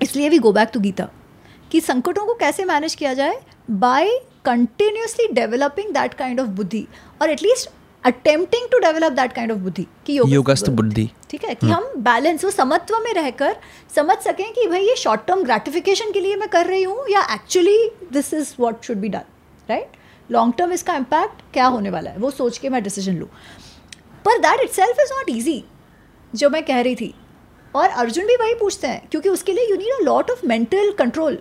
इसलिए 0.02 0.28
we 0.28 0.38
go 0.38 0.52
back 0.52 0.70
to 0.74 0.80
Gita 0.80 1.08
कि 1.72 1.80
संकटों 1.80 2.26
को 2.26 2.34
कैसे 2.34 2.64
मैनेज 2.64 2.94
किया 2.94 3.14
जाए? 3.14 3.40
By 3.70 4.10
continuously 4.44 5.26
developing 5.32 5.92
that 5.94 6.14
kind 6.14 6.40
of 6.40 6.48
बुद्धि 6.56 6.86
और 7.22 7.30
at least 7.30 7.70
attempting 8.04 8.68
to 8.72 8.78
develop 8.78 9.12
that 9.12 9.32
kind 9.32 9.52
of 9.52 9.58
बुद्धि 9.58 9.86
कि 10.06 10.18
योगस्थ 10.26 10.68
बुद्धि 10.72 11.10
ठीक 11.30 11.44
है 11.44 11.54
कि. 11.54 11.66
हम 11.66 11.90
बैलेंस 12.02 12.44
वो 12.44 12.50
समत्व 12.50 12.98
में 13.04 13.12
रहकर 13.14 13.56
समझ 13.94 14.16
सकें 14.18 14.52
कि 14.52 14.66
भाई 14.66 14.82
ये 14.82 14.94
शॉर्ट 14.96 15.26
टर्म 15.26 15.42
ग्रेटिफिकेशन 15.44 16.12
के 16.12 16.20
लिए 16.20 16.36
मैं 16.36 16.48
कर 16.48 16.66
रही 16.66 16.82
हूँ 16.82 17.04
या 17.10 17.26
actually 17.34 17.78
this 18.12 18.32
is 18.34 18.54
what 18.60 18.84
should 18.84 18.96
be 18.96 19.08
done 19.08 19.24
right 19.68 19.96
long 20.30 20.54
term 20.54 20.72
इसका 20.72 20.94
इम्पैक्ट 20.96 21.42
क्या 21.52 21.66
होने 21.66 21.90
वाला 21.90 22.10
है 22.10 22.18
वो 22.18 22.30
सोच 22.32 22.58
के 22.58 22.68
मैं 22.68 22.82
डिसीज़न 22.82 23.16
लूँ 23.18 23.28
पर 24.24 24.38
that 24.38 24.60
itself 24.72 25.00
is 25.00 25.12
not 25.12 25.30
easy 25.30 25.62
जो 26.32 26.50
मैं 26.50 26.62
कह 26.64 26.80
रही 26.80 26.94
थी 26.96 27.14
और 27.74 27.88
अर्जुन 28.02 28.26
भी 28.26 28.36
वही 28.36 28.54
पूछते 28.54 28.86
हैं 28.86 29.06
क्योंकि 29.10 29.28
उसके 29.28 29.52
लिए 29.52 29.70
you 29.70 29.76
need 29.76 29.92
a 29.92 30.04
lot 30.04 30.30
of 30.30 30.46
mental 30.46 30.90
control 30.98 31.38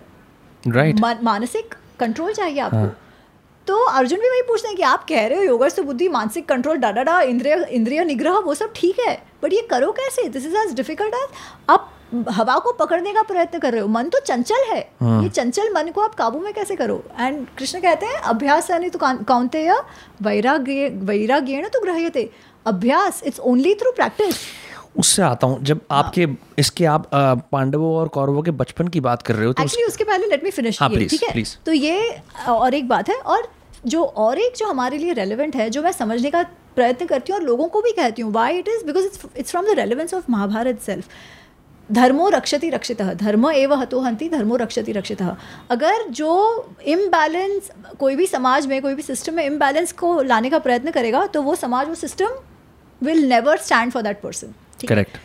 right 0.62 1.00
मानसिक 1.22 1.74
कंट्रोल 2.00 2.32
चाहिए 2.32 2.60
आपको। 2.60 2.76
हाँ. 2.76 2.96
तो 3.66 3.76
अर्जुन 3.86 4.20
भी 4.20 4.28
वही 4.28 4.42
पूछते 4.42 4.68
हैं 4.68 4.76
कि 4.76 4.82
आप 4.82 5.04
कह 5.08 5.26
रहे 5.26 5.38
हो 5.38 5.44
योगा 5.44 5.68
से 5.68 5.82
बुद्धि 5.82 6.08
मानसिक 6.08 6.48
कंट्रोल 6.48 6.76
डाडा 6.76 7.02
डा 7.02 7.20
इंद्रिय 7.22 7.66
इंद्रिय 7.70 8.04
निग्रह 8.04 8.38
वो 8.38 8.54
सब 8.54 8.72
ठीक 8.76 9.00
है। 9.00 9.14
बट 9.42 9.52
ये 9.52 9.60
करो 9.70 9.90
कैसे? 9.92 10.28
This 10.28 10.46
is 10.46 10.56
as 10.56 10.74
difficult 10.74 11.14
as 11.14 11.28
आप 11.70 11.90
हवा 12.30 12.58
को 12.58 12.72
पकड़ने 12.72 13.12
का 13.12 13.22
प्रयत्न 13.22 13.58
कर 13.58 13.72
रहे 13.72 13.80
हो। 13.80 13.88
मन 13.88 14.08
तो 14.08 14.20
चंचल 14.20 14.64
है। 14.68 14.80
हाँ. 15.00 15.22
ये 15.22 15.28
चंचल 15.28 15.72
मन 15.74 15.90
को 15.90 16.00
आप 16.00 16.14
काबू 16.14 16.40
में 16.40 16.52
कैसे 16.54 16.76
करो? 16.76 17.02
एंड 17.20 17.46
कृष्ण 17.58 17.80
कहते 17.80 18.06
हैं 18.06 18.20
अभ्यास 18.24 18.70
यानी 18.70 18.90
तो 18.90 18.98
कौनते 19.02 19.68
वैराग्य 20.22 20.88
वैराग्य 20.88 21.68
तो 21.74 21.80
ग्रह्य 21.80 22.10
थे 22.16 22.28
अभ्यास 22.66 23.22
इट्स 23.26 23.40
ओनली 23.40 23.74
थ्रू 23.74 23.90
प्रैक्टिस 23.92 24.36
उससे 24.96 25.22
आता 25.22 25.46
हूँ। 25.46 25.62
जब 25.62 25.80
हाँ. 25.90 25.98
आपके 25.98 26.26
इसके 26.58 26.84
आप 26.86 27.10
पांडवों 27.52 27.94
और 27.96 28.08
कौरवों 28.08 28.42
के 28.42 28.50
बचपन 28.52 28.88
की 28.88 29.00
बात 29.00 29.22
कर 29.22 29.34
रहे 29.34 29.46
हो 29.46 29.52
तो 29.52 29.62
एक्चुअली 29.62 29.86
उसके 29.86 30.04
पहले 30.04 30.26
लेट 30.26 30.44
मी 30.44 30.50
फिनिश 30.50 30.78
ठीक 30.82 31.22
है? 31.24 31.44
तो 31.66 31.72
ये 31.72 32.20
और 32.48 32.74
एक 32.74 32.88
बात 32.88 33.08
है 33.08 33.16
और 33.16 33.48
जो 33.86 34.02
और 34.02 34.38
एक 34.38 34.56
जो 34.56 34.66
हमारे 34.66 34.98
लिए 34.98 35.12
रेलिवेंट 35.14 35.56
है 35.56 35.68
जो 35.70 35.82
मैं 35.82 35.92
समझने 35.92 36.30
का 36.30 36.42
प्रयत्न 36.76 37.06
करती 37.06 37.32
हूँ 37.32 37.40
और 37.40 37.46
लोगों 37.46 37.68
को 37.68 37.82
भी 37.82 37.92
कहती 37.92 38.22
हूँ 38.22 38.32
why 38.32 38.58
it 38.58 38.68
is 38.68 38.84
because 38.86 39.04
it's 39.06 39.26
it's 39.36 39.50
from 39.50 39.66
the 39.66 39.78
relevance 39.78 40.14
of 40.14 40.30
Mahabharata 40.30 40.80
self 40.82 41.08
धर्मो 41.90 42.28
रक्षति 42.28 42.68
रक्षित 42.70 43.00
धर्म 43.02 43.50
एव 43.50 43.74
हतो 43.74 44.00
हंति 44.00 44.28
धर्मो 44.28 44.56
रक्षति 44.56 44.92
रक्षित। 44.92 45.22
अगर 45.70 46.08
जो 46.10 46.32
इम्बैलेंस 46.86 47.70
कोई 47.98 48.16
भी 48.16 48.26
समाज 48.26 48.66
में 48.66 48.80
कोई 48.82 48.94
भी 48.94 49.02
सिस्टम 49.02 49.34
में 49.34 49.44
इम्बैलेंस 49.44 49.92
को 49.92 50.20
लाने 50.22 50.50
का 50.50 50.58
प्रयत्न 50.58 50.90
करेगा 50.90 51.26
तो 51.26 51.42
वो 51.42 51.54
समाज 51.54 51.88
वो 51.88 51.94
system 51.94 52.38
will 53.02 53.28
never 53.28 53.58
stand 53.58 53.92
for 53.92 54.02
that 54.02 54.20
person 54.20 54.54
correct 54.86 55.18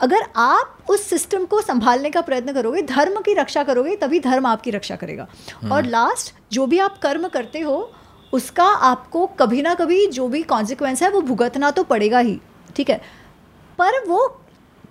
अगर 0.00 0.24
आप 0.36 0.90
उस 0.90 1.02
सिस्टम 1.02 1.44
को 1.44 1.60
संभालने 1.60 2.10
का 2.10 2.20
प्रयत्न 2.20 2.52
करोगे 2.52 2.82
धर्म 2.82 3.20
की 3.20 3.34
रक्षा 3.34 3.62
करोगे 3.64 3.96
तभी 3.96 4.20
धर्म 4.20 4.46
आपकी 4.46 4.70
रक्षा 4.70 4.96
करेगा। 4.96 5.26
hmm. 5.26 5.72
और 5.72 5.84
लास्ट 5.84 6.34
जो 6.52 6.66
भी 6.66 6.78
आप 6.78 6.98
कर्म 6.98 7.28
करते 7.28 7.60
हो 7.60 7.92
उसका 8.32 8.64
आपको 8.64 9.26
कभी 9.38 9.62
ना 9.62 9.74
कभी 9.74 10.06
जो 10.06 10.28
भी 10.28 10.42
कॉन्सिक्वेंस 10.44 11.02
है 11.02 11.10
वो 11.10 11.20
भुगतना 11.22 11.70
तो 11.70 11.84
पड़ेगा 11.84 12.18
ही 12.18 12.38
ठीक 12.76 12.90
है? 12.90 13.00
पर 13.78 14.04
वो 14.08 14.26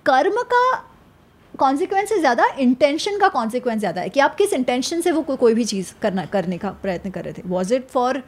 कर्म 0.06 0.42
का 0.44 0.84
कॉन्सिक्वेंस 1.54 2.08
से 2.08 2.18
ज़्यादा 2.18 2.46
इंटेंशन 2.58 3.18
का 3.18 3.28
कॉन्सिक्वेंस 3.28 3.78
ज़्यादा 3.78 4.00
है 4.00 4.08
कि 4.08 4.20
आप 4.20 4.34
किस 4.34 4.52
इंटेंशन 4.52 5.00
से 5.00 5.10
वो 5.10 5.22
को, 5.22 5.36
कोई 5.36 5.54
भी 5.54 5.64
चीज़ 5.64 5.92
करना 6.02 6.24
करने 6.26 6.58
का 6.58 6.70
प्रयत्न 6.82 7.10
कर 7.10 7.24
रहे 7.24 7.32
थे। 7.32 7.42
Was 7.46 7.74
it 7.74 7.88
for 7.88 8.22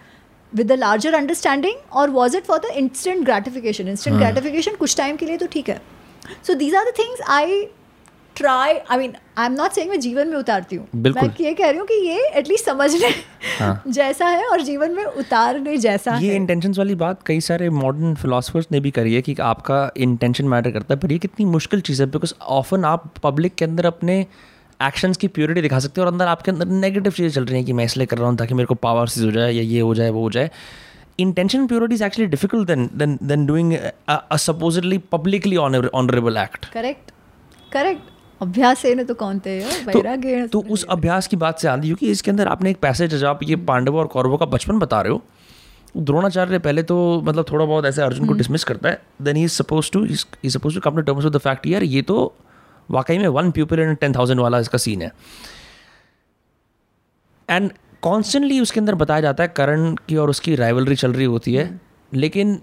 with 0.55 0.66
the 0.66 0.78
larger 0.78 1.14
understanding 1.14 1.92
और 1.92 2.11
was 2.11 2.36
it 2.36 2.44
for 2.44 2.59
the 2.59 2.72
instant 2.76 3.24
gratification 3.24 3.88
instant 3.88 4.16
gratification 4.16 4.76
कुछ 4.76 4.96
टाइम 4.96 5.16
के 5.16 5.26
लिए 5.26 5.36
तो 5.36 5.46
ठीक 5.46 5.68
है। 5.68 5.80
So 6.46 6.55
these 6.55 6.74
are 6.74 6.84
the 6.84 6.92
things 6.98 7.20
I 7.28 7.64
try 8.36 8.72
I 8.90 8.98
mean 8.98 9.12
I 9.38 9.46
am 9.46 9.53
not 9.53 9.72
saying 9.72 9.90
मैं 9.90 9.98
जीवन 10.01 10.28
में 10.28 10.36
उतारती 10.36 10.76
हूँ। 10.76 10.86
मैं 10.94 11.28
ये 11.40 11.53
कह 11.55 11.70
रही 11.70 11.78
हूँ 11.78 11.86
कि 11.86 11.94
ये 12.09 12.28
एटलीस्ट 12.38 12.64
समझने 12.64 13.09
हाँ. 13.59 13.82
जैसा 13.88 14.26
है 14.26 14.46
और 14.48 14.61
जीवन 14.61 14.92
में 14.92 15.05
उतारने 15.05 15.76
जैसा 15.76 16.16
ये 16.18 16.34
इंटेंशन 16.36 16.74
वाली 16.78 16.94
बात 16.94 17.22
कई 17.26 17.40
सारे 17.40 17.68
मॉडर्न 17.70 18.14
फिलोसफर्स 18.14 18.66
ने 18.72 18.80
भी 18.80 18.90
करी 18.90 19.14
है 19.14 19.22
कि 19.22 19.34
आपका 19.42 19.90
इंटेंशन 19.96 20.44
मैटर 20.44 20.70
करता 20.70 20.94
है 20.94 21.01
पर 21.01 21.12
ये 21.12 21.18
कितनी 21.18 21.46
मुश्किल 21.46 21.80
चीज़ 21.80 22.03
है 22.03 22.09
बिकॉज़ 22.11 22.34
ऑफन 22.59 22.84
आप 22.84 23.12
पब्लिक 23.22 23.55
के 23.55 23.64
अंदर 23.64 23.86
अपने 23.86 24.24
एक्शंस 24.82 25.16
की 25.16 25.28
प्योरिटी 25.28 25.62
दिखा 25.62 25.78
सकते 25.78 26.00
हो 26.00 26.06
और 26.06 26.12
अंदर 26.12 26.26
आपके 26.26 26.50
अंदर 26.50 26.66
नेगेटिव 26.66 27.12
चीज़ें 27.12 27.30
चल 27.30 27.44
रही 27.44 27.56
हैं 27.56 27.64
कि 27.66 27.72
मैं 27.72 27.84
इसलिए 27.84 28.06
कर 28.06 28.18
रहा 28.18 28.28
हूँ 28.28 28.36
ताकि 28.36 28.54
मेरे 28.54 28.66
को 28.66 28.74
पावर 28.84 29.08
सीज 29.08 29.24
हो 29.24 29.30
जाए 29.30 29.52
या 29.52 29.62
ये 29.62 29.80
हो 29.80 29.94
जाए 29.94 30.10
वो 30.10 30.22
हो 30.22 30.30
जाए। 30.30 30.50
Intention 31.18 31.64
purity 31.70 31.96
is 31.96 32.02
actually 32.04 32.26
difficult 32.32 32.68
than 32.68 32.84
than 33.00 33.14
than 33.30 33.42
doing 33.48 33.72
a, 33.74 34.14
a 34.30 34.38
supposedly 34.38 34.98
publicly 35.14 35.58
honor, 35.62 35.80
honorable 35.98 36.38
act. 36.42 36.68
Correct. 36.76 37.10
Correct. 37.74 38.06
अभ्यास 38.42 38.84
है 38.84 38.94
ना 38.94 39.02
तो 39.02 39.14
कौन 39.14 39.38
थे 39.46 39.58
तो, 39.86 40.46
तो 40.46 40.60
उस 40.72 40.84
अभ्यास 40.90 41.26
की 41.26 41.36
बात 41.36 41.58
से 41.58 41.68
आती 41.68 41.86
क्योंकि 41.86 42.10
इसके 42.10 42.30
अंदर 42.30 42.48
आपने 42.48 42.70
एक 42.70 42.80
पैसेज 42.82 43.14
जब 43.14 43.26
आप 43.26 43.42
ये 43.42 43.56
पांडव 43.68 43.96
और 43.98 44.06
कौरवों 44.06 44.38
का 44.38 44.46
बचपन 44.46 44.78
बता 44.78 45.00
रहे 45.00 45.12
हो। 45.12 45.22
द्रोणाचार्य 45.96 46.58
पहले 46.58 46.82
तो 46.82 46.96
मतलब 47.26 47.44
थोड़ा 47.50 47.64
बहुत 47.64 47.84
ऐसे 47.86 48.02
अर्जुन 48.02 48.26
को 48.26 48.34
डिसमिस 48.34 48.64
करता 48.64 48.88
है। 48.88 49.00
Then 49.22 49.36
he 49.36 49.44
is 49.44 49.52
suppose 49.52 49.90
to 49.92 50.04
he 50.04 50.50
suppose 50.50 50.74
to 50.74 50.80
come 50.80 50.96
to 50.96 51.02
terms 51.02 51.24
of 51.24 51.32
the 51.34 51.38
fact 51.38 51.66
यार 51.66 51.82
ये 51.84 52.02
तो 52.02 52.16
वाकई 52.91 53.18
में 53.18 53.28
one 53.28 53.51
people 53.51 53.80
in 53.80 53.95
ten 53.95 54.14
thousand 54.14 54.41
वाला 54.41 54.59
इसका 54.59 54.78
सीन 54.78 55.03
है। 55.03 55.12
एंड 57.49 57.70
कॉन्स्टेंटली 58.03 58.61
उसके 58.61 58.80
अंदर 58.80 58.95
बताया 58.95 59.20
जाता 59.20 59.43
है 59.43 59.53
करण 59.57 59.95
की 60.09 60.16
और 60.16 60.30
उसकी 60.30 60.55
राइवलरी 60.57 60.97
चल 60.97 61.12
रही 61.12 61.24
होती 61.26 61.55
है। 61.55 61.80
लेकिन 62.12 62.61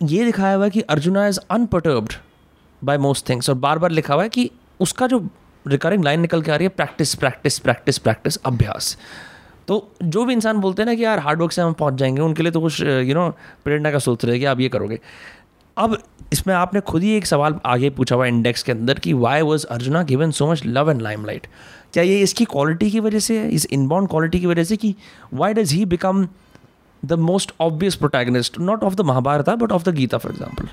ये 0.00 0.24
दिखाया 0.24 0.54
हुआ 0.54 0.64
है 0.64 0.70
कि 0.70 0.80
Arjuna 0.80 1.26
is 1.26 1.38
unperturbed 1.50 2.12
by 2.82 2.98
most 2.98 3.28
things 3.28 3.50
और 3.50 3.56
बार 3.56 3.78
बार 3.78 3.90
लिखा 3.90 4.14
हुआ 4.14 4.22
है 4.22 4.28
कि 4.28 4.50
उसका 4.80 5.06
जो 5.06 5.18
रिकरिंग 5.66 6.04
लाइन 6.04 6.20
निकल 6.20 6.42
के 6.42 6.52
आ 6.52 6.56
रही 6.56 6.64
है 6.64 6.68
प्रैक्टिस 6.68 7.14
प्रैक्टिस 7.14 7.58
प्रैक्टिस 7.58 7.98
प्रैक्टिस 7.98 8.36
अभ्यास। 8.36 8.96
तो 9.68 9.76
जो 10.02 10.24
भी 10.24 10.32
इंसान 10.32 10.58
बोलते 10.58 10.82
हैं 10.82 10.86
ना 10.86 10.94
कि 10.94 11.04
यार 11.04 11.18
हार्डवर्क 11.18 11.52
से 11.52 11.62
हम 11.62 11.72
पहुँच 11.72 11.94
जाएँगे, 11.94 12.22
उनके 12.22 12.42
लिए 12.42 12.52
तो 12.52 12.60
कुछ 12.60 12.80
यू 12.80 13.14
नो 13.14 13.28
प्रेरणा 13.64 13.90
का 13.90 13.98
सोच 13.98 14.24
रहे 14.24 14.38
कि 14.38 14.44
आप 14.44 14.60
ये 14.60 14.68
करोगे। 14.68 15.00
अब 15.78 15.96
इसमें 16.32 16.54
आपने 16.54 16.80
खुद 16.80 17.02
ही 17.02 17.10
एक 17.16 17.26
सवाल 17.26 17.58
आगे 17.66 17.90
पूछा 17.90 18.16
हुआ 18.16 18.26
इंडेक्स 18.26 18.62
के 18.62 18.72
अंदर 18.72 18.98
कि 18.98 19.12
why 19.14 19.42
was 19.42 19.66
Arjuna 19.66 20.02
given 20.02 20.30
so 20.30 20.50
much 20.50 20.62
love 20.66 20.90
and 20.90 21.02
limelight 21.24 21.46
क्या 21.92 22.02
ये 22.04 22.20
इसकी 22.22 22.44
क्वालिटी 22.44 22.90
की 22.90 23.00
वजह 23.00 23.18
से 23.18 23.38
है 23.38 23.48
इस 23.50 23.66
इनबाउंड 23.72 24.08
क्वालिटी 24.08 24.40
की 24.40 24.46
वजह 24.46 24.64
से 24.64 24.76
कि 24.76 24.94
why 25.34 25.54
does 25.54 25.72
he 25.72 25.84
become 25.86 26.26
the 27.02 27.12
most 27.22 27.52
obvious 27.60 27.94
protagonist 27.96 28.58
not 28.60 28.84
of 28.84 28.94
the 28.94 29.00
Mahabharata 29.10 29.50
but 29.50 29.72
of 29.72 29.88
the 29.90 29.94
Gita 29.94 30.18
for 30.18 30.32
example 30.32 30.68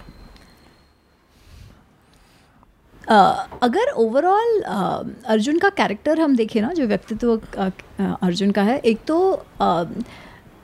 अगर 3.64 3.90
ओवरऑल 3.98 4.62
अर्जुन 4.62 5.58
का 5.60 5.70
कैरेक्टर 5.70 6.20
हम 6.20 6.36
देखें 6.36 6.62
ना, 6.62 6.72
जो 6.74 6.88
व्यक्तित्व 6.88 7.36
अर्जुन 8.00 8.52
का 8.52 8.62
है, 8.64 8.78
एक 8.78 9.00
तो 9.08 9.46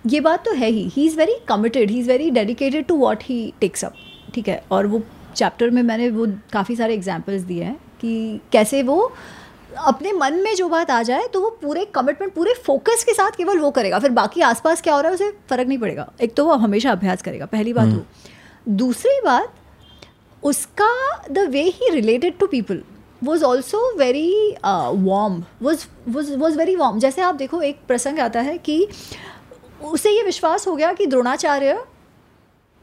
ये 0.05 0.19
बात 0.19 0.45
तो 0.45 0.53
है 0.53 0.69
ही। 0.69 0.87
He 0.93 1.05
is 1.05 1.17
very 1.17 1.37
committed 1.49 1.91
he 1.91 1.99
is 1.99 2.07
very 2.07 2.29
dedicated 2.31 2.85
to 2.87 2.95
what 2.97 3.23
he 3.23 3.53
takes 3.61 3.85
up 3.85 3.93
ठीक 4.33 4.47
है 4.47 4.63
और 4.71 4.87
वो 4.87 5.01
चैप्टर 5.35 5.69
में 5.69 5.81
मैंने 5.83 6.09
वो 6.09 6.25
काफ़ी 6.53 6.75
सारे 6.75 6.93
एग्जाम्पल्स 6.93 7.41
दिए 7.43 7.63
हैं 7.63 7.75
कि 8.01 8.39
कैसे 8.51 8.81
वो 8.83 9.11
अपने 9.79 10.11
मन 10.13 10.33
में 10.43 10.53
जो 10.55 10.67
बात 10.69 10.91
आ 10.91 11.01
जाए 11.03 11.27
तो 11.33 11.41
वो 11.41 11.49
पूरे 11.61 11.85
कमिटमेंट 11.95 12.33
पूरे 12.33 12.53
फोकस 12.65 13.03
के 13.03 13.13
साथ 13.13 13.37
केवल 13.37 13.59
वो 13.59 13.71
करेगा। 13.71 13.99
फिर 13.99 14.11
बाकी 14.11 14.41
आसपास 14.41 14.81
क्या 14.81 14.93
हो 14.93 15.01
रहा 15.01 15.09
है 15.09 15.15
उसे 15.15 15.31
फ़र्क 15.49 15.67
नहीं 15.67 15.77
पड़ेगा। 15.77 16.11
एक 16.21 16.33
तो 16.35 16.45
वो 16.45 16.55
हमेशा 16.57 16.91
अभ्यास 16.91 17.21
करेगा 17.21 17.45
पहली 17.47 17.73
बात 17.73 17.85
हम्म। 17.85 17.97
वो। 17.97 18.75
दूसरी 18.77 19.19
बात 19.25 19.53
उसका 20.43 20.91
the 21.31 21.47
way 21.49 21.63
he 21.63 21.89
related 21.89 22.37
to 22.37 22.47
people 22.47 22.83
was 23.23 23.43
also 23.43 23.79
very 23.97 24.55
warm 24.65 25.43
was 25.61 25.85
was 26.09 26.35
was 26.35 26.57
very 26.57 26.75
warm 26.75 26.99
जैसे 26.99 27.21
आप 27.21 27.35
देखो 27.35 27.61
एक 27.61 27.79
प्रसंग 27.87 28.19
आता 28.19 28.41
है 28.41 28.57
कि 28.59 28.87
उसे 29.83 30.11
ये 30.11 30.23
विश्वास 30.23 30.67
हो 30.67 30.75
गया 30.75 30.93
कि 30.93 31.05
द्रोणाचार्य 31.05 31.81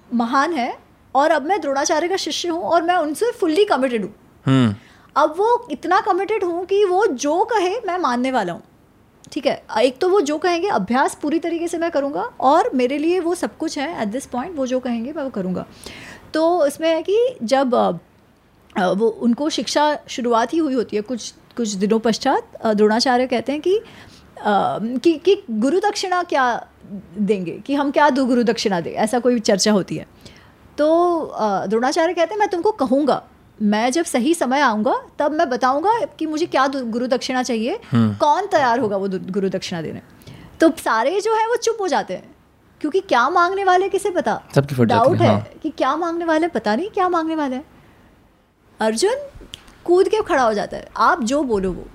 महान 0.08 0.52
है 0.52 0.72
और 1.14 1.30
अब 1.30 1.46
मैं 1.46 1.60
द्रोणाचार्य 1.60 2.08
का 2.08 2.16
शिष्य 2.16 2.48
हूँ 2.48 2.62
और 2.62 2.82
मैं 2.82 2.96
उनसे 2.96 3.30
फुल्ली 3.32 3.64
कमिटेड 3.64 4.04
हूँ। 4.04 4.14
हम्म। 4.46 4.74
अब 5.16 5.34
वो 5.38 5.66
इतना 5.70 6.00
कमिटेड 6.00 6.44
हूँ 6.44 6.64
कि 6.66 6.84
वो 6.84 7.06
जो 7.06 7.44
कहे 7.44 7.74
मैं 7.86 7.98
मानने 7.98 8.30
वाला 8.30 8.52
हूँ। 8.52 8.62
ठीक 9.32 9.46
है? 9.46 9.62
एक 9.78 9.98
तो 9.98 10.08
वो 10.08 10.20
जो 10.20 10.36
कहेंगे 10.38 10.68
अभ्यास 10.68 11.18
पूरी 11.22 11.38
तरीके 11.38 11.68
से 11.68 11.78
मैं 11.78 11.90
करूँगा 11.90 12.22
और 12.40 12.70
मेरे 12.74 12.98
लिए 12.98 13.20
वो 13.20 13.34
सब 13.34 13.56
कुछ 13.56 13.78
है 13.78 14.02
एट 14.02 14.08
दिस 14.08 14.26
पॉइंट 14.26 14.56
वो 14.56 14.66
जो 14.66 14.80
कहेंगे 14.80 15.12
मैं 15.12 15.22
वो 15.22 15.30
करूँगा। 15.30 15.66
तो 16.34 16.66
इसमें 16.66 16.88
है 16.88 17.02
कि 17.02 17.36
जब 17.42 17.74
वो 18.78 19.08
उनको 19.08 19.48
शिक्षा 19.50 19.98
शुरुआत 20.08 20.52
ही 20.54 20.58
हुई 20.58 20.74
होती 20.74 20.96
है 20.96 21.02
कुछ 21.02 21.32
कुछ 21.56 21.68
दिनों 21.74 21.98
पश्चात 21.98 22.66
द्रोणाचार्य 22.66 23.26
कहते 23.26 23.52
हैं 23.52 23.60
कि 23.60 23.80
कि, 24.38 25.12
कि 25.14 25.42
गुरु 25.50 25.78
दक्षिणा 25.80 26.22
क्या 26.22 26.66
देंगे? 27.18 27.52
कि 27.66 27.74
हम 27.74 27.90
क्या 27.90 28.08
दो 28.10 28.24
गुरु 28.26 28.42
दक्षिणा 28.42 28.80
दें? 28.80 28.92
ऐसा 28.92 29.18
कोई 29.18 29.40
चर्चा 29.40 29.72
होती 29.72 29.96
है। 29.96 30.06
तो 30.78 30.86
द्रोणाचार्य 31.68 32.14
कहते 32.14 32.34
हैं 32.34 32.38
मैं 32.38 32.48
तुमको 32.48 32.70
कहूँगा। 32.74 33.22
मैं 33.58 33.90
जब 33.92 34.04
सही 34.04 34.34
समय 34.34 34.60
आऊँगा 34.60 34.94
तब 35.18 35.32
मैं 35.32 35.48
बताऊँगा 35.50 35.98
कि 36.18 36.26
मुझे 36.26 36.46
क्या 36.46 36.66
गुरु 36.66 37.06
दक्षिणा 37.08 37.42
चाहिए। 37.42 37.78
हम्म। 37.90 38.14
कौन 38.16 38.46
तैयार 38.46 38.80
होगा 38.80 38.96
वो 38.96 39.08
गुरु 39.30 39.48
दक्षिणा 39.50 39.82
देने? 39.82 40.02
तो 40.60 40.70
सारे 40.78 41.20
जो 41.20 41.34
है 41.36 41.46
वो 41.48 41.56
चुप 41.56 41.80
हो 41.80 41.88
जाते 41.88 42.14
हैं 42.14 42.36
क्योंकि 42.80 43.00
क्या 43.02 43.28
मांगने 43.30 43.64
वाले 43.64 43.88
किसे 43.88 44.10
पता? 44.10 44.40
डाउट 44.56 45.16
है 45.16 45.28
हाँ। 45.28 45.40
कि 45.62 45.70
क्या 45.70 45.94
मांगने 45.96 46.24
वाले 46.24 46.48
पता 46.48 46.76
नहीं 46.76 46.90
क्या 46.90 47.08
मांगने 47.08 47.34
वाले 47.34 47.56
हैं। 47.56 47.64
अर्जुन 48.80 49.26
कूद 49.84 50.08
के 50.08 50.22
खड़ा 50.22 50.42
हो 50.42 50.52
जाता 50.54 50.76
है 50.76 50.88
आप 50.96 51.22
जो 51.22 51.42
बोलो 51.42 51.72
वो। 51.72 51.86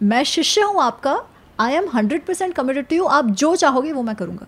मैं 0.00 0.22
शिष्य 0.24 0.60
हूँ 0.60 0.82
आपका 0.82 1.20
I 1.60 1.74
am 1.74 1.88
hundred 1.94 2.24
percent 2.26 2.54
committed 2.54 2.86
to 2.86 2.96
you 2.96 3.04
आप 3.06 3.26
जो 3.32 3.54
चाहोगे 3.56 3.92
वो 3.92 4.02
मैं 4.02 4.14
करूँगा। 4.16 4.46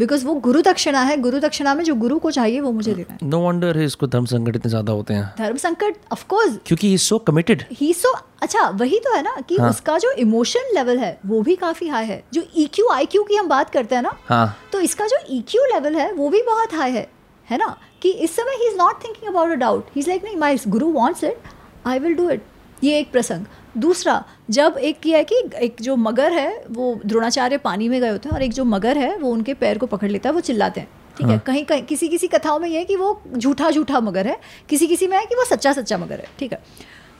बिकॉज़ 0.00 0.24
वो 0.26 0.34
गुरु 0.40 0.60
दक्षिणा 0.62 1.00
है 1.02 1.16
गुरु 1.20 1.38
दक्षिणा 1.40 1.74
में 1.74 1.82
जो 1.84 1.94
गुरु 1.96 2.18
को 2.18 2.30
चाहिए 2.30 2.60
वो 2.60 2.70
मुझे 2.72 2.92
देना 2.94 3.14
है। 3.14 3.28
नो 3.30 3.40
वंडर 3.40 3.78
है 3.78 3.84
इसको 3.84 4.06
धर्म 4.06 4.24
संकट 4.26 4.56
इतने 4.56 4.70
ज़्यादा 4.70 4.92
होते 4.92 5.14
हैं। 5.14 5.24
धर्म 5.38 5.56
संकट 5.58 5.96
ऑफ़ 6.12 6.24
कोर्स 6.28 6.58
क्योंकि 6.66 6.88
he 6.88 6.98
so 6.98 7.18
committed 7.26 7.64
he 7.72 7.92
so 7.94 8.14
अच्छा 8.42 8.68
वही 8.70 8.98
तो 8.98 9.14
है 9.14 9.22
ना 9.22 9.34
कि 9.48 9.56
हाँ. 9.56 9.70
उसका 9.70 9.98
जो 9.98 10.12
इमोशन 10.18 10.74
लेवल 10.74 10.98
है 10.98 11.18
वो 11.26 11.40
भी 11.42 11.56
काफ़ी 11.56 11.88
हाई 11.88 12.06
है। 12.06 12.22
जो 12.32 12.42
ईक्यू 12.56 12.86
e 12.86 12.94
आईक्यू 12.94 13.22
की 13.22 13.36
हम 13.36 13.48
बात 13.48 13.70
करते 13.70 13.94
हैं 13.94 14.02
ना 14.02 14.16
हाँ. 14.28 14.56
तो 14.72 14.80
इसका 14.80 15.06
जो 15.06 15.18
ईक्यू 15.30 15.62
e 15.62 15.72
लेवल 15.72 15.96
है 15.96 16.12
वो 16.12 16.28
भी 16.28 16.42
बहुत 16.42 16.74
हाई 16.74 16.92
है 16.92 17.06
है 17.48 17.58
ना? 17.58 17.76
कि 18.02 18.10
इस 18.10 18.36
समय 18.36 18.56
he 18.56 18.68
is 18.68 18.76
not 18.76 19.04
thinking 19.04 19.30
about 19.30 19.50
a 19.50 19.54
doubt 19.56 19.86
he 19.94 20.00
is 20.00 20.08
like 20.08 20.24
नहीं 20.24 20.36
my 20.36 20.58
guru 20.68 20.86
wants 20.92 21.24
it 21.24 21.42
I 21.86 21.98
will 21.98 22.14
do 22.14 22.28
it 22.30 22.44
ये 22.84 22.98
एक 22.98 23.10
प्रसंग। 23.12 23.44
दूसरा 23.78 24.24
जब 24.50 24.78
एक 24.80 25.00
किया 25.00 25.18
है 25.18 25.24
कि 25.24 25.42
एक 25.56 25.76
जो 25.80 25.96
मगर 25.96 26.32
है 26.32 26.64
वो 26.70 27.00
द्रोणाचार्य 27.06 27.58
पानी 27.58 27.88
में 27.88 28.00
गए 28.00 28.08
होते 28.08 28.28
हैं 28.28 28.36
और 28.36 28.42
एक 28.42 28.52
जो 28.52 28.64
मगर 28.64 28.98
है 28.98 29.16
वो 29.16 29.30
उनके 29.30 29.54
पैर 29.54 29.78
को 29.78 29.86
पकड़ 29.86 30.08
लेता 30.08 30.28
है 30.28 30.34
वो 30.34 30.40
चिल्लाते 30.40 30.80
हैं। 30.80 30.88
ठीक 31.16 31.26
हाँ. 31.26 31.34
है। 31.34 31.42
कहीं 31.46 31.64
कहीं 31.64 31.82
किसी 31.82 32.08
किसी 32.08 32.26
कथाओं 32.26 32.58
में 32.58 32.68
ये 32.68 32.78
है 32.78 32.84
कि 32.84 32.96
वो 32.96 33.22
झूठा 33.36 33.70
झूठा 33.70 34.00
मगर 34.00 34.26
है 34.26 34.40
किसी 34.68 34.86
किसी 34.86 35.06
में 35.06 35.18
है 35.18 35.26
कि 35.26 35.34
वो 35.34 35.44
सच्चा 35.44 35.72
सच्चा 35.72 35.98
मगर 35.98 36.18
है। 36.18 36.26
ठीक 36.38 36.52
है? 36.52 36.62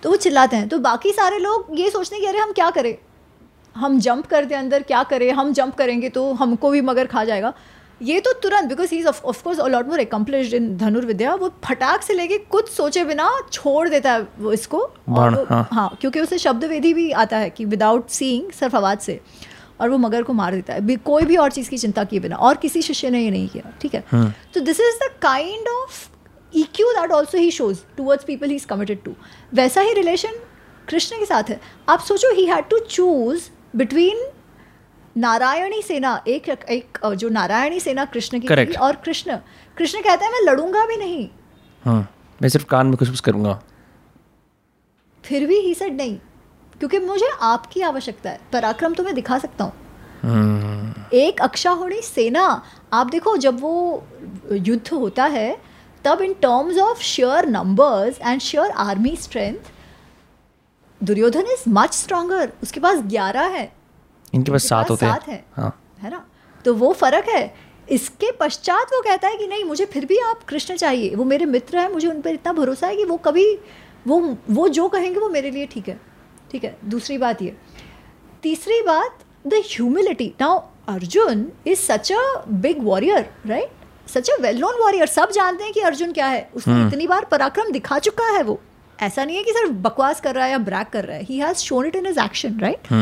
तो 0.03 0.11
वो 0.11 0.17
चिल्लाते 0.17 0.57
हैं। 0.57 0.69
तो 0.69 0.79
बाकी 0.79 1.13
सारे 1.13 1.39
लोग 1.39 1.81
ये 1.81 1.91
सोचने 1.91 2.21
की 2.21 2.27
अरे 2.27 2.39
हम 2.39 2.53
क्या 2.53 2.71
करें? 2.71 2.99
हम 3.77 3.99
जंप 4.01 4.27
कर 4.27 4.45
दें 4.45 4.57
अंदर 4.57 4.83
क्या 4.83 5.03
करें? 5.03 5.33
हम 5.33 5.53
जंप 5.53 5.75
करेंगे 5.75 6.09
तो 6.09 6.33
हमको 6.33 6.71
भी 6.71 6.81
मगर 6.81 7.07
खा 7.07 7.25
जाएगा। 7.25 7.53
ये 8.01 8.21
तो 8.21 8.33
तुरंत 8.43 8.69
because 8.69 8.91
he 8.91 8.99
is 8.99 9.07
of course 9.07 9.59
a lot 9.61 9.87
more 9.87 10.01
accomplished 10.01 10.55
in 10.55 10.77
धनुर्विद्या 10.77 11.35
वो 11.35 11.53
फटाक 11.65 12.03
से 12.03 12.15
लेके 12.15 12.39
कुछ 12.51 12.71
सोचे 12.71 13.05
बिना 13.05 13.31
छोड़ 13.53 13.89
देता 13.89 14.13
है 14.13 14.27
वो 14.39 14.53
इसको। 14.53 14.79
और 14.79 15.35
वो, 15.35 15.45
हाँ. 15.45 15.69
हाँ 15.73 15.97
क्योंकि 16.01 16.21
उसे 16.21 16.39
शब्द 16.39 16.65
वेदी 16.65 16.95
भी 16.95 17.11
आता 17.13 17.39
है 17.39 17.51
कि 17.51 17.65
विदाउट 17.65 18.09
सीइंग 18.11 18.51
सिर्फ़ 18.53 18.77
आवाज़ 18.77 18.99
से 18.99 19.21
और 19.81 19.91
वो 19.91 19.99
मगर 19.99 20.23
को 20.23 20.33
मार 20.33 20.55
देता 20.55 20.75
है। 20.75 20.97
कोई 20.97 21.25
भी 21.25 21.37
और 21.37 21.51
चीज़ 21.53 21.71
की 21.71 21.79
चिंता 21.79 22.05
किए 22.05 22.21
बिना 22.21 22.37
और 22.37 22.57
किसी 22.57 22.83
शिष्य 22.83 23.11
ने 23.11 23.23
ये 23.23 23.31
नहीं 23.31 23.49
किया 23.49 23.73
ठीक 23.81 23.95
है? 23.95 24.05
हाँ। 24.09 24.35
तो 24.55 24.61
this 24.61 24.81
is 24.81 25.05
the 25.05 25.11
kind 25.23 25.69
of 25.69 26.09
EQ 26.53 26.85
also 27.13 27.39
he 27.39 27.51
shows 27.51 27.79
towards 27.97 28.25
people 28.25 28.49
he 28.49 28.57
is 28.57 28.67
committed 28.67 29.03
to 29.03 29.15
वैसा 29.55 29.81
ही 29.81 29.93
रिलेशन 29.95 30.41
कृष्ण 30.89 31.19
के 31.19 31.27
साथ 31.27 31.51
है। 31.51 31.61
आप 31.89 32.01
सोचो 32.01 32.35
he 32.35 32.45
had 32.47 32.69
to 32.71 32.79
choose 32.91 33.49
between 33.77 34.27
Narayani 35.17 35.81
Sena 35.83 36.23
एक 36.29 36.49
एक 36.49 36.99
जो 37.17 37.29
नारायणी 37.29 37.81
सेना 37.81 38.05
कृष्ण 38.05 38.41
की 38.41 38.49
थी 38.49 38.75
और 38.75 38.97
कृष्ण। 38.97 39.37
कृष्ण 39.77 40.01
कहते 40.01 40.25
हैं 40.25 40.33
मैं 40.33 40.41
लड़ूँगा 40.43 40.85
भी 40.87 40.97
नहीं। 40.97 41.29
हाँ 41.83 42.09
मैं 42.41 42.49
सिर्फ़ 42.49 42.67
कान 42.67 42.87
में 42.87 42.97
कुछ 42.97 43.09
कुछ 43.09 43.21
करूँगा। 43.21 43.61
फिर 45.25 45.47
भी 45.47 45.57
ही 45.61 45.75
सेड 45.75 45.97
नहीं 45.97 46.17
क्योंकि 46.81 46.99
मुझे 46.99 47.29
आपकी 47.43 47.81
आवश्यकता 47.83 48.31
है। 48.31 48.41
पराक्रम 48.53 48.95
तो 48.95 49.05
मैं 49.05 49.15
दिखा 49.15 49.39
सकता 49.39 49.65
हूँ। 49.65 49.73
हम्म। 50.23 51.17
एक 51.17 51.41
अक्षाहोणी 51.43 52.01
सेना 52.03 52.63
आप 52.93 53.11
देखो 53.11 53.37
जब 53.37 53.61
वो 53.61 54.07
युद्ध 54.53 54.89
होता 54.93 55.25
है 55.27 55.57
तब 56.05 56.23
in 56.23 56.33
terms 56.43 56.79
of 56.79 57.03
sure 57.03 57.47
numbers 57.47 58.21
and 58.21 58.41
sure 58.41 58.71
army 58.79 59.17
strength 59.17 59.73
Duryodhana 61.01 61.47
is 61.53 61.69
much 61.69 61.95
stronger 61.95 62.53
उसके 62.63 62.81
पास 62.81 63.03
ग्यारह 63.07 63.47
है। 63.49 63.71
इनके 64.33 64.53
पास 64.53 64.69
सात 64.69 64.91
होते 64.91 65.07
हैं। 65.07 65.19
है। 65.29 65.45
हाँ। 65.53 65.73
ना? 66.03 66.25
तो 66.65 66.75
वो 66.75 66.93
फ़र्क 66.93 67.29
है। 67.29 67.55
इसके 67.91 68.31
पश्चात 68.31 68.93
वो 68.93 69.01
कहता 69.01 69.29
है 69.29 69.37
कि 69.37 69.47
नहीं 69.47 69.65
मुझे 69.65 69.85
फिर 69.85 70.05
भी 70.05 70.19
आप 70.19 70.43
कृष्ण 70.49 70.77
चाहिए। 70.77 71.15
वो 71.15 71.25
मेरे 71.25 71.45
मित्र 71.45 71.79
हैं 71.79 71.89
मुझे 71.89 72.09
उन 72.09 72.21
पर 72.21 72.31
इतना 72.31 72.53
भरोसा 72.53 72.87
है 72.87 72.97
कि 72.97 73.05
वो 73.05 73.17
कभी 73.17 73.45
वो 74.07 74.21
वो 74.51 74.69
जो 74.69 74.89
कहेंगे 74.89 75.21
वो 75.21 75.29
मेरे 75.29 75.51
लिए 75.51 75.67
ठीक 75.67 75.89
है। 75.89 76.01
ठीक 76.53 76.65
है 76.65 76.77
दूसरी 76.85 77.19
बात 77.19 77.43
ये। 77.43 77.57
तीसरी 78.43 78.81
बात 78.83 79.19
the 79.47 79.63
humility 79.67 80.33
now 80.41 80.59
Arjun 80.89 81.51
is 81.67 81.79
such 81.79 82.13
a 82.13 82.45
big 82.49 82.83
warrior 82.83 83.29
right 83.47 84.09
such 84.11 84.31
a 84.31 84.41
well 84.43 84.59
known 84.59 84.81
warrior 84.81 85.07
सब 85.07 85.31
जानते 85.31 85.65
हैं 85.65 85.73
कि 85.73 85.81
अर्जुन 85.81 86.13
क्या 86.13 86.27
है। 86.27 86.49
उसने 86.55 86.75
हम्म। 86.75 86.89
इतनी 86.89 87.07
बार 87.07 87.25
पराक्रम 87.25 87.71
दिखा 87.73 87.99
चुका 87.99 88.27
है 88.37 88.43
वो। 88.43 88.61
ऐसा 88.99 89.25
नहीं 89.25 89.37
है 89.37 89.43
कि 89.43 89.53
सिर्फ़ 89.53 89.73
बकवास 89.83 90.21
कर 90.21 90.35
रहा 90.35 90.45
है 90.45 90.51
या 90.51 90.59
ब्रैक 90.59 90.89
कर 90.89 91.05
रहा 91.05 91.17
है। 91.17 91.23
He 91.23 91.39
has 91.39 91.57
shown 91.57 91.87
it 91.87 91.97
in 91.97 92.07
his 92.07 92.21
action 92.21 92.59
right 92.61 92.93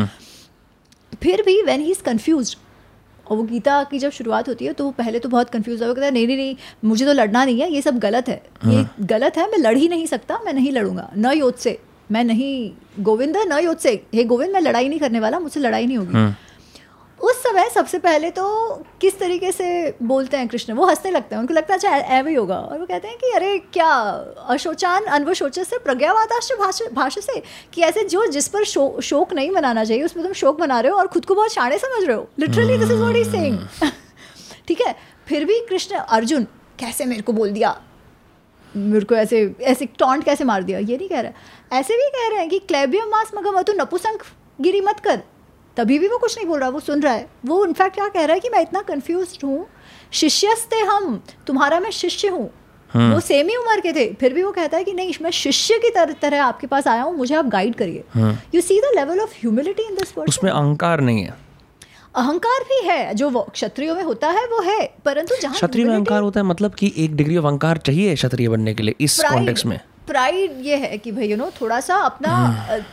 फिर 1.21 1.41
भी 1.41 1.61
वैन 1.63 1.81
ही 1.81 1.91
इज़ 1.91 2.01
कन्फ्यूज़ 2.03 2.55
और 3.27 3.37
वो 3.37 3.43
गीता 3.43 3.83
की 3.83 3.99
जब 3.99 4.11
शुरुआत 4.11 4.47
होती 4.49 4.65
है 4.65 4.73
तो 4.73 4.85
वो 4.85 4.91
पहले 4.91 5.19
तो 5.19 5.29
बहुत 5.29 5.49
कन्फ्यूज़ 5.49 5.83
होगा 5.83 5.93
कहता 5.93 6.05
है 6.05 6.11
नहीं 6.11 6.27
नहीं 6.27 6.37
नहीं 6.37 6.55
मुझे 6.85 7.05
तो 7.05 7.13
लड़ना 7.13 7.43
नहीं 7.45 7.61
है 7.61 7.71
ये 7.71 7.81
सब 7.81 7.99
गलत 7.99 8.29
है 8.29 8.41
ये 8.65 8.75
हाँ। 8.75 8.95
गलत 9.07 9.37
है 9.37 9.49
मैं 9.51 9.57
लड़ 9.57 9.77
ही 9.77 9.87
नहीं 9.89 10.05
सकता 10.07 10.39
मैं 10.45 10.53
नहीं 10.53 10.71
लड़ूँगा 10.71 11.09
न 11.17 11.31
योद 11.33 11.55
से 11.55 11.77
मैं 12.09 12.23
नहीं 12.23 12.71
गोविंद 13.03 13.37
है 13.37 13.47
न 13.49 13.59
योद 13.63 13.77
से 13.77 13.91
हे 14.15 14.23
गोविंद 14.23 14.53
मैं 14.53 14.61
लड़ाई 14.61 14.89
नहीं 14.89 14.99
करने 14.99 15.19
वाला 15.19 15.39
मुझसे 15.39 15.59
लड़ाई 15.59 15.85
नहीं 15.85 15.97
होगी 15.97 16.13
हाँ। 16.13 16.35
उस 17.21 17.41
समय 17.43 17.69
सबसे 17.69 17.99
पहले 17.99 18.29
तो 18.31 18.43
किस 19.01 19.17
तरीके 19.19 19.51
से 19.51 19.97
बोलते 20.03 20.37
हैं 20.37 20.47
कृष्ण? 20.47 20.73
वो 20.73 20.85
हंसने 20.85 21.11
लगते 21.11 21.35
हैं 21.35 21.39
उनको 21.41 21.53
लगता 21.53 21.73
है 21.73 21.77
अच्छा 21.77 22.15
ऐवे 22.17 22.33
होगा। 22.35 22.57
और 22.57 22.79
वो 22.79 22.85
कहते 22.85 23.07
हैं 23.07 23.17
कि 23.17 23.31
अरे 23.35 23.57
क्या 23.73 23.87
अशोचान 24.49 25.05
अनवशोच 25.05 25.59
से 25.59 25.77
प्रज्ञावादाश 25.77 26.51
भाषा 26.93 27.21
से 27.21 27.41
कि 27.73 27.81
ऐसे 27.81 28.03
जो 28.05 28.25
जिस 28.27 28.47
पर 28.47 28.63
शो, 28.63 29.01
शोक 29.01 29.33
नहीं 29.33 29.51
मनाना 29.51 29.83
चाहिए 29.85 30.03
उसमें 30.03 30.23
तुम 30.25 30.33
शोक 30.33 30.61
मना 30.61 30.79
रहे 30.79 30.91
हो 30.91 30.97
और 30.97 31.07
खुद 31.07 31.25
को 31.25 31.35
बहुत 31.35 31.53
शाणे 31.53 31.77
समझ 31.77 32.03
रहे 32.03 32.15
हो। 32.15 32.27
Literally 32.39 32.77
this 32.77 32.91
is 32.91 33.01
what 33.01 33.15
is 33.15 33.31
saying 33.31 33.57
ठीक 34.67 34.81
है? 34.81 34.95
फिर 35.27 35.45
भी 35.45 35.59
कृष्ण 35.69 35.95
अर्जुन 35.95 36.43
कैसे 36.79 37.05
मेरे 37.05 37.21
को 37.21 37.33
बोल 37.33 37.49
दिया? 37.51 37.79
मेरे 38.73 39.05
को 39.05 39.15
ऐसे 39.15 39.55
ऐसे 39.61 39.85
टॉन्ट 39.99 40.23
कैसे 40.23 40.43
मार 40.43 40.63
दिया? 40.63 40.79
ये 40.79 40.97
नहीं 40.97 41.09
कह 41.09 41.19
रहा 41.19 41.77
ऐसे 41.79 41.93
भी 41.93 42.09
कह 42.09 42.29
रहे 42.29 42.39
हैं 42.39 42.49
कि 42.49 42.59
क्लेबियम 42.59 43.09
मास 43.09 43.31
मगम 43.35 43.61
तू 43.61 43.73
नपुसंक 43.73 44.23
गिरी 44.61 44.81
मत 44.81 44.99
कर। 44.99 45.21
तभी 45.77 45.99
भी 45.99 46.07
वो 46.07 46.17
कुछ 46.17 46.37
नहीं 46.37 46.47
बोल 46.47 46.59
रहा 46.59 46.69
वो 46.69 46.79
सुन 46.81 47.01
रहा 47.01 47.13
है 47.13 47.27
वो 47.45 47.65
इनफैक्ट 47.65 47.95
क्या 47.95 48.07
कह 48.07 48.25
रहा 48.25 48.33
है 48.33 48.39
कि 48.39 48.49
मैं 48.49 48.61
इतना 48.61 48.81
कन्फ्यूज़ 48.83 49.37
हूँ 49.43 49.65
शिष्यस्ते 50.13 50.79
हम 50.83 51.21
तुम्हारा 51.47 51.79
मैं 51.79 51.91
शिष्य 51.93 52.27
हूँ 52.27 52.49
हम्म। 52.89 53.13
वो 53.13 53.19
सेम 53.19 53.47
ही 53.49 53.55
उम्र 53.55 53.79
के 53.79 53.91
थे 53.93 54.05
फिर 54.13 54.33
भी 54.33 54.43
वो 54.43 54.51
कहता 54.51 54.77
है 54.77 54.83
कि 54.83 54.93
नहीं 54.93 55.13
मैं 55.21 55.31
शिष्य 55.33 55.77
की 55.77 55.89
तरह 55.89 56.13
तरह 56.21 56.43
आपके 56.43 56.67
पास 56.67 56.87
आया 56.87 57.03
हूँ 57.03 57.15
मुझे 57.17 57.35
आप 57.35 57.45
गाइड 57.47 57.75
करिए 57.75 58.03
you 58.55 58.61
see 58.61 58.79
the 58.79 58.91
level 58.95 59.19
of 59.19 59.33
humility 59.35 59.83
in 59.83 59.95
this 59.95 60.17
उसमें 60.19 60.51
अहंकार 60.51 61.01
नहीं 61.01 61.23
है 61.23 61.37
अहंकार 62.15 62.63
भी 62.63 62.81
है 62.83 63.13
जो 63.13 63.29
क्षत्रियो 63.41 63.95
में 63.95 64.03
होता 64.03 64.29
है 64.29 64.45
वो 64.47 64.61
है 64.61 64.79
परंतु 65.05 65.35
जहाँ 65.41 65.53
क्षत्रिय 65.53 65.85
में 65.85 65.93
अहंकार 65.93 66.21
होता 66.21 66.39
है 66.39 66.45
मतलब 66.45 66.73
कि 66.73 66.93
एक 66.97 67.15
डिग्री 67.15 67.37
ऑफ़ 67.37 67.45
अहंकार 67.45 67.77
चाहिए 67.79 68.15
क्षत्रिय 68.15 68.49
बनने 68.49 68.73
के 68.73 68.83
लिए 68.83 68.95
इस 68.99 69.19
कॉन्टेक्स्ट 69.21 69.65
में 69.65 69.79
प्राइड 70.07 70.57
ये 70.61 70.75
है 70.77 70.97
कि 70.97 71.11
भाई 71.11 71.27
यू 71.27 71.37
नो 71.37 71.49
थोड़ा 71.61 71.79
सा 71.81 71.95
अपना 72.03 72.31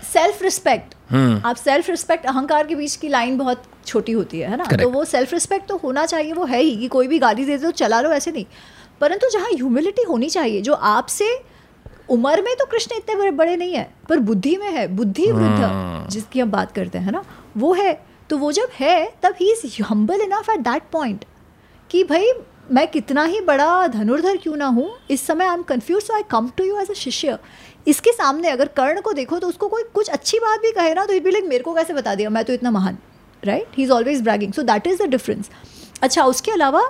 सेल्फ 0.04 0.34
हम्म। 0.34 0.44
रिस्पेक्ट। 0.44 0.94
आप 1.12 1.56
सेल्फ 1.56 1.90
रिस्पेक्ट 1.90 2.26
अहंकार 2.26 2.66
के 2.66 2.74
बीच 2.74 2.94
की 2.96 3.08
लाइन 3.08 3.36
बहुत 3.38 3.62
छोटी 3.86 4.12
होती 4.12 4.38
है 4.40 4.56
ना? 4.56 4.64
तो 4.64 4.88
वो 4.90 5.04
सेल्फ 5.04 5.32
रिस्पेक्ट 5.32 5.68
तो 5.68 5.76
होना 5.76 6.06
चाहिए 6.06 6.32
वो 6.32 6.44
है 6.44 6.62
ही 6.62 6.76
कि 6.76 6.88
कोई 6.88 7.08
भी 7.08 7.18
गाली 7.18 7.44
दे 7.44 7.58
तो 7.58 7.70
चला 7.72 8.00
लो 8.00 8.10
ऐसे 8.12 8.32
नहीं। 8.32 8.46
परंतु 9.00 9.28
जहाँ 9.32 9.50
ह्यूमिलिटी 9.50 10.02
होनी 10.08 10.28
चाहिए 10.30 10.60
जो 10.62 10.72
आपसे 10.72 11.28
उम्र 12.10 12.42
में 12.42 12.54
तो 12.56 12.64
कृष्ण 12.66 12.96
इतने 12.96 13.14
बड़े 13.14 13.30
बड़े 13.38 13.56
नहीं 13.56 13.74
है 13.74 13.88
पर 14.08 14.18
बुद्धि 14.26 14.56
में 14.56 14.70
है 14.72 14.86
बुद्धि 14.96 15.30
वृद्ध 15.30 15.62
हम्म। 15.62 16.08
जिसकी 16.08 16.40
हम 16.40 16.50
बात 16.50 16.72
करते 16.72 16.98
हैं 16.98 17.12
ना? 17.12 17.22
वो 17.56 17.72
है 17.74 17.92
तो 18.30 18.38
वो 18.38 18.52
जब 18.52 18.68
है 18.74 19.12
तब 19.22 19.34
he 19.40 19.52
is 19.52 19.82
humble 19.82 20.20
enough 20.20 20.50
at 20.50 20.60
that 20.60 20.82
point 20.92 21.24
कि 21.90 22.04
भाई 22.04 22.32
मैं 22.70 22.86
कितना 22.88 23.24
ही 23.24 23.40
बड़ा 23.40 23.86
धनुर्धर 23.86 24.36
क्यों 24.36 24.56
ना 24.56 24.66
हूँ 24.68 24.90
इस 25.10 25.26
समय 25.26 25.44
I 25.44 25.54
am 25.54 25.62
confuse 25.62 26.04
so 26.04 26.14
I 26.14 26.22
come 26.30 26.48
to 26.56 26.64
you 26.64 26.78
as 26.80 26.90
a 26.90 26.94
शिष्य। 26.94 27.38
इसके 27.86 28.12
सामने 28.12 28.48
अगर 28.48 28.68
कर्ण 28.76 29.00
को 29.00 29.12
देखो 29.12 29.38
तो 29.38 29.48
उसको 29.48 29.68
कोई 29.68 29.82
कुछ 29.94 30.08
अच्छी 30.10 30.38
बात 30.38 30.60
भी 30.60 30.72
कहे 30.72 30.94
ना 30.94 31.04
तो 31.06 31.12
इट 31.12 31.26
लाइक 31.26 31.44
मेरे 31.44 31.64
को 31.64 31.74
कैसे 31.74 31.94
बता 31.94 32.14
दिया? 32.14 32.30
मैं 32.30 32.44
तो 32.44 32.52
इतना 32.52 32.70
महान. 32.70 32.98
Right 33.42 33.76
he 33.76 33.82
is 33.82 33.90
always 33.92 34.22
bragging 34.22 34.52
so 34.52 34.62
that 34.62 34.86
is 34.86 35.02
the 35.02 35.06
difference 35.08 35.50
अच्छा 36.02 36.24
उसके 36.24 36.50
अलावा 36.50 36.82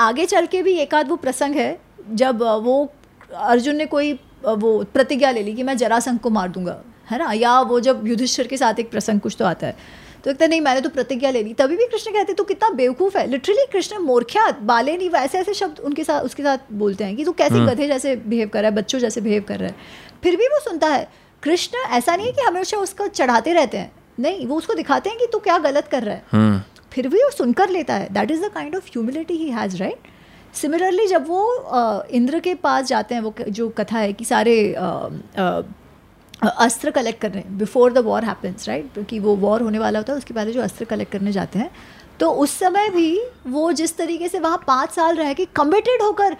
आगे 0.00 0.26
चल 0.26 0.46
के 0.46 0.62
भी 0.62 0.72
एक 0.78 0.94
आध 0.94 1.08
वो 1.08 1.16
प्रसंग 1.16 1.54
है, 1.54 1.78
जब 2.10 2.42
वो 2.42 2.92
अर्जुन 3.34 3.76
ने 3.76 3.86
कोई 3.86 4.12
वो 4.44 4.82
प्रतिज्ञा 4.94 5.30
ले 5.30 5.42
ली 5.42 5.54
कि 5.54 5.62
मैं 5.62 5.76
जरासंघ 5.76 6.18
को 6.20 6.30
मार 6.30 6.48
दूँगा। 6.48 6.82
है 7.10 7.18
ना? 7.18 7.32
या 7.32 7.60
वो 7.60 7.78
जब 7.80 8.06
युधिष्ठिर 8.06 8.46
के 8.46 8.56
साथ 8.56 8.80
एक 8.80 8.90
प्रसंग 8.90 9.20
कुछ 9.20 9.36
तो 9.38 9.44
आता 9.44 9.66
है। 9.66 9.76
तो 10.24 10.30
कहते 10.30 10.46
नहीं 10.48 10.60
मैंने 10.60 10.80
तो 10.80 10.88
प्रतिज्ञा 10.88 11.30
ले 11.30 11.42
ली। 11.42 11.52
तभी 11.54 11.76
भी 11.76 11.86
कृष्ण 11.86 12.12
कहते 12.12 12.32
तो 12.32 12.44
कितना 12.44 12.68
बेवकूफ़ 12.72 13.16
है। 13.18 13.26
लिटरली 13.26 13.64
कृष्ण 13.72 13.98
मोर्ख्यात 14.00 14.58
बाले 14.62 14.96
नहीं 14.96 15.08
वैसे 15.10 15.38
ऐसे 15.38 15.54
शब्द 15.54 15.80
उनके 15.80 16.04
साथ 16.04 16.24
उसके 16.24 16.42
साथ 16.42 16.72
बोलते 16.74 17.04
हैं 17.04 17.16
कि 17.16 17.24
तू 17.24 17.32
कैसे 17.32 17.54
हम्म। 17.54 17.70
गधे 17.70 17.88
जैसे 17.88 18.14
बिहेव 18.16 18.48
कर 18.48 18.60
रहा 18.60 18.70
है 18.70 18.76
बच्चों 18.76 18.98
जैसे 18.98 19.20
बिहेव 19.20 19.44
कर 19.48 19.58
रहा 19.58 19.68
है। 19.68 19.74
फिर 20.22 20.36
भी 20.36 20.46
वो 20.46 20.60
सुनता 20.60 20.88
है 20.88 21.08
कृष्ण 21.42 21.78
ऐसा 21.90 22.16
नहीं 22.16 22.26
है 22.26 22.32
कि 22.32 22.42
हमेशा 22.42 22.78
उसको 22.78 23.06
चढ़ाते 23.08 23.52
रहते 23.52 23.78
हैं? 23.78 23.92
नहीं 24.18 24.46
वो 24.46 24.56
उसको 24.56 24.74
दिखाते 24.74 25.10
हैं 25.10 25.18
कि 25.18 25.26
तू 25.32 25.38
क्या 25.40 25.58
गलत 25.60 25.88
कर 25.88 26.02
रहा 26.02 26.14
है। 26.14 26.22
हम्म। 26.32 26.60
फिर 26.92 27.08
भी 27.08 27.22
वो 27.22 27.30
सुनकर 27.30 27.68
लेता 27.70 27.94
है। 27.94 28.08
That 28.12 28.30
is 28.30 28.40
the 28.42 28.50
kind 28.54 28.76
of 28.76 28.86
humility 28.86 29.34
he 29.34 29.50
has 29.50 29.76
right 29.76 30.10
similarly 30.54 31.06
जब 31.06 31.28
वो 31.28 32.06
इंद्र 32.12 32.38
के 32.40 32.54
पास 32.56 32.86
जाते 32.86 33.14
हैं 33.14 33.22
वो 33.22 33.34
जो 33.50 33.68
कथा 33.70 33.98
है 33.98 34.12
कि 34.12 34.24
सारे 34.24 34.54
अस्त्र 36.42 36.90
कलेक्ट 36.90 37.20
कर 37.20 37.30
रहे 37.30 37.42
हैं 37.42 37.58
before 37.58 37.92
the 37.92 37.98
war 37.98 38.24
happens 38.24 38.68
right 38.68 38.92
क्योंकि 38.94 39.18
वो 39.18 39.34
वॉर 39.36 39.62
होने 39.62 39.78
वाला 39.78 39.98
होता 39.98 40.12
है 40.12 40.18
उसके 40.18 40.34
पहले 40.34 40.52
जो 40.52 40.62
अस्त्र 40.62 40.84
कलेक्ट 40.84 41.12
करने 41.12 41.32
जाते 41.32 41.58
हैं। 41.58 41.70
तो 42.20 42.30
उस 42.32 42.58
समय 42.58 42.88
भी 42.88 43.20
वो 43.46 43.70
जिस 43.72 43.96
तरीके 43.96 44.28
से 44.28 44.38
वहाँ 44.38 44.62
पाँच 44.66 44.90
साल 44.90 45.16
रह 45.16 45.32
के 45.32 45.44
कमिटेड 45.56 46.02
होकर 46.02 46.36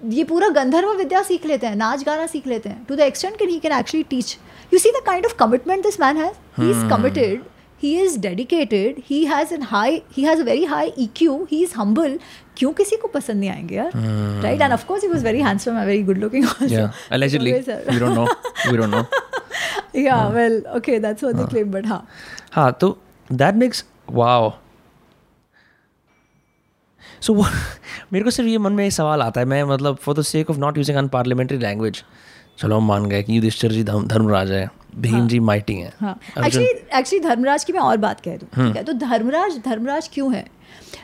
ये 0.00 0.24
पूरा 0.24 0.48
गंधर्व 0.48 0.92
विद्या 0.92 1.22
सीख 1.22 1.46
लेते 1.46 1.66
हैं 1.66 1.76
नाच 1.76 2.02
गाना 2.04 2.26
सीख 2.26 2.46
लेते 2.46 2.68
हैं। 2.68 2.84
To 2.84 2.94
the 2.96 3.00
extent 3.00 3.38
can 3.38 3.48
he 3.48 3.58
can 3.58 3.72
actually 3.72 4.02
teach 4.10 4.36
you 4.72 4.78
see 4.78 4.90
the 4.90 5.02
kind 5.06 5.26
of 5.26 5.34
commitment 5.38 5.82
this 5.82 6.00
man 6.00 6.16
has 6.16 6.60
he 6.60 6.70
is 6.70 6.88
committed 6.90 7.42
he 7.82 7.94
is 8.00 8.18
dedicated 8.20 9.02
he 9.06 9.24
has 9.24 9.54
an 9.54 9.62
high 9.62 10.02
he 10.16 10.22
has 10.22 10.40
a 10.40 10.44
very 10.44 10.64
high 10.64 10.92
E 10.98 11.08
Q 11.16 11.42
he 11.50 11.62
is 11.64 11.74
humble 11.76 12.18
क्यों 12.56 12.72
किसी 12.72 12.96
को 12.96 13.08
पसंद 13.08 13.40
नहीं 13.40 13.50
आएँगे 13.50 13.74
यार? 13.74 13.90
Right 14.42 14.60
and 14.60 14.72
of 14.72 14.86
course 14.86 15.02
he 15.02 15.08
was 15.08 15.24
very 15.24 15.42
handsome 15.42 15.78
and 15.78 15.86
very 15.86 16.02
good 16.02 16.18
looking 16.18 16.46
allegedly. 17.10 17.52
We 17.52 17.98
don't 17.98 18.14
know. 18.14 18.26
We 18.70 18.76
don't 18.76 18.90
know. 18.90 19.04
Yeah 19.94 20.16
हाँ. 20.16 20.32
well 20.34 20.54
okay 20.76 20.98
that's 20.98 21.22
what 21.22 21.34
they 21.36 21.42
हाँ. 21.42 21.50
claim 21.50 21.72
but 21.72 21.86
हाँ 21.86 22.06
हाँ 22.52 22.72
तो 22.80 22.96
that 23.30 23.58
makes 23.62 23.82
wow. 24.14 24.52
So 27.22 27.34
so, 27.34 27.48
मेरे 28.12 28.24
को 28.24 28.30
सिर्फ़ 28.30 28.50
ये 28.50 28.58
मन 28.58 28.72
में 28.72 28.84
एक 28.86 28.92
सवाल 28.92 29.22
आता 29.22 29.40
है 29.40 29.46
मैं 29.46 29.62
मतलब 29.64 29.96
for 29.96 30.14
the 30.14 30.22
sake 30.22 30.50
of 30.50 30.58
not 30.58 30.78
using 30.78 30.98
unparliamentary 31.08 31.58
language 31.58 32.02
चलो 32.58 32.76
हम 32.76 32.86
मान 32.86 33.06
गए 33.06 33.22
कि 33.22 33.36
युधिष्ठिर 33.36 33.72
जी 33.72 33.82
धर्मराज 33.84 34.50
है। 34.50 34.68
भीम 34.94 35.14
हाँ, 35.14 35.26
जी 35.28 35.38
माइटी 35.40 35.74
हैं। 35.74 36.14
एक्चुअली 36.46 36.66
एक्चुअली 36.66 37.20
धर्मराज 37.20 37.64
की 37.64 37.72
मैं 37.72 37.80
और 37.80 37.96
बात 37.96 38.20
कह 38.20 38.36
दूँ 38.36 38.48
ठीक 38.48 38.58
हम्म। 38.58 38.72
है? 38.72 38.82
तो 38.84 38.92
धर्मराज 38.92 39.58
धर्मराज 39.64 40.08
क्यों 40.14 40.34
है? 40.34 40.44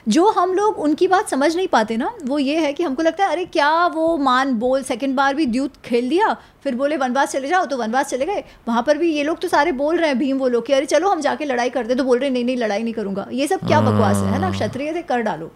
जो 0.09 0.27
हम 0.31 0.53
लोग 0.55 0.79
उनकी 0.79 1.07
बात 1.09 1.29
समझ 1.29 1.55
नहीं 1.57 1.69
पाते 1.69 1.97
ना 1.97 2.11
वो 2.25 2.39
ये 2.39 2.59
है 2.61 2.73
कि 2.73 2.83
हमको 2.83 3.03
लगता 3.03 3.25
है 3.25 3.33
अरे 3.33 3.45
क्या 3.47 3.71
वो 3.95 4.17
मान 4.19 4.53
बोल 4.59 4.83
सेकंड 4.83 5.17
बार 5.17 5.35
भी 5.35 5.47
द्यूत 5.47 5.77
खेल 5.85 6.09
दिया 6.09 6.33
फिर 6.65 6.75
बोले 6.75 6.97
वनवास 6.97 7.33
चले 7.33 7.49
जाओ 7.49 7.65
तो 7.67 7.77
वनवास 7.79 8.11
चले 8.11 8.27
गए। 8.27 8.45
वहाँ 8.69 8.83
पर 8.83 8.99
भी 8.99 9.13
ये 9.15 9.23
लोग 9.25 9.41
तो 9.41 9.49
सारे 9.49 9.73
बोल 9.73 9.97
रहे 9.99 10.09
हैं 10.09 10.19
भीम 10.19 10.39
वो 10.39 10.49
लोग 10.49 10.67
कि 10.67 10.73
अरे 10.73 10.87
चलो 10.87 11.11
हम 11.11 11.21
जाके 11.21 11.45
लड़ाई 11.45 11.71
करते 11.71 11.95
तो 11.95 12.05
बोल 12.05 12.19
रहे 12.19 12.31
नहीं 12.31 12.45
नहीं 12.45 12.57
लड़ाई 12.57 12.83
नहीं 12.83 12.95
करूँगा। 12.95 13.27
ये 13.33 13.47
सब 13.47 13.67
क्या 13.67 13.81
बकवास 13.81 14.17
है 14.17 14.39
ना? 14.39 14.47
हाँ। 14.47 14.53
क्षत्रिय 14.53 14.93
से 14.93 15.03
कर 15.03 15.21
डालो। 15.23 15.51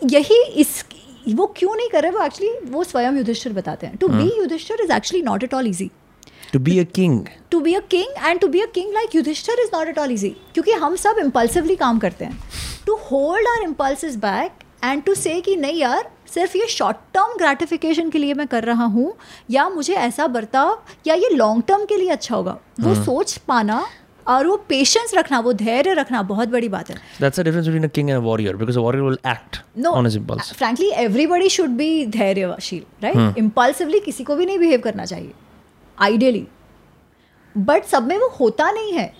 यही 0.00 0.42
इस 0.56 0.84
वो 1.28 1.46
क्यों 1.56 1.74
नहीं 1.76 1.88
कर 1.88 2.02
रहे? 2.02 2.10
वो 2.10 2.22
एक्चुअली 2.24 2.70
वो 2.70 2.84
स्वयं 2.84 3.16
युधिष्ठिर 3.16 3.52
बताते 3.52 3.86
हैं। 3.86 3.96
To 3.96 4.08
be 4.08 4.24
Yudhishthira 4.38 4.80
is 4.84 4.92
actually 4.92 5.22
not 5.24 5.44
at 5.44 5.54
all 5.54 5.68
easy 5.68 5.90
to 6.52 6.58
be 6.58 6.78
a 6.78 6.84
king 6.94 7.26
to 7.50 7.60
be 7.60 7.74
a 7.74 7.80
king 7.90 8.24
and 8.24 8.40
to 8.40 8.48
be 8.48 8.60
a 8.60 8.66
king 8.74 8.92
like 8.94 9.14
Yudhishthira 9.14 9.60
is 9.60 9.70
not 9.74 9.88
at 9.88 9.98
all 9.98 10.12
easy 10.12 10.28
क्योंकि 10.54 10.72
हम 10.72 10.96
सब 10.96 11.18
इम्पल्सिवली 11.18 11.76
काम 11.76 11.98
करते 11.98 12.24
हैं। 12.24 12.38
To 12.86 12.94
hold 13.10 13.48
our 13.48 13.62
impulses 13.62 14.16
back 14.16 14.64
and 14.84 15.02
to 15.02 15.14
say 15.14 15.40
कि 15.40 15.56
नहीं 15.56 15.80
यार 15.80 16.10
सिर्फ़ 16.34 16.56
ये 16.56 16.66
शॉर्ट 16.66 16.96
टर्म 17.14 17.36
ग्रेटिफिकेशन 17.38 18.10
के 18.10 18.18
लिए 18.18 18.34
मैं 18.34 18.46
कर 18.46 18.64
रहा 18.64 18.84
हूँ 18.84 19.12
या 19.50 19.68
मुझे 19.68 19.94
ऐसा 19.94 20.26
बर्ताव 20.26 20.82
या 21.06 21.14
ये 21.14 21.28
लॉन्ग 21.28 21.62
टर्म 21.68 21.84
के 21.84 21.96
लिए 21.96 22.08
अच्छा 22.08 22.34
होगा। 22.36 22.58
वो 22.80 22.94
hmm. 22.94 23.04
सोच 23.04 23.36
पाना 23.48 23.84
और 24.26 24.46
वो 24.46 24.56
पेशेंस 24.68 25.14
रखना 25.14 25.40
वो 25.40 25.52
धैर्य 25.52 25.92
रखना 25.94 26.22
बहुत 26.22 26.48
बड़ी 26.48 26.68
बात 26.68 26.90
है। 26.90 26.96
That's 27.20 27.40
the 27.40 27.44
difference 27.44 27.66
between 27.66 27.84
a 27.84 27.88
king 27.94 28.10
and 28.10 28.18
a 28.18 28.22
warrior 28.22 28.56
because 28.56 28.78
a 28.78 28.82
warrior 28.82 29.04
will 29.04 29.18
act 29.26 29.86
on 29.86 30.06
his 30.06 30.16
impulse 30.16 30.52
frankly 30.54 30.90
everybody 31.04 31.48
should 31.48 31.70
be 31.76 32.06
Dhairyasheel 32.18 32.82
right 33.02 33.38
impulsively 33.38 34.00
किसी 34.00 34.24
को 34.24 34.36
भी 34.36 34.46
नहीं 34.46 34.58
बिहेव 34.58 34.80
करना 34.80 35.04
चाहिए 35.04 35.32
आइडियली 35.98 36.46
बट 37.54 37.84
सब 37.84 38.06
में 38.06 38.16
वो 38.18 38.28
होता 38.40 38.70
नहीं 38.70 38.92
है। 38.92 39.12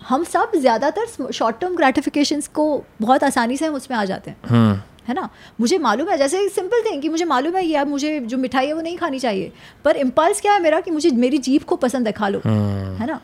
हम 0.00 0.24
सब 0.24 0.52
ज़्यादातर 0.56 1.30
शॉर्ट 1.32 1.56
टर्म 1.60 1.76
ग्रेटिफिकेशन 1.76 2.40
को 2.54 2.64
बहुत 3.00 3.24
आसानी 3.24 3.56
से 3.56 3.66
हम 3.66 3.74
उसमें 3.74 3.96
आ 3.98 4.04
जाते 4.04 4.30
हैं। 4.30 4.38
Hmm. 4.44 4.84
है 5.08 5.14
ना? 5.14 5.28
मुझे 5.60 5.78
मालूम 5.78 6.08
है 6.08 6.18
जैसे 6.18 6.48
सिंपल 6.48 6.82
थिंग 6.82 7.02
कि 7.02 7.08
मुझे 7.08 7.24
मालूम 7.24 7.56
है 7.56 7.64
यार 7.64 7.84
मुझे 7.86 8.18
जो 8.20 8.38
मिठाई 8.38 8.66
है 8.66 8.72
वो 8.72 8.80
नहीं 8.80 8.96
खानी 8.96 9.18
चाहिए 9.18 9.52
पर 9.84 9.96
इम्पल्स 9.96 10.40
क्या 10.40 10.52
है 10.52 10.62
मेरा 10.62 10.80
कि 10.80 10.90
मुझे 10.90 11.10
मेरी 11.16 11.38
जीप 11.38 11.64
को 11.64 11.76
पसंद 11.76 12.06
है 12.06 12.12
खा 12.12 12.28
लो। 12.28 12.38
Hmm. 12.38 13.00
है 13.00 13.06
ना? 13.06 13.20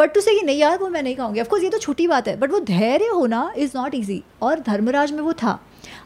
बट 0.00 0.14
टू 0.14 0.20
से 0.20 0.34
कि 0.34 0.42
नहीं 0.42 0.58
यार 0.58 0.78
वो 0.78 0.88
मैं 0.88 1.02
नहीं 1.02 1.16
कहूँगी. 1.16 1.40
ऑफकोर्स 1.40 1.62
ये 1.64 1.70
तो 1.70 1.78
छोटी 1.78 2.06
बात 2.06 2.28
है 2.28 2.36
बट 2.40 2.50
वो 2.50 2.60
धैर्य 2.60 3.06
होना 3.06 3.52
इज़ 3.56 3.72
नॉट 3.76 3.94
ईजी 3.94 4.22
और 4.42 4.60
धर्मराज 4.60 5.12
में 5.12 5.20
वो 5.20 5.32
था। 5.32 5.58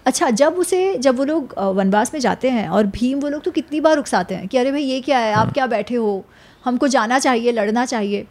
अच्छा 0.07 0.31
जब 0.33 0.55
उसे 0.59 0.97
जब 0.99 1.17
वो 1.17 1.25
लोग 1.25 1.55
वनवास 1.77 2.13
में 2.15 2.21
जाते 2.21 2.51
हैं 2.51 2.69
और 2.69 2.87
भीम 2.89 3.21
वो 3.21 3.29
लोग 3.29 3.43
तो 3.43 3.51
कितनी 3.51 3.81
बार 3.81 3.99
उकसाते 3.99 4.35
हैं 4.35 4.49
कि 4.49 4.59
अरे 4.59 4.73
भाई 4.73 4.83
ये 4.83 5.01
क्या 5.01 5.19
है? 5.19 5.33
आप 5.33 5.45
हाँ। 5.45 5.53
क्या 5.53 5.67
बैठे 5.67 5.95
हो? 5.95 6.25
हमको 6.65 6.89
जाना 6.89 7.19
चाहिए 7.19 7.53
लड़ना 7.53 7.85
चाहिए. 7.87 8.27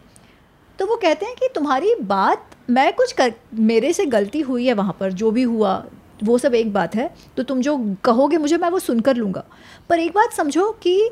तो 0.78 0.86
वो 0.86 0.96
कहते 0.96 1.26
हैं 1.26 1.34
कि 1.34 1.48
तुम्हारी 1.54 1.94
बात 2.02 2.50
मैं 2.70 2.92
कुछ 2.92 3.12
कर 3.12 3.32
मेरे 3.54 3.92
से 3.92 4.06
गलती 4.06 4.40
हुई 4.40 4.66
है 4.66 4.74
वहाँ 4.74 4.96
पर 5.00 5.12
जो 5.12 5.30
भी 5.30 5.42
हुआ 5.42 5.84
वो 6.24 6.38
सब 6.38 6.54
एक 6.54 6.72
बात 6.72 6.94
है। 6.94 7.10
तो 7.36 7.42
तुम 7.42 7.60
जो 7.60 7.76
कहोगे 8.04 8.38
मुझे 8.38 8.56
मैं 8.56 8.68
वो 8.70 8.78
सुनकर 8.78 9.16
लूँगा। 9.16 9.44
पर 9.88 9.98
एक 9.98 10.12
बात 10.12 10.32
समझो 10.32 10.70
कि 10.82 11.10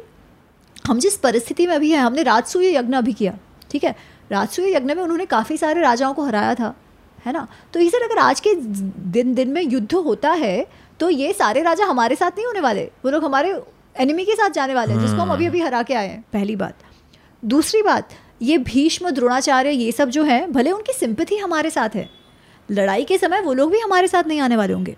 हम 0.87 0.99
जिस 0.99 1.17
परिस्थिति 1.17 1.67
में 1.67 1.75
अभी 1.75 1.91
हैं 1.91 2.01
हमने 2.01 2.23
राजसूय 2.23 2.75
यज्ञ 2.77 2.95
अभी 2.95 3.13
किया 3.13 3.39
ठीक 3.71 3.85
है? 3.85 3.95
राजसूय 4.31 4.75
यज्ञ 4.75 4.95
में 4.95 5.03
उन्होंने 5.03 5.27
काफ़ी 5.27 5.57
सारे 5.57 5.81
राजाओं 5.81 6.15
को 6.15 6.25
हराया 6.25 6.55
था 6.55 6.75
है 7.19 7.33
ना? 7.33 7.47
तो 7.75 7.81
इसे 7.81 8.05
अगर 8.05 8.19
आज 8.19 8.41
के 8.41 8.55
दिन 8.55 9.35
दिन 9.35 9.49
में 9.49 9.63
युद्ध 9.63 9.95
होता 9.95 10.31
है 10.33 10.67
तो 11.01 11.11
ये 11.11 11.33
सारे 11.33 11.63
राजा 11.63 11.85
हमारे 11.87 12.17
साथ 12.17 12.31
नहीं 12.31 12.47
होने 12.47 12.61
वाले। 12.61 12.85
वो 13.05 13.11
लोग 13.11 13.25
हमारे 13.25 13.61
एनिमी 13.97 14.25
के 14.25 14.33
साथ 14.33 14.51
जाने 14.51 14.75
वाले 14.75 14.93
हैं 14.93 15.01
जिसको 15.01 15.21
हम 15.21 15.33
अभी 15.33 15.47
अभी 15.47 15.61
हरा 15.61 15.83
के 15.83 15.95
आए 15.95 16.09
हैं। 16.09 16.25
पहली 16.33 16.57
बात। 16.57 16.75
दूसरी 17.43 17.83
बात 17.83 18.09
ये 18.43 18.59
भीष्म 18.61 19.11
द्रोणाचार्य 19.11 19.71
ये 19.71 19.93
सब 19.93 20.09
जो 20.09 20.23
है 20.25 20.47
भले 20.53 20.71
उनकी 20.71 20.93
सिंपथी 20.93 21.37
हमारे 21.37 21.71
साथ 21.71 21.95
है 21.95 22.09
लड़ाई 22.69 23.05
के 23.05 23.19
समय 23.19 23.41
वो 23.41 23.53
लोग 23.53 23.71
भी 23.71 23.79
हमारे 23.81 24.09
साथ 24.09 24.25
नहीं 24.25 24.41
आने 24.41 24.57
वाले 24.57 24.73
होंगे। 24.73 24.97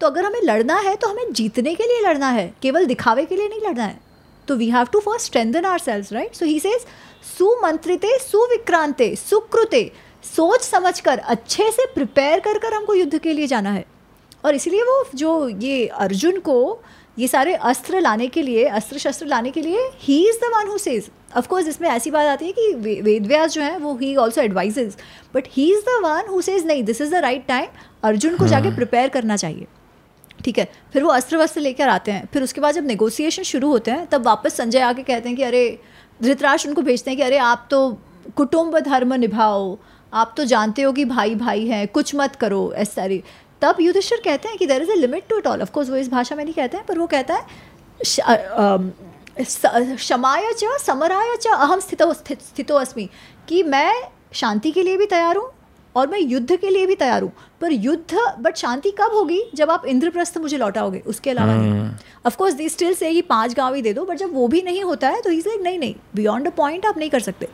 तो 0.00 0.06
अगर 0.06 0.24
हमें 0.24 0.40
लड़ना 0.42 0.78
है 0.80 0.94
तो 0.96 1.08
हमें 1.08 1.32
जीतने 1.32 1.74
के 1.74 1.84
लिए 1.84 2.00
लड़ना 2.02 2.28
है 2.30 2.52
केवल 2.62 2.86
दिखावे 2.86 3.24
के 3.24 3.36
लिए 3.36 3.48
नहीं 3.48 3.60
लड़ना 3.60 3.84
है। 3.84 4.00
तो 4.48 4.56
we 4.56 4.68
have 4.70 4.86
to 4.92 5.00
first 5.00 5.26
strengthen 5.26 5.64
ourselves 5.78 6.12
right 6.12 6.34
so 6.34 6.46
he 6.46 6.58
says 6.60 6.86
सुमंत्रिते 7.28 8.18
सुविक्रांते 8.20 9.14
सुकृते 9.16 9.90
सोच 10.24 10.62
समझ 10.62 10.98
कर 11.00 11.18
अच्छे 11.18 11.70
से 11.70 11.86
प्रिपेयर 11.94 12.40
कर 12.40 12.58
कर 12.58 12.74
हमको 12.74 12.94
युद्ध 12.94 13.18
के 13.18 13.32
लिए 13.32 13.46
जाना 13.46 13.70
है. 13.72 13.84
और 14.44 14.54
इसीलिए 14.54 14.82
वो 14.82 15.04
जो 15.14 15.48
ये 15.48 15.86
अर्जुन 15.86 16.38
को 16.40 16.82
ये 17.18 17.28
सारे 17.28 17.54
अस्त्र 17.70 18.00
लाने 18.00 18.26
के 18.28 18.42
लिए 18.42 18.64
अस्त्र 18.66 18.98
शस्त्र 18.98 19.26
लाने 19.26 19.50
के 19.50 19.62
लिए 19.62 19.88
he 20.00 20.18
is 20.28 20.38
the 20.40 20.50
one 20.54 20.68
who 20.68 20.78
says 20.78 21.10
of 21.36 21.48
course 21.48 21.66
इसमें 21.68 21.88
ऐसी 21.88 22.10
बात 22.10 22.26
आती 22.28 22.46
है 22.46 22.52
कि 22.52 23.00
वेद 23.02 23.26
व्यास 23.26 23.52
जो 23.52 23.62
है 23.62 23.76
वो 23.78 23.94
he 23.96 24.14
also 24.16 24.40
advises 24.40 24.96
but 25.34 25.48
he 25.52 25.70
is 25.72 25.84
the 25.86 26.00
one 26.04 26.28
who 26.30 26.40
says 26.42 26.66
नहीं 26.66 26.82
this 26.84 27.00
is 27.00 27.14
the 27.14 27.20
right 27.22 27.46
time 27.46 27.68
Arjun 28.04 28.36
को 28.36 28.46
जाके 28.46 28.74
प्रिपेयर. 28.76 29.08
करना 29.08 29.36
चाहिए. 29.36 29.66
ठीक 30.44 30.58
है, 30.58 30.64
फिर 30.92 31.04
वो 31.04 31.10
अस्त्र 31.10 31.36
वस्त्र 31.36 31.60
लेकर 31.60 31.88
आते 31.88 32.12
हैं। 32.12 32.28
फिर 32.32 32.42
उसके 32.42 32.60
बाद 32.60 32.74
जब 32.74 32.86
नेगोशिएशन 32.86 33.42
शुरू 33.42 33.68
होते 33.68 33.90
हैं, 33.90 34.06
तब 34.06 34.26
वापस 34.26 34.54
संजय 34.54 34.80
आके 34.80 35.02
कहते 35.02 35.28
हैं 35.28 35.36
कि, 35.36 35.42
अरे, 35.42 35.78
धृतराष्ट्र 36.22 36.68
उनको 36.68 36.82
भेजते 36.82 37.10
हैं 37.10 37.16
कि, 37.16 37.24
अरे, 37.24 37.36
आप 37.38 37.66
तो 37.70 37.88
कुटुंब 38.36 38.78
धर्म 38.78 39.14
निभाओ, 39.14 39.78
आप 40.12 40.34
तो 40.36 40.44
जानते 40.44 40.82
हो 40.82 40.92
कि 40.92 41.04
भाई 41.04 41.34
भाई 41.34 41.66
हैं, 41.66 41.86
कुछ 41.88 42.14
मत 42.14 42.36
करो 42.36 42.72
ऐसा 42.76 42.92
सारी। 42.92 43.22
तब 43.62 43.76
युधिष्ठिर 43.80 44.20
कहते 44.24 44.48
हैं 44.48 44.58
कि 44.58 44.66
there 44.66 44.82
is 44.82 44.90
a 44.90 44.94
limit 44.94 45.24
to 45.28 45.38
it 45.38 45.46
all 45.46 45.62
of course 45.62 45.90
वो 45.90 45.96
इस 45.96 46.10
भाषा 46.10 46.34
में 46.36 46.44
नहीं 46.44 46.54
कहते 46.54 46.76
हैं, 46.76 46.86
पर 46.86 46.98
वो 46.98 47.06
कहता 47.06 47.34
है 47.34 47.46
क्षमाय 49.96 50.52
च, 50.52 50.64
समराय 50.86 51.36
च 51.36 51.46
अहम 51.46 51.80
स्थितो 51.80 52.12
स्थितो 52.12 52.74
अस्मि, 52.74 53.08
कि 53.48 53.62
मैं 53.62 53.92
शांति 54.32 54.70
के 54.72 54.82
लिए 54.82 54.96
भी 54.96 55.06
तैयार 55.06 55.36
हूँ 55.36 55.50
और 55.94 56.06
मैं 56.08 56.18
युद्ध 56.20 56.56
के 56.56 56.70
लिए 56.70 56.86
भी 56.86 56.94
तैयार 56.94 57.22
हूँ। 57.22 57.32
पर 57.60 57.72
युद्ध 57.72 58.18
बट 58.40 58.56
शांति 58.56 58.90
कब 58.90 59.14
होगी? 59.14 59.42
जब 59.54 59.70
आप 59.70 59.84
इंद्रप्रस्थ 59.86 60.38
मुझे 60.38 60.58
लौटाओगे 60.58 60.98
उसके 61.06 61.30
अलावा 61.30 61.54
नहीं। 61.54 61.90
Of course 62.26 62.54
the 62.54 62.68
still 62.68 62.94
say 62.94 63.08
he 63.08 63.22
पाँच 63.24 63.54
गाँव 63.54 63.74
ही 63.74 63.82
दे 63.82 63.92
दो 63.92 64.04
बट 64.04 64.18
जब 64.18 64.34
वो 64.34 64.46
भी 64.48 64.62
नहीं 64.62 64.82
होता 64.82 65.08
है 65.08 65.20
तो 65.20 65.30
इज़ 65.30 65.48
लाइक 65.48 65.60
नहीं 65.62 65.78
नहीं 65.78 65.94
बियॉन्ड 66.14 66.46
अ 66.46 66.50
पॉइंट 66.56 66.86
आप 66.86 66.98
नहीं 66.98 67.10
कर 67.10 67.20
सकते। 67.20 67.48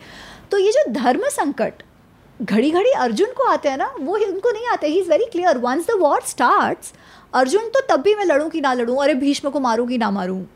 तो 0.50 0.58
ये 0.58 0.72
जो 0.72 0.90
धर्म 0.92 1.28
संकट 1.30 1.82
घड़ी 2.40 2.70
घड़ी 2.70 2.90
अर्जुन 2.92 3.32
को 3.36 3.44
आते 3.44 3.68
हैं 3.68 3.76
ना 3.78 3.90
वो 4.00 4.16
उनको 4.16 4.50
नहीं 4.50 4.66
आते। 4.72 4.86
He 4.86 4.98
is 5.00 5.08
very 5.10 5.24
clear 5.32 5.58
once 5.58 5.86
the 5.86 5.98
war 6.00 6.20
start 6.26 6.92
Arjun 7.32 7.68
तो 7.68 7.80
तब 7.88 8.02
भी 8.02 8.14
मैं 8.14 8.24
लड़ूँ 8.24 8.48
कि 8.50 8.60
ना 8.60 8.72
लड़ूँ 8.74 9.02
अरे 9.02 9.14
भीष्म 9.16 9.50
को 9.50 9.60
मारूँ 9.60 9.86
कि 9.88 9.98
ना 9.98 10.10
मारूँ। 10.10 10.46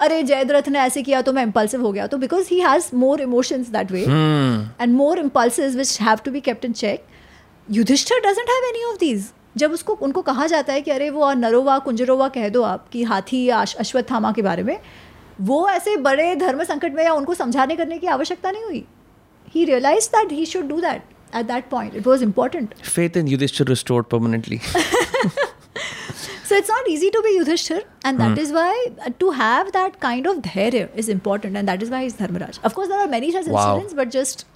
अरे 0.00 0.22
जयद्रथ 0.22 0.68
ने 0.68 0.78
ऐसे 0.78 1.02
किया 1.02 1.20
तो 1.22 1.32
मैं 1.32 1.42
इम्पल्सिव 1.42 1.82
हो 1.82 1.92
गया। 1.92 2.06
तो 2.06 2.16
because 2.18 2.48
he 2.50 2.60
has 2.60 2.90
more 2.96 3.20
emotions 3.20 3.68
that 3.68 3.90
way 3.92 4.02
and 4.02 4.94
more 4.94 5.18
impulsive 5.18 5.76
which 5.76 6.00
have 6.02 6.18
to 6.24 6.30
be 6.30 6.40
kept 6.40 6.64
in 6.64 6.72
check 6.72 7.04
Yudhishthira 7.72 8.20
doesn't 8.20 8.48
have 8.50 8.64
any 8.68 8.84
of 8.84 8.98
these 9.00 9.30
जब 9.56 9.72
उसको 9.72 9.92
उनको 10.02 10.22
कहा 10.22 10.46
जाता 10.46 10.72
है 10.72 10.80
कि 10.82 10.90
अरे 10.90 11.10
वो 11.10 11.32
नरोवा 11.32 11.78
कुंजरोवा 11.78 12.28
कह 12.28 12.48
दो 12.48 12.62
आप 12.62 12.88
कि 12.92 13.02
हाथी 13.04 13.44
या 13.44 13.60
अश्वत्थामा 13.80 14.32
के 14.32 14.42
बारे 14.42 14.62
में 14.62 14.78
वो 15.50 15.68
ऐसे 15.68 15.96
बड़े 16.06 16.34
धर्म 16.36 16.62
संकट 16.64 16.94
में 16.94 17.04
या 17.04 17.12
उनको 17.12 17.34
समझाने 17.34 17.76
करने 17.76 17.98
की 17.98 18.06
आवश्यकता 18.16 18.50
नहीं 18.50 18.64
हुई 18.64 18.84
he 19.54 19.64
realise 19.64 20.08
that 20.16 20.32
he 20.32 20.46
should 20.46 20.68
do 20.68 20.80
that 20.80 21.02
at 21.32 21.46
that 21.48 21.70
point. 21.70 21.94
It 21.94 22.06
was 22.06 22.22
important. 22.22 22.74
Faith 22.86 23.16
in 23.16 23.26
Yudhishthir 23.26 23.68
restored 23.68 24.08
permanently. 24.08 24.58
so 24.58 26.56
it's 26.56 26.68
not 26.68 26.88
easy 26.88 27.10
to 27.10 27.22
be 27.22 27.38
Yudhishthir, 27.38 27.84
and 28.04 28.20
that 28.20 28.32
hmm. 28.32 28.38
is 28.38 28.52
why 28.52 28.86
uh, 29.06 29.10
to 29.18 29.30
have 29.30 29.72
that 29.72 30.00
kind 30.00 30.26
of 30.26 30.38
dhairya 30.38 30.88
is 30.96 31.08
important, 31.08 31.56
and 31.56 31.68
that 31.68 31.82
is 31.82 31.90
why 31.90 32.02
he's 32.02 32.14
Dharmaraj. 32.14 32.58
Of 32.64 32.74
course, 32.74 32.88
there 32.88 32.98
are 32.98 33.08
many 33.08 33.30
such 33.32 33.46
wow. 33.46 33.76
incidents, 33.76 33.94
but 33.94 34.10
just 34.10 34.44
uh. 34.44 34.49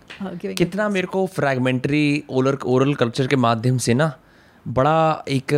कितना 0.56 0.89
मेरे 0.89 1.06
को 1.06 1.26
fragmentary 1.26 2.22
ओलर 2.31 2.59
oral 2.66 2.94
culture 2.94 3.26
के 3.26 3.36
माध्यम 3.36 3.78
से 3.78 3.94
ना 3.94 4.12
बड़ा 4.66 5.24
एक 5.28 5.55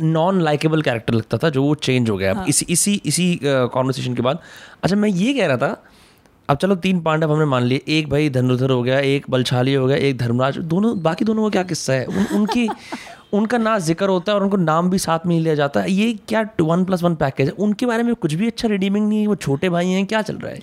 नॉन 0.00 0.40
लाइकेबल 0.40 0.82
कैरेक्टर 0.82 1.14
लगता 1.14 1.38
था 1.38 1.48
जो 1.50 1.62
वो 1.62 1.74
चेंज 1.74 2.10
हो 2.10 2.16
गया। 2.16 2.34
हाँ. 2.34 2.44
इसी 2.48 2.66
इसी 2.70 3.00
इसी 3.06 3.38
कॉन्वर्सेशन 3.44 4.14
के 4.14 4.22
बाद 4.22 4.38
अच्छा 4.82 4.96
मैं 4.96 5.08
ये 5.08 5.32
कह 5.34 5.46
रहा 5.46 5.56
था 5.56 5.82
अब 6.48 6.56
चलो 6.56 6.74
तीन 6.76 7.00
पांडव 7.00 7.32
हमने 7.32 7.44
मान 7.44 7.62
लिए 7.62 7.82
एक 7.88 8.08
भाई 8.08 8.30
धनुधर 8.30 8.70
हो 8.70 8.82
गया 8.82 8.98
एक 8.98 9.26
बलछाली 9.30 9.74
हो 9.74 9.86
गया 9.86 9.96
एक 9.96 10.18
धर्मराज 10.18 10.58
दोनों 10.58 11.00
बाकी 11.02 11.24
दोनों 11.24 11.42
का 11.42 11.50
क्या 11.50 11.62
किस्सा 11.62 11.92
है? 11.92 12.04
उन, 12.06 12.26
उनकी 12.34 12.68
उनका 13.32 13.58
ना 13.58 13.78
ज़िक्र 13.78 14.08
होता 14.08 14.32
है 14.32 14.36
और 14.36 14.42
उनको 14.44 14.56
नाम 14.56 14.90
भी 14.90 14.98
साथ 14.98 15.26
में 15.26 15.34
ही 15.36 15.40
लिया 15.42 15.54
जाता 15.54 15.80
है। 15.80 15.92
ये 15.92 16.12
क्या 16.28 16.48
वन 16.60 16.84
प्लस 16.84 17.02
वन 17.02 17.14
पैकेज 17.14 17.46
है? 17.46 17.52
उनके 17.52 17.86
बारे 17.86 18.02
में 18.02 18.14
कुछ 18.14 18.34
भी 18.34 18.46
अच्छा 18.46 18.68
रिडीमिंग 18.68 19.08
नहीं 19.08 19.20
है 19.20 19.26
वो 19.26 19.36
छोटे 19.36 19.68
भाई 19.68 19.88
हैं 19.88 20.06
क्या 20.06 20.22
चल 20.22 20.36
रहा 20.36 20.52
है? 20.52 20.60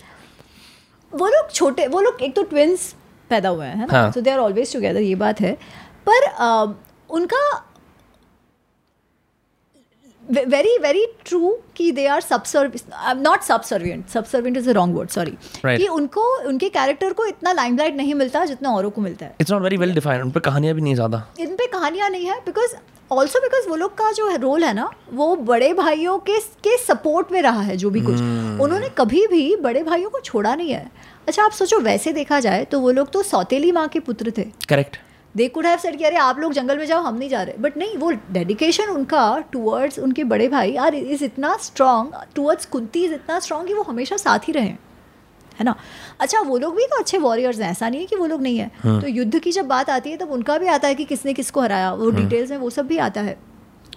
वो 1.18 1.27
लोग 1.27 1.52
छोटे 1.52 1.88
वो 1.88 2.02
लोग 2.02 2.22
एक 2.23 2.35
तो 2.35 2.44
ट्विंस 2.52 2.94
पैदा 3.30 3.49
हुए 3.49 3.65
हैं 3.68 3.88
ना? 3.88 4.10
So 4.11 4.22
they 4.22 4.31
are 4.31 4.39
always 4.39 4.73
together 4.73 5.02
ये 5.02 5.15
बात 5.15 5.41
है। 5.41 5.53
पर 6.06 6.26
आ, 6.26 6.65
उनका 7.10 7.45
very 10.23 10.72
very 10.84 11.02
true 11.27 11.49
कि 11.76 11.85
subservient 12.23 12.95
I'm 13.10 13.22
not 13.22 13.45
subservient 13.49 14.10
subservient 14.10 14.57
is 14.57 14.68
a 14.68 14.73
wrong 14.73 14.94
word 14.94 15.11
sorry 15.11 15.35
right. 15.64 15.77
कि 15.77 15.88
उनको 15.88 16.23
उनके 16.48 16.69
कैरेक्टर 16.69 17.14
को 17.14 17.26
इतना 17.26 17.52
लाइमलाइट 17.53 17.95
नहीं 17.95 18.14
मिलता 18.14 18.44
जितना 18.45 18.72
औरों 18.72 18.89
को 18.89 19.02
मिलता 19.02 19.26
है। 19.26 19.35
It's 19.41 19.52
not 19.52 19.61
very 19.61 19.77
well 19.77 19.94
defined 19.94 20.23
उन 20.23 20.31
पे 20.31 20.39
कहानियाँ 20.39 20.76
भी 20.76 20.81
नहीं 20.81 20.95
ज़्यादा। 20.95 21.26
इन 21.39 21.56
पे 21.56 21.68
कहानियाँ 21.68 22.10
नहीं 22.10 22.26
है 22.26 22.39
बिकॉज़ 22.45 22.76
ऑल्सो 23.11 23.39
बिकॉज़ 23.41 23.69
वो 23.69 23.76
लोग 23.76 23.94
का 23.98 24.11
जो 24.11 24.30
रोल 24.35 24.64
है 24.64 24.73
ना 24.73 24.89
वो 25.14 25.35
बड़े 25.52 25.73
भाइयों 25.73 26.18
के 26.19 26.39
के 26.64 26.77
सपोर्ट 26.77 27.31
में 27.31 27.41
रहा 27.41 27.61
है 27.61 27.77
जो 27.77 27.89
भी 27.89 28.02
कुछ। 28.02 28.15
Hmm. 28.15 28.61
उन्होंने 28.61 28.89
कभी 28.98 29.26
भी 29.27 29.56
बड़े 29.61 29.84
भाइयों 29.84 30.10
को 30.10 30.19
छोड़ा 30.19 30.56
नहीं 30.56 30.72
है। 30.72 30.89
अच्छा 31.27 31.43
आप 31.43 31.51
सोचो 31.51 31.79
वैसे 31.79 32.11
देखा 32.13 32.39
जाए 32.39 32.63
तो 32.65 32.79
वो 32.79 32.91
लोग 32.91 33.11
तो 33.11 33.21
सौतेली 33.23 33.71
माँ 33.71 33.87
के 33.87 33.99
पुत्र 33.99 34.31
थे। 34.37 34.43
Correct 34.69 34.97
they 35.35 35.47
could 35.47 35.65
have 35.65 35.77
said 35.77 35.97
कि 35.97 36.03
अरे 36.03 36.15
आप 36.17 36.39
लोग 36.39 36.53
जंगल 36.53 36.77
में 36.77 36.85
जाओ 36.85 37.01
हम 37.01 37.17
नहीं 37.17 37.29
जा 37.29 37.41
रहे। 37.43 37.57
बट 37.57 37.77
नहीं 37.77 37.97
वो 37.97 38.11
डेडिकेशन 38.31 38.89
उनका 38.89 39.23
टूवर्ड्स 39.51 39.99
उनके 39.99 40.23
बड़े 40.23 40.47
भाई 40.47 40.71
यार 40.71 40.95
इज़ 40.95 41.23
इतना 41.23 41.55
स्ट्रॉन्ग 41.61 42.15
टूवर्ड्स 42.35 42.65
कुंती 42.65 43.03
इज़ 43.05 43.13
इतना 43.13 43.39
स्ट्रॉन्ग 43.39 43.67
कि 43.67 43.73
वो 43.73 43.83
हमेशा 43.83 44.17
साथ 44.17 44.47
ही 44.47 44.53
रहे। 44.53 44.73
है 45.59 45.63
ना? 45.63 45.75
अच्छा 46.19 46.39
वो 46.39 46.57
लोग 46.57 46.75
भी 46.75 46.85
तो 46.85 46.99
अच्छे 46.99 47.17
वॉरियर्स 47.17 47.59
हैं 47.59 47.69
ऐसा 47.71 47.89
नहीं 47.89 47.99
है 47.99 48.05
कि 48.05 48.15
वो 48.15 48.25
लोग 48.25 48.41
नहीं 48.41 48.57
है। 48.57 48.71
हाँ. 48.79 49.01
तो 49.01 49.07
युद्ध 49.07 49.39
की 49.39 49.51
जब 49.51 49.67
बात 49.67 49.89
आती 49.89 50.11
है 50.11 50.17
तब 50.17 50.31
उनका 50.31 50.57
भी 50.57 50.67
आता 50.67 50.87
है 50.87 50.95
कि 50.95 51.05
किसने 51.05 51.33
किसको 51.33 51.61
हराया 51.61 51.93
वो 51.93 52.09
डिटेल्स 52.11 52.51
हाँ. 52.51 52.57
हैं 52.57 52.63
वो 52.63 52.69
सब 52.69 52.87
भी 52.87 52.97
आता 52.97 53.21
है। 53.21 53.37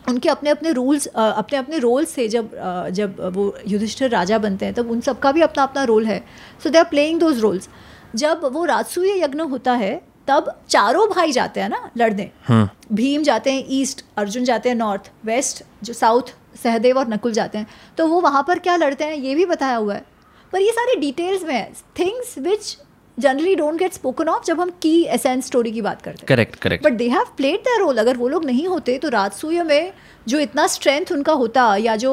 उनके 0.09 0.29
अपने 0.29 0.51
अपने 0.51 0.73
रूल्स 0.73 1.07
अपने 1.07 1.59
अपने 1.59 1.79
रोल्स 1.79 2.17
थे 2.17 2.29
जब 2.29 2.51
जब 2.93 3.21
वो 3.35 3.55
युधिष्ठिर 3.69 4.11
राजा 4.11 4.39
बनते 4.39 4.67
हैं 4.67 4.75
तब 4.75 4.91
उन 4.91 5.01
सबका 5.01 5.33
भी 5.33 5.41
अपना 5.41 5.63
अपना 5.63 5.85
रोल 5.85 6.07
है। 6.07 6.19
So 6.63 6.71
they 6.71 6.79
are 6.79 6.85
playing 6.85 7.21
those 7.21 7.41
roles 7.41 7.69
जब 8.17 8.45
वो 8.53 8.65
राजसूय 8.65 9.19
यज्ञ 9.23 9.41
होता 9.51 9.73
है 9.75 10.01
तब 10.29 10.53
चारों 10.69 11.07
भाई 11.09 11.33
जाते 11.33 11.61
हैं 11.61 11.69
ना 11.69 11.91
लड़ने। 11.99 12.31
हाँ. 12.45 12.77
भीम 12.93 13.23
जाते 13.23 13.53
हैं 13.53 13.65
ईस्ट 13.71 14.05
अर्जुन 14.19 14.45
जाते 14.45 14.69
हैं 14.69 14.77
नॉर्थ 14.77 15.11
वेस्ट 15.25 15.63
जो 15.85 15.93
साउथ 15.93 16.35
सहदेव 16.63 16.99
और 16.99 17.09
नकुल 17.09 17.33
जाते 17.33 17.59
हैं। 17.59 17.67
तो 17.99 18.07
वो 18.07 18.21
वहाँ 18.21 18.43
पर 18.49 18.59
क्या 18.59 18.77
लड़ते 18.77 19.05
हैं 19.05 19.17
ये 19.17 19.35
भी 19.35 19.45
बताया 19.47 19.77
हुआ 19.77 19.95
है। 19.95 20.05
पर 20.53 20.61
ये 20.61 20.71
सारी 20.73 20.97
डिटेल्स 21.01 21.43
में 21.45 21.55
है। 21.55 21.73
Things 21.99 22.35
which 22.39 22.77
generally 23.21 23.55
don't 23.57 23.79
get 23.79 23.93
spoken 23.93 24.29
of 24.29 24.45
जब 24.47 24.61
हम 24.61 24.71
की 24.83 25.03
एसेंस 25.11 25.47
स्टोरी 25.47 25.73
की 25.73 25.83
बात 25.83 26.03
करते 26.03 26.19
हैं। 26.19 26.27
Correct 26.29 26.57
correct 26.59 26.85
but 26.85 26.93
they 26.95 27.09
have 27.09 27.27
played 27.37 27.61
the 27.61 27.79
role 27.81 27.99
अगर 27.99 28.17
वो 28.17 28.29
लोग 28.29 28.45
नहीं 28.45 28.67
होते 28.67 28.99
तो 28.99 29.09
राजसूय 29.11 29.63
में 29.63 29.93
जो 30.27 30.39
इतना 30.41 30.67
स्ट्रेंथ 30.69 31.13
उनका 31.13 31.33
होता 31.35 31.75
या 31.79 31.97
जो 31.99 32.13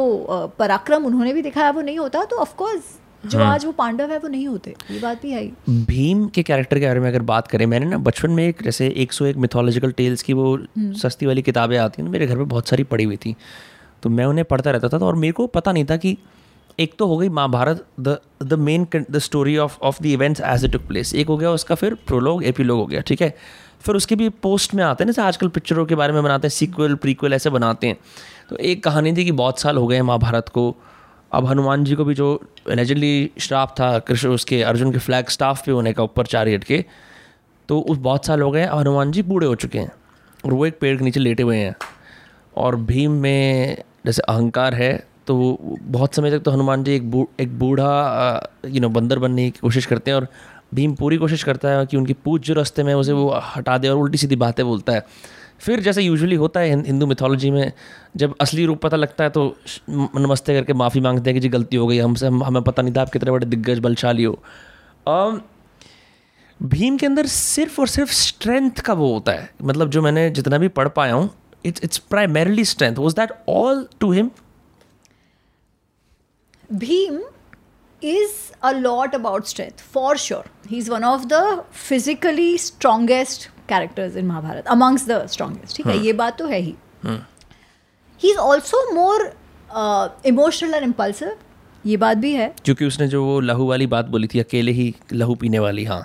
पराक्रम 0.60 1.06
उन्होंने 1.06 1.34
भी 1.34 1.42
दिखाया 1.42 1.70
वो 1.72 1.82
नहीं 1.82 1.98
होता 2.00 2.24
तो 2.26 2.38
ऑफकोर्स 2.38 2.96
जो 3.26 3.38
हाँ. 3.40 3.54
आज 3.54 3.66
वो 3.66 3.72
पांडव 3.74 4.12
है 4.12 4.18
वो 4.18 4.28
नहीं 4.28 4.48
होते। 4.48 4.74
ये 4.92 5.00
बात 5.00 5.22
भी 5.22 5.32
है 5.32 5.46
भीम 5.86 6.26
के 6.28 6.44
कैरेक्टर 6.44 6.80
के 6.80 6.86
बारे 6.86 7.00
में 7.00 7.08
अगर 7.10 7.22
बात 7.30 7.48
करें 7.48 7.66
मैंने 7.66 7.86
ना 7.86 7.98
बचपन 8.00 8.32
में 8.32 8.48
एक 8.48 8.62
जैसे 8.64 8.90
101 8.98 9.38
मिथोलॉजिकल 9.38 9.92
टेल्स 9.92 10.22
की 10.22 10.34
वो 10.34 10.54
हम्म। 10.56 10.94
सस्ती 10.96 11.26
वाली 11.26 11.42
किताबें 11.42 11.78
आती 11.78 12.02
हैं 12.02 12.10
मेरे 12.10 12.28
घर 12.28 12.38
में 12.38 12.48
बहुत 12.48 12.68
सारी 12.68 12.84
पढ़ी 12.86 13.04
हुई 13.04 13.18
थी। 13.18 13.36
तो 14.04 14.10
मैं 14.10 14.26
उन्हें 14.26 14.46
पढ़ता 14.46 14.72
रहता 14.72 14.90
था 14.90 14.98
तो 14.98 15.06
और 15.06 15.16
मेरे 15.16 15.32
को 15.34 15.48
पता 15.50 15.72
नहीं 15.72 15.86
था 15.86 15.98
कि 15.98 16.18
एक 16.80 16.94
तो 16.99 17.06
हो 17.08 17.18
गई 17.18 17.30
Mahabharat 17.30 17.86
the 17.99 18.18
the 18.44 18.54
main 18.54 18.88
the 19.12 19.18
story 19.18 19.58
of 19.58 19.78
of 19.82 20.02
the 20.04 20.06
events 20.06 20.41
as 20.41 20.66
a 20.66 20.68
took 20.68 20.82
place 20.82 21.14
एक 21.16 21.28
हो 21.28 21.38
गया, 21.38 21.52
उसका 21.52 21.76
फिर 21.76 21.94
प्रोलॉग 22.08 22.44
एपीलॉग 22.44 22.80
हो 22.80 22.86
गया, 22.86 23.02
ठीक 23.02 23.22
है? 23.22 23.34
फिर 23.82 23.95
उसके 23.95 24.16
भी 24.16 24.28
पोस्ट 24.30 24.74
में 24.74 24.84
आते 24.84 25.04
हैं 25.04 25.12
जैसे 25.12 25.22
आजकल 25.22 25.48
पिक्चरों 25.48 25.86
के 25.86 25.95
बारे 25.95 26.14
में 26.14 26.22
बनाते 26.24 26.48
हैं 26.48 26.49
सीक्वल 26.49 26.95
प्रीक्वल 26.95 27.34
ऐसे 27.34 27.49
बनाते 27.49 27.88
हैं। 27.88 27.98
तो 28.49 28.58
एक 28.58 28.84
कहानी 28.84 29.14
थी 29.14 29.26
कि 29.26 29.32
बहुत 29.32 29.60
साल 29.60 29.78
हो 29.78 29.88
गए 29.88 29.95
हैं 29.95 30.04
महाभारत 30.04 30.49
को। 30.49 30.76
अब 31.32 31.45
हनुमान 31.45 31.84
जी 31.84 31.95
को 31.95 32.06
भी 32.06 32.14
जो 32.14 32.30
एलिजली 32.70 33.32
श्राप 33.40 33.76
था, 33.80 33.98
कृष्ण, 33.99 34.30
उसके, 34.30 34.62
अर्जुन 34.64 34.91
के 34.91 34.99
फ्लैग 34.99 35.30
स्टाफ 35.30 35.66
पे 35.66 35.72
होने 35.72 35.94
का, 35.94 36.04
ऊपर 36.04 36.26
चार 36.26 36.48
हेट 36.48 36.64
के 36.64 36.84
तो 37.70 37.80
उस 37.80 37.98
बहुत 37.98 38.26
साल 38.26 38.41
हो 38.41 38.52
गए 38.52 38.66
हनुमान 38.66 39.12
जी 39.12 39.22
बूढ़े 39.24 39.48
हो 39.48 39.56
चुके 39.56 39.80
हैं 39.80 39.91
और 40.45 40.54
वो 40.54 40.66
एक 40.66 40.80
पेड़ 40.80 40.98
के 40.98 41.04
नीचे 41.06 41.20
लेटे 41.20 41.44
हुए 41.44 41.58
हैं। 41.58 41.76
और 42.58 42.76
भीम 42.76 43.12
में 43.22 43.84
जैसे 44.06 44.22
अहंकार 44.22 44.76
है 44.76 44.91
तो 45.28 45.58
बहुत 45.82 46.16
समय 46.16 46.32
तक 46.32 46.40
तो 46.40 46.52
हनुमान 46.52 46.84
जी 46.84 46.95
एक 46.95 47.10
बू, 47.12 47.28
एक 47.40 47.58
बूढ़ा 47.60 48.52
यू 48.66 48.82
नो 48.82 48.90
बंदर 48.90 49.20
बनने 49.20 49.49
की 49.49 49.60
कोशिश 49.60 49.86
करते 49.86 50.12
हैं 50.12 50.16
और 50.16 50.28
भीम 50.74 50.94
पूरी 50.95 51.18
कोशिश 51.18 51.44
करता 51.44 51.70
है 51.70 51.86
कि 51.86 51.98
उनकी 51.98 52.14
पूछ 52.16 52.45
जो 52.48 52.54
रास्ते 52.54 52.84
में 52.84 52.94
उसे 52.94 53.12
वो 53.14 53.30
हटा 53.56 53.78
दे 53.78 53.90
और 53.90 53.98
उल्टी 53.98 54.18
सीधी 54.18 54.36
बातें 54.36 54.66
बोलता 54.66 54.94
है। 54.94 55.06
फिर 55.60 55.80
जैसे 55.80 56.02
यूजुअली 56.02 56.36
होता 56.36 56.60
है 56.60 56.82
हिंदू 56.86 57.06
मिथोलॉजी 57.06 57.52
में 57.52 57.72
जब 58.16 58.34
असली 58.41 58.66
रूप 58.66 58.82
पता 58.82 58.98
लगता 58.98 59.24
है 59.24 59.30
तो 59.30 59.56
नमस्ते 59.90 60.54
करके 60.54 60.74
माफ़ी 60.74 61.02
मांगते 61.02 61.30
हैं 61.30 61.34
कि 61.34 61.40
जी 61.40 61.49
गलती 61.49 61.78
हो 61.78 61.88
गई 61.88 61.98
हमसे 61.98 62.28
हम, 62.28 62.44
हमें 62.44 62.62
पता 62.64 62.82
नहीं 62.82 62.94
था 62.95 63.02
आप 63.02 63.10
कितने 63.10 63.32
बड़े 63.32 63.45
दिग्गज 63.45 63.80
बलशाली 63.80 64.24
हो। 64.24 64.40
um, 65.06 65.40
भीम 66.60 66.98
के 66.98 67.06
अंदर 67.06 67.26
सिर्फ़ 67.28 67.80
और 67.82 67.88
सिर्फ़ 67.88 68.12
स्ट्रेंथ 68.14 68.80
का 68.80 68.94
वो 68.94 69.14
होता 69.14 69.32
है। 69.32 69.49
मतलब 69.64 69.90
जो 69.90 70.02
मैंने 70.02 70.30
जितना 70.30 70.58
भी 70.58 70.68
पढ़ 70.70 70.88
पाया 70.90 71.14
हूँ 71.14 71.30
it's 71.66 71.84
it's 71.84 71.98
primarily 72.10 72.66
strength 72.66 72.98
was 72.98 73.16
that 73.16 73.32
all 73.49 73.88
to 73.99 74.12
him 74.12 74.30
Bhim 76.69 77.19
is 78.02 78.34
a 78.61 78.72
lot 78.73 79.15
about 79.15 79.48
strength 79.48 79.80
for 79.94 80.10
sure. 80.18 80.44
He's 80.69 80.89
one 80.89 81.03
of 81.03 81.23
the 81.30 81.44
physically 81.84 82.52
strongest 82.64 83.48
characters 83.69 84.15
in 84.18 84.26
Mahabharat 84.26 84.68
amongst 84.68 85.07
the 85.07 85.26
strongest 85.27 85.76
ठीक 85.77 85.85
है? 85.88 85.94
हाँ। 85.94 86.03
ये 86.03 86.14
बात 86.14 86.38
तो 86.39 86.45
है 86.48 86.60
ही. 86.60 86.73
ही। 87.06 88.30
Is 88.30 88.38
also 88.38 88.84
more 88.94 89.26
emotional 90.26 90.73
and 90.73 90.84
impulsive 90.84 91.35
ये 91.85 91.98
बात 91.98 92.18
भी 92.18 92.34
है. 92.34 92.53
क्योंकि 92.65 92.85
उसने 92.85 93.07
जो 93.07 93.23
वो 93.26 93.39
लहू 93.39 93.68
वाली 93.68 93.88
बात 93.88 94.06
बोली 94.06 94.27
थी 94.27 94.39
अकेले 94.39 94.72
ही 94.72 94.94
लहू 95.14 95.35
पीने 95.35 95.60
वाली 95.60 95.84
हाँ। 95.85 96.02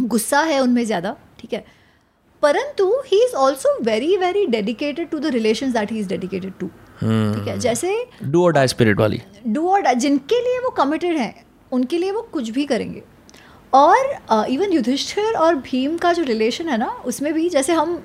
गुस्सा 0.00 0.40
है 0.40 0.60
उनमें 0.60 0.84
ज़्यादा 0.84 1.16
ठीक 1.40 1.52
है? 1.52 1.64
परंतु 2.42 2.90
he 3.06 3.24
is 3.24 3.34
also 3.36 3.78
very 3.84 4.16
very 4.16 4.46
dedicated 4.46 5.10
to 5.10 5.18
the 5.18 5.26
relation 5.34 5.72
that 5.72 5.92
he 5.92 5.98
is 5.98 6.08
dedicated 6.08 6.52
to 6.60 6.70
ठीक 7.00 7.48
है 7.48 7.58
जैसे 7.58 7.94
डू 8.22 8.44
और 8.44 8.52
डाई 8.52 8.68
स्पिरिट 8.68 8.98
वाली। 8.98 9.20
डू 9.46 9.68
और 9.68 9.92
जिनके 9.94 10.40
लिए 10.40 10.58
वो 10.58 10.70
कमिटेड 10.76 11.16
हैं 11.16 11.34
उनके 11.72 11.98
लिए 11.98 12.10
वो 12.10 12.22
कुछ 12.32 12.48
भी 12.50 12.64
करेंगे। 12.66 13.02
और 13.72 13.96
इवन 14.50 14.66
uh, 14.66 14.74
युधिष्ठिर 14.74 15.36
और 15.36 15.54
भीम 15.56 15.96
का 15.96 16.12
जो 16.12 16.22
रिलेशन 16.22 16.68
है 16.68 16.78
ना 16.78 16.88
उसमें 17.06 17.32
भी 17.34 17.48
जैसे 17.48 17.72
हम 17.72 18.02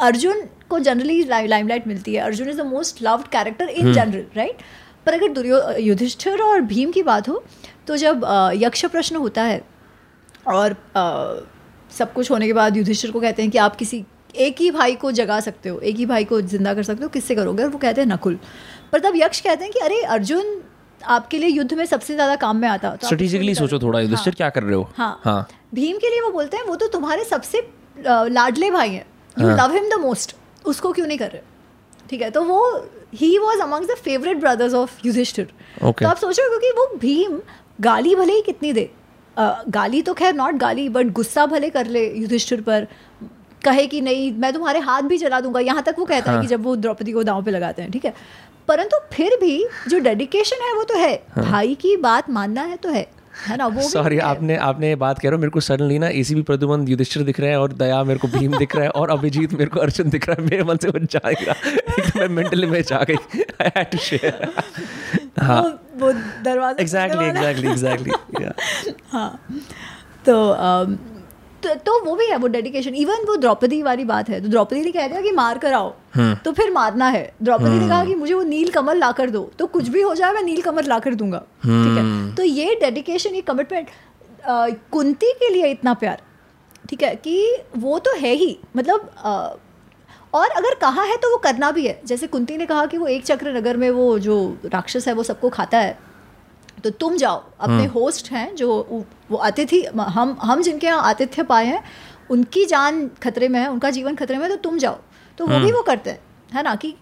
अर्जुन 0.00 0.42
को 0.70 0.78
जनरली 0.78 1.22
लाइमलाइट 1.24 1.86
मिलती 1.86 2.14
है। 2.14 2.20
Arjun 2.20 2.48
is 2.48 2.56
the 2.56 2.66
most 2.66 3.02
loved 3.02 3.28
character 3.28 3.68
in 3.68 3.92
general 3.92 4.24
right 4.36 4.62
पर 5.06 5.14
अगर 5.14 5.32
दुर्यो 5.32 5.60
युधिष्ठिर 5.78 6.42
और 6.42 6.60
भीम 6.60 6.92
की 6.92 7.02
बात 7.02 7.28
हो 7.28 7.42
तो 7.86 7.96
जब 7.96 8.24
uh, 8.24 8.62
यक्ष 8.62 8.84
प्रश्न 8.86 9.16
होता 9.16 9.42
है 9.42 9.60
और 10.46 10.72
uh, 10.72 11.96
सब 11.98 12.12
कुछ 12.12 12.30
होने 12.30 12.46
के 12.46 12.52
बाद 12.52 12.76
युधिष्ठिर 12.76 13.10
को 13.10 13.20
कहते 13.20 13.42
हैं 13.42 13.50
कि 13.50 13.58
आप 13.58 13.76
किसी 13.76 14.04
एक 14.38 14.60
ही 14.60 14.70
भाई 14.70 14.94
को 14.96 15.10
जगा 15.12 15.38
सकते 15.40 15.68
हो 15.68 15.78
एक 15.80 15.96
ही 15.96 16.06
भाई 16.06 16.24
को 16.24 16.40
ज़िंदा 16.42 16.74
कर 16.74 16.82
सकते 16.82 17.02
हो 17.02 17.08
किससे 17.10 17.34
करोगे? 17.34 17.62
और 17.62 17.68
वो 17.68 17.78
कहते 17.78 18.00
हैं 18.00 18.08
नकुल। 18.08 18.38
पर 18.92 19.00
तब 19.00 19.16
यक्ष 19.16 19.40
कहते 19.40 19.64
हैं 19.64 19.72
कि 19.72 19.80
अरे 19.80 20.00
अर्जुन 20.14 20.60
आपके 21.00 21.38
लिए 21.38 21.48
युद्ध 21.48 21.72
में 21.74 21.84
सबसे 21.86 22.14
ज़्यादा 22.14 22.36
काम 22.36 22.56
में 22.56 22.68
आता 22.68 22.90
तो 22.92 23.06
स्ट्रेटेजिकली 23.06 23.54
सोचो 23.54 23.78
थोड़ा 23.78 24.00
युधिष्ठिर 24.00 24.32
हाँ, 24.32 24.36
क्या 24.36 24.48
कर 24.50 24.62
रहे 24.62 24.74
हो? 24.74 24.88
हाँ, 24.96 25.20
हाँ। 25.24 25.48
भीम 25.74 25.96
के 25.98 26.10
लिए 26.10 26.20
वो 26.20 26.30
बोलते 26.32 26.56
हैं 26.56 26.64
वो 26.64 26.76
तो 26.76 26.86
तुम्हारे 26.88 27.24
सबसे 27.24 27.60
लाडले 27.98 28.70
भाई 28.70 28.90
हैं। 28.90 29.06
You 29.36 29.48
love 29.50 29.74
him 29.74 29.88
the 29.90 30.00
most 30.00 30.34
उसको 30.64 30.92
क्यों 30.92 31.06
नहीं 31.06 31.18
कर 31.18 31.30
रहे? 31.30 31.42
ठीक 32.10 32.22
है 32.22 32.30
तो 32.30 32.42
वो 32.44 32.60
he 33.14 33.36
was 33.38 33.60
amongst 33.62 33.88
the 33.88 33.94
favourite 34.04 34.40
brothers 34.40 34.74
of 34.74 35.06
Yudhishthir. 35.06 35.52
तो 35.82 36.08
आप 36.08 36.16
सोचो 36.16 36.48
क्योंकि 36.48 36.70
वो 36.78 36.86
भीम 36.98 37.40
गाली 37.80 38.14
भले 38.14 38.32
ही 38.32 38.42
कितनी 38.42 38.72
दे 38.72 38.90
गाली 39.36 40.00
तो 40.02 40.14
खैर 40.14 40.34
नॉट 40.34 40.54
गाली 40.56 40.88
बट 40.88 41.06
गुस्सा 41.12 41.44
भले 41.46 41.70
कर 41.70 41.86
ले 41.86 42.06
युधिष्ठिर 42.10 42.60
पर 42.60 42.86
कहे 43.66 43.86
कि 43.86 44.00
नहीं 44.00 44.32
मैं 44.38 44.52
तुम्हारे 44.52 44.80
हाथ 44.80 45.02
भी 45.02 45.18
चला 45.18 45.40
दूँगा। 45.40 45.60
यहाँ 45.62 45.82
तक 45.82 45.96
वो 45.98 46.04
कहता 46.04 46.30
हाँ. 46.30 46.38
है। 46.38 46.42
कि 46.42 46.48
जब 46.48 46.62
वो 46.64 46.76
द्रौपदी 46.76 47.12
को 47.12 47.22
दांव 47.24 47.42
पे 47.44 47.50
लगाते 47.50 47.82
हैं 47.82 47.90
ठीक 47.90 48.04
है? 48.04 48.14
परंतु 48.68 48.98
फिर 49.12 49.36
भी 49.40 49.58
जो 49.88 49.98
डेडिकेशन 50.00 50.64
है 50.64 50.74
वो 50.74 50.82
तो 50.84 50.98
है। 50.98 51.14
हाँ. 51.34 51.44
भाई 51.44 51.74
की 51.74 51.96
बात 52.02 52.30
मानना 52.30 52.62
है 52.62 52.76
तो 52.76 52.88
है। 52.88 53.06
है 53.38 53.56
ना? 53.56 53.66
वो 53.66 53.82
सॉरी 53.82 54.18
आपने 54.26 54.56
आपने 54.66 54.94
बात 54.96 55.18
कह 55.18 55.28
रहे 55.28 55.36
हो 55.36 55.40
मेरे 55.40 55.50
को 55.50 55.60
सडनली 55.60 55.98
ना 55.98 56.08
एसी 56.20 56.34
भी 56.34 56.42
प्रद्युमन 56.42 56.86
युधिष्ठिर 56.88 57.22
दिख 57.22 57.40
रहे 57.40 57.50
हैं 57.50 57.56
और 57.56 57.72
दया 57.74 58.02
मेरे 58.04 58.18
को 58.18 58.28
भीम 58.28 58.56
दिख 58.58 58.76
रहा 58.76 58.84
है 58.84 58.90
और 58.90 59.10
अभिजीत 59.10 59.52
मेरे 59.52 59.70
को 59.70 59.80
अर्जुन 59.80 60.10
दिख 60.10 60.28
रहा 60.28 60.40
है। 60.40 60.48
मेरे 60.48 60.64
मन 60.64 60.76
से 60.76 60.88
वो 60.88 60.98
जाएगा 61.06 61.54
मैं 62.16 62.28
मेंटली 62.28 62.66
में 62.66 62.80
जा 62.82 63.02
गई। 63.02 63.16
आई 63.62 63.70
हैड 63.76 63.90
टू 63.90 63.98
शेयर 63.98 64.48
हाँ। 65.40 65.62
वो 65.96 66.12
दरवाज़ा 66.44 66.82
एग्जैक्टली 66.82 67.26
एग्जैक्टली 67.26 67.70
एग्जैक्टली 67.70 68.92
हाँ। 69.10 69.30
तो 70.26 70.34
um, 70.68 70.96
तो, 71.66 71.74
तो 71.74 72.04
वो 72.04 72.16
भी 72.16 72.26
है 72.26 72.36
वो 72.36 72.48
डेडिकेशन 72.48 72.94
इवन 72.94 73.14
वो 73.14 73.36
द्रौपदी 73.36 73.82
वाली 73.82 74.04
बात 74.04 74.28
है. 74.28 74.40
तो 74.40 74.48
द्रौपदी 74.48 74.80
ने 74.80 74.92
कह 74.92 75.08
दिया 75.08 75.20
कि 75.20 75.30
मार 75.30 75.58
कर 75.58 75.72
आओ. 75.72 75.94
हम्म। 76.14 76.34
तो 76.34 76.52
फिर 76.52 76.70
मारना 76.70 77.08
है. 77.08 77.32
द्रौपदी 77.42 77.70
ने 77.70 77.88
कहा 77.88 77.98
हम्म। 77.98 78.08
कि 78.08 78.14
मुझे 78.14 78.34
वो 78.34 78.42
नील 78.42 78.70
कमल 78.70 78.98
ला 78.98 79.12
कर 79.12 79.30
दो. 79.30 79.50
तो 79.58 79.66
कुछ 79.66 79.88
भी 79.88 80.02
हो 80.02 80.14
जाए 80.14 80.32
मैं 80.32 80.42
नील 80.42 80.62
कमल 80.62 80.84
ला 80.84 80.98
कर 80.98 81.14
दूँगा. 81.14 81.38
ठीक 81.38 81.96
है? 81.96 82.00
हम्म। 82.00 82.34
तो 82.34 82.42
ये 82.42 82.74
डेडिकेशन 82.80 83.34
ये 83.34 83.40
कमिटमेंट 83.40 83.88
कुंती 84.90 85.26
के 85.26 85.52
लिए 85.52 85.66
इतना 85.66 85.94
प्यार. 85.94 86.22
ठीक 86.90 87.02
है? 87.02 87.14
कि 87.14 87.56
वो 87.76 87.98
तो 87.98 88.10
है 88.16 88.32
ही. 88.32 88.58
मतलब 88.76 89.10
आ, 89.18 89.48
और 90.34 90.48
अगर 90.48 90.74
कहा 90.74 91.02
है 91.02 91.16
तो 91.16 91.30
वो 91.30 91.36
करना 91.36 91.70
भी 91.70 91.86
है. 91.86 92.00
जैसे 92.06 92.26
कुंती 92.26 92.56
ने 92.56 92.66
कहा 92.66 92.86
कि 92.86 92.98
वो 92.98 93.06
एक 93.06 93.24
चक्र 93.24 93.56
नगर 93.56 93.76
में 93.76 93.90
वो 93.90 94.18
जो 94.18 94.58
राक्षस 94.64 95.08
है 95.08 95.14
वो 95.14 95.22
सबको 95.22 95.48
खाता 95.48 95.78
है. 95.78 96.15
तो 96.84 96.90
तुम 96.92 97.16
जाओ 97.16 97.42
अपने 97.60 97.84
होस्ट 97.88 98.30
हैं 98.32 98.54
जो 98.56 98.68
वो 99.30 99.36
अतिथि 99.38 99.82
हम 99.96 100.36
हम 100.42 100.62
जिनके 100.62 100.86
यहाँ 100.86 101.02
आतिथ्य 101.04 101.42
पाए 101.44 101.66
हैं 101.66 101.82
उनकी 102.30 102.64
जान 102.66 103.08
खतरे 103.22 103.48
में 103.48 103.58
है 103.60 103.68
उनका 103.68 103.90
जीवन 103.90 104.14
खतरे 104.16 104.38
में 104.38 104.44
है 104.44 104.50
तो 104.50 104.56
तुम 104.62 104.78
जाओ। 104.78 104.98
तो 105.38 105.46
वो 105.46 105.58
भी 105.58 105.72
वो 105.72 105.82
करते 105.82 106.10
हैं 106.10 106.18
है 106.54 106.62
ना 106.62 106.74
कि 106.74 106.94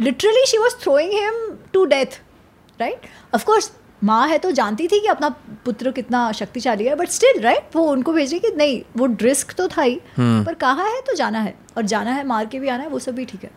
literally 0.00 0.44
she 0.46 0.58
was 0.58 0.74
throwing 0.82 1.12
him 1.12 1.56
to 1.72 1.84
death 1.84 2.20
right 2.80 3.06
of course 3.34 3.70
माँ 4.02 4.26
है 4.28 4.38
तो 4.38 4.50
जानती 4.50 4.86
थी 4.88 4.98
कि 5.00 5.06
अपना 5.06 5.28
पुत्र 5.64 5.90
कितना 5.92 6.20
शक्तिशाली 6.32 6.84
है 6.84 6.94
बट 6.96 7.08
स्टिल 7.08 7.40
राइट 7.42 7.76
वो 7.76 7.84
उनको 7.90 8.12
भेजे 8.12 8.38
कि 8.38 8.48
नहीं 8.56 8.80
वो 8.96 9.06
ड्रिस्क 9.06 9.52
तो 9.58 9.68
था 9.68 9.82
ही 9.82 10.00
पर 10.18 10.54
कहा 10.60 10.84
है 10.84 11.00
तो 11.00 11.14
जाना 11.16 11.40
है 11.40 11.54
और 11.76 11.82
जाना 11.86 12.12
है 12.12 12.24
मार 12.26 12.46
के 12.46 12.58
भी 12.58 12.68
आना 12.68 12.82
है 12.82 12.88
वो 12.88 12.98
सब 12.98 13.14
भी 13.14 13.24
ठीक 13.24 13.44
है। 13.44 13.50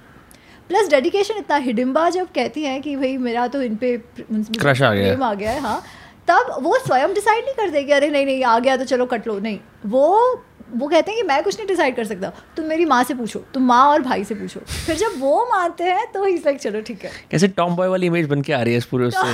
प्लस 0.70 0.88
डेडिकेशन 0.90 1.38
इतना 1.38 1.56
हिडिम्बा 1.66 2.10
जब 2.10 2.28
कहती 2.36 2.64
हैं 2.64 2.82
कि 2.82 2.96
भाई 2.96 3.18
मेरा 3.18 3.48
तो 3.48 3.62
इन 3.62 3.76
पे 3.76 3.98
क्रश 4.32 4.82
आ 4.82 4.94
गया 4.94 5.26
आ 5.26 5.34
गया 5.34 5.52
है 5.52 5.60
हाँ। 5.62 5.82
तब 6.28 6.56
वो 6.62 6.78
स्वयं 6.86 7.14
डिसाइड 7.14 7.44
नहीं 7.46 7.54
करते 7.56 7.84
कि 7.84 7.92
अरे 7.92 8.10
नहीं 8.10 8.26
नहीं 8.26 8.44
आ 8.44 8.58
गया 8.60 8.78
तो 8.78 8.86
चलो 8.86 9.06
कट 9.06 9.28
लो 9.28 9.40
नहीं। 9.40 9.60
वो 9.86 10.44
वो 10.74 10.88
कहते 10.88 11.12
हैं 11.12 11.22
कि 11.22 11.28
मैं 11.28 11.44
कुछ 11.44 11.58
नहीं 11.58 11.68
डिसाइड 11.68 11.96
कर 11.96 12.06
सकता। 12.06 12.32
तुम 12.58 12.66
मेरी 12.66 12.86
माँ 12.86 13.04
से 13.04 13.14
पूछो 13.14 13.40
तुम 13.54 13.64
माँ 13.64 13.84
और 13.88 14.02
भाई 14.02 14.24
से 14.24 14.36
पूछो। 14.36 14.60
फिर 14.60 14.96
जब 14.96 15.20
वो 15.20 15.46
मानते 15.52 15.84
हैं 15.84 16.12
तो 16.12 16.24
ही 16.24 16.36
लाइक 16.36 16.60
चलो 16.60 16.82
ठीक 16.82 17.04
है। 17.06 17.12
कैसे 17.32 17.48
टॉम 17.48 17.76
बॉय 17.76 17.88
वाली 17.88 18.08
इमेज 18.08 18.28
बन 18.30 18.42
के 18.42 18.54
आ 18.54 18.62
रही 18.62 18.74
है 18.74 18.78
इस 18.78 18.86
पूरे 18.86 19.06
उससे? 19.06 19.34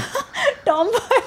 टॉम 0.66 0.88
बॉय 0.88 1.20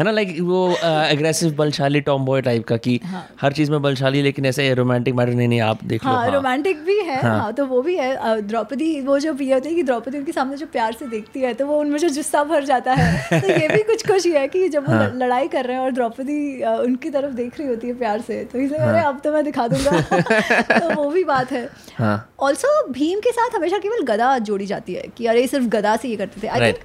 है 0.00 0.04
ना 0.04 0.10
लाइक 0.10 0.28
वो 0.40 0.58
एग्रेसिव 0.82 1.52
बलशाली 1.54 2.00
टॉम 2.00 2.24
बॉय 2.24 2.42
टाइप 2.42 2.64
का 2.64 2.76
कि 2.76 2.98
हाँ. 3.04 3.26
हर 3.40 3.52
चीज़ 3.52 3.70
में 3.70 3.82
बलशाली 3.82 4.22
लेकिन 4.22 4.46
ऐसे 4.46 4.72
रोमांटिक 4.74 5.14
मैटर 5.14 5.32
नहीं 5.32 5.48
नहीं 5.48 5.60
आप 5.60 5.82
देख 5.84 6.04
हाँ, 6.04 6.12
लो 6.12 6.18
हाँ 6.20 6.30
रोमांटिक 6.30 6.78
भी 6.84 6.98
है 6.98 7.20
हाँ. 7.22 7.38
हाँ 7.40 7.52
तो 7.52 7.66
वो 7.66 7.80
भी 7.82 7.96
है 7.96 8.40
द्रौपदी 8.42 9.00
वो 9.00 9.18
जो 9.18 9.34
ये 9.40 9.52
होती 9.54 9.68
है 9.68 9.74
कि 9.74 9.82
द्रौपदी 9.82 10.18
उनके 10.18 10.32
सामने 10.32 10.56
जो 10.56 10.66
प्यार 10.66 10.92
से 10.92 11.06
देखती 11.06 11.40
है 11.40 11.52
तो 11.54 11.66
वो 11.66 11.80
उनमें 11.80 11.98
जो 11.98 12.08
जुस्सा 12.08 12.44
भर 12.44 12.64
जाता 12.64 12.92
है 12.92 13.40
तो 13.40 13.48
ये 13.48 13.68
भी 13.68 13.82
कुछ 13.82 14.06
कुछ 14.06 14.26
ही 14.26 14.32
है 14.32 14.46
कि 14.48 14.68
जब 14.68 14.88
वो. 14.88 15.18
लड़ाई 15.18 15.48
कर 15.48 15.64
रहे 15.64 15.76
हैं 15.76 15.82
और 15.82 15.90
द्रौपदी 15.90 16.62
उनकी 16.64 17.10
तरफ़ 17.10 17.34
देख 17.34 17.58
रही 17.60 17.68
होती 17.68 17.86
है 17.86 17.94
प्यार 17.94 18.20
से 18.20 18.42
तो 18.44 18.58
इसलिए 18.58 18.80
अरे। 18.80 19.00
अब 19.00 19.20
तो 19.24 19.32
मैं 19.32 19.44
दिखा 19.44 19.68
दूँगा 19.68 20.00
तो 20.78 20.94
वो 20.94 21.10
भी 21.10 21.24
बात 21.24 21.52
है 21.52 21.68
ऑल्सो। 22.40 22.72
भीम 22.90 23.20
के 23.20 23.32
साथ 23.32 23.56
हमेशा 23.56 23.78
केवल 23.78 24.04
गदा 24.04 24.38
जोड़ी 24.38 24.66
जाती 24.66 24.94
है 24.94 25.06
कि 25.16 25.26
अरे 25.26 25.46
सिर्फ़ 25.46 25.66
गदा 25.66 25.96
से 25.96 26.08
ये 26.08 26.16
करते 26.16 26.42
थे 26.42 26.48
I 26.48 26.72
think 26.72 26.78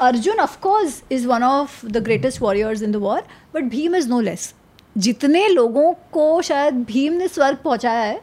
Arjun 0.00 0.40
of course 0.40 1.02
is 1.12 1.26
one 1.26 1.42
of 1.42 1.84
the 1.86 2.02
greatest 2.04 2.40
warriors 2.42 2.82
in 2.82 2.92
the 2.92 2.96
war 3.04 3.22
but 3.54 3.64
Bhim 3.70 3.96
is 3.96 4.08
no 4.08 4.20
less 4.20 4.52
जितने 4.98 5.46
लोगों 5.48 5.92
को 6.12 6.40
शायद 6.42 6.82
भीम 6.84 7.12
ने 7.12 7.28
स्वर्ग 7.28 7.58
पहुँचाया 7.64 8.00
है 8.00 8.20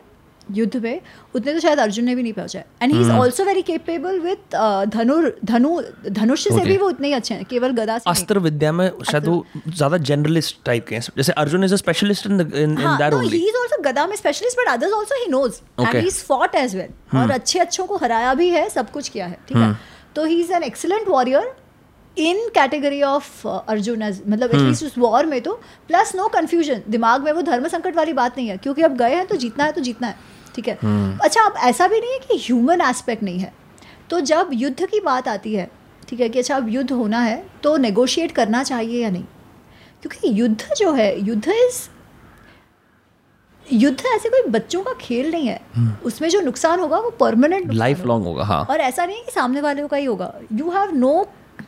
युद्ध 0.51 0.77
में 0.77 1.01
उतने 1.35 1.53
तो 1.53 1.59
शायद 1.59 1.79
अर्जुन 1.79 2.05
ने 2.05 2.13
भी 2.15 2.23
नहीं 2.23 2.33
पहुँचाया। 2.33 2.65
And 2.83 2.93
he 2.93 2.99
is 3.01 3.09
also 3.11 3.45
very 3.45 3.61
capable 3.61 4.19
with 4.19 4.55
धनुर 4.89 5.35
धनु 5.45 5.81
धनुष 6.09 6.43
से 6.43 6.63
भी 6.65 6.77
वो 6.77 6.87
उतने 6.89 7.07
ही 7.07 7.13
अच्छे 7.13 7.33
हैं 7.35 7.45
केवल 7.45 7.71
गदा 7.79 7.97
से 7.97 8.09
अस्त्र 8.09 8.39
विद्या 8.39 8.71
में 8.71 8.89
शायद 9.11 9.27
वो 9.27 9.45
ज़्यादा 9.67 9.97
जनरलिस्ट 10.09 10.63
टाइप 10.65 10.87
के 10.87 10.95
हैं। 10.95 11.01
जैसे 11.17 11.31
Arjun 11.43 11.63
is 11.63 11.73
a 11.73 11.77
specialist 11.77 12.25
in 12.25 12.39
in 12.41 12.75
that 12.75 13.13
only 13.13 13.37
he 13.37 13.47
is 13.49 13.57
also 13.57 13.81
गदा 13.89 14.07
में 14.07 14.15
specialist 14.15 14.59
but 14.59 14.71
others 14.73 14.93
also 14.93 15.21
he 15.23 15.29
knows 15.31 15.59
and 15.79 15.95
he 15.95 16.07
is 16.07 16.23
fought 16.23 16.55
as 16.55 16.75
well 16.75 17.19
और 17.19 17.31
अच्छे 17.31 17.59
अच्छों 17.59 17.85
को 17.85 17.97
हराया 17.97 18.33
भी 18.33 18.49
है 18.49 18.67
सब 18.69 18.91
कुछ 18.91 19.09
किया 19.09 19.25
है 19.25 19.39
ठीक 19.47 19.57
है? 19.57 19.69
hmm. 19.69 20.15
तो 20.15 20.25
he 20.25 20.39
is 20.41 20.53
an 20.53 20.63
excellent 20.63 21.07
warrior 21.07 21.55
in 22.19 22.47
category 22.55 23.01
of 23.03 23.47
Arjun 23.47 24.03
मतलब 24.03 24.43
एटलीस्ट 24.43 24.83
hmm. 24.83 24.91
उस 24.91 24.97
वॉर 24.97 25.25
में 25.25 25.41
तो 25.41 25.53
प्लस 25.87 26.15
नो 26.15 26.27
कन्फ्यूज़न 26.27 26.81
दिमाग 26.89 27.23
में 27.23 27.31
वो 27.31 27.41
धर्म 27.41 27.67
संकट 27.67 27.95
वाली 27.95 28.13
बात 28.13 28.37
नहीं 28.37 28.47
है 28.47 28.57
क्योंकि 28.57 28.81
अब 28.81 28.97
गए 28.97 29.15
हैं 29.15 29.25
तो 29.27 29.35
जीतना 29.35 29.63
है 29.63 29.71
तो 29.71 29.81
जीतना 29.81 30.07
है 30.07 30.15
ठीक 30.55 30.67
है? 30.67 30.77
Hmm. 30.77 31.23
अच्छा 31.23 31.41
अब 31.41 31.57
ऐसा 31.63 31.87
भी 31.87 31.99
नहीं 31.99 32.11
है 32.11 32.19
कि 32.19 32.37
ह्यूमन 32.37 32.81
एस्पेक्ट 32.81 33.23
नहीं 33.23 33.39
है. 33.39 33.53
तो 34.09 34.19
जब 34.21 34.49
युद्ध 34.53 34.85
की 34.85 34.99
बात 34.99 35.27
आती 35.27 35.53
है 35.55 35.69
ठीक 36.09 36.19
है 36.19 36.29
कि 36.29 36.39
अच्छा 36.39 36.55
अब 36.55 36.69
युद्ध 36.69 36.91
होना 36.91 37.19
है 37.19 37.43
तो 37.63 37.77
नेगोशिएट 37.77 38.31
करना 38.31 38.63
चाहिए 38.63 39.03
या 39.03 39.09
नहीं? 39.09 39.23
क्योंकि 40.01 40.41
युद्ध 40.41 40.75
जो 40.77 40.91
है 40.93 41.09
युद्ध 41.21 41.47
इज़ 41.47 41.87
युद्ध 43.65 44.05
ऐसे 44.05 44.29
कोई 44.29 44.41
बच्चों 44.51 44.81
का 44.83 44.93
खेल 44.93 45.31
नहीं 45.31 45.47
है. 45.47 45.59
Hmm. 45.77 46.05
उसमें 46.05 46.29
जो 46.29 46.41
नुकसान 46.41 46.79
होगा 46.79 46.97
वो 46.97 47.09
परमानेंट 47.09 47.73
लाइफ 47.73 48.05
लॉन्ग 48.05 48.25
होगा. 48.25 48.43
हाँ. 48.43 48.63
और 48.69 48.81
ऐसा 48.81 49.05
नहीं 49.05 49.17
है 49.17 49.23
कि 49.23 49.31
सामने 49.31 49.61
वाले 49.61 49.87
का 49.87 49.97
ही 49.97 50.05
होगा. 50.05 50.33
You 50.53 50.69
have 50.71 50.95
no 50.95 51.27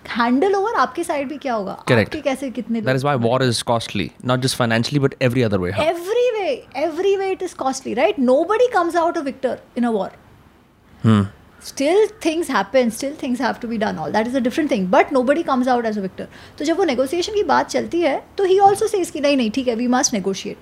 handle 0.10 0.56
over 0.56 0.76
आपके 0.80 1.03
साइड 1.03 1.27
भी 1.30 1.38
क्या 1.38 1.53
होगा? 1.53 1.77
Correct. 1.90 2.22
कैसे 2.23 2.49
कितने 2.52 2.81
that 2.81 2.95
is 2.95 3.03
why 3.03 3.18
war 3.19 3.44
is 3.44 3.64
costly 3.64 4.10
not 4.26 4.40
just 4.40 4.57
financially 4.57 4.99
but 4.99 5.15
every 5.22 5.41
other 5.41 5.60
way 5.60 5.72
every 5.81 6.30
way 6.31 6.48
every 6.84 7.15
way 7.18 7.31
it 7.31 7.44
is 7.44 7.56
costly 7.56 7.94
right 7.94 8.19
nobody 8.19 8.68
comes 8.73 8.95
out 8.95 9.18
a 9.18 9.22
victor 9.22 9.60
in 9.77 9.84
a 9.84 9.90
war 9.91 11.27
still 11.65 12.07
things 12.26 12.49
happen 12.52 12.90
still 12.90 13.15
things 13.23 13.41
have 13.41 13.56
to 13.61 13.68
be 13.68 13.77
done 13.77 13.98
all 13.98 14.11
that 14.11 14.27
is 14.27 14.38
a 14.38 14.40
different 14.40 14.72
thing 14.72 14.88
but 14.91 15.14
no 15.14 15.23
comes 15.44 15.68
out 15.68 15.86
as 15.86 15.98
a 15.98 16.02
victor 16.02 16.27
तो 16.60 16.65
जब 16.65 16.77
वो 16.77 16.84
negotiation 16.84 17.34
की 17.34 17.44
बात 17.44 17.69
चलती 17.69 18.02
है 18.02 18.22
तो 18.38 18.44
he 18.44 18.60
also 18.60 18.88
say 18.88 18.98
इसकी 18.98 19.19
नहीं 19.19 19.38
नहीं 19.38 19.52
ठीक 19.52 19.68
है 19.68 19.76
we 19.76 19.88
must 19.90 20.14
negotiate 20.14 20.57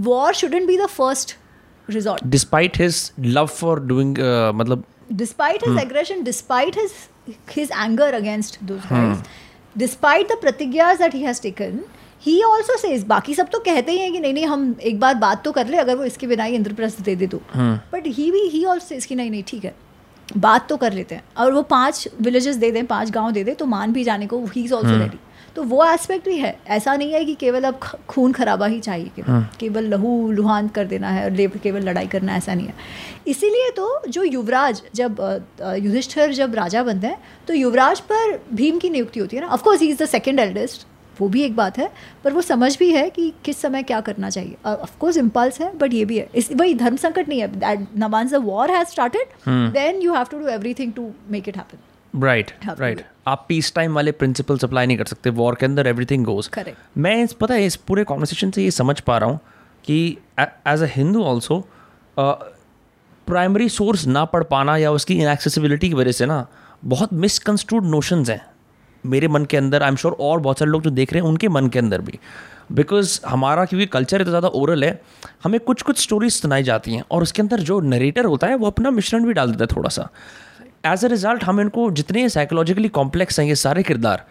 war 0.00 0.34
shouldn't 0.34 0.66
be 0.66 0.76
the 0.78 0.86
first 0.88 1.36
resort 1.88 2.24
despite 2.26 2.80
his 2.80 3.10
love 3.20 3.46
for 3.46 3.80
doing 3.86 4.18
मतलब 4.54 4.84
despite 5.12 5.66
his 5.68 5.78
aggression 5.78 6.22
despite 6.24 6.78
his 6.78 6.92
his 7.28 7.70
anger 7.70 8.10
against 8.20 8.58
those 8.68 8.84
guys, 8.84 9.16
hmm. 9.16 9.26
despite 9.76 10.28
the 10.28 10.36
pratigyas 10.42 10.98
that 10.98 11.14
he 11.14 11.22
has 11.28 11.40
taken, 11.40 11.78
he 12.22 12.42
also 12.42 12.76
says 12.76 13.04
बाकी 13.04 13.34
सब 13.34 13.48
तो 13.50 13.58
कहते 13.58 13.92
ही 13.92 13.98
हैं 13.98 14.12
कि 14.12 14.20
नहीं 14.20 14.34
नहीं 14.34 14.46
हम 14.46 14.76
एक 14.82 15.00
बार 15.00 15.14
बात 15.14 15.44
तो 15.44 15.52
कर 15.52 15.66
ले 15.66 15.76
अगर 15.76 15.96
वो 15.96 16.04
इसके 16.04 16.26
बिना 16.26 16.44
ही 16.44 16.54
इंद्रप्रस्थ 16.54 17.00
दे 17.00 17.16
दे 17.16 17.26
तो. 17.26 17.40
बट 17.92 18.02
ही 18.06 18.30
भी 18.30 18.40
ही 18.40 18.64
ऑल्सो 18.64 18.94
इसकी 18.94 19.14
नहीं 19.14 19.30
नहीं 19.30 19.44
ठीक 19.46 19.64
है 19.64 19.74
बात 20.36 20.68
तो 20.68 20.76
कर 20.76 20.92
लेते 20.92 21.14
हैं। 21.14 21.24
और 21.36 21.52
वो 21.52 21.62
पाँच 21.62 22.08
विलेजेस 22.20 22.56
दे 22.56 22.70
दें 22.70 22.86
पाँच 22.86 23.10
गाँव 23.10 23.32
दे 23.32 23.44
दें 23.44 23.54
तो 23.54 23.66
मान 23.66 23.92
भी 23.92 24.04
जाने 24.04 24.26
को 24.26 24.44
ही 24.44 24.64
इज़ 24.64 24.74
ऑल्सो 24.74 24.98
रेडी 24.98 25.18
तो 25.56 25.62
वो 25.62 25.84
एस्पेक्ट 25.84 26.24
भी 26.24 26.36
है। 26.38 26.56
ऐसा 26.68 26.94
नहीं 26.96 27.12
है 27.12 27.24
कि 27.24 27.34
केवल 27.34 27.64
अब 27.64 27.78
खून 28.08 28.32
खराबा 28.32 28.66
ही 28.66 28.80
चाहिए 28.80 29.10
केवल 29.16 29.28
हाँ। 29.28 29.50
केवल 29.60 29.84
लहू 29.88 30.30
लुहान 30.32 30.68
कर 30.68 30.86
देना 30.86 31.10
है 31.10 31.24
और 31.24 31.58
केवल 31.58 31.82
लड़ाई 31.82 32.06
करना 32.06 32.36
ऐसा 32.36 32.54
नहीं 32.54 32.66
है। 32.66 32.74
इसीलिए 33.26 33.70
तो 33.70 34.02
जो 34.08 34.22
युवराज 34.24 34.82
जब 34.94 35.20
युधिष्ठिर 35.78 36.32
जब 36.34 36.54
राजा 36.54 36.82
बनते 36.82 37.06
हैं 37.06 37.18
तो 37.48 37.54
युवराज 37.54 38.00
पर 38.02 38.40
भीम 38.54 38.78
की 38.78 38.90
नियुक्ति 38.90 39.20
होती 39.20 39.36
है 39.36 39.42
ना। 39.42 39.48
Of course 39.48 39.80
he 39.80 39.88
is 39.90 40.02
the 40.02 40.06
second 40.08 40.40
eldest 40.40 40.86
वो 41.16 41.28
भी 41.28 41.42
एक 41.42 41.54
बात 41.56 41.78
है 41.78 41.90
पर 42.24 42.32
वो 42.32 42.40
समझ 42.42 42.76
भी 42.78 42.90
है 42.92 43.08
कि 43.10 43.32
किस 43.44 43.60
समय 43.62 43.82
क्या 43.82 44.00
करना 44.00 44.30
चाहिए। 44.30 44.56
ऑफकोर्स 44.66 45.16
इम्पल्स 45.16 45.60
है 45.60 45.72
बट 45.78 45.94
ये 45.94 46.04
भी 46.04 46.18
है। 46.18 46.28
इस 46.34 46.50
वही 46.52 46.74
धर्म 46.74 46.96
संकट 46.96 47.28
नहीं 47.28 47.40
है। 47.40 47.76
Now once 47.98 48.32
the 48.32 48.44
war 48.44 48.70
has 48.70 48.88
started 48.88 49.48
then 49.48 50.02
you 50.02 50.14
have 50.14 50.24
to 50.30 50.38
do 50.38 50.48
everything 50.48 50.92
to 50.92 51.10
make 51.30 51.48
it 51.48 51.56
happen 51.56 51.78
right 52.14 52.50
right 52.80 53.02
आप 53.26 53.44
पीस 53.48 53.72
टाइम 53.74 53.94
वाले 53.94 54.12
प्रिंसिपल 54.12 54.58
अप्लाई 54.64 54.86
नहीं 54.86 54.96
कर 54.96 55.04
सकते 55.04 55.30
वॉर 55.30 55.54
के 55.54 55.66
अंदर 55.66 55.86
एवरीथिंग 55.86 56.24
गोज 56.24 56.50
मैं 56.98 57.22
इस 57.24 57.32
पता 57.32 57.54
है 57.54 57.66
इस 57.66 57.76
पूरे 57.76 58.04
कॉन्वर्सेशन 58.04 58.50
से 58.50 58.64
ये 58.64 58.70
समझ 58.70 59.00
पा 59.00 59.18
रहा 59.18 59.30
हूँ 59.30 59.40
कि 59.84 60.18
as 60.40 60.82
a 60.82 60.86
Hindu 60.86 61.22
also 61.22 61.58
primary 63.26 63.68
source 63.68 64.06
ना 64.06 64.24
पढ़ 64.24 64.42
पाना 64.42 64.76
या 64.76 64.90
उसकी 64.90 65.14
इनएक्सेसिबिलिटी 65.14 65.88
की 65.88 65.94
वजह 65.94 66.12
से 66.12 66.26
ना 66.26 66.46
बहुत 66.84 67.12
मिसकंस्ट्रूड 67.12 67.84
नोशंस 67.84 68.30
हैं 68.30 68.44
मेरे 69.04 69.28
मन 69.28 69.44
के 69.44 69.56
अंदर. 69.56 69.82
आई 69.82 69.88
एम 69.88 69.96
श्योर 69.96 70.16
और 70.20 70.40
बहुत 70.40 70.58
सारे 70.58 70.70
लोग 70.70 70.82
जो 70.82 70.90
देख 70.90 71.12
रहे 71.12 71.22
हैं 71.22 71.28
उनके 71.28 71.48
मन 71.48 71.66
के 71.68 71.78
अंदर 71.78 72.00
भी. 72.00 72.18
बिकॉज़ 72.72 73.20
हमारा 73.26 73.64
क्योंकि 73.64 73.86
कल्चर 73.86 74.20
इतना 74.20 74.30
ज़्यादा 74.30 74.48
ओरल 74.48 74.84
है 74.84 75.00
हमें 75.44 75.58
कुछ 75.60 75.82
कुछ 75.82 76.02
स्टोरीज 76.02 76.32
सुनाई 76.32 76.62
जाती 76.62 76.94
हैं 76.94 77.04
और 77.10 77.22
उसके 77.22 77.42
अंदर 77.42 77.60
जो 77.60 77.80
नरेटर 77.80 78.24
होता 78.24 78.46
है 78.46 78.54
वो 78.54 78.66
अपना 78.66 78.90
मिश्रण 78.90 79.24
भी 79.24 79.32
डाल 79.32 79.50
देता 79.50 79.64
है 79.64 79.76
थोड़ा 79.76 79.88
सा. 79.88 80.08
एज 80.86 81.04
अ 81.04 81.08
रिज़ल्ट 81.08 81.44
हम 81.44 81.60
इनको 81.60 81.90
जितने 81.92 82.28
साइकोलॉजिकली 82.28 82.88
कॉम्प्लेक्स 82.90 83.40
हैं, 83.40 83.46
ये 83.46 83.54
सारे 83.56 83.82
किरदार, 83.82 84.24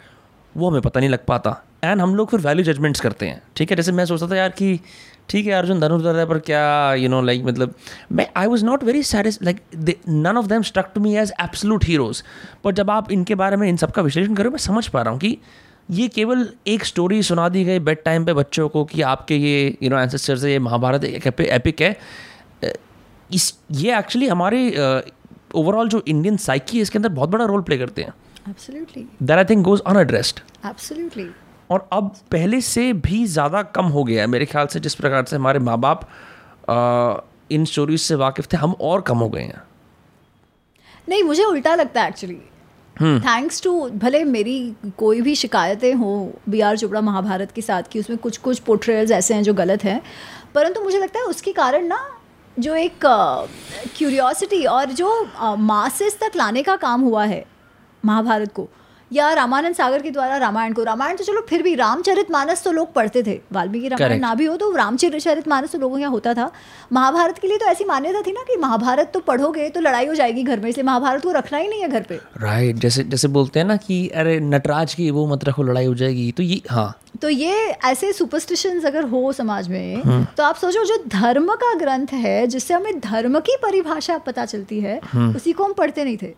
वो 0.55 0.69
हमें 0.69 0.81
पता 0.81 0.99
नहीं 0.99 1.09
लग 1.09 1.25
पाता। 1.27 1.61
एंड 1.83 2.01
हम 2.01 2.15
लोग 2.15 2.29
फिर 2.31 2.39
वैल्यू 2.39 2.63
जजमेंट्स 2.65 2.99
करते 3.01 3.25
हैं, 3.25 3.41
ठीक 3.55 3.71
है? 3.71 3.75
जैसे 3.77 3.91
मैं 3.91 4.05
सोचता 4.05 4.27
था 4.27 4.35
यार 4.35 4.49
कि, 4.49 4.79
ठीक 5.29 5.45
है 5.47 5.53
अर्जुन 5.53 5.79
धनुर्धर 5.79 6.17
है, 6.17 6.25
पर 6.25 6.39
क्या 6.41 6.93
यू 6.93 7.09
नो 7.09 7.21
लाइक 7.21 7.43
मतलब 7.45 7.73
मैं 8.11 8.27
I 8.37 8.47
was 8.47 8.65
not 8.65 8.83
very 8.83 9.03
सैटिस 9.03 9.41
like 9.43 9.61
none 10.09 10.37
of 10.37 10.47
them 10.47 10.61
struck 10.61 10.91
to 10.95 11.01
me 11.01 11.15
as 11.17 11.33
absolute 11.41 11.85
heroes 11.85 12.23
पर 12.63 12.73
जब 12.73 12.89
आप 12.89 13.11
इनके 13.11 13.35
बारे 13.35 13.57
में, 13.57 13.67
इन 13.69 13.77
सबका 13.77 14.01
विश्लेषण 14.01 14.35
करो, 14.35 14.51
मैं 14.51 14.57
समझ 14.59 14.87
पा 14.87 15.01
रहा 15.01 15.11
हूँ 15.11 15.19
कि 15.19 15.37
ये 15.91 16.07
केवल 16.07 16.47
एक 16.67 16.85
स्टोरी 16.85 17.21
सुना 17.23 17.47
दी 17.49 17.63
गई 17.63 17.79
बेड 17.79 18.03
टाइम 18.03 18.25
पे 18.25 18.33
बच्चों 18.33 18.67
को 18.69 18.83
कि 18.85 19.01
आपके 19.03 19.35
ये 19.37 19.77
यू 19.83 19.89
नो 19.89 19.99
एंसेस्टर 19.99 20.37
से 20.37 20.51
ये 20.51 20.59
महाभारत 20.59 21.03
एक 21.05 21.27
एपिक 21.27 21.81
है। 21.81 21.97
इस, 23.33 23.53
ये 23.71 23.97
एक्चुअली 23.97 24.27
हमारे 24.27 24.69
ओवरऑल 25.55 25.89
जो 25.89 26.03
इंडियन 26.07 26.37
साइकी 26.39 26.77
है 26.77 26.81
इसके 26.81 26.97
अंदर 26.97 27.09
बहुत 27.11 27.29
बड़ा 27.29 27.45
रोल 27.45 27.61
प्ले 27.61 27.77
करते 27.77 28.01
हैं. 28.01 28.13
That 29.23 29.39
I 29.39 29.43
think 29.49 29.65
goes 29.65 29.81
unaddressed. 29.85 30.39
Absolutely. 30.65 31.27
और 31.69 31.87
अब 31.93 32.13
पहले 32.31 32.61
से 32.61 32.91
भी 32.93 33.25
ज़्यादा 33.27 33.61
कम 33.75 33.85
हो 33.89 34.03
गया 34.03 34.21
है 34.21 34.27
मेरे 34.27 34.45
ख्याल 34.45 34.67
से 34.67 34.79
जिस 34.79 34.95
प्रकार 34.95 35.25
से 35.25 35.35
हमारे 35.35 35.59
माँ 35.59 35.77
बाप 35.79 36.07
इन 37.51 37.65
स्टोरीज 37.65 38.01
से 38.01 38.15
वाकिफ 38.15 38.47
थे 38.53 38.57
हम 38.57 38.73
और 38.81 39.01
कम 39.01 39.17
हो 39.17 39.29
गए 39.29 39.41
हैं 39.41 39.61
नहीं 41.09 41.23
मुझे 41.23 41.43
उल्टा 41.43 41.75
लगता 41.75 42.01
है 42.01 42.09
एक्चुअली 42.09 42.35
थैंक्स 42.95 43.61
टू 43.63 43.89
भले 44.03 44.23
मेरी 44.23 44.57
कोई 44.97 45.21
भी 45.21 45.35
शिकायतें 45.35 45.93
हो 45.93 46.11
बी 46.49 46.59
आर 46.61 46.77
चोपड़ा 46.77 47.01
महाभारत 47.01 47.51
के 47.51 47.61
साथ 47.61 47.83
की 47.91 47.99
उसमें 47.99 48.17
कुछ 48.17 48.37
कुछ 48.37 48.59
पोर्ट्रेयल्स 48.67 49.11
ऐसे 49.11 49.33
हैं 49.33 49.43
जो 49.43 49.53
गलत 49.53 49.83
हैं 49.83 50.01
परंतु 50.55 50.81
मुझे 50.81 50.99
लगता 50.99 51.19
है 51.19 51.25
उसके 51.25 51.51
कारण 51.53 51.87
ना 51.87 51.99
जो 52.59 52.75
एक 52.75 53.05
क्यूरियोसिटी 53.97 54.63
और 54.65 54.91
जो 54.91 55.09
मासेस 55.57 56.17
तक 56.19 56.35
लाने 56.35 56.63
का 56.63 56.75
काम 56.75 57.01
हुआ 57.01 57.25
है 57.25 57.45
महाभारत 58.03 58.51
को। 58.53 58.67
या 59.13 59.31
रामानंद 59.33 59.75
सागर 59.75 60.01
के 60.01 60.11
द्वारा 60.11 60.37
रामायण 60.37 60.73
को। 60.73 60.83
रामायण 60.83 61.17
तो 61.17 61.23
चलो 61.23 61.41
फिर 61.49 61.61
भी 61.63 61.73
रामचरित 61.75 62.31
मानस 62.31 62.63
तो 62.63 62.71
लोग 62.71 62.93
पढ़ते 62.93 63.23
थे। 63.23 63.39
वाल्मीकि 63.53 63.87
रामायण 63.87 64.19
ना 64.19 64.33
भी 64.35 64.45
हो 64.45 64.55
तो 64.57 64.71
रामचरित 64.73 65.47
मानस 65.47 65.71
तो 65.71 65.79
लोगों 65.79 65.99
यहाँ 65.99 66.11
होता 66.11 66.33
था। 66.33 66.49
महाभारत 66.93 67.39
के 67.39 67.47
लिए 67.47 67.57
तो 67.57 67.65
ऐसी 67.65 67.85
मान्यता 67.85 68.21
थी 68.21 68.31
ना 68.31 68.43
कि 68.43 68.57
महाभारत 68.59 69.11
तो 69.13 69.19
पढ़ोगे 69.21 69.69
तो 69.69 69.79
लड़ाई 69.79 70.07
हो 70.07 70.13
जाएगी 70.15 70.43
घर 70.43 70.59
में 70.59 70.69
इसलिए 70.69 70.85
महाभारत 70.85 71.23
को 71.23 71.31
रखना 71.31 71.57
ही 71.57 71.67
नहीं 71.67 71.81
है 71.81 71.89
घर 71.89 72.01
पे। 72.01 72.19
राइट 72.41 72.75
जैसे 72.77 73.03
जैसे 73.05 73.27
बोलते 73.29 73.59
हैं 73.59 73.67
ना 73.67 73.77
कि 73.77 74.07
अरे 74.15 74.39
नटराज 74.41 74.93
की 74.93 75.09
वो 75.11 75.25
मत 75.27 75.43
रखो 75.45 75.63
लड़ाई 75.63 75.85
हो 75.85 75.95
जाएगी। 75.95 76.31
तो 76.31 76.43
ये 76.43 76.61
हाँ। 76.69 76.93
तो 77.21 77.29
ये 77.29 77.53
ऐसे 77.85 78.11
सुपरस्टिशन 78.13 78.79
अगर 78.81 79.03
हो 79.07 79.31
समाज 79.31 79.67
में 79.69 80.03
हम्म। 80.03 80.25
तो 80.37 80.43
आप 80.43 80.55
सोचो 80.55 80.83
जो 80.85 80.97
धर्म 81.09 81.53
का 81.55 81.73
ग्रंथ 81.79 82.13
है 82.13 82.45
जिससे 82.47 82.73
हमें 82.73 82.99
धर्म 82.99 83.39
की 83.39 83.57
परिभाषा 83.61 84.17
पता 84.17 84.45
चलती 84.45 84.79
है 84.79 84.99
हम्म। 85.11 85.35
उसी 85.35 85.51
को 85.51 85.63
हम 85.63 85.73
पढ़ते 85.73 86.03
नहीं 86.03 86.17
थे। 86.17 86.33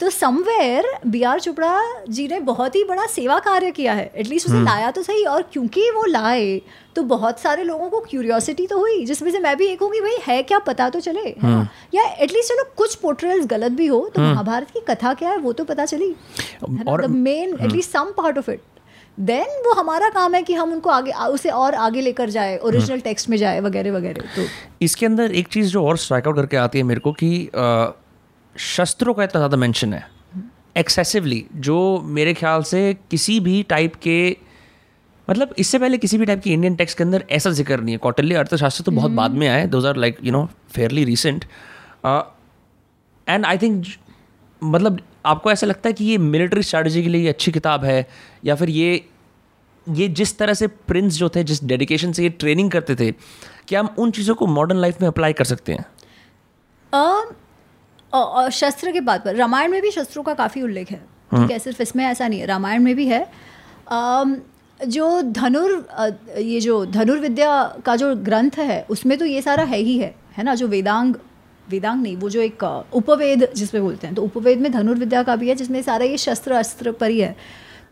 तो 0.00 0.08
somewhere 0.10 0.86
B 1.06 1.22
R 1.22 1.40
Chopra 1.40 2.04
ji 2.08 2.26
ने 2.28 2.38
बहुत 2.40 2.74
ही 2.76 2.82
बड़ा 2.84 3.06
सेवा 3.06 3.38
कार्य 3.38 3.70
किया 3.70 3.92
है। 3.94 4.10
एटलीस्ट 4.16 4.46
उसे 4.46 4.54
हम्म। 4.54 4.64
लाया 4.64 4.90
तो 4.90 5.02
सही 5.02 5.22
और 5.24 5.42
क्योंकि 5.52 5.90
वो 5.90 6.04
लाए 6.04 6.60
तो 6.96 7.02
बहुत 7.04 7.40
सारे 7.40 7.64
लोगों 7.64 7.88
को 7.90 8.00
क्यूरियोसिटी 8.00 8.66
तो 8.66 8.78
हुई 8.78 9.04
जिसमें 9.06 9.30
से 9.32 9.38
मैं 9.38 9.56
भी 9.56 9.66
एक 9.66 9.82
हूँ 9.82 9.90
कि 9.92 10.00
भाई 10.00 10.16
है 10.26 10.42
क्या 10.42 10.58
पता 10.58 10.88
तो 10.90 11.00
चले 11.00 11.20
है 11.20 11.34
हम्म। 11.40 11.66
या 11.94 12.04
एटलीस्ट 12.16 12.48
चलो 12.48 12.64
कुछ 12.76 12.94
पोर्ट्रेल्स 12.96 13.46
गलत 13.46 13.72
भी 13.72 13.86
हो 13.86 14.00
तो 14.14 14.20
हम्म। 14.20 14.32
महाभारत 14.32 14.70
की 14.70 14.80
कथा 14.88 15.14
क्या 15.14 15.30
है 15.30 15.38
वो 15.38 15.52
तो 15.52 15.64
पता 15.64 15.84
चली 15.86 16.14
और 16.88 17.06
main 17.08 17.58
at least 17.60 17.90
some 17.90 18.12
part 18.16 18.38
of 18.38 18.50
it 18.50 18.60
then 19.18 19.60
वो 19.64 19.72
हमारा 19.72 20.08
काम 20.10 20.34
है 20.34 20.42
कि 20.42 20.54
हम 20.54 20.72
उनको 20.72 20.90
आगे 20.90 21.12
उसे 21.28 21.48
और 21.50 21.74
आगे 21.80 22.00
लेकर 22.00 22.30
जाए 22.30 22.56
ओरिजिनल 22.58 23.00
टेक्स्ट 23.00 23.28
में 23.28 23.36
जाए 23.36 23.60
वगैरह 23.60 23.92
वगैरह 23.92 24.34
तो। 24.36 24.46
इसके 24.82 25.06
अंदर 25.06 25.32
एक 25.32 25.48
चीज़ 25.48 25.70
जो 25.70 25.84
और 25.84 25.96
स्ट्राइक 25.96 26.26
आउट 26.26 26.36
करके 26.36 26.56
आती 26.58 26.78
है 26.78 26.84
मेरे 26.84 27.00
को 27.00 27.12
कि 27.12 27.30
शस्त्रों 28.56 29.14
का 29.14 29.24
इतना 29.24 29.40
ज़्यादा 29.40 29.56
मेंशन 29.56 29.92
है। 29.94 30.06
एक्सेसिवली 30.76 31.44
जो 31.56 32.00
मेरे 32.04 32.34
ख्याल 32.34 32.62
से 32.62 32.82
किसी 33.10 33.38
भी 33.40 33.62
टाइप 33.62 33.94
के 34.02 34.36
मतलब 35.28 35.54
इससे 35.58 35.78
पहले 35.78 35.98
किसी 35.98 36.18
भी 36.18 36.26
टाइप 36.26 36.42
की 36.42 36.52
इंडियन 36.52 36.74
टेक्स्ट 36.76 36.98
के 36.98 37.04
अंदर 37.04 37.24
ऐसा 37.30 37.50
ज़िक्र 37.50 37.80
नहीं 37.80 37.94
है। 37.94 37.98
कौटल्य 37.98 38.34
अर्थशास्त्र 38.34 38.84
तो 38.84 38.92
बहुत 38.92 39.10
बाद 39.12 39.30
में 39.32 39.48
आए 39.48 39.66
those 39.66 39.86
are 39.86 39.96
like 39.96 40.18
you 40.24 40.32
know 40.32 40.48
fairly 40.74 41.04
recent 41.04 41.44
and 43.26 43.46
I 43.46 43.58
think 43.58 43.86
मतलब 44.62 45.00
आपको 45.26 45.50
ऐसा 45.52 45.66
लगता 45.66 45.88
है 45.88 45.92
कि 45.92 46.04
ये 46.04 46.18
मिलिट्री 46.18 46.62
स्ट्रैटेजी 46.62 47.02
के 47.02 47.08
लिए 47.08 47.28
अच्छी 47.28 47.52
किताब 47.52 47.84
है 47.84 48.06
या 48.44 48.54
फिर 48.54 48.70
ये 48.70 49.04
ये 49.86 50.08
जिस 50.08 50.36
तरह 50.38 50.54
से 50.54 50.66
प्रिंस 50.66 51.14
जो 51.14 51.28
थे 51.28 51.44
जिस 51.44 51.64
डेडिकेशन 51.64 52.12
से 52.12 52.22
ये 52.22 52.28
ट्रेनिंग 52.42 52.70
करते 52.70 52.94
थे 52.96 53.10
क्या 53.68 53.80
हम 53.80 53.94
उन 53.98 54.10
चीज़ों 54.10 54.34
को 54.34 54.46
मॉडर्न 54.46 54.78
लाइफ 54.80 55.00
में 55.00 55.08
अप्लाई 55.08 55.32
कर 55.32 55.44
सकते 55.44 55.72
हैं? 55.72 55.84
Uh, 56.92 57.34
और 58.14 58.50
शस्त्र 58.52 58.92
के 58.92 59.00
बात 59.00 59.24
पर 59.24 59.34
रामायण 59.36 59.70
में 59.70 59.80
भी 59.82 59.90
शस्त्रों 59.90 60.22
का 60.24 60.34
काफ़ी 60.34 60.62
उल्लेख 60.62 60.90
है। 60.90 60.98
ठीक 60.98 61.40
है 61.40 61.46
हाँ। 61.48 61.58
सिर्फ़ 61.58 61.82
इसमें 61.82 62.04
ऐसा 62.06 62.28
नहीं 62.28 62.40
है 62.40 62.46
रामायण 62.46 62.82
में 62.82 62.94
भी 62.96 63.06
है। 63.06 63.26
जो 64.80 65.20
धनुर 65.22 65.86
ये 66.38 66.60
जो 66.60 66.84
धनुर्विद्या 66.86 67.62
का 67.86 67.96
जो 67.96 68.14
ग्रंथ 68.16 68.58
है 68.58 68.84
उसमें 68.90 69.16
तो 69.18 69.24
ये 69.24 69.42
सारा 69.42 69.64
है 69.64 69.78
ही 69.78 69.98
है 69.98 70.14
है 70.36 70.44
ना? 70.44 70.54
जो 70.54 70.68
वेदांग 70.68 71.14
वेदांग 71.68 72.02
नहीं 72.02 72.16
वो 72.16 72.28
जो 72.28 72.40
एक 72.40 72.62
उपवेद 72.94 73.48
जिसमें 73.56 73.82
बोलते 73.82 74.06
हैं 74.06 74.16
तो 74.16 74.22
उपवेद 74.22 74.60
में 74.60 74.70
धनुर्विद्या 74.72 75.22
का 75.22 75.36
भी 75.36 75.48
है 75.48 75.54
जिसमें 75.54 75.80
सारा 75.82 76.04
ये 76.04 76.18
शस्त्र 76.18 76.52
अस्त्र 76.54 76.92
पर 76.92 77.10
ही 77.10 77.20
है। 77.20 77.34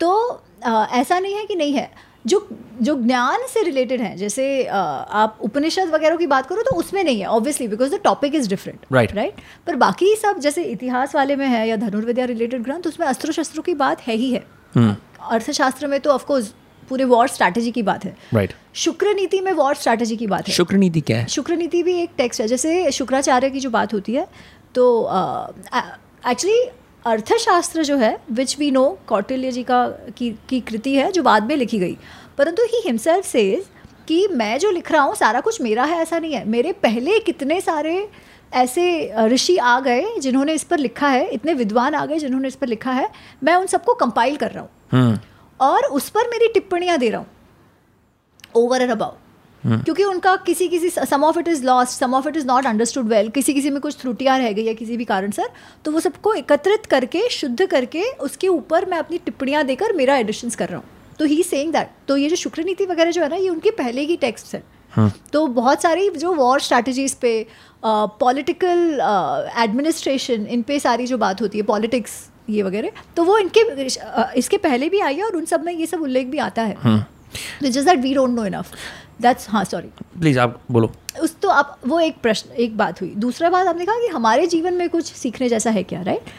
तो 0.01 0.43
आ, 0.65 0.87
ऐसा 0.87 1.19
नहीं 1.19 1.35
है 1.35 1.45
कि 1.47 1.55
नहीं 1.55 1.73
है। 1.73 1.91
जो 2.27 2.49
जो 2.83 2.95
ज्ञान 3.03 3.47
से 3.49 3.63
रिलेटेड 3.63 4.01
हैं 4.01 4.17
जैसे 4.17 4.65
आप 4.65 5.39
उपनिषद 5.41 5.89
वगैरह 5.89 6.17
की 6.17 6.27
बात 6.27 6.47
करो 6.47 6.63
तो 6.63 6.77
उसमें 6.77 7.03
नहीं 7.05 7.21
है 7.21 7.27
obviously 7.27 7.69
because 7.69 7.95
the 7.95 8.01
topic 8.05 8.35
is 8.35 8.49
different 8.49 8.87
right 8.93 9.13
right 9.13 9.41
पर 9.67 9.77
बाकी 9.77 10.15
सब 10.17 10.39
जैसे 10.39 10.65
इतिहास 10.65 11.15
वाले 11.15 11.37
में 11.37 11.47
है 11.47 11.69
या 11.69 11.77
धनुर्विद्या 11.77 12.25
रिलेटेड 12.25 12.63
ग्रंथ 12.63 12.87
उसमें 12.87 13.07
अस्त्र 13.07 13.33
शस्त्रों 13.33 13.63
की 13.63 13.75
बात 13.75 14.01
है 14.01 14.15
ही 14.15 14.33
है। 14.33 14.45
Hmm. 14.79 14.95
अर्थशास्त्र 15.31 15.87
में 15.87 15.99
तो 16.01 16.11
ऑफकोर्स 16.11 16.53
पूरे 16.89 17.05
वॉर 17.05 17.29
स्ट्रैटेजी 17.29 17.71
की 17.71 17.83
बात 17.83 18.05
है। 18.05 18.17
राइट 18.35 18.53
शुक्र 18.75 19.15
नीति 19.15 19.41
में 19.41 19.53
वॉर 19.53 19.75
स्ट्रैटेजी 19.75 20.17
की 20.17 20.27
बात 20.27 20.49
है। 20.49 20.55
शुक्र 20.55 20.77
नीति 20.77 21.01
क्या 21.01 21.19
है? 21.19 21.27
शुक्र 21.27 21.57
नीति 21.57 21.83
भी 21.83 21.95
एक 22.03 22.11
टेक्स्ट 22.17 22.41
है 22.41 22.47
जैसे 22.49 22.91
शुक्राचार्य 22.93 23.51
की 23.51 23.61
जो 23.61 23.71
बात 23.71 23.95
होती 23.95 24.15
है 24.15 24.27
तो 24.75 24.85
एक्चुअली 26.29 26.59
अर्थशास्त्र 27.05 27.83
जो 27.83 27.97
है 27.97 28.17
which 28.31 28.59
we 28.59 28.71
know 28.71 28.89
Kautilya 29.07 29.51
ji 29.53 29.63
का 29.63 29.87
की, 30.17 30.31
की 30.49 30.61
कृति 30.61 30.95
है 30.95 31.11
जो 31.13 31.23
बाद 31.23 31.45
में 31.45 31.57
लिखी 31.57 31.79
गई 31.79 31.97
परंतु 32.39 32.63
ही 32.65 32.83
हिमसेल्फ 32.85 33.25
सेज 33.25 33.65
कि 34.09 34.27
मैं 34.29 34.59
जो 34.59 34.71
लिख 34.71 34.93
रहा 34.93 35.03
हूँ 35.03 35.15
सारा 35.15 35.41
कुछ 35.41 35.61
मेरा 35.61 35.85
है 35.85 36.01
ऐसा 36.03 36.19
नहीं 36.19 36.33
है 36.33 36.45
मेरे 36.49 36.73
पहले 36.83 37.19
कितने 37.21 37.61
सारे 37.61 38.09
ऐसे 38.53 38.85
ऋषि 39.27 39.57
आ 39.57 39.79
गए 39.81 40.05
जिन्होंने 40.21 40.53
इस 40.53 40.65
पर 40.65 40.79
लिखा 40.79 41.09
है 41.09 41.29
इतने 41.31 41.55
विद्वान 41.55 41.95
आ 41.95 42.05
गए 42.07 42.19
जिन्होंने 42.19 42.49
इस 42.49 42.57
पर 42.57 42.67
लिखा 42.67 42.93
है 42.93 43.09
मैं 43.43 43.55
उन 43.55 43.67
सबको 43.67 43.95
कंपाइल 43.95 44.37
कर 44.37 44.51
रहा 44.51 44.63
हूँ 44.63 44.71
हम्म। 44.93 45.19
और 45.61 45.85
उस 45.93 46.09
पर 46.11 46.31
मेरी 46.31 46.49
टिप्पणियाँ 46.49 46.99
दे 46.99 47.09
रहा 47.09 47.21
हूँ 47.21 47.27
ओवर 48.57 48.83
एंड 48.83 48.91
अबाउ 48.91 49.11
हम्म। 49.11 49.22
क्योंकि 49.65 50.05
उनका 50.05 50.35
किसी 50.47 50.69
किसी 50.69 50.91
some 50.91 51.25
of 51.25 51.39
it 51.39 51.49
is 51.49 51.65
lost 51.65 51.99
some 52.01 52.15
of 52.15 52.29
it 52.29 52.37
is 52.37 52.47
not 52.47 52.67
understood 52.67 53.09
well 53.09 53.29
किसी 53.31 53.55
किसी 53.55 53.71
में 53.71 53.81
कुछ 53.81 53.97
त्रुटियाँ 54.01 54.39
रह 54.39 54.53
गई 54.53 54.65
या 54.65 54.73
किसी 54.75 54.97
भी 54.97 55.05
कारण 55.05 55.31
सर 55.31 55.49
तो 55.85 55.93
वो 55.93 56.01
सबको 56.01 56.33
एकत्रित 56.35 56.87
करके 56.87 57.29
शुद्ध 57.31 57.67
करके 57.67 58.03
उसके 58.21 58.49
ऊपर 58.49 58.89
मैं 58.91 58.99
अपनी 58.99 59.19
टिप्पणियाँ 59.19 59.65
देकर 59.65 59.93
मेरा 59.97 60.17
एडिशन 60.17 60.51
कर 60.51 60.69
रहा 60.69 60.79
हूँ। 60.79 61.17
तो 61.19 61.25
ही 61.25 61.43
सेइंग 61.43 61.73
दैट 61.73 61.91
तो 62.09 62.17
ये 62.17 62.29
जो 62.29 62.37
शुक्र 62.37 62.63
नीति 62.65 62.87
वगैरह 62.87 63.11
जो 63.11 63.23
है 63.23 63.29
ना 63.29 63.37
ये 63.37 63.49
उनके 63.49 63.71
पहले 63.73 64.07
की 64.07 64.17
टेक्स्ट 64.17 64.55
है। 64.55 64.63
तो 65.33 65.47
बहुत 65.49 65.83
सारी 65.83 66.09
जो 66.11 66.33
वॉर 66.35 66.61
स्ट्रैटेजीज 66.61 67.15
पे 67.15 67.47
पॉलिटिकल 67.85 69.01
एडमिनिस्ट्रेशन 69.63 70.47
इन 70.47 70.63
पे 70.63 70.79
सारी 70.81 71.07
जो 71.07 71.19
बात 71.19 71.43
होती 71.43 71.59
है 71.59 71.65
पॉलिटिक्स 71.65 72.21
ये 72.51 72.63
वगैरह 72.63 73.03
तो 73.17 73.25
वो 73.25 73.39
इनके 73.39 73.61
इसके 74.39 74.57
पहले 74.59 74.89
भी 74.89 75.01
आई 75.01 75.15
है 75.15 75.25
और 75.25 75.37
उन 75.37 75.45
सब 75.45 75.65
में 75.65 75.73
ये 75.73 75.87
सब 75.87 76.03
उल्लेख 76.03 76.27
भी 76.27 76.39
आता 76.41 76.63
है। 76.63 77.01
Just 77.63 77.79
that 77.79 77.99
we 77.99 78.15
don't 78.15 78.31
know 78.31 78.45
enough 78.47 78.73
that's 79.23 79.49
हाँ 79.51 79.65
सॉरी 79.65 79.89
प्लीज़ 80.21 80.39
आप 80.39 80.59
बोलो। 80.71 80.93
उस 81.21 81.37
तो 81.41 81.49
आप 81.51 81.79
वो 81.87 82.01
एक 82.01 82.21
प्रश्न 82.23 82.51
एक 82.55 82.77
बात 82.77 83.01
हुई। 83.01 83.09
दूसरा 83.17 83.51
बात 83.51 83.67
आपने 83.67 83.87
कहा 83.87 84.01
कि 84.01 84.07
हमारे 84.09 84.47
जीवन 84.47 84.75
में 84.75 84.89
कुछ 84.91 85.13
सीखने 85.15 85.49
जैसा 85.49 85.71
है 85.71 85.83
क्या 85.83 86.03
राइट 86.03 86.31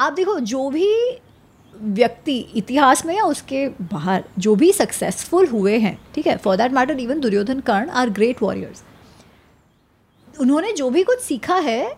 आप 0.00 0.12
देखो 0.12 0.38
जो 0.40 0.68
भी 0.70 0.88
व्यक्ति 1.74 2.36
इतिहास 2.56 3.04
में 3.06 3.14
या 3.16 3.24
उसके 3.24 3.66
बाहर 3.68 4.24
जो 4.38 4.54
भी 4.56 4.72
सक्सेसफुल 4.72 5.46
हुए 5.46 5.78
हैं 5.78 5.98
ठीक 6.14 6.26
है? 6.26 6.36
For 6.36 6.56
that 6.56 6.72
matter 6.72 7.00
even 7.00 7.20
Duryodhan 7.20 7.60
Karna 7.60 7.90
are 7.90 8.10
great 8.10 8.42
warriors 8.42 8.82
उन्होंने 10.34 10.72
जो 10.72 10.90
भी 10.90 11.02
कुछ 11.02 11.20
सीखा 11.20 11.56
है 11.56 11.96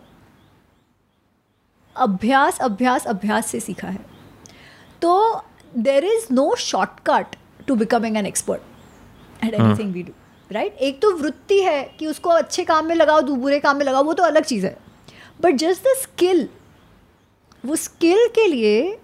अभ्यास 1.96 2.58
अभ्यास 2.60 3.06
अभ्यास 3.06 3.46
से 3.46 3.60
सीखा 3.60 3.88
है। 3.88 4.04
तो 5.02 5.42
there 5.78 6.04
is 6.04 6.26
no 6.32 6.54
shortcut 6.58 7.36
to 7.66 7.74
becoming 7.74 8.16
an 8.16 8.26
expert 8.26 8.62
at 9.44 9.54
anything 9.54 9.92
we 9.92 10.02
do 10.02 10.12
right 10.50 10.78
एक 10.82 11.00
तो 11.02 11.10
वृत्ति 11.16 11.60
है 11.60 11.82
कि 11.98 12.06
उसको 12.06 12.30
अच्छे 12.30 12.64
काम 12.64 12.86
में 12.86 12.94
लगाओ 12.94 13.20
दो 13.20 13.34
बुरे 13.34 13.58
काम 13.60 13.76
में 13.76 13.84
लगाओ 13.86 14.04
वो 14.04 14.12
तो 14.12 14.22
अलग 14.22 14.44
चीज़ 14.44 14.66
है। 14.66 14.76
बट 15.40 15.54
जस्ट 15.56 15.84
द 15.84 15.96
स्किल 15.98 16.48
वो 17.64 17.76
स्किल 17.76 18.26
के 18.34 18.46
लिए 18.46 18.98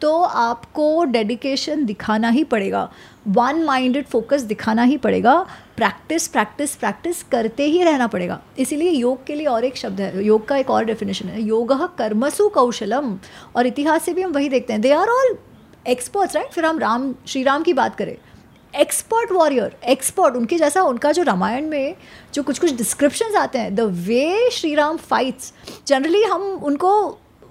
तो 0.00 0.12
आपको 0.22 1.04
डेडिकेशन 1.04 1.84
दिखाना 1.84 2.28
ही 2.28 2.42
पड़ेगा 2.44 2.88
वन 3.28 3.62
माइंडेड 3.64 4.06
फोकस 4.06 4.42
दिखाना 4.42 4.82
ही 4.82 4.96
पड़ेगा 4.96 5.34
प्रैक्टिस 5.76 6.26
प्रैक्टिस 6.28 6.74
प्रैक्टिस 6.76 7.22
करते 7.22 7.64
ही 7.64 7.82
रहना 7.84 8.06
पड़ेगा। 8.06 8.40
इसीलिए 8.58 8.90
योग 8.90 9.24
के 9.26 9.34
लिए 9.34 9.46
और 9.46 9.64
एक 9.64 9.76
शब्द 9.76 10.00
है 10.00 10.24
योग 10.24 10.46
का 10.48 10.56
एक 10.56 10.70
और 10.70 10.84
डेफिनेशन 10.84 11.28
है 11.28 11.42
योग 11.42 11.72
कर्मसु 11.98 12.48
कौशलम। 12.48 13.16
और 13.56 13.66
इतिहास 13.66 14.04
से 14.04 14.12
भी 14.12 14.22
हम 14.22 14.32
वही 14.32 14.48
देखते 14.48 14.72
हैं। 14.72 14.82
They 14.82 14.92
are 14.92 15.08
all 15.08 15.36
experts 15.86 16.36
right 16.36 16.52
फिर 16.52 16.64
हम 16.64 16.78
राम 16.78 17.14
श्री 17.26 17.42
राम 17.42 17.62
की 17.62 17.72
बात 17.72 17.96
करें। 17.96 18.16
एक्सपर्ट 18.74 19.32
वॉरियर 19.32 19.76
एक्सपर्ट 19.90 20.36
उनके 20.36 20.58
जैसा 20.58 20.82
उनका 20.82 21.12
जो 21.12 21.22
रामायण 21.22 21.68
में 21.68 21.94
जो 22.34 22.42
कुछ 22.42 22.58
कुछ 22.58 22.72
डिस्क्रिप्शन 22.76 23.36
आते 23.36 23.58
हैं 23.58 23.74
the 23.74 23.80
way 24.06 24.50
Shri 24.52 24.74
Ram 24.74 24.96
fights 24.96 25.52
generally 25.86 26.22
हम 26.24 26.42
उनको 26.64 26.92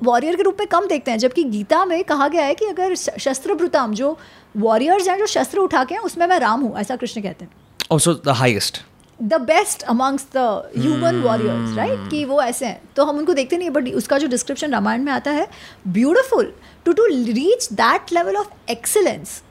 वॉरियर 0.04 0.36
के 0.36 0.44
रूप 0.44 0.58
में 0.60 0.68
कम 0.68 0.88
देखते 0.88 1.12
हैं 1.12 1.18
जबकि 1.18 1.44
गीता 1.44 1.84
में 1.86 2.04
कहा 2.04 2.28
गया 2.28 2.46
है 2.46 2.56
कि 2.56 2.66
अगर 2.66 2.96
शस्त्र 2.96 3.54
भ्रुताम 3.54 3.94
जो 3.94 4.18
वॉरियर्स 4.58 5.08
हैं 5.08 5.18
जो 5.18 5.26
शस्त्र 5.26 5.60
उठा 5.60 5.84
के 5.84 5.96
हैं 5.96 6.02
उसमें 6.02 6.26
मैं 6.28 6.40
राम 6.40 6.62
हूँ 6.62 6.78
ऐसा 6.80 6.96
कृष्ण 6.96 7.22
कहते 7.22 7.46
हैं। 7.46 7.52
Also 7.92 8.14
the 8.14 8.30
highest 8.38 8.82
the 9.20 9.42
best 9.42 9.84
amongst 9.84 10.26
the 10.36 10.72
human 10.78 11.22
warriors 11.22 11.78
right 11.78 12.10
कि 12.12 12.24
वो 12.26 12.42
ऐसे 12.42 12.66
हैं। 12.66 12.82
तो 12.96 13.06
हम 13.06 13.18
उनको 13.18 13.34
देखते 13.34 13.58
नहीं 13.58 13.70
बट 13.70 13.94
उसका 13.96 14.18
जो 14.18 14.28
डिस्क्रिप्शन 14.28 14.72
रामायण 14.72 15.04
में 15.04 15.12
आता 15.12 15.32
है 15.32 15.48
beautiful 15.88 16.54
to 16.86 16.94
to 16.94 17.06
reach 17.06 17.68
that 17.74 18.14
level 18.14 18.36
of 18.36 18.72
excellence 18.72 19.42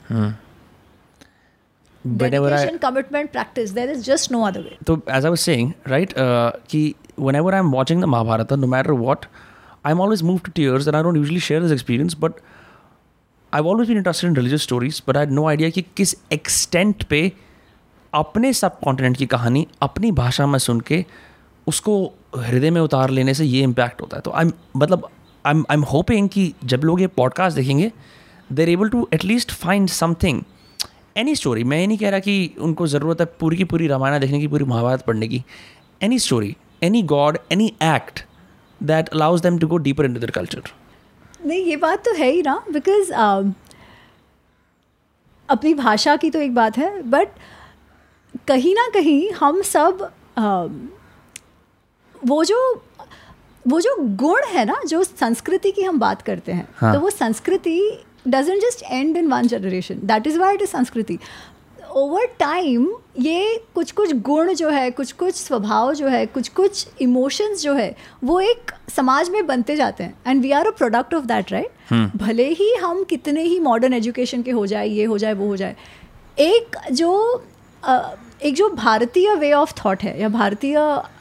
dedication, 2.05 2.75
I, 2.75 2.77
commitment, 2.77 3.31
practice. 3.31 3.71
There 3.71 3.89
is 3.89 4.05
just 4.05 4.31
no 4.31 4.45
other 4.45 4.61
way. 4.61 4.77
So, 4.87 5.01
as 5.07 5.25
I 5.25 5.29
was 5.29 5.41
saying, 5.41 5.75
right, 5.87 6.15
uh, 6.17 6.53
ki 6.67 6.95
whenever 7.15 7.53
I'm 7.53 7.71
watching 7.71 7.99
the 7.99 8.07
Mahabharata, 8.07 8.57
no 8.57 8.67
matter 8.67 8.95
what, 8.95 9.25
I'm 9.85 9.99
always 9.99 10.23
moved 10.23 10.45
to 10.45 10.51
tears, 10.51 10.87
and 10.87 10.95
I 10.95 11.01
don't 11.01 11.15
usually 11.15 11.39
share 11.39 11.59
this 11.59 11.71
experience, 11.71 12.13
but 12.13 12.39
I've 13.53 13.65
always 13.65 13.87
been 13.87 13.97
interested 13.97 14.27
in 14.27 14.33
religious 14.33 14.63
stories, 14.63 14.99
but 14.99 15.17
I 15.17 15.21
had 15.21 15.31
no 15.31 15.47
idea 15.47 15.71
कि 15.71 15.85
किस 15.95 16.15
extent 16.31 17.03
पे 17.09 17.31
अपने 18.13 18.51
सब 18.53 18.79
continent 18.83 19.17
की 19.17 19.25
कहानी 19.25 19.67
अपनी 19.81 20.11
भाषा 20.11 20.45
में 20.47 20.57
सुन 20.59 20.79
के 20.87 21.05
उसको 21.67 21.93
हृदय 22.35 22.69
में 22.71 22.81
उतार 22.81 23.09
लेने 23.09 23.33
से 23.33 23.45
ये 23.45 23.61
इम्पैक्ट 23.63 24.01
होता 24.01 24.17
है 24.17 24.21
तो 24.21 24.31
आई 24.31 24.51
मतलब 24.77 25.07
आई 25.45 25.53
आई 25.53 25.75
एम 25.75 25.83
होपिंग 25.91 26.29
कि 26.29 26.53
जब 26.63 26.83
लोग 26.83 27.01
ये 27.01 27.07
पॉडकास्ट 27.07 27.57
देखेंगे 27.57 27.91
they're 28.51 28.69
able 28.69 28.89
to 28.89 29.07
at least 29.13 29.51
find 29.51 29.89
something 29.89 30.41
any 31.17 31.35
story 31.35 31.63
मैं 31.63 31.79
ये 31.79 31.87
नहीं 31.87 31.97
कह 31.97 32.09
रहा 32.09 32.19
कि 32.19 32.55
उनको 32.59 32.87
ज़रूरत 32.87 33.21
है 33.21 33.25
पूरी 33.39 33.57
की 33.57 33.63
पूरी 33.63 33.87
रामायण 33.87 34.19
देखने 34.19 34.39
की 34.39 34.47
पूरी 34.47 34.65
महाभारत 34.65 35.01
पढ़ने 35.01 35.27
की 35.27 35.43
any 36.01 36.19
story 36.19 36.55
any 36.83 37.01
god 37.03 37.37
any 37.51 37.67
act 37.83 38.23
that 38.81 39.09
allows 39.09 39.41
them 39.41 39.57
to 39.59 39.67
go 39.67 39.77
deeper 39.77 40.05
into 40.13 40.19
the 40.19 40.31
culture 40.31 40.71
नहीं 41.45 41.63
ये 41.65 41.75
बात 41.77 42.03
तो 42.05 42.13
है 42.13 42.31
ही 42.31 42.41
ना 42.41 42.61
बिकॉज़ 42.71 43.11
uh, 43.13 43.53
अपनी 45.49 45.73
भाषा 45.73 46.15
की 46.15 46.29
तो 46.29 46.39
एक 46.39 46.53
बात 46.55 46.77
है 46.77 47.01
बट 47.09 47.29
कहीं 48.47 48.73
ना 48.75 48.87
कहीं 48.93 49.31
हम 49.31 49.61
सब 49.61 50.09
uh, 50.39 50.69
वो 52.21 52.43
जो 52.43 52.59
वो 53.65 53.79
जो 53.81 53.95
गुण 54.15 54.45
है 54.47 54.63
ना 54.65 54.79
जो 54.87 55.03
संस्कृति 55.03 55.71
की 55.71 55.81
हम 55.81 55.99
बात 55.99 56.21
करते 56.21 56.51
हैं 56.51 56.67
हाँ. 56.75 56.93
तो 56.93 56.99
वो 56.99 57.09
संस्कृति 57.09 57.79
doesn't 58.27 58.61
just 58.61 58.83
end 58.83 59.17
in 59.17 59.27
one 59.27 59.47
generation 59.47 59.99
that 60.03 60.27
is 60.27 60.39
why 60.39 60.53
it 60.55 60.61
is 60.61 60.69
संस्कृति 60.69 61.19
ओवर 61.95 62.25
टाइम 62.39 62.87
ये 63.19 63.57
कुछ 63.75 63.91
कुछ 63.91 64.13
गुण 64.23 64.53
जो 64.53 64.69
है 64.69 64.89
कुछ 64.91 65.11
कुछ 65.11 65.35
स्वभाव 65.35 65.93
जो 65.93 66.07
है 66.07 66.25
कुछ 66.25 66.47
कुछ 66.49 66.87
इमोशंस 67.01 67.61
जो 67.61 67.73
है 67.73 67.95
वो 68.23 68.39
एक 68.41 68.71
समाज 68.95 69.29
में 69.29 69.45
बनते 69.47 69.75
जाते 69.75 70.03
हैं. 70.03 70.13
And 70.27 70.41
we 70.41 70.51
are 70.51 70.67
a 70.67 70.71
product 70.71 71.13
of 71.13 71.25
that 71.25 71.51
right 71.51 72.15
भले 72.17 72.47
ही 72.49 72.73
हम 72.75 73.03
कितने 73.03 73.43
ही 73.43 73.59
मॉडर्न 73.59 73.93
एजुकेशन 73.93 74.41
के 74.41 74.51
हो 74.51 74.65
जाए 74.65 74.87
ये 74.87 75.05
हो 75.05 75.17
जाए 75.17 75.33
वो 75.33 75.47
हो 75.47 75.57
जाए. 75.57 75.75
एक 76.39 76.77
जो 76.91 77.43
एक 78.43 78.55
जो 78.55 78.69
भारतीय 78.69 79.33
वे 79.35 79.51
ऑफ़ 79.53 79.73
थॉट 79.75 80.03
है 80.03 80.19
या 80.21 80.29
भारतीय 80.29 80.77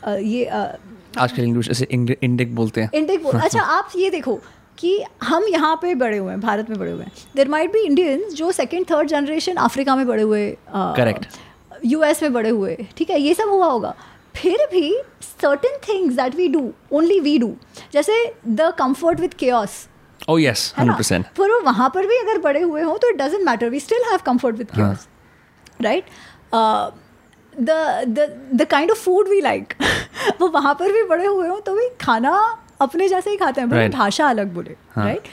ये 0.06 0.44
आजकल 0.44 1.42
इंग्लिश 1.42 1.68
ऐसे 1.70 1.86
इंडिक 1.92 2.54
बोलते 2.54 2.80
हैं. 2.80 2.90
इंडिक 2.94 3.22
बोल 3.22 3.40
अच्छा 3.40 3.60
आप 3.60 3.92
ये 3.96 4.10
देखो 4.10 4.40
कि 4.80 5.04
हम 5.22 5.44
यहाँ 5.48 5.74
पे 5.82 5.94
बड़े 5.94 6.18
हुए 6.18 6.30
हैं 6.30 6.40
भारत 6.40 6.70
में 6.70 6.78
बड़े 6.78 6.90
हुए 6.90 7.04
हैं। 7.04 7.12
देर 7.36 7.48
माइट 7.48 7.72
बी 7.72 7.80
इंडियंस 7.86 8.32
जो 8.34 8.50
सेकेंड 8.52 8.86
थर्ड 8.90 9.08
जनरेशन 9.08 9.56
अफ्रीका 9.66 9.96
में 9.96 10.06
बड़े 10.06 10.22
हुए 10.22 10.48
करेक्ट 10.74 11.26
यूएस 11.84 12.22
में 12.22 12.32
बड़े 12.32 12.50
हुए। 12.50 12.76
ठीक 12.96 13.10
है 13.10 13.20
ये 13.20 13.34
सब 13.34 13.48
हुआ 13.48 13.66
होगा। 13.66 13.94
फिर 14.36 14.66
भी 14.72 14.90
certain 15.22 15.78
things 15.88 16.14
that 16.16 16.34
we 16.34 16.48
do 16.48 16.72
only 16.92 17.20
we 17.20 17.38
do 17.38 17.54
जैसे 17.92 18.24
the 18.48 18.72
comfort 18.78 19.20
with 19.20 19.34
cares 19.38 19.86
oh 20.30 20.36
yes 20.38 20.62
100% 20.78 21.24
पर 21.36 21.50
वहाँ 21.64 21.88
पर 21.94 22.06
भी 22.06 22.16
अगर 22.18 22.38
बड़े 22.40 22.60
हुए 22.60 22.82
हों 22.82 22.96
तो 22.98 23.08
it 23.10 23.16
doesn't 23.16 23.44
matter 23.44 23.68
we 23.68 23.80
still 23.80 24.02
have 24.10 24.20
comfort 24.26 24.56
with 24.56 24.74
cares 24.74 25.06
right 25.82 26.04
the 28.54 28.66
kind 28.70 28.90
of 28.90 28.98
food 28.98 29.28
we 29.28 29.40
like 29.40 29.74
वो 30.40 30.48
वहाँ 30.48 30.74
पर 30.74 30.92
भी 30.92 31.02
बड़े 31.08 31.26
हुए 31.26 31.48
हों 31.48 31.60
तो 31.60 31.74
भी 31.74 31.88
खाना 32.00 32.32
अपने 32.80 33.08
जैसे 33.08 33.30
ही 33.30 33.36
खाते 33.36 33.60
हैं 33.60 33.68
right. 33.68 33.92
भाषा 33.92 34.28
अलग 34.28 34.54
बोले 34.54 34.76
right 34.98 35.28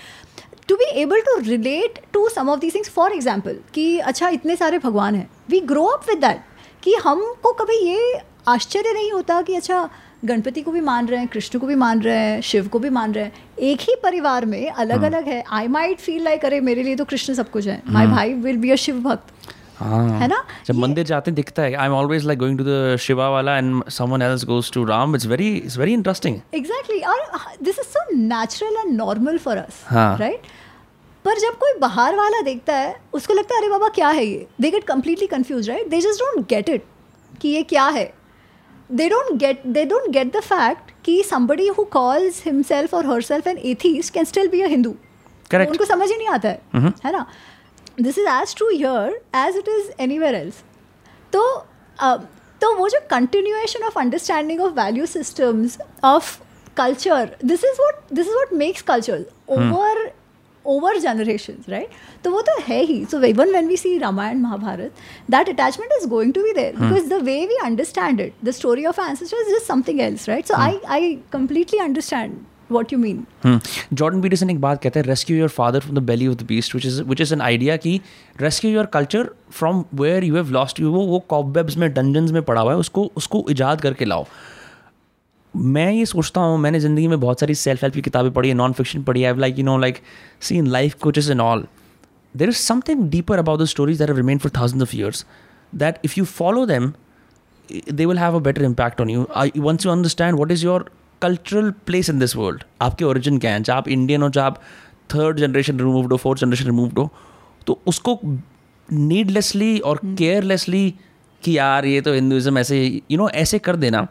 to 0.70 0.76
be 0.76 0.90
able 1.02 1.22
to 1.22 1.38
relate 1.42 2.00
to 2.14 2.28
some 2.30 2.50
of 2.50 2.60
the 2.60 2.72
things 2.72 2.90
for 2.90 3.14
example 3.14 3.60
कि 3.74 3.98
अच्छा 4.02 4.30
इतने 4.30 4.56
सारे 4.56 4.80
भगवान 4.80 5.16
हैं 5.16 5.30
we 5.50 5.60
grow 5.66 5.86
up 5.88 6.10
with 6.10 6.20
that 6.20 6.42
कि 6.84 6.94
हमको 7.04 7.52
कभी 7.54 7.78
ये 7.84 8.22
आश्चर्य 8.48 8.94
नहीं 8.94 9.12
होता 9.12 9.42
कि 9.42 9.56
अच्छा 9.56 9.90
गणपति 10.26 10.62
को 10.62 10.72
भी 10.72 10.82
मान 10.82 11.08
रहे 11.08 11.20
हैं 11.20 11.28
कृष्ण 11.28 11.60
को 11.60 11.68
भी 11.68 11.76
मान 11.76 12.02
रहे 12.02 12.18
हैं 12.18 12.40
शिव 12.42 12.68
को 12.68 12.80
भी 12.80 12.90
मान 12.90 13.12
रहे 13.14 13.24
हैं 13.24 13.46
एक 13.62 13.82
ही 13.82 13.96
परिवार 14.04 14.46
में 14.46 14.70
अलग 14.70 15.02
अलग 15.02 15.26
हाँ। 15.26 15.34
है 15.34 15.44
आई 15.52 15.68
माइट 15.68 16.00
फील 16.00 16.24
लाइक 16.24 16.46
अरे 16.46 16.60
मेरे 16.62 16.84
लिए 16.84 16.96
तो 16.96 17.06
कृष्ण 17.06 17.34
सब 17.34 17.50
कुछ 17.52 17.68
है 17.68 17.82
माई 17.88 18.06
हाँ। 18.06 18.16
Bhai 18.16 18.34
will 18.36 18.58
be 18.58 18.72
a 18.72 18.76
Shiv 18.76 19.00
bhakt 19.02 19.56
हाँ। 19.80 20.20
है 20.20 20.28
ना? 20.28 20.44
जब 20.66 20.76
मंदिर 20.76 21.06
जाते 21.06 21.32
दिखता 21.32 21.64
है 21.64 21.74
I 21.74 21.88
am 21.88 21.94
always 21.94 22.26
like 22.26 22.40
going 22.40 22.58
to 22.58 22.64
the 22.64 22.98
Shiva 23.00 23.30
वाला 23.30 23.58
and 23.58 23.84
someone 23.90 24.22
else 24.22 24.46
goes 24.46 24.72
to 24.72 24.84
Ram 24.86 25.16
it's 25.16 25.26
very 25.26 25.56
it's 25.56 25.78
very 25.78 25.94
interesting 25.94 26.40
exactly 26.56 27.00
और 27.00 27.20
this 27.64 27.80
is 27.80 27.88
so 27.88 28.06
natural 28.16 28.76
and 28.78 28.96
normal 28.98 29.38
for 29.38 29.58
us 29.58 29.84
right 29.94 30.42
पर 31.26 31.40
जब 31.40 31.58
कोई 31.58 31.74
बाहर 31.80 32.16
वाला 32.16 32.42
देखता 32.42 32.76
है 32.76 32.96
उसको 33.14 33.34
लगता 33.34 33.56
है 33.56 33.62
अरे 33.62 33.70
बाबा 33.70 33.88
क्या 33.90 34.10
है 34.10 34.26
ये? 34.26 34.48
They 34.62 34.72
get 34.72 34.84
completely 34.84 35.28
confuse 35.28 35.70
right 35.70 35.88
they 35.88 36.00
just 36.02 36.22
don't 36.22 36.48
get 36.50 36.70
it 36.70 36.84
कि 37.42 37.50
ये 37.50 37.64
क्या 37.64 37.86
है? 37.88 38.14
They 38.92 39.10
don't 39.10 39.34
get 39.40 39.66
they 39.68 39.86
don't 39.86 40.10
get 40.10 40.36
the 40.38 40.40
fact 40.40 40.92
कि 41.06 41.24
समबडी 41.24 41.68
हु 41.68 41.84
कॉल्स 41.84 42.44
हिमसेल्फ 42.46 42.94
और 42.94 43.06
herself 43.22 43.48
an 43.48 43.58
atheist 43.58 44.14
can 44.14 44.24
still 44.24 44.48
be 44.48 44.62
a 44.62 44.68
Hindu 44.68 44.96
उनको 45.54 45.86
समझ 45.86 46.10
ही 46.10 46.18
नहीं 46.18 46.28
आता 46.28 46.50
है 46.50 46.62
mm-hmm. 46.76 47.06
है 47.06 47.12
ना? 47.12 47.26
This 47.98 48.18
is 48.18 48.28
as 48.30 48.56
true 48.56 48.70
here 48.70 49.20
as 49.36 49.58
it 49.58 49.68
is 49.70 49.92
anywhere 50.20 50.36
else 50.36 50.64
तो 51.34 51.42
uh, 52.00 52.18
तो 52.62 52.76
वो 52.76 52.90
जो 52.90 53.00
continuation 53.10 53.84
of 53.84 54.00
understanding 54.00 54.62
of 54.62 54.74
value 54.74 55.06
systems 55.06 55.78
of 56.04 56.38
culture 56.78 57.36
this 57.46 57.64
is 57.64 57.82
what 57.82 58.14
this 58.14 58.28
is 58.28 58.36
what 58.36 58.54
makes 58.60 58.82
culture 58.82 59.26
over 59.50 60.12
over 60.66 60.98
generation 61.00 61.58
right 61.70 61.90
तो 62.24 62.32
वो 62.32 62.42
तो 62.42 62.58
है 62.62 62.82
ही. 62.84 63.04
So 63.12 63.22
even 63.24 63.52
when 63.52 63.68
we 63.68 63.78
see 63.78 63.98
Ramayan 63.98 64.40
Mahabharat 64.42 64.94
that 65.32 65.50
attachment 65.50 65.92
is 66.00 66.08
going 66.10 66.34
to 66.34 66.44
be 66.44 66.54
there 66.54 66.76
because 66.80 67.08
the 67.10 67.22
way 67.24 67.40
we 67.46 67.58
understand 67.64 68.22
it 68.22 68.34
the 68.44 68.52
story 68.52 68.86
of 68.86 69.02
ancestor 69.02 69.38
is 69.48 69.64
something 69.64 70.02
else 70.02 70.28
right 70.30 70.48
so 70.48 70.54
I 70.56 70.80
I 70.88 71.14
completely 71.34 71.80
understand 71.80 72.38
what 72.72 72.94
you 72.94 73.00
mean 73.00 73.26
Jordan 73.94 74.22
Peterson 74.22 74.50
एक 74.50 74.62
बात 74.62 74.82
कहते 74.84 75.00
हैं 75.00 75.08
rescue 75.08 75.38
your 75.38 75.50
father 75.50 75.80
from 75.80 75.96
the 75.96 76.04
belly 76.04 76.28
of 76.28 76.36
the 76.36 76.46
beast 76.48 76.76
which 76.76 76.86
is 76.86 77.02
which 77.04 77.22
is 77.22 77.34
an 77.34 77.42
idea 77.42 77.78
कि 77.78 78.00
rescue 78.42 78.72
your 78.72 78.86
culture 78.86 79.30
from 79.52 79.84
where 79.94 80.24
you 80.24 80.36
have 80.36 80.52
lost 80.52 80.80
you 80.80 80.92
वो 80.92 81.06
वो 81.08 81.20
cobwebs 81.30 81.78
में 81.78 81.92
dungeons 81.94 82.32
में 82.32 82.42
पड़ा 82.44 82.62
हुआ 82.62 82.72
है 82.72 82.78
उसको 82.78 83.12
उसको 83.18 83.46
ईजाद 83.52 83.82
करके 83.82 84.06
लाओ। 84.06 84.26
मैं 85.56 85.92
ये 85.92 86.06
सोचता 86.06 86.42
हूँ 86.42 86.58
मैंने 86.58 86.80
ज़िंदगी 86.80 87.08
में 87.08 87.20
बहुत 87.20 87.40
सारी 87.40 87.56
सेल्फ 87.56 87.82
हेल्प 87.82 87.96
की 87.96 88.02
किताबें 88.02 88.32
पढ़ी 88.34 88.50
है 88.50 88.56
नॉन 88.56 88.74
फिक्शन 88.74 89.04
पढ़ी 89.04 89.22
है 89.22 89.38
like 89.40 89.60
you 89.60 89.66
know 89.66 89.78
like 89.78 90.00
see 90.42 90.58
in 90.58 90.68
life 90.68 90.94
coaches 91.02 91.30
and 91.30 91.42
all 91.42 91.66
there 92.38 92.50
is 92.50 92.56
something 92.56 93.10
deeper 93.10 93.40
about 93.40 93.62
the 93.62 93.66
stories 93.66 93.98
that 93.98 94.10
remain 94.18 94.38
for 94.38 94.52
thousand 94.58 94.82
of 94.82 94.96
years 94.96 95.26
that 95.76 96.00
if 96.06 96.14
you 96.18 96.26
follow 96.26 96.66
them 96.66 96.94
they 97.70 98.06
will 98.10 98.20
have 98.20 98.36
a 98.36 98.40
better 98.40 98.62
impact 98.64 99.02
on 99.04 99.10
you. 99.10 99.24
I, 99.36 99.52
once 99.64 99.86
you 99.86 99.90
understand 99.92 100.38
what 100.42 100.52
is 100.52 100.62
your 100.64 100.76
cultural 101.22 101.72
place 101.86 102.10
in 102.10 102.20
this 102.20 102.36
world 102.36 102.64
आपके 102.82 103.06
origin 103.06 103.38
क्या 103.38 103.52
है? 103.52 103.64
चाहे 103.64 103.78
आप 103.78 103.88
Indian 103.88 104.22
हो 104.22 104.30
चाहे 104.30 104.48
आप 104.48 104.62
third 105.14 105.38
generation 105.38 105.80
removed 105.80 106.12
हो 106.12 106.18
fourth 106.18 106.42
generation 106.42 106.66
removed 106.66 107.00
हो 107.00 107.10
तो 107.68 107.80
उसको 107.88 108.20
नीडलेसली 108.90 109.78
और 109.80 110.00
हम्म। 110.04 110.16
केयरलेसली 110.16 110.94
कि 111.44 111.58
यार 111.58 111.86
ये 111.86 112.02
तो 112.02 112.14
हिंदुज़म 112.14 112.58
ऐसे 112.58 112.80
यू 113.12 113.18
नो 113.18 113.30
ऐसे 113.30 113.60
कर 113.60 113.76
देना 113.76 114.08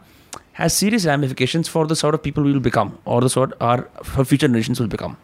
has 0.59 0.71
serious 0.71 1.05
ramification 1.05 1.63
for 1.63 1.87
the 1.87 1.93
sort 1.93 2.15
of 2.15 2.21
people 2.21 2.41
will 2.41 2.59
become 2.59 2.91
और 3.07 3.27
the 3.27 3.53
are 3.61 3.83
for 4.05 4.25
future 4.25 4.47
generation 4.47 4.73
will 4.73 4.89
become 4.89 5.15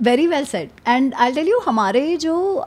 very 0.00 0.26
well 0.26 0.44
set 0.44 0.70
and 0.88 1.14
I 1.14 1.32
tell 1.32 1.48
you 1.48 1.58
हमारे 1.58 2.16
जो 2.16 2.64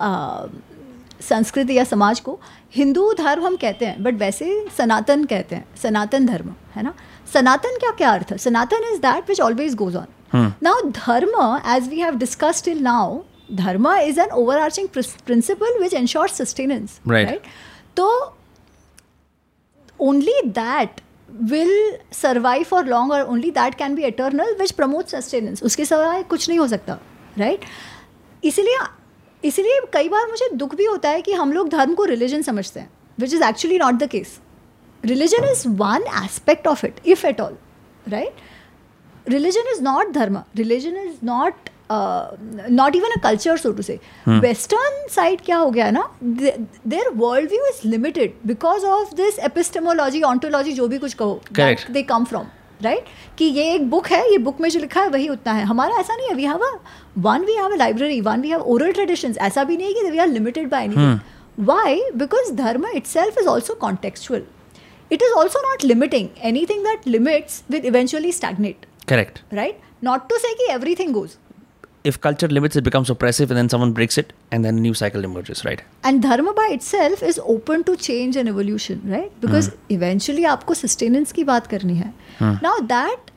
संस्कृति 1.21 1.73
या 1.73 1.83
समाज 1.83 2.19
को 2.19 2.39
हिंदू 2.75 3.11
धर्म 3.13 3.45
हम 3.45 3.55
कहते 3.55 3.85
हैं 3.85 4.03
बट 4.03 4.13
वैसे 4.13 4.65
सनातन 4.77 5.23
कहते 5.23 5.55
हैं 5.55 5.65
सनातन 5.81 6.25
धर्म 6.25 6.53
है 6.75 6.83
ना? 6.83 6.93
सनातन 7.33 7.77
क्या 7.79 7.91
क्या 7.91 8.11
अर्थ 8.11 8.31
है? 8.31 8.37
Sanatan 8.37 8.83
is 8.93 8.99
that 9.01 9.29
which 9.29 9.41
always 9.41 9.75
goes 9.75 9.95
on 9.95 10.53
now 10.63 10.89
dharma 10.89 11.57
as 11.75 11.89
we 11.89 11.99
have 11.99 12.17
discuss 12.17 12.63
till 12.65 12.79
now 12.83 13.19
dharma 13.53 13.93
is 13.93 14.19
an 14.19 14.31
overarching 14.59 14.87
principle 15.25 15.79
which 15.81 15.93
ensure 15.93 16.29
sustenance 16.29 16.99
right 17.07 17.41
तो 17.97 18.07
only 19.99 20.41
that 20.45 21.01
will 21.51 21.97
survive 22.13 22.63
for 22.63 22.85
long 22.85 23.11
और 23.11 23.21
only 23.21 23.51
that 23.51 23.75
can 23.75 23.95
be 23.95 24.03
eternal 24.03 24.55
which 24.59 24.71
promote 24.71 25.07
sustenance 25.07 25.63
उसके 25.63 25.85
सिवाय 25.85 26.23
कुछ 26.23 26.49
नहीं 26.49 26.59
हो 26.59 26.67
सकता 26.67 26.99
right 27.37 27.59
right? 27.59 27.71
इसीलिए 28.43 28.77
इसलिए 29.43 29.79
कई 29.93 30.09
बार 30.09 30.27
मुझे 30.29 30.49
दुख 30.53 30.75
भी 30.75 30.85
होता 30.85 31.09
है 31.09 31.21
कि 31.21 31.33
हम 31.33 31.51
लोग 31.53 31.69
धर्म 31.69 31.93
को 31.93 32.05
रिलीजन 32.05 32.41
समझते 32.41 32.79
हैं 32.79 32.89
which 33.19 33.33
is 33.33 33.43
actually 33.43 33.77
not 33.77 33.93
the 33.93 34.07
case 34.09 34.39
religion 35.05 35.49
is 35.51 35.67
one 35.77 36.03
aspect 36.23 36.67
of 36.67 36.85
it 36.85 36.99
if 37.05 37.25
at 37.27 37.41
all 37.41 37.57
right 38.07 39.29
religion 39.29 39.71
is 39.73 39.81
not 39.83 40.11
dharma 40.13 40.41
religion 40.57 40.97
is 40.97 41.25
not 41.25 41.69
not 41.91 42.95
even 42.95 43.11
a 43.11 43.21
culture 43.23 43.57
so 43.57 43.71
to 43.71 43.81
say 43.83 43.99
western 44.27 45.07
side 45.11 45.41
क्या 45.45 45.57
हो 45.57 45.69
गया 45.71 45.89
ना 45.91 46.07
their 46.23 47.09
world 47.15 47.49
view 47.49 47.65
is 47.69 47.87
limited 47.87 48.33
because 48.45 48.85
of 48.87 49.13
this 49.15 49.39
epistemology 49.45 50.21
ontology 50.23 50.73
जो 50.73 50.87
भी 50.87 50.97
कुछ 50.97 51.13
कहो 51.13 51.41
they 51.89 52.03
come 52.03 52.25
from 52.25 52.47
right 52.81 53.05
कि 53.37 53.45
ये 53.45 53.63
एक 53.73 53.89
बुक 53.89 54.07
है 54.07 54.21
ये 54.31 54.37
बुक 54.37 54.59
में 54.61 54.69
जो 54.69 54.79
लिखा 54.79 55.01
है 55.01 55.09
वही 55.09 55.27
उतना 55.29 55.53
है 55.53 55.63
हमारा 55.65 55.99
ऐसा 55.99 56.15
नहीं 56.15 56.27
है 56.27 56.33
we 56.35 56.45
have 56.45 56.63
a 56.63 56.71
one 57.19 57.45
we 57.45 57.53
have 57.53 57.73
a 57.73 57.77
library 57.77 58.19
one 58.21 58.41
we 58.41 58.49
have 58.49 58.61
oral 58.63 58.91
tradition 58.93 59.35
ऐसा 59.41 59.63
भी 59.63 59.77
नहीं 59.77 59.87
है 59.87 59.93
कि 59.93 60.09
we 60.11 60.17
are 60.17 60.27
limited 60.27 60.69
by 60.69 60.83
anything 60.85 61.65
why 61.67 62.01
because 62.15 62.51
dharma 62.53 62.87
itself 63.05 63.37
is 63.39 63.47
also 63.47 63.73
contextual 63.81 64.43
it 65.09 65.21
is 65.21 65.33
also 65.37 65.59
not 65.69 65.83
limiting 65.83 66.29
anything 66.51 66.83
that 66.83 67.05
limits 67.05 67.63
will 67.69 67.85
eventually 67.85 68.31
stagnate 68.31 68.85
correct 69.07 69.41
right 69.51 69.81
not 70.01 70.29
to 70.29 70.39
say 70.45 70.53
ki 70.61 70.71
everything 70.77 71.11
goes 71.11 71.37
if 72.05 72.21
culture 72.21 72.47
limits, 72.47 72.75
it 72.75 72.83
becomes 72.83 73.09
oppressive, 73.09 73.49
and 73.49 73.57
then 73.57 73.67
someone 73.67 73.91
breaks 73.91 74.17
it, 74.19 74.31
and 74.51 74.63
then 74.63 74.77
a 74.77 74.79
new 74.79 74.93
cycle 74.93 75.25
emerges, 75.25 75.65
right? 75.65 75.81
And 76.03 76.21
dharma 76.21 76.53
by 76.53 76.67
itself 76.71 77.23
is 77.23 77.39
open 77.43 77.83
to 77.85 77.97
change 77.97 78.35
and 78.35 78.47
evolution, 78.47 79.01
right? 79.05 79.31
Because 79.41 79.69
mm. 79.69 79.77
eventually, 79.89 80.43
aapko 80.43 80.75
sustenance 80.81 81.33
ki 81.39 81.45
baat 81.51 81.71
karni 81.75 81.97
hai 82.03 82.11
Mm. 82.45 82.61
Now 82.61 82.75
that 82.91 83.31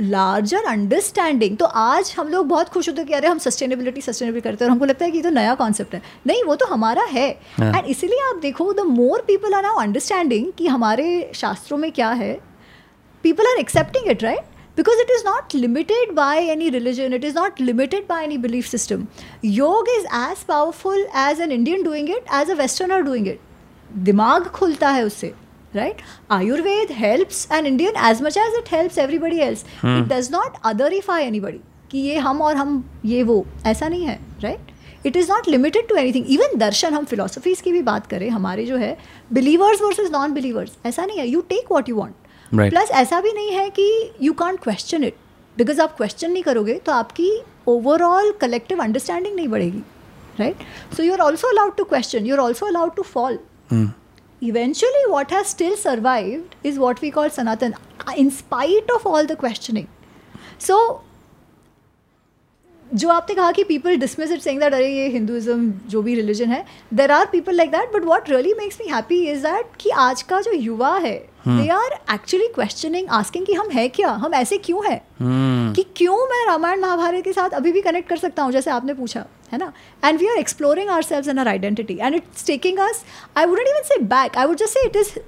larger 0.00 0.64
understanding 0.64 1.56
तो 1.56 1.64
आज 1.64 2.14
हम 2.18 2.28
लोग 2.28 2.46
बहुत 2.48 2.68
खुश 2.68 2.88
होते 2.88 3.00
हैं 3.00 3.08
कि 3.08 3.14
अरे 3.14 3.28
हम 3.28 3.38
सस्टेनेबिलिटी 3.38 4.00
सस्टेनेबिलिटी 4.00 4.48
करते 4.48 4.64
हैं 4.64 4.68
और 4.68 4.72
हमको 4.72 4.84
लगता 4.84 5.04
है 5.04 5.10
कि 5.10 5.18
ये 5.18 5.22
तो 5.22 5.30
नया 5.30 5.54
कॉन्सेप्ट 5.54 5.94
है। 5.94 6.02
नहीं 6.26 6.42
वो 6.44 6.54
तो 6.56 6.66
हमारा 6.66 7.02
है। 7.02 7.28
एंड 7.30 7.74
हाँ. 7.74 7.82
इसीलिए 7.82 8.18
आप 8.28 8.36
देखो 8.42 8.72
the 8.72 8.80
more 8.80 9.24
people 9.26 9.54
are 9.54 9.62
now 9.62 9.80
understanding 9.80 10.52
कि 10.58 10.66
हमारे 10.66 11.08
शास्त्रों 11.34 11.78
में 11.78 11.90
क्या 11.92 12.10
है 12.10 12.32
people 13.22 13.46
are 13.46 13.60
accepting 13.60 14.08
it 14.10 14.22
right 14.22 14.56
because 14.78 15.00
it 15.02 15.08
is 15.10 15.22
not 15.26 15.54
limited 15.60 16.10
by 16.16 16.34
any 16.50 16.66
religion 16.70 17.14
it 17.16 17.24
is 17.28 17.32
not 17.38 17.60
limited 17.68 18.04
by 18.10 18.18
any 18.26 18.36
belief 18.44 18.68
system. 18.74 19.06
योग 19.44 19.88
is 19.94 20.04
as 20.18 20.44
powerful 20.50 21.02
as 21.22 21.40
an 21.46 21.54
indian 21.56 21.82
doing 21.86 22.10
it 22.16 22.30
as 22.40 22.52
a 22.54 22.56
westerner 22.60 23.00
doing 23.08 23.26
it. 23.32 23.40
दिमाग 24.08 24.46
खुलता 24.60 24.88
है 24.88 25.02
उससे। 25.04 25.32
Right? 25.74 26.00
Ayurved 26.30 26.90
helps 26.90 27.46
an 27.50 27.66
indian 27.66 27.92
as 27.96 28.20
much 28.20 28.36
as 28.36 28.54
it 28.54 28.68
helps 28.68 28.98
everybody 28.98 29.42
else. 29.42 29.64
Hmm. 29.80 29.98
it 29.98 30.08
does 30.08 30.30
not 30.30 30.60
otherify 30.62 31.20
anybody 31.22 31.60
कि 31.90 31.98
ये 31.98 32.16
हम 32.18 32.40
और 32.42 32.56
हम 32.56 32.82
ये 33.04 33.22
वो 33.22 33.44
ऐसा 33.66 33.88
नहीं 33.88 34.06
है 34.06 34.18
right 34.42 35.06
it 35.06 35.16
is 35.16 35.30
not 35.32 35.48
limited 35.48 35.88
to 35.88 35.96
anything 35.96 36.26
even 36.30 36.58
darshan 36.58 36.94
हम 36.94 37.04
फिलोसफीज 37.04 37.60
की 37.60 37.72
भी 37.72 37.82
बात 37.82 38.06
करें 38.06 38.28
हमारे 38.30 38.64
जो 38.66 38.76
है 38.76 38.96
बिलीवर्स 39.32 39.82
वर्सेज 39.82 40.10
नॉन 40.12 40.32
बिलीवर्स 40.34 40.72
ऐसा 40.86 41.04
नहीं 41.04 41.18
है। 41.18 41.26
You 41.28 41.40
take 41.48 41.72
what 41.72 41.88
you 41.88 41.96
want 41.96 42.14
plus 42.70 42.90
ऐसा 43.00 43.20
भी 43.20 43.32
नहीं 43.32 43.50
है 43.52 43.68
कि 43.70 43.88
you 44.22 44.32
can't 44.32 44.60
question 44.62 45.04
it 45.04 45.14
because 45.56 45.80
आप 45.80 45.96
क्वेश्चन 45.96 46.30
नहीं 46.30 46.42
करोगे 46.42 46.74
तो 46.86 46.92
आपकी 46.92 47.30
ओवरऑल 47.68 48.32
कलेक्टिव 48.40 48.82
अंडरस्टैंडिंग 48.82 49.34
नहीं 49.36 49.48
बढ़ेगी 49.48 49.82
right 50.40 50.56
so 50.96 51.02
you 51.02 51.12
are 51.12 51.20
also 51.20 51.48
allowed 51.48 51.76
to 51.76 51.84
question 51.84 52.26
you 52.26 52.34
are 52.34 52.40
also 52.40 52.66
allowed 52.66 52.94
to 52.96 53.02
fall 53.02 53.38
eventually 54.40 55.04
what 55.08 55.30
has 55.30 55.48
still 55.48 55.76
survived 55.76 56.54
is 56.62 56.78
what 56.78 57.00
we 57.00 57.10
call 57.10 57.28
sanatan 57.28 57.74
in 58.16 58.30
spite 58.30 58.90
of 58.94 59.06
all 59.06 59.26
the 59.26 59.36
questioning. 59.36 59.88
So 60.58 61.02
जो 62.94 63.08
आपने 63.08 63.34
कहा 63.34 63.50
कि 63.52 63.64
people 63.64 63.96
dismiss 63.96 64.32
it 64.32 64.40
saying 64.40 64.60
that 64.60 64.74
अरे 64.74 64.88
ये 64.88 65.08
Hinduism 65.08 65.70
जो 65.88 66.02
भी 66.02 66.14
religion 66.14 66.50
है 66.50 66.64
there 66.94 67.10
are 67.10 67.26
people 67.32 67.56
like 67.56 67.70
that 67.70 67.92
but 67.94 68.04
what 68.04 68.30
really 68.30 68.54
makes 68.58 68.78
me 68.80 68.92
happy 68.92 69.24
is 69.30 69.42
that 69.42 69.76
कि 69.80 69.90
आज 70.00 70.22
का 70.22 70.40
जो 70.40 70.52
युवा 70.52 70.96
है 70.96 71.16
they 71.48 71.68
are 71.68 71.92
actually 72.14 72.46
questioning 72.54 73.08
asking 73.10 73.46
कि 73.46 73.52
हम 73.54 73.68
है 73.70 73.88
क्या 73.88 74.10
हम 74.22 74.34
ऐसे 74.34 74.58
क्यों 74.58 74.84
है 74.86 74.96
hmm. 74.96 75.74
कि 75.76 75.84
क्यों 75.96 76.16
मैं 76.28 76.44
रामायण 76.46 76.80
महाभारत 76.80 77.24
के 77.24 77.32
साथ 77.32 77.50
अभी 77.50 77.72
भी 77.72 77.80
कनेक्ट 77.80 78.08
कर 78.08 78.16
सकता 78.16 78.42
हूँ 78.42 78.52
जैसे 78.52 78.70
आपने 78.70 78.94
पूछा 78.94 79.24
है 79.52 79.58
ना 79.58 79.72
and 80.04 80.18
we 80.20 80.26
are 80.26 80.38
exploring 80.38 80.88
our 80.90 81.02
selves 81.02 81.28
in 81.28 81.38
our 81.38 81.48
identity 81.48 81.98
and 82.00 82.14
it's 82.14 82.46
taking 82.46 82.78
us 82.78 83.04
I 83.36 83.46
wouldn't 83.46 83.68
even 83.68 83.82
say 83.84 83.98
back 84.06 84.36
I 84.38 84.46
would 84.46 84.56
just 84.56 84.74
say 84.74 84.86
it 84.86 84.96
is 84.96 85.18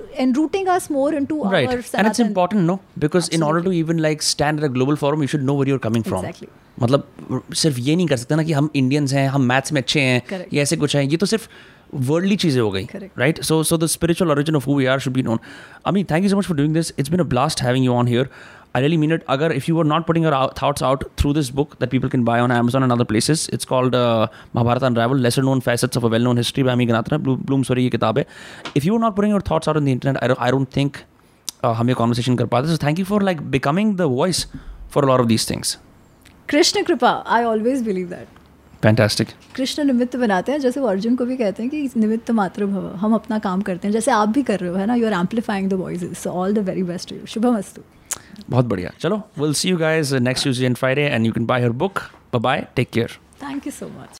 our 1.60 1.82
Sanatan. 1.82 1.98
and 1.98 2.08
it's 2.08 2.20
important 2.20 2.66
no 2.66 2.80
because 2.98 3.28
Absolutely. 3.28 3.36
in 3.36 3.42
order 3.42 3.62
to 3.62 3.72
even 3.72 3.98
like 3.98 4.22
stand 4.22 4.58
at 4.60 4.64
a 4.64 4.68
global 4.68 4.96
forum 4.96 5.22
you 5.22 5.28
should 5.28 5.42
know 5.42 5.54
where 5.54 5.68
you're 5.68 5.86
coming 5.86 6.02
from 6.02 6.24
exactly. 6.24 6.48
मतलब 6.78 7.08
सिर्फ़ 7.54 7.78
ये 7.80 7.96
नहीं 7.96 8.06
कर 8.06 8.16
सकते 8.16 8.36
ना 8.36 8.42
कि 8.42 8.52
हम 8.52 8.70
Indians 8.74 9.12
हैं 9.12 9.28
हम 9.28 9.42
मैथ्स 9.44 9.72
में 9.72 9.80
अच्छे 9.80 10.00
हैं 10.00 10.44
ये 10.52 10.62
ऐसे 10.62 10.76
कुछ 10.76 10.96
हैं 10.96 11.02
ये 11.04 11.16
तो 11.16 11.26
सिर्फ़ 11.26 11.48
वर्ल्डली 11.94 12.36
चीज़ें 12.36 12.60
हो 12.60 12.70
गई 12.70 12.86
right 13.18 13.42
so 13.42 13.62
so 13.64 13.76
the 13.76 13.86
spiritual 13.88 14.30
origin 14.30 14.56
of 14.56 14.66
who 14.66 14.76
we 14.76 14.86
are 14.86 14.98
should 15.00 15.12
be 15.12 15.22
known 15.22 15.38
I 15.86 15.92
mean 15.92 16.06
thank 16.10 16.24
you 16.24 16.30
so 16.30 16.36
much 16.36 16.46
for 16.46 16.56
doing 16.56 16.74
this 16.74 16.92
it's 16.98 17.10
been 17.10 17.20
a 17.20 17.24
blast 17.26 17.62
having 17.62 17.84
you 17.84 17.92
on 17.92 18.08
here 18.08 18.28
I 18.76 18.82
really 18.82 18.96
mean 18.96 19.12
it 19.12 19.24
अगर 19.28 19.52
if 19.52 19.64
you 19.68 19.78
are 19.78 19.84
not 19.84 20.06
putting 20.06 20.24
our 20.26 20.34
thoughts 20.62 20.82
out 20.82 21.04
through 21.18 21.32
this 21.34 21.50
book 21.52 21.74
that 21.80 21.90
people 21.90 22.08
can 22.08 22.24
buy 22.24 22.40
on 22.40 22.52
Amazon 22.52 22.82
and 22.82 22.92
other 22.92 23.04
places 23.04 23.48
it's 23.54 23.64
called 23.64 23.94
Mahabharata 23.94 24.82
and 24.82 24.98
Rawail 24.98 25.20
lesser 25.20 25.44
known 25.44 25.60
facets 25.60 25.96
of 25.96 26.06
well 26.06 26.24
known 26.24 26.38
history 26.38 26.62
by 26.62 26.70
by 26.70 26.76
mean 26.76 26.88
गनाथन 26.88 27.16
Bloom 27.16 27.62
sorry 27.62 27.84
ये 27.84 27.90
किताब 27.90 28.18
है 28.18 28.26
if 28.76 28.86
you 28.86 28.94
are 28.94 29.00
not 29.00 29.16
putting 29.16 29.32
your 29.32 29.42
thoughts 29.50 29.68
out 29.68 29.76
in 29.76 29.84
the 29.84 29.88
internet 29.88 30.22
I 30.22 30.34
I 30.38 30.50
don't 30.50 30.76
think 30.76 30.96
हम 31.66 31.88
ये 31.88 31.94
conversation 31.94 32.36
कर 32.36 32.46
पाते 32.46 32.68
so 32.68 32.86
thank 32.86 32.98
you 32.98 33.04
for 33.04 33.22
like 33.22 33.40
becoming 33.50 33.96
the 33.96 34.12
voice 34.12 34.46
for 34.90 35.06
lot 35.06 35.20
of 35.20 35.28
these 35.28 35.50
things 35.50 35.78
Krishna 36.50 36.82
kripa 36.82 37.10
I 37.28 37.44
always 37.44 37.82
believe 37.82 38.08
that 38.08 38.38
fantastic 38.82 39.28
Krishna 39.56 39.84
निमित्त 39.84 40.16
बनाते 40.16 40.52
हैं 40.52 40.58
जैसे 40.60 40.80
वो 40.80 40.86
अर्जुन 40.86 41.16
को 41.16 41.24
भी 41.24 41.36
कहते 41.36 41.62
हैं 41.62 41.70
कि 41.70 42.00
निमित्त 42.00 42.30
मात्र 42.30 42.66
भव 42.66 42.86
हम 42.96 43.14
अपना 43.14 43.38
काम 43.38 43.62
करते 43.62 43.88
हैं 43.88 43.92
जैसे 43.92 44.10
आप 44.10 44.28
भी 44.28 44.42
कर 44.42 44.60
रहे 44.60 44.70
हो 44.70 44.76
है 44.76 44.86
ना 44.86 44.94
you 44.94 45.06
are 45.06 45.12
amplifying 45.12 45.68
the 45.70 45.74
voice 45.80 46.22
so 46.22 46.30
all 46.32 46.54
the 46.54 46.68
very 46.68 46.82
best 46.82 47.12
you 47.12 47.26
Shubham 47.26 47.58
अस्तु 47.58 47.82
बहुत 48.50 48.64
बढ़िया 48.64 48.90
चलो 49.00 49.22
will 49.38 49.52
see 49.54 49.68
you 49.68 49.76
guys 49.78 50.12
next 50.22 50.44
Tuesday 50.44 50.66
and 50.66 50.76
Friday 50.76 51.02
and 51.02 51.26
you 51.26 51.32
can 51.32 51.46
buy 51.46 51.62
her 51.62 51.70
book 51.82 52.00
bye 52.32 52.40
bye 52.40 52.66
take 52.76 52.90
care 52.90 53.18
thank 53.42 53.66
you 53.66 53.72
so 53.72 53.86
much 53.88 54.18